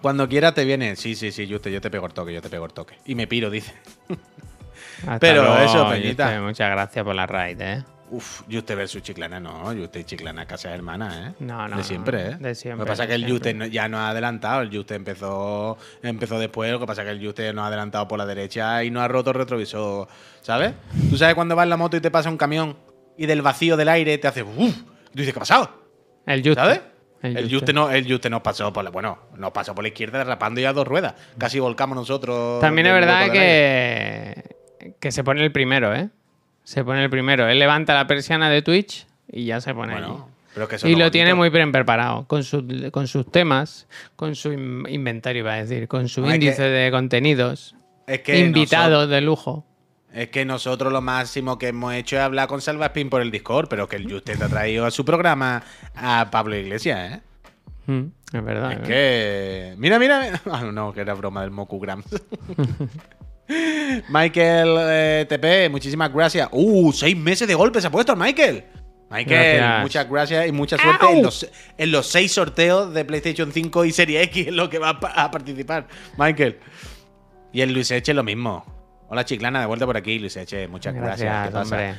Cuando 0.00 0.28
quieras 0.28 0.54
te 0.54 0.64
viene. 0.64 0.96
Sí, 0.96 1.14
sí, 1.14 1.30
sí, 1.30 1.50
Juste, 1.50 1.70
yo 1.70 1.80
te 1.80 1.90
pego 1.90 2.06
el 2.06 2.12
toque, 2.12 2.32
yo 2.32 2.40
te 2.40 2.48
pego 2.48 2.64
el 2.64 2.72
toque. 2.72 2.94
Y 3.04 3.14
me 3.14 3.26
piro, 3.26 3.50
dice. 3.50 3.74
Hasta 5.00 5.18
Pero 5.18 5.42
luego, 5.44 5.58
eso, 5.58 5.88
Peñita. 5.88 6.40
Muchas 6.40 6.70
gracias 6.70 7.04
por 7.04 7.14
la 7.14 7.26
raid, 7.26 7.60
¿eh? 7.60 7.84
Uf, 8.10 8.42
Juste 8.50 8.74
versus 8.74 9.02
Chiclana, 9.02 9.38
no. 9.40 9.64
Juste 9.74 10.00
y 10.00 10.04
Chiclana 10.04 10.44
casa 10.46 10.74
hermana, 10.74 11.28
¿eh? 11.28 11.34
No, 11.40 11.68
no, 11.68 11.76
De 11.76 11.84
siempre, 11.84 12.24
no, 12.24 12.30
¿eh? 12.30 12.36
de 12.40 12.54
siempre, 12.54 12.78
Lo 12.78 12.84
que 12.84 12.88
pasa 12.90 13.02
es 13.04 13.08
que 13.08 13.14
el 13.14 13.58
no- 13.58 13.66
ya 13.66 13.88
no 13.88 13.98
ha 13.98 14.10
adelantado. 14.10 14.62
El 14.62 14.74
Juste 14.76 14.94
empezó, 14.96 15.78
empezó 16.02 16.38
después. 16.38 16.70
Lo 16.72 16.80
que 16.80 16.86
pasa 16.86 17.02
es 17.02 17.06
que 17.06 17.12
el 17.12 17.24
Juste 17.24 17.52
no 17.52 17.62
ha 17.64 17.68
adelantado 17.68 18.08
por 18.08 18.18
la 18.18 18.26
derecha 18.26 18.82
y 18.84 18.90
no 18.90 19.00
ha 19.00 19.08
roto 19.08 19.30
el 19.30 19.36
retrovisor, 19.36 20.08
¿sabes? 20.40 20.72
Tú 21.08 21.16
sabes 21.16 21.34
cuando 21.34 21.54
vas 21.54 21.64
en 21.64 21.70
la 21.70 21.76
moto 21.76 21.96
y 21.96 22.00
te 22.00 22.10
pasa 22.10 22.28
un 22.30 22.36
camión 22.36 22.76
y 23.16 23.26
del 23.26 23.42
vacío 23.42 23.76
del 23.76 23.88
aire 23.88 24.18
te 24.18 24.26
hace 24.28 24.42
¡Uf! 24.42 24.58
Y 24.58 25.12
tú 25.12 25.18
dices, 25.18 25.32
¿qué 25.32 25.38
ha 25.38 25.42
pasado? 25.42 25.70
El 26.26 26.40
Juste. 26.40 26.54
¿Sabes? 26.54 26.80
El 27.22 27.36
El 27.36 27.52
Juste. 27.52 27.72
No, 27.72 27.90
el 27.90 28.10
Juste 28.10 28.30
nos 28.30 28.40
pasó 28.40 28.72
por 28.72 28.82
la, 28.82 28.90
bueno, 28.90 29.18
nos 29.36 29.50
pasó 29.52 29.74
por 29.74 29.84
la 29.84 29.88
izquierda 29.88 30.18
derrapando 30.18 30.60
ya 30.60 30.72
dos 30.72 30.88
ruedas. 30.88 31.14
Casi 31.38 31.58
volcamos 31.60 31.94
nosotros. 31.96 32.60
También 32.60 32.86
es 32.86 32.92
verdad 32.94 33.30
que, 33.30 34.56
que 34.98 35.12
se 35.12 35.22
pone 35.22 35.42
el 35.44 35.52
primero, 35.52 35.94
¿eh? 35.94 36.08
Se 36.64 36.84
pone 36.84 37.02
el 37.04 37.10
primero. 37.10 37.48
Él 37.48 37.58
levanta 37.58 37.94
la 37.94 38.06
persiana 38.06 38.48
de 38.50 38.62
Twitch 38.62 39.06
y 39.30 39.44
ya 39.46 39.60
se 39.60 39.74
pone 39.74 39.94
allí. 39.94 40.02
Bueno, 40.06 40.28
pero 40.54 40.68
que 40.68 40.76
eso 40.76 40.86
Y 40.88 40.92
lo 40.92 40.98
bonito. 40.98 41.10
tiene 41.12 41.34
muy 41.34 41.50
bien 41.50 41.72
preparado, 41.72 42.24
con, 42.26 42.44
su- 42.44 42.64
con 42.92 43.06
sus 43.08 43.30
temas, 43.30 43.86
con 44.16 44.34
su 44.34 44.52
in- 44.52 44.84
inventario, 44.88 45.40
iba 45.40 45.52
a 45.54 45.56
decir, 45.64 45.88
con 45.88 46.08
su 46.08 46.20
No, 46.22 46.28
es 46.28 46.34
índice 46.34 46.56
que- 46.56 46.62
de 46.68 46.90
contenidos, 46.90 47.74
Es 48.06 48.20
que 48.20 48.38
invitados 48.38 49.08
de 49.08 49.20
lujo. 49.20 49.64
Es 50.12 50.28
que 50.30 50.44
nosotros 50.44 50.92
lo 50.92 51.00
máximo 51.00 51.56
que 51.56 51.68
hemos 51.68 51.94
hecho 51.94 52.16
es 52.16 52.22
hablar 52.22 52.48
con 52.48 52.60
Salvaspin 52.60 53.08
por 53.10 53.22
el 53.22 53.30
Discord, 53.30 53.68
pero 53.68 53.88
que 53.88 53.94
el 53.96 54.10
Juste 54.12 54.36
te 54.36 54.42
ha 54.44 54.48
traído 54.48 54.84
a 54.84 54.90
su 54.90 55.04
programa 55.04 55.62
a 55.94 56.28
Pablo 56.32 56.56
Iglesias, 56.56 57.12
¿eh? 57.12 57.20
Mm, 57.86 58.06
es 58.36 58.44
verdad. 58.44 58.72
Es 58.72 58.78
que. 58.80 59.74
Mira, 59.78 59.98
mira. 60.00 60.20
mira. 60.20 60.40
Ah, 60.50 60.62
no, 60.64 60.92
que 60.92 61.00
era 61.00 61.14
broma 61.14 61.42
del 61.42 61.52
Mokugram. 61.52 62.02
Michael 64.08 64.76
eh, 64.78 65.26
TP, 65.28 65.70
muchísimas 65.70 66.12
gracias. 66.12 66.48
Uh, 66.52 66.92
seis 66.92 67.16
meses 67.16 67.46
de 67.48 67.54
golpe 67.54 67.80
se 67.80 67.86
ha 67.86 67.90
puesto 67.90 68.12
el 68.12 68.18
Michael. 68.18 68.64
Michael, 69.10 69.56
Gracias. 69.56 69.82
muchas 69.82 70.08
gracias 70.08 70.46
y 70.48 70.52
mucha 70.52 70.76
suerte 70.78 71.06
en 71.10 71.22
los, 71.24 71.50
en 71.76 71.90
los 71.90 72.06
seis 72.06 72.30
sorteos 72.32 72.94
de 72.94 73.04
PlayStation 73.04 73.50
5 73.52 73.84
y 73.86 73.90
Serie 73.92 74.22
X 74.22 74.46
en 74.48 74.56
lo 74.56 74.70
que 74.70 74.78
va 74.78 74.90
a, 74.90 75.00
pa- 75.00 75.10
a 75.10 75.30
participar. 75.32 75.88
Michael. 76.16 76.58
Y 77.52 77.60
el 77.62 77.72
Luis 77.72 77.90
Eche 77.90 78.14
lo 78.14 78.22
mismo. 78.22 78.64
Hola, 79.08 79.24
Chiclana, 79.24 79.58
de 79.58 79.66
vuelta 79.66 79.84
por 79.84 79.96
aquí, 79.96 80.20
Luis 80.20 80.36
Eche. 80.36 80.68
Muchas 80.68 80.94
gracias. 80.94 81.22
Gracias, 81.28 81.46
¿Qué 81.48 81.52
pasa? 81.52 81.74
hombre. 81.74 81.94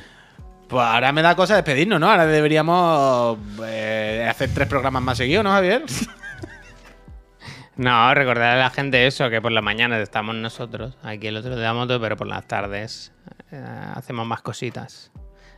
Pues 0.68 0.82
ahora 0.86 1.12
me 1.12 1.20
da 1.20 1.36
cosa 1.36 1.54
despedirnos, 1.56 2.00
¿no? 2.00 2.10
Ahora 2.10 2.24
deberíamos 2.24 3.36
eh, 3.66 4.26
hacer 4.26 4.48
tres 4.54 4.66
programas 4.66 5.02
más 5.02 5.18
seguidos, 5.18 5.44
¿no, 5.44 5.50
Javier? 5.50 5.82
No, 7.76 8.12
recordar 8.14 8.56
a 8.58 8.60
la 8.60 8.70
gente 8.70 9.06
eso, 9.06 9.30
que 9.30 9.40
por 9.40 9.50
la 9.52 9.62
mañana 9.62 9.98
estamos 9.98 10.34
nosotros, 10.34 10.96
aquí 11.02 11.26
el 11.28 11.36
otro 11.36 11.56
de 11.56 11.62
la 11.62 11.72
moto, 11.72 11.98
pero 12.00 12.16
por 12.16 12.26
las 12.26 12.46
tardes 12.46 13.12
eh, 13.50 13.64
hacemos 13.94 14.26
más 14.26 14.42
cositas. 14.42 15.10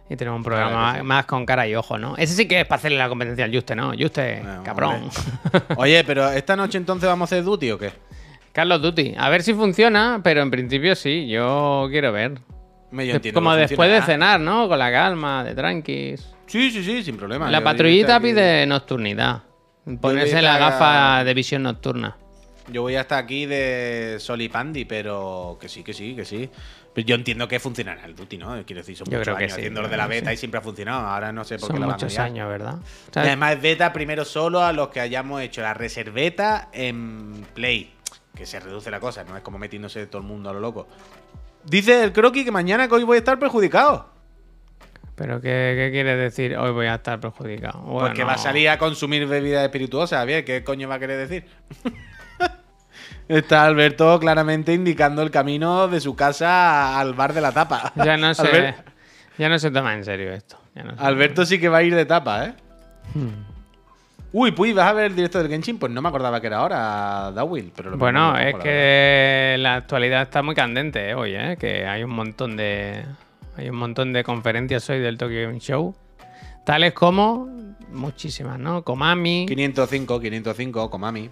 Y 0.08 0.16
tenemos 0.16 0.36
un 0.38 0.44
programa 0.44 0.70
Claro 0.70 0.82
más, 0.86 0.96
sí. 0.98 1.02
más 1.02 1.24
con 1.26 1.46
cara 1.46 1.66
y 1.66 1.74
ojo, 1.74 1.96
¿no? 1.98 2.14
Ese 2.18 2.34
sí 2.34 2.46
que 2.46 2.60
es 2.60 2.66
para 2.66 2.76
hacerle 2.78 2.98
la 2.98 3.08
competencia 3.08 3.46
al 3.46 3.52
Juste, 3.54 3.74
¿no? 3.74 3.92
Juste, 3.98 4.40
Bueno, 4.42 4.62
cabrón. 4.62 5.08
Oye, 5.76 6.04
pero 6.04 6.30
esta 6.30 6.54
noche 6.56 6.76
entonces 6.78 7.08
vamos 7.08 7.32
a 7.32 7.34
hacer 7.34 7.42
duty 7.44 7.70
o 7.72 7.78
qué? 7.78 7.92
Carlos 8.52 8.80
Duty, 8.82 9.14
a 9.18 9.28
ver 9.30 9.42
si 9.42 9.52
funciona, 9.54 10.20
pero 10.22 10.40
en 10.42 10.50
principio 10.50 10.94
sí, 10.94 11.26
yo 11.26 11.88
quiero 11.90 12.12
ver. 12.12 12.38
Me- 12.92 13.04
yo 13.06 13.14
entiendo 13.16 13.40
Como 13.40 13.52
después 13.56 13.90
de 13.90 13.96
funcionará. 13.96 14.34
cenar, 14.36 14.40
¿no? 14.40 14.68
Con 14.68 14.78
la 14.78 14.92
calma, 14.92 15.42
de 15.42 15.54
tranquis. 15.56 16.32
Sí, 16.46 16.70
sí, 16.70 16.84
sí, 16.84 17.02
sin 17.02 17.16
problema. 17.16 17.50
La 17.50 17.58
Yo 17.58 17.64
patrullita 17.64 18.20
que- 18.20 18.26
pide 18.28 18.66
nocturnidad. 18.66 19.42
Ponerse 20.00 20.40
la 20.40 20.58
gafa 20.58 21.24
de 21.24 21.34
visión 21.34 21.62
nocturna. 21.62 22.16
Yo 22.68 22.82
voy 22.82 22.96
hasta 22.96 23.18
aquí 23.18 23.44
de 23.44 24.16
Solipandi, 24.18 24.86
pero 24.86 25.58
que 25.60 25.68
sí, 25.68 25.82
que 25.82 25.92
sí, 25.92 26.16
que 26.16 26.24
sí. 26.24 26.48
Yo 26.96 27.16
entiendo 27.16 27.48
que 27.48 27.58
funcionará 27.58 28.04
el 28.06 28.14
Duty, 28.14 28.38
¿no? 28.38 28.64
Quiero 28.64 28.80
decir, 28.80 28.96
son 28.96 29.06
Yo 29.06 29.18
muchos 29.18 29.24
creo 29.24 29.36
que 29.36 29.44
años 29.44 29.54
sí, 29.54 29.60
haciendo 29.60 29.82
lo 29.82 29.88
creo 29.88 29.98
de 29.98 30.02
la 30.02 30.06
beta 30.06 30.30
sí. 30.30 30.34
y 30.34 30.36
siempre 30.38 30.58
ha 30.58 30.62
funcionado. 30.62 31.06
Ahora 31.06 31.32
no 31.32 31.44
sé 31.44 31.58
por 31.58 31.68
qué 31.68 31.72
Son 31.72 31.80
la 31.80 31.86
van 31.86 31.94
a 31.94 31.96
muchos 31.96 32.18
años, 32.18 32.48
¿verdad? 32.48 32.76
Y 33.14 33.18
además 33.18 33.56
es 33.56 33.62
beta 33.62 33.92
primero 33.92 34.24
solo 34.24 34.62
a 34.62 34.72
los 34.72 34.88
que 34.88 35.00
hayamos 35.00 35.42
hecho 35.42 35.60
la 35.60 35.74
reserveta 35.74 36.68
en 36.72 37.44
Play. 37.52 37.92
Que 38.34 38.46
se 38.46 38.60
reduce 38.60 38.90
la 38.90 39.00
cosa, 39.00 39.24
no 39.24 39.36
es 39.36 39.42
como 39.42 39.58
metiéndose 39.58 40.06
todo 40.06 40.22
el 40.22 40.28
mundo 40.28 40.50
a 40.50 40.52
lo 40.52 40.60
loco. 40.60 40.88
Dice 41.64 42.04
el 42.04 42.12
croquis 42.12 42.44
que 42.44 42.50
mañana 42.50 42.88
que 42.88 42.94
hoy 42.94 43.04
voy 43.04 43.16
a 43.16 43.18
estar 43.18 43.38
perjudicado. 43.38 44.13
¿Pero 45.16 45.40
qué, 45.40 45.74
qué 45.76 45.90
quiere 45.92 46.16
decir? 46.16 46.56
Hoy 46.56 46.72
voy 46.72 46.86
a 46.86 46.96
estar 46.96 47.20
perjudicado. 47.20 47.80
Bueno, 47.82 48.08
Porque 48.08 48.24
va 48.24 48.32
a 48.34 48.38
salir 48.38 48.68
a 48.68 48.78
consumir 48.78 49.26
bebidas 49.26 49.62
espirituosas. 49.64 50.26
Bien, 50.26 50.44
¿qué 50.44 50.64
coño 50.64 50.88
va 50.88 50.96
a 50.96 50.98
querer 50.98 51.28
decir? 51.28 51.46
Está 53.28 53.64
Alberto 53.64 54.18
claramente 54.20 54.72
indicando 54.74 55.22
el 55.22 55.30
camino 55.30 55.88
de 55.88 56.00
su 56.00 56.14
casa 56.14 56.98
al 56.98 57.14
bar 57.14 57.32
de 57.32 57.40
la 57.40 57.52
tapa. 57.52 57.92
Ya 57.96 58.16
no 58.16 58.34
se, 58.34 58.42
Albert- 58.42 58.84
ya 59.38 59.48
no 59.48 59.58
se 59.58 59.70
toma 59.70 59.94
en 59.94 60.04
serio 60.04 60.32
esto. 60.32 60.58
ya 60.74 60.82
no 60.84 60.96
se 60.96 61.02
Alberto 61.02 61.46
sí 61.46 61.58
que 61.58 61.68
va 61.68 61.78
a 61.78 61.82
ir 61.82 61.94
de 61.94 62.04
tapa, 62.04 62.46
¿eh? 62.46 62.54
Hmm. 63.14 63.28
Uy, 64.32 64.50
pues 64.50 64.74
¿vas 64.74 64.88
a 64.88 64.92
ver 64.92 65.06
el 65.06 65.16
directo 65.16 65.38
del 65.38 65.48
Genshin? 65.48 65.78
Pues 65.78 65.92
no 65.92 66.02
me 66.02 66.08
acordaba 66.08 66.40
que 66.40 66.48
era 66.48 66.58
ahora, 66.58 67.30
Dawil. 67.32 67.72
Pero 67.74 67.90
lo 67.90 67.96
Bueno, 67.98 68.36
es 68.36 68.52
la 68.54 68.58
que 68.60 69.56
la 69.60 69.74
actualidad 69.76 70.22
está 70.22 70.42
muy 70.42 70.56
candente 70.56 71.10
¿eh? 71.10 71.14
hoy, 71.14 71.34
¿eh? 71.36 71.56
que 71.58 71.86
hay 71.86 72.02
un 72.02 72.10
montón 72.10 72.56
de 72.56 73.04
hay 73.56 73.68
un 73.68 73.76
montón 73.76 74.12
de 74.12 74.24
conferencias 74.24 74.88
hoy 74.90 75.00
del 75.00 75.16
Tokyo 75.18 75.42
Game 75.46 75.60
Show, 75.60 75.94
tales 76.64 76.92
como 76.92 77.46
muchísimas, 77.90 78.58
¿no? 78.58 78.82
Komami 78.84 79.46
505, 79.46 80.20
505, 80.20 80.90
Komami. 80.90 81.30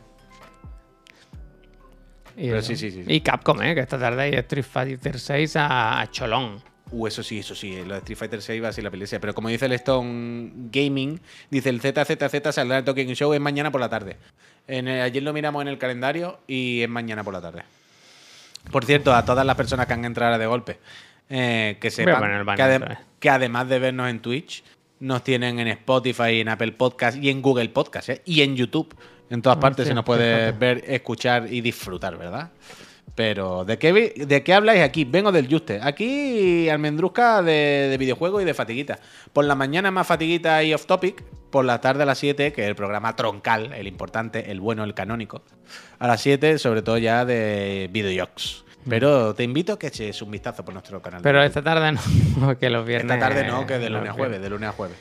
y, 2.37 2.49
pero 2.49 2.63
sí, 2.63 2.77
sí, 2.77 2.91
sí. 2.91 3.05
y 3.07 3.21
Capcom, 3.21 3.61
¿eh? 3.63 3.75
que 3.75 3.81
esta 3.81 3.99
tarde 3.99 4.23
hay 4.23 4.35
Street 4.35 4.65
Fighter 4.65 5.19
6 5.19 5.57
a, 5.57 6.01
a 6.01 6.11
cholón. 6.11 6.63
Uh, 6.91 7.07
eso 7.07 7.23
sí, 7.23 7.39
eso 7.39 7.55
sí. 7.55 7.83
Lo 7.87 7.95
de 7.95 7.99
Street 8.01 8.19
Fighter 8.19 8.43
6 8.43 8.63
va 8.63 8.69
a 8.69 8.73
ser 8.73 8.85
la 8.85 8.91
pelea. 8.91 9.07
Pero 9.21 9.35
como 9.35 9.49
dice 9.49 9.65
el 9.67 9.73
Stone 9.73 10.51
Gaming, 10.71 11.21
dice 11.51 11.71
el 11.71 11.81
ZZZ 11.81 12.55
saldrá 12.55 12.79
el 12.79 12.85
Tokyo 12.85 13.03
Game 13.03 13.15
Show 13.15 13.33
es 13.33 13.41
mañana 13.41 13.71
por 13.71 13.81
la 13.81 13.89
tarde. 13.89 14.19
En 14.67 14.89
el- 14.89 15.01
ayer 15.01 15.23
lo 15.23 15.33
miramos 15.33 15.63
en 15.63 15.69
el 15.69 15.79
calendario 15.79 16.41
y 16.47 16.83
es 16.83 16.89
mañana 16.89 17.25
por 17.25 17.33
la 17.35 17.41
tarde. 17.41 17.63
Por 18.71 18.85
cierto, 18.85 19.15
a 19.15 19.25
todas 19.25 19.45
las 19.45 19.57
personas 19.57 19.87
que 19.87 19.93
han 19.95 20.05
entrado 20.05 20.39
de 20.39 20.47
golpe, 20.47 20.79
eh, 21.29 21.79
que 21.81 21.91
sepan 21.91 22.45
que, 22.57 22.63
ade- 22.63 22.77
otra 22.77 22.89
vez. 22.89 22.99
que 23.19 23.31
además 23.31 23.69
de 23.69 23.79
vernos 23.79 24.11
en 24.11 24.21
Twitch, 24.21 24.65
nos 25.01 25.25
tienen 25.25 25.59
en 25.59 25.69
Spotify, 25.69 26.41
en 26.41 26.49
Apple 26.49 26.73
Podcast 26.73 27.19
y 27.19 27.29
en 27.31 27.43
Google 27.43 27.69
Podcast, 27.71 28.09
¿eh? 28.11 28.23
y 28.25 28.43
en 28.43 28.55
YouTube. 28.57 28.95
En 29.31 29.41
todas 29.43 29.59
partes 29.59 29.81
Hostia, 29.85 29.91
se 29.93 29.95
nos 29.95 30.05
puede 30.05 30.53
ver, 30.53 30.85
escuchar 30.87 31.51
y 31.51 31.61
disfrutar, 31.63 32.17
¿verdad? 32.19 32.51
Pero, 33.15 33.65
¿de 33.65 33.79
qué, 33.79 33.93
¿de 34.15 34.43
qué 34.43 34.55
habláis 34.55 34.83
aquí? 34.83 35.05
Vengo 35.05 35.33
del 35.33 35.49
Juste. 35.51 35.81
Aquí, 35.83 36.69
almendrusca 36.69 37.43
de, 37.43 37.89
de 37.91 37.99
videojuegos 37.99 38.43
y 38.43 38.45
de 38.45 38.55
fatiguita. 38.55 38.99
Por 39.33 39.45
la 39.45 39.55
mañana 39.55 39.91
más 39.91 40.07
fatiguita 40.07 40.63
y 40.63 40.73
off 40.73 40.87
topic. 40.87 41.23
Por 41.51 41.65
la 41.67 41.81
tarde 41.83 42.05
a 42.05 42.07
las 42.07 42.17
7, 42.19 42.53
que 42.55 42.63
es 42.63 42.69
el 42.69 42.75
programa 42.75 43.15
troncal, 43.17 43.73
el 43.75 43.87
importante, 43.87 44.51
el 44.51 44.61
bueno, 44.61 44.85
el 44.85 44.95
canónico. 44.95 45.43
A 45.99 46.07
las 46.07 46.23
7, 46.23 46.59
sobre 46.59 46.81
todo 46.81 46.97
ya 46.97 47.27
de 47.27 47.91
videojuegos. 47.93 48.65
Pero 48.89 49.35
te 49.35 49.45
invito 49.45 49.75
a 49.75 49.79
que 49.79 49.89
eches 49.89 50.21
un 50.23 50.31
vistazo 50.31 50.65
por 50.65 50.75
nuestro 50.75 51.01
canal. 51.01 51.21
Pero 51.23 51.43
esta 51.43 51.63
tarde 51.63 51.93
no, 51.93 52.59
que 52.59 52.71
los 52.71 52.85
viernes. 52.87 53.13
Esta 53.13 53.29
tarde 53.29 53.47
no, 53.47 53.67
que 53.67 53.79
de 53.79 53.91
lunes 53.91 54.11
a 54.11 54.13
jueves, 54.13 54.43
de 54.43 54.51
lunes 54.51 54.69
a 54.69 54.73
jueves. 54.73 54.97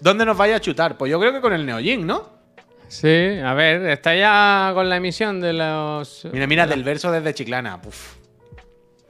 ¿Dónde 0.00 0.24
nos 0.24 0.36
vaya 0.36 0.56
a 0.56 0.60
chutar? 0.60 0.96
Pues 0.96 1.10
yo 1.10 1.20
creo 1.20 1.32
que 1.32 1.40
con 1.40 1.52
el 1.52 1.66
Neojin, 1.66 2.06
¿no? 2.06 2.40
Sí, 2.88 3.38
a 3.44 3.54
ver, 3.54 3.82
está 3.90 4.16
ya 4.16 4.72
con 4.74 4.88
la 4.88 4.96
emisión 4.96 5.40
de 5.40 5.52
los. 5.52 6.26
Mira, 6.32 6.46
mira, 6.46 6.66
del 6.66 6.82
verso 6.82 7.12
desde 7.12 7.34
Chiclana. 7.34 7.80
Puf. 7.80 8.14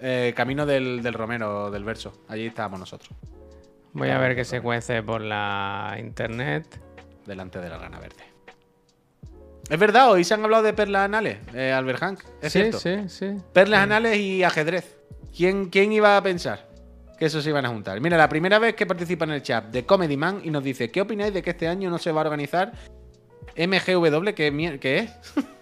Eh, 0.03 0.33
camino 0.35 0.67
del, 0.67 1.03
del 1.03 1.15
Romero, 1.15 1.71
del 1.71 1.85
verso. 1.85 2.25
Allí 2.29 2.47
estábamos 2.47 2.81
nosotros. 2.81 3.11
Voy 3.93 4.09
a 4.09 4.19
ver 4.19 4.35
que 4.35 4.45
se 4.45 4.61
cuece 4.61 5.03
por 5.03 5.21
la 5.21 5.97
internet. 5.99 6.81
Delante 7.27 7.59
de 7.61 7.69
la 7.69 7.79
rana 7.79 8.01
verde. 8.01 8.30
Es 9.71 9.79
verdad, 9.79 10.11
hoy 10.11 10.25
se 10.25 10.35
han 10.35 10.43
hablado 10.43 10.64
de 10.64 10.73
perlas 10.73 11.05
anales, 11.05 11.39
eh, 11.55 11.71
Albert 11.71 12.01
Hank. 12.01 12.21
Es 12.43 12.53
sí, 12.53 12.59
cierto. 12.59 12.81
sí, 12.81 13.09
sí. 13.09 13.37
Perlas 13.53 13.85
anales 13.85 14.18
y 14.18 14.43
ajedrez. 14.43 14.97
¿Quién, 15.35 15.71
¿Quién 15.71 15.93
iba 15.93 16.16
a 16.16 16.23
pensar 16.25 16.68
que 17.16 17.27
eso 17.27 17.41
se 17.41 17.51
iban 17.51 17.64
a 17.64 17.68
juntar? 17.68 18.01
Mira, 18.01 18.16
la 18.16 18.29
primera 18.29 18.59
vez 18.59 18.75
que 18.75 18.85
participa 18.85 19.27
en 19.27 19.31
el 19.31 19.43
chat 19.43 19.66
de 19.66 19.87
Comedy 19.87 20.16
Man 20.16 20.41
y 20.43 20.51
nos 20.51 20.64
dice: 20.64 20.91
¿Qué 20.91 21.01
opináis 21.01 21.33
de 21.33 21.41
que 21.41 21.51
este 21.51 21.68
año 21.68 21.89
no 21.89 21.99
se 21.99 22.11
va 22.11 22.23
a 22.23 22.25
organizar 22.25 22.73
MGW? 23.57 24.33
¿Qué, 24.35 24.79
qué 24.81 24.99
es? 24.99 25.11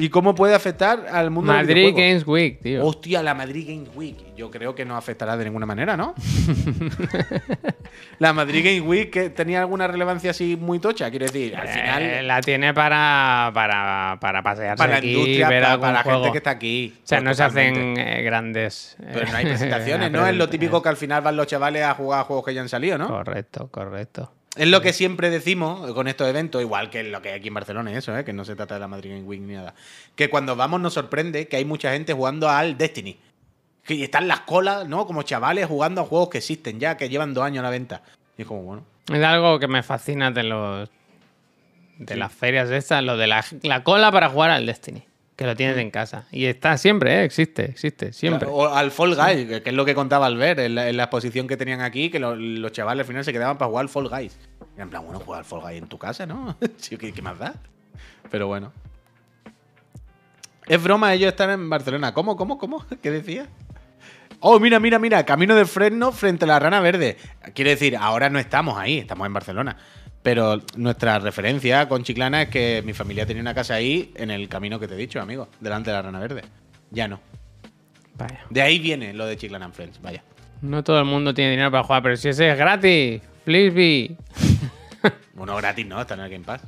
¿Y 0.00 0.10
cómo 0.10 0.32
puede 0.32 0.54
afectar 0.54 1.06
al 1.10 1.28
mundo 1.32 1.52
Madrid? 1.52 1.92
Games 1.92 2.24
Week, 2.24 2.60
tío. 2.62 2.86
Hostia, 2.86 3.20
la 3.20 3.34
Madrid 3.34 3.66
Games 3.68 3.88
Week. 3.96 4.16
Yo 4.36 4.48
creo 4.48 4.72
que 4.72 4.84
no 4.84 4.96
afectará 4.96 5.36
de 5.36 5.44
ninguna 5.46 5.66
manera, 5.66 5.96
¿no? 5.96 6.14
la 8.20 8.32
Madrid 8.32 8.64
Games 8.64 8.82
Week 8.82 9.10
que 9.10 9.30
tenía 9.30 9.60
alguna 9.60 9.88
relevancia 9.88 10.30
así 10.30 10.56
muy 10.56 10.78
tocha, 10.78 11.10
quiero 11.10 11.26
decir, 11.26 11.56
al 11.56 11.66
Eh, 11.66 11.70
final 11.72 12.28
la 12.28 12.40
tiene 12.40 12.72
para, 12.72 13.50
para, 13.52 14.18
para 14.20 14.42
pasearse 14.42 14.76
para 14.78 15.00
la 15.00 15.04
industria, 15.04 15.48
ver 15.48 15.62
para, 15.80 15.92
la 15.92 16.02
gente 16.04 16.30
que 16.32 16.38
está 16.38 16.50
aquí. 16.50 16.94
O 17.02 17.06
sea, 17.06 17.20
no 17.20 17.34
se 17.34 17.42
hacen 17.42 17.98
eh, 17.98 18.22
grandes. 18.22 18.96
eh, 19.02 19.10
Pero 19.12 19.30
no 19.32 19.36
hay 19.36 19.46
presentaciones, 19.46 20.10
¿no? 20.12 20.24
Es 20.26 20.36
lo 20.36 20.48
típico 20.48 20.80
que 20.80 20.88
al 20.90 20.96
final 20.96 21.22
van 21.22 21.36
los 21.36 21.46
chavales 21.48 21.82
a 21.82 21.94
jugar 21.94 22.20
a 22.20 22.24
juegos 22.24 22.44
que 22.44 22.54
ya 22.54 22.60
han 22.60 22.68
salido, 22.68 22.98
¿no? 22.98 23.08
Correcto, 23.08 23.68
correcto. 23.70 24.32
Es 24.58 24.66
lo 24.66 24.80
que 24.80 24.92
siempre 24.92 25.30
decimos 25.30 25.92
con 25.92 26.08
estos 26.08 26.28
eventos, 26.28 26.60
igual 26.60 26.90
que 26.90 27.04
lo 27.04 27.22
que 27.22 27.28
hay 27.28 27.38
aquí 27.38 27.46
en 27.46 27.54
Barcelona, 27.54 27.92
eso, 27.92 28.16
¿eh? 28.18 28.24
que 28.24 28.32
no 28.32 28.44
se 28.44 28.56
trata 28.56 28.74
de 28.74 28.80
la 28.80 28.88
Madrid 28.88 29.10
Game 29.10 29.22
Week 29.22 29.40
ni 29.40 29.54
nada. 29.54 29.72
Que 30.16 30.28
cuando 30.28 30.56
vamos 30.56 30.80
nos 30.80 30.94
sorprende 30.94 31.46
que 31.46 31.56
hay 31.56 31.64
mucha 31.64 31.92
gente 31.92 32.12
jugando 32.12 32.48
al 32.48 32.76
Destiny. 32.76 33.16
Que 33.84 34.02
están 34.02 34.26
las 34.26 34.40
colas, 34.40 34.88
¿no? 34.88 35.06
Como 35.06 35.22
chavales 35.22 35.66
jugando 35.66 36.00
a 36.00 36.04
juegos 36.04 36.30
que 36.30 36.38
existen 36.38 36.80
ya, 36.80 36.96
que 36.96 37.08
llevan 37.08 37.34
dos 37.34 37.44
años 37.44 37.60
a 37.60 37.62
la 37.62 37.70
venta. 37.70 38.02
Y 38.36 38.42
es 38.42 38.48
como, 38.48 38.62
bueno. 38.62 38.84
Es 39.12 39.22
algo 39.22 39.60
que 39.60 39.68
me 39.68 39.82
fascina 39.84 40.32
de 40.32 40.42
los. 40.42 40.90
De 41.98 42.16
las 42.16 42.32
ferias 42.32 42.68
estas, 42.70 43.02
lo 43.02 43.16
de 43.16 43.28
la, 43.28 43.44
la 43.62 43.84
cola 43.84 44.10
para 44.10 44.28
jugar 44.28 44.50
al 44.50 44.66
Destiny. 44.66 45.07
Que 45.38 45.46
lo 45.46 45.54
tienes 45.54 45.76
en 45.78 45.92
casa. 45.92 46.26
Y 46.32 46.46
está 46.46 46.76
siempre, 46.76 47.20
¿eh? 47.20 47.24
Existe, 47.24 47.64
existe, 47.66 48.12
siempre. 48.12 48.48
O 48.50 48.66
al 48.74 48.90
Fall 48.90 49.14
Guys, 49.14 49.46
que- 49.62 49.62
es 49.70 49.72
lo 49.72 49.84
que 49.84 49.94
contaba 49.94 50.26
Albert 50.26 50.58
en 50.58 50.74
la, 50.74 50.88
en 50.88 50.96
la 50.96 51.04
exposición 51.04 51.46
que 51.46 51.56
tenían 51.56 51.80
aquí, 51.80 52.10
que 52.10 52.18
lo- 52.18 52.34
los 52.34 52.72
chavales 52.72 53.04
al 53.04 53.06
final 53.06 53.24
se 53.24 53.32
quedaban 53.32 53.56
para 53.56 53.68
jugar 53.68 53.84
al 53.84 53.88
Fall 53.88 54.08
Guys. 54.08 54.36
Y 54.76 54.80
en 54.80 54.90
plan, 54.90 55.04
bueno, 55.04 55.20
jugar 55.20 55.38
al 55.38 55.44
Fall 55.44 55.60
Guys 55.60 55.78
en 55.78 55.86
tu 55.86 55.96
casa, 55.96 56.26
¿no? 56.26 56.56
Sí, 56.78 56.96
¿Qué, 56.96 57.12
qué 57.12 57.22
más 57.22 57.38
da? 57.38 57.54
Pero 58.32 58.48
bueno. 58.48 58.72
Es 60.66 60.82
broma, 60.82 61.14
ellos 61.14 61.28
están 61.28 61.50
en 61.50 61.70
Barcelona. 61.70 62.12
¿Cómo, 62.12 62.36
cómo, 62.36 62.58
cómo? 62.58 62.84
¿Qué 63.02 63.10
decía? 63.12 63.46
Oh, 64.40 64.58
mira, 64.58 64.80
mira, 64.80 64.98
mira, 64.98 65.24
camino 65.24 65.54
de 65.54 65.66
Fresno 65.66 66.10
frente 66.10 66.46
a 66.46 66.48
la 66.48 66.58
Rana 66.58 66.80
Verde. 66.80 67.16
Quiere 67.54 67.70
decir, 67.70 67.96
ahora 67.96 68.28
no 68.28 68.40
estamos 68.40 68.76
ahí, 68.76 68.98
estamos 68.98 69.24
en 69.26 69.32
Barcelona. 69.34 69.76
Pero 70.22 70.60
nuestra 70.76 71.18
referencia 71.18 71.88
con 71.88 72.02
Chiclana 72.02 72.42
es 72.42 72.48
que 72.48 72.82
mi 72.84 72.92
familia 72.92 73.24
tenía 73.24 73.40
una 73.40 73.54
casa 73.54 73.74
ahí 73.74 74.12
en 74.16 74.30
el 74.30 74.48
camino 74.48 74.78
que 74.78 74.88
te 74.88 74.94
he 74.94 74.98
dicho, 74.98 75.20
amigo, 75.20 75.48
delante 75.60 75.90
de 75.90 75.96
la 75.96 76.02
Rana 76.02 76.18
Verde. 76.18 76.42
Ya 76.90 77.06
no. 77.08 77.20
Vaya. 78.16 78.40
De 78.50 78.60
ahí 78.60 78.78
viene 78.78 79.14
lo 79.14 79.26
de 79.26 79.36
Chiclana 79.36 79.66
and 79.66 79.74
Friends, 79.74 80.02
vaya. 80.02 80.22
No 80.60 80.82
todo 80.82 80.98
el 80.98 81.04
mundo 81.04 81.32
tiene 81.32 81.52
dinero 81.52 81.70
para 81.70 81.84
jugar, 81.84 82.02
pero 82.02 82.16
si 82.16 82.28
ese 82.28 82.50
es 82.50 82.58
gratis. 82.58 83.22
Flisby. 83.44 84.16
Bueno, 85.34 85.54
gratis 85.56 85.86
no, 85.86 86.00
está 86.00 86.14
en 86.14 86.20
el 86.20 86.30
Game 86.30 86.44
Pass. 86.44 86.62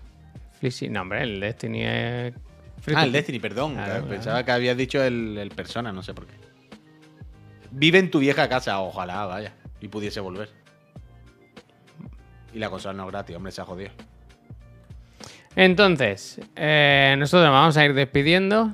Flisby. 0.61 0.89
No, 0.91 1.01
hombre, 1.01 1.25
el 1.25 1.41
Destiny 1.41 1.83
es. 1.83 2.35
free 2.81 2.95
Ah, 2.97 3.03
el. 3.03 3.11
Destiny, 3.11 3.41
perdón. 3.41 3.75
Claro, 3.75 3.87
que 3.87 3.99
claro. 3.99 4.09
Pensaba 4.09 4.45
que 4.45 4.53
habías 4.53 4.77
dicho 4.77 5.03
el, 5.03 5.37
el 5.37 5.51
Persona, 5.51 5.93
no 5.93 6.05
sé 6.05 6.15
por 6.15 6.27
qué. 6.27 6.35
Vive 7.73 7.99
en 7.99 8.13
tu 8.13 8.21
vieja 8.21 8.49
casa, 8.49 8.79
ojalá, 8.79 9.27
vaya. 9.27 9.53
Y 9.81 9.89
pudiese 9.89 10.21
volver. 10.21 10.51
Y 12.53 12.59
la 12.59 12.71
consola 12.71 12.95
no 12.95 13.05
es 13.05 13.11
gratis, 13.11 13.37
hombre, 13.37 13.53
se 13.53 13.61
ha 13.61 13.65
jodido. 13.65 13.91
Entonces, 15.57 16.41
eh, 16.57 17.15
nosotros 17.19 17.51
vamos 17.51 17.77
a 17.77 17.85
ir 17.85 17.95
despidiendo. 17.95 18.73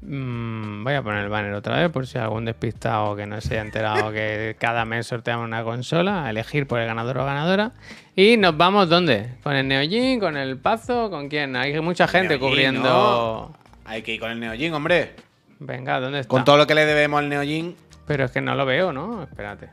Mm, 0.00 0.84
voy 0.84 0.94
a 0.94 1.02
poner 1.02 1.24
el 1.24 1.28
banner 1.28 1.52
otra 1.52 1.76
vez 1.76 1.90
por 1.90 2.06
si 2.06 2.18
algún 2.18 2.44
despistado 2.44 3.16
que 3.16 3.26
no 3.26 3.40
se 3.40 3.54
haya 3.54 3.62
enterado 3.62 4.12
que 4.12 4.56
cada 4.60 4.84
mes 4.84 5.06
sorteamos 5.06 5.44
una 5.44 5.64
consola, 5.64 6.24
a 6.24 6.30
elegir 6.30 6.66
por 6.66 6.80
el 6.80 6.86
ganador 6.86 7.18
o 7.18 7.24
ganadora. 7.24 7.72
Y 8.14 8.36
nos 8.36 8.56
vamos 8.56 8.88
¿dónde? 8.88 9.34
¿Con 9.42 9.54
el 9.54 9.68
Neojin? 9.68 10.18
¿Con 10.20 10.36
el 10.36 10.56
Pazo? 10.58 11.10
¿Con 11.10 11.28
quién? 11.28 11.56
Hay 11.56 11.78
mucha 11.80 12.08
gente 12.08 12.38
cubriendo. 12.38 12.82
¿no? 12.82 13.52
Hay 13.84 14.02
que 14.02 14.14
ir 14.14 14.20
con 14.20 14.30
el 14.30 14.40
Neojin, 14.40 14.72
hombre. 14.72 15.14
Venga, 15.58 16.00
¿dónde 16.00 16.20
está? 16.20 16.30
Con 16.30 16.44
todo 16.44 16.56
lo 16.56 16.66
que 16.66 16.74
le 16.74 16.86
debemos 16.86 17.18
al 17.18 17.28
Neojin. 17.28 17.76
Pero 18.06 18.24
es 18.24 18.30
que 18.30 18.40
no 18.40 18.54
lo 18.54 18.64
veo, 18.64 18.92
¿no? 18.92 19.24
Espérate. 19.24 19.68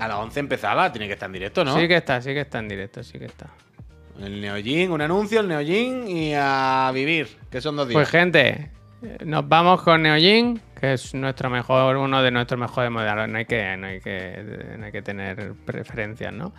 A 0.00 0.08
las 0.08 0.16
11 0.18 0.40
empezaba, 0.40 0.90
tiene 0.92 1.06
que 1.06 1.14
estar 1.14 1.26
en 1.28 1.32
directo, 1.34 1.64
¿no? 1.64 1.76
Sí 1.78 1.86
que 1.88 1.96
está, 1.96 2.20
sí 2.20 2.30
que 2.34 2.40
está 2.40 2.58
en 2.58 2.68
directo, 2.68 3.02
sí 3.02 3.18
que 3.18 3.26
está. 3.26 3.46
El 4.20 4.40
Neojin, 4.40 4.90
un 4.90 5.00
anuncio, 5.00 5.40
el 5.40 5.48
Neojin 5.48 6.08
y 6.08 6.32
a 6.34 6.90
vivir, 6.92 7.28
que 7.50 7.60
son 7.60 7.76
dos 7.76 7.88
días. 7.88 7.96
Pues 7.96 8.08
gente, 8.10 8.70
nos 9.24 9.48
vamos 9.48 9.80
con 9.82 10.02
Neojin, 10.02 10.60
que 10.78 10.92
es 10.94 11.14
nuestro 11.14 11.48
mejor, 11.48 11.96
uno 11.96 12.22
de 12.22 12.30
nuestros 12.30 12.60
mejores 12.60 12.90
modelos. 12.90 13.28
No 13.28 13.38
hay 13.38 13.46
que, 13.46 13.76
no 13.78 13.86
hay 13.86 14.00
que, 14.00 14.76
no 14.78 14.86
hay 14.86 14.92
que 14.92 15.02
tener 15.02 15.52
preferencias, 15.64 16.32
¿no? 16.32 16.52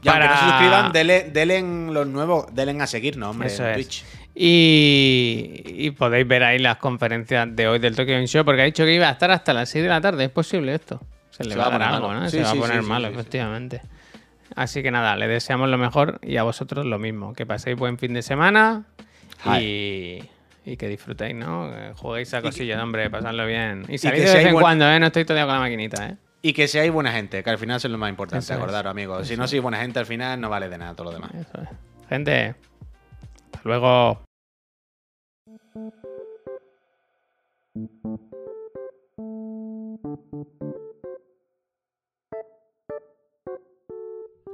Y 0.00 0.08
aunque 0.08 0.26
no 0.28 0.32
se 0.36 0.40
Para- 0.40 0.50
suscriban, 0.50 0.92
denle, 0.92 1.30
denle 1.32 1.56
en 1.58 1.92
los 1.92 2.06
nuevos, 2.06 2.46
denle 2.54 2.80
a 2.80 2.86
seguirnos, 2.86 3.30
hombre, 3.30 3.48
Eso 3.48 3.64
en 3.64 3.70
es. 3.70 3.74
Twitch. 3.74 4.04
Y, 4.36 5.62
y 5.66 5.90
podéis 5.90 6.26
ver 6.28 6.44
ahí 6.44 6.58
las 6.60 6.76
conferencias 6.76 7.48
de 7.56 7.66
hoy 7.66 7.80
del 7.80 7.96
Tokyo 7.96 8.12
Game 8.14 8.26
Show, 8.28 8.44
porque 8.44 8.62
ha 8.62 8.64
dicho 8.64 8.84
que 8.84 8.94
iba 8.94 9.08
a 9.08 9.12
estar 9.12 9.30
hasta 9.32 9.52
las 9.52 9.68
6 9.70 9.82
de 9.82 9.88
la 9.88 10.00
tarde. 10.00 10.24
¿Es 10.24 10.30
posible 10.30 10.74
esto? 10.74 11.00
Se 11.38 11.44
le 11.44 11.52
Se 11.52 11.56
va 11.58 11.66
a 11.66 11.68
va 11.70 11.76
a 11.76 11.78
dar 11.78 11.88
poner 11.88 11.94
algo, 11.94 12.08
malo. 12.08 12.20
¿no? 12.20 12.28
Sí, 12.30 12.36
Se 12.38 12.42
va 12.42 12.50
a 12.50 12.54
poner 12.54 12.82
sí, 12.82 12.88
malo, 12.88 13.08
efectivamente. 13.08 13.80
Así 14.54 14.82
que 14.82 14.90
nada, 14.90 15.16
le 15.16 15.28
deseamos 15.28 15.68
lo 15.68 15.78
mejor 15.78 16.18
y 16.22 16.36
a 16.36 16.42
vosotros 16.42 16.84
lo 16.84 16.98
mismo. 16.98 17.32
Que 17.32 17.46
paséis 17.46 17.76
buen 17.78 17.96
fin 17.98 18.12
de 18.14 18.22
semana 18.22 18.84
y, 19.60 20.18
y 20.64 20.76
que 20.76 20.88
disfrutéis, 20.88 21.34
¿no? 21.36 21.70
Que 21.70 21.92
juguéis 21.94 22.34
a 22.34 22.42
cosillas, 22.42 22.82
hombre, 22.82 23.08
pasadlo 23.08 23.46
bien. 23.46 23.84
Y 23.88 23.98
salid 23.98 24.18
que 24.20 24.28
de 24.28 24.34
vez 24.34 24.46
en 24.46 24.52
buen- 24.54 24.62
cuando, 24.62 24.90
¿eh? 24.90 24.98
No 24.98 25.06
estoy 25.06 25.24
todavía 25.24 25.46
con 25.46 25.54
la 25.54 25.60
maquinita, 25.60 26.08
¿eh? 26.08 26.16
Y 26.42 26.52
que 26.52 26.66
seáis 26.68 26.90
buena 26.92 27.12
gente, 27.12 27.42
que 27.42 27.50
al 27.50 27.58
final 27.58 27.76
eso 27.76 27.88
es 27.88 27.92
lo 27.92 27.98
más 27.98 28.10
importante, 28.10 28.42
Eso 28.44 28.52
es. 28.54 28.58
acordaros, 28.58 28.90
amigos. 28.90 29.26
Si 29.28 29.36
no 29.36 29.46
sois 29.48 29.60
buena 29.62 29.78
gente, 29.78 29.98
al 29.98 30.06
final 30.06 30.40
no 30.40 30.48
vale 30.48 30.68
de 30.68 30.78
nada 30.78 30.94
todo 30.94 31.06
lo 31.06 31.12
demás. 31.12 31.30
Eso 31.34 31.60
es. 31.62 31.68
Gente, 32.08 32.54
hasta 33.52 33.60
luego. 33.64 34.22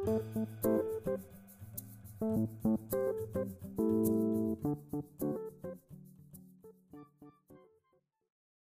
Thank 0.06 0.20
you. 5.22 5.43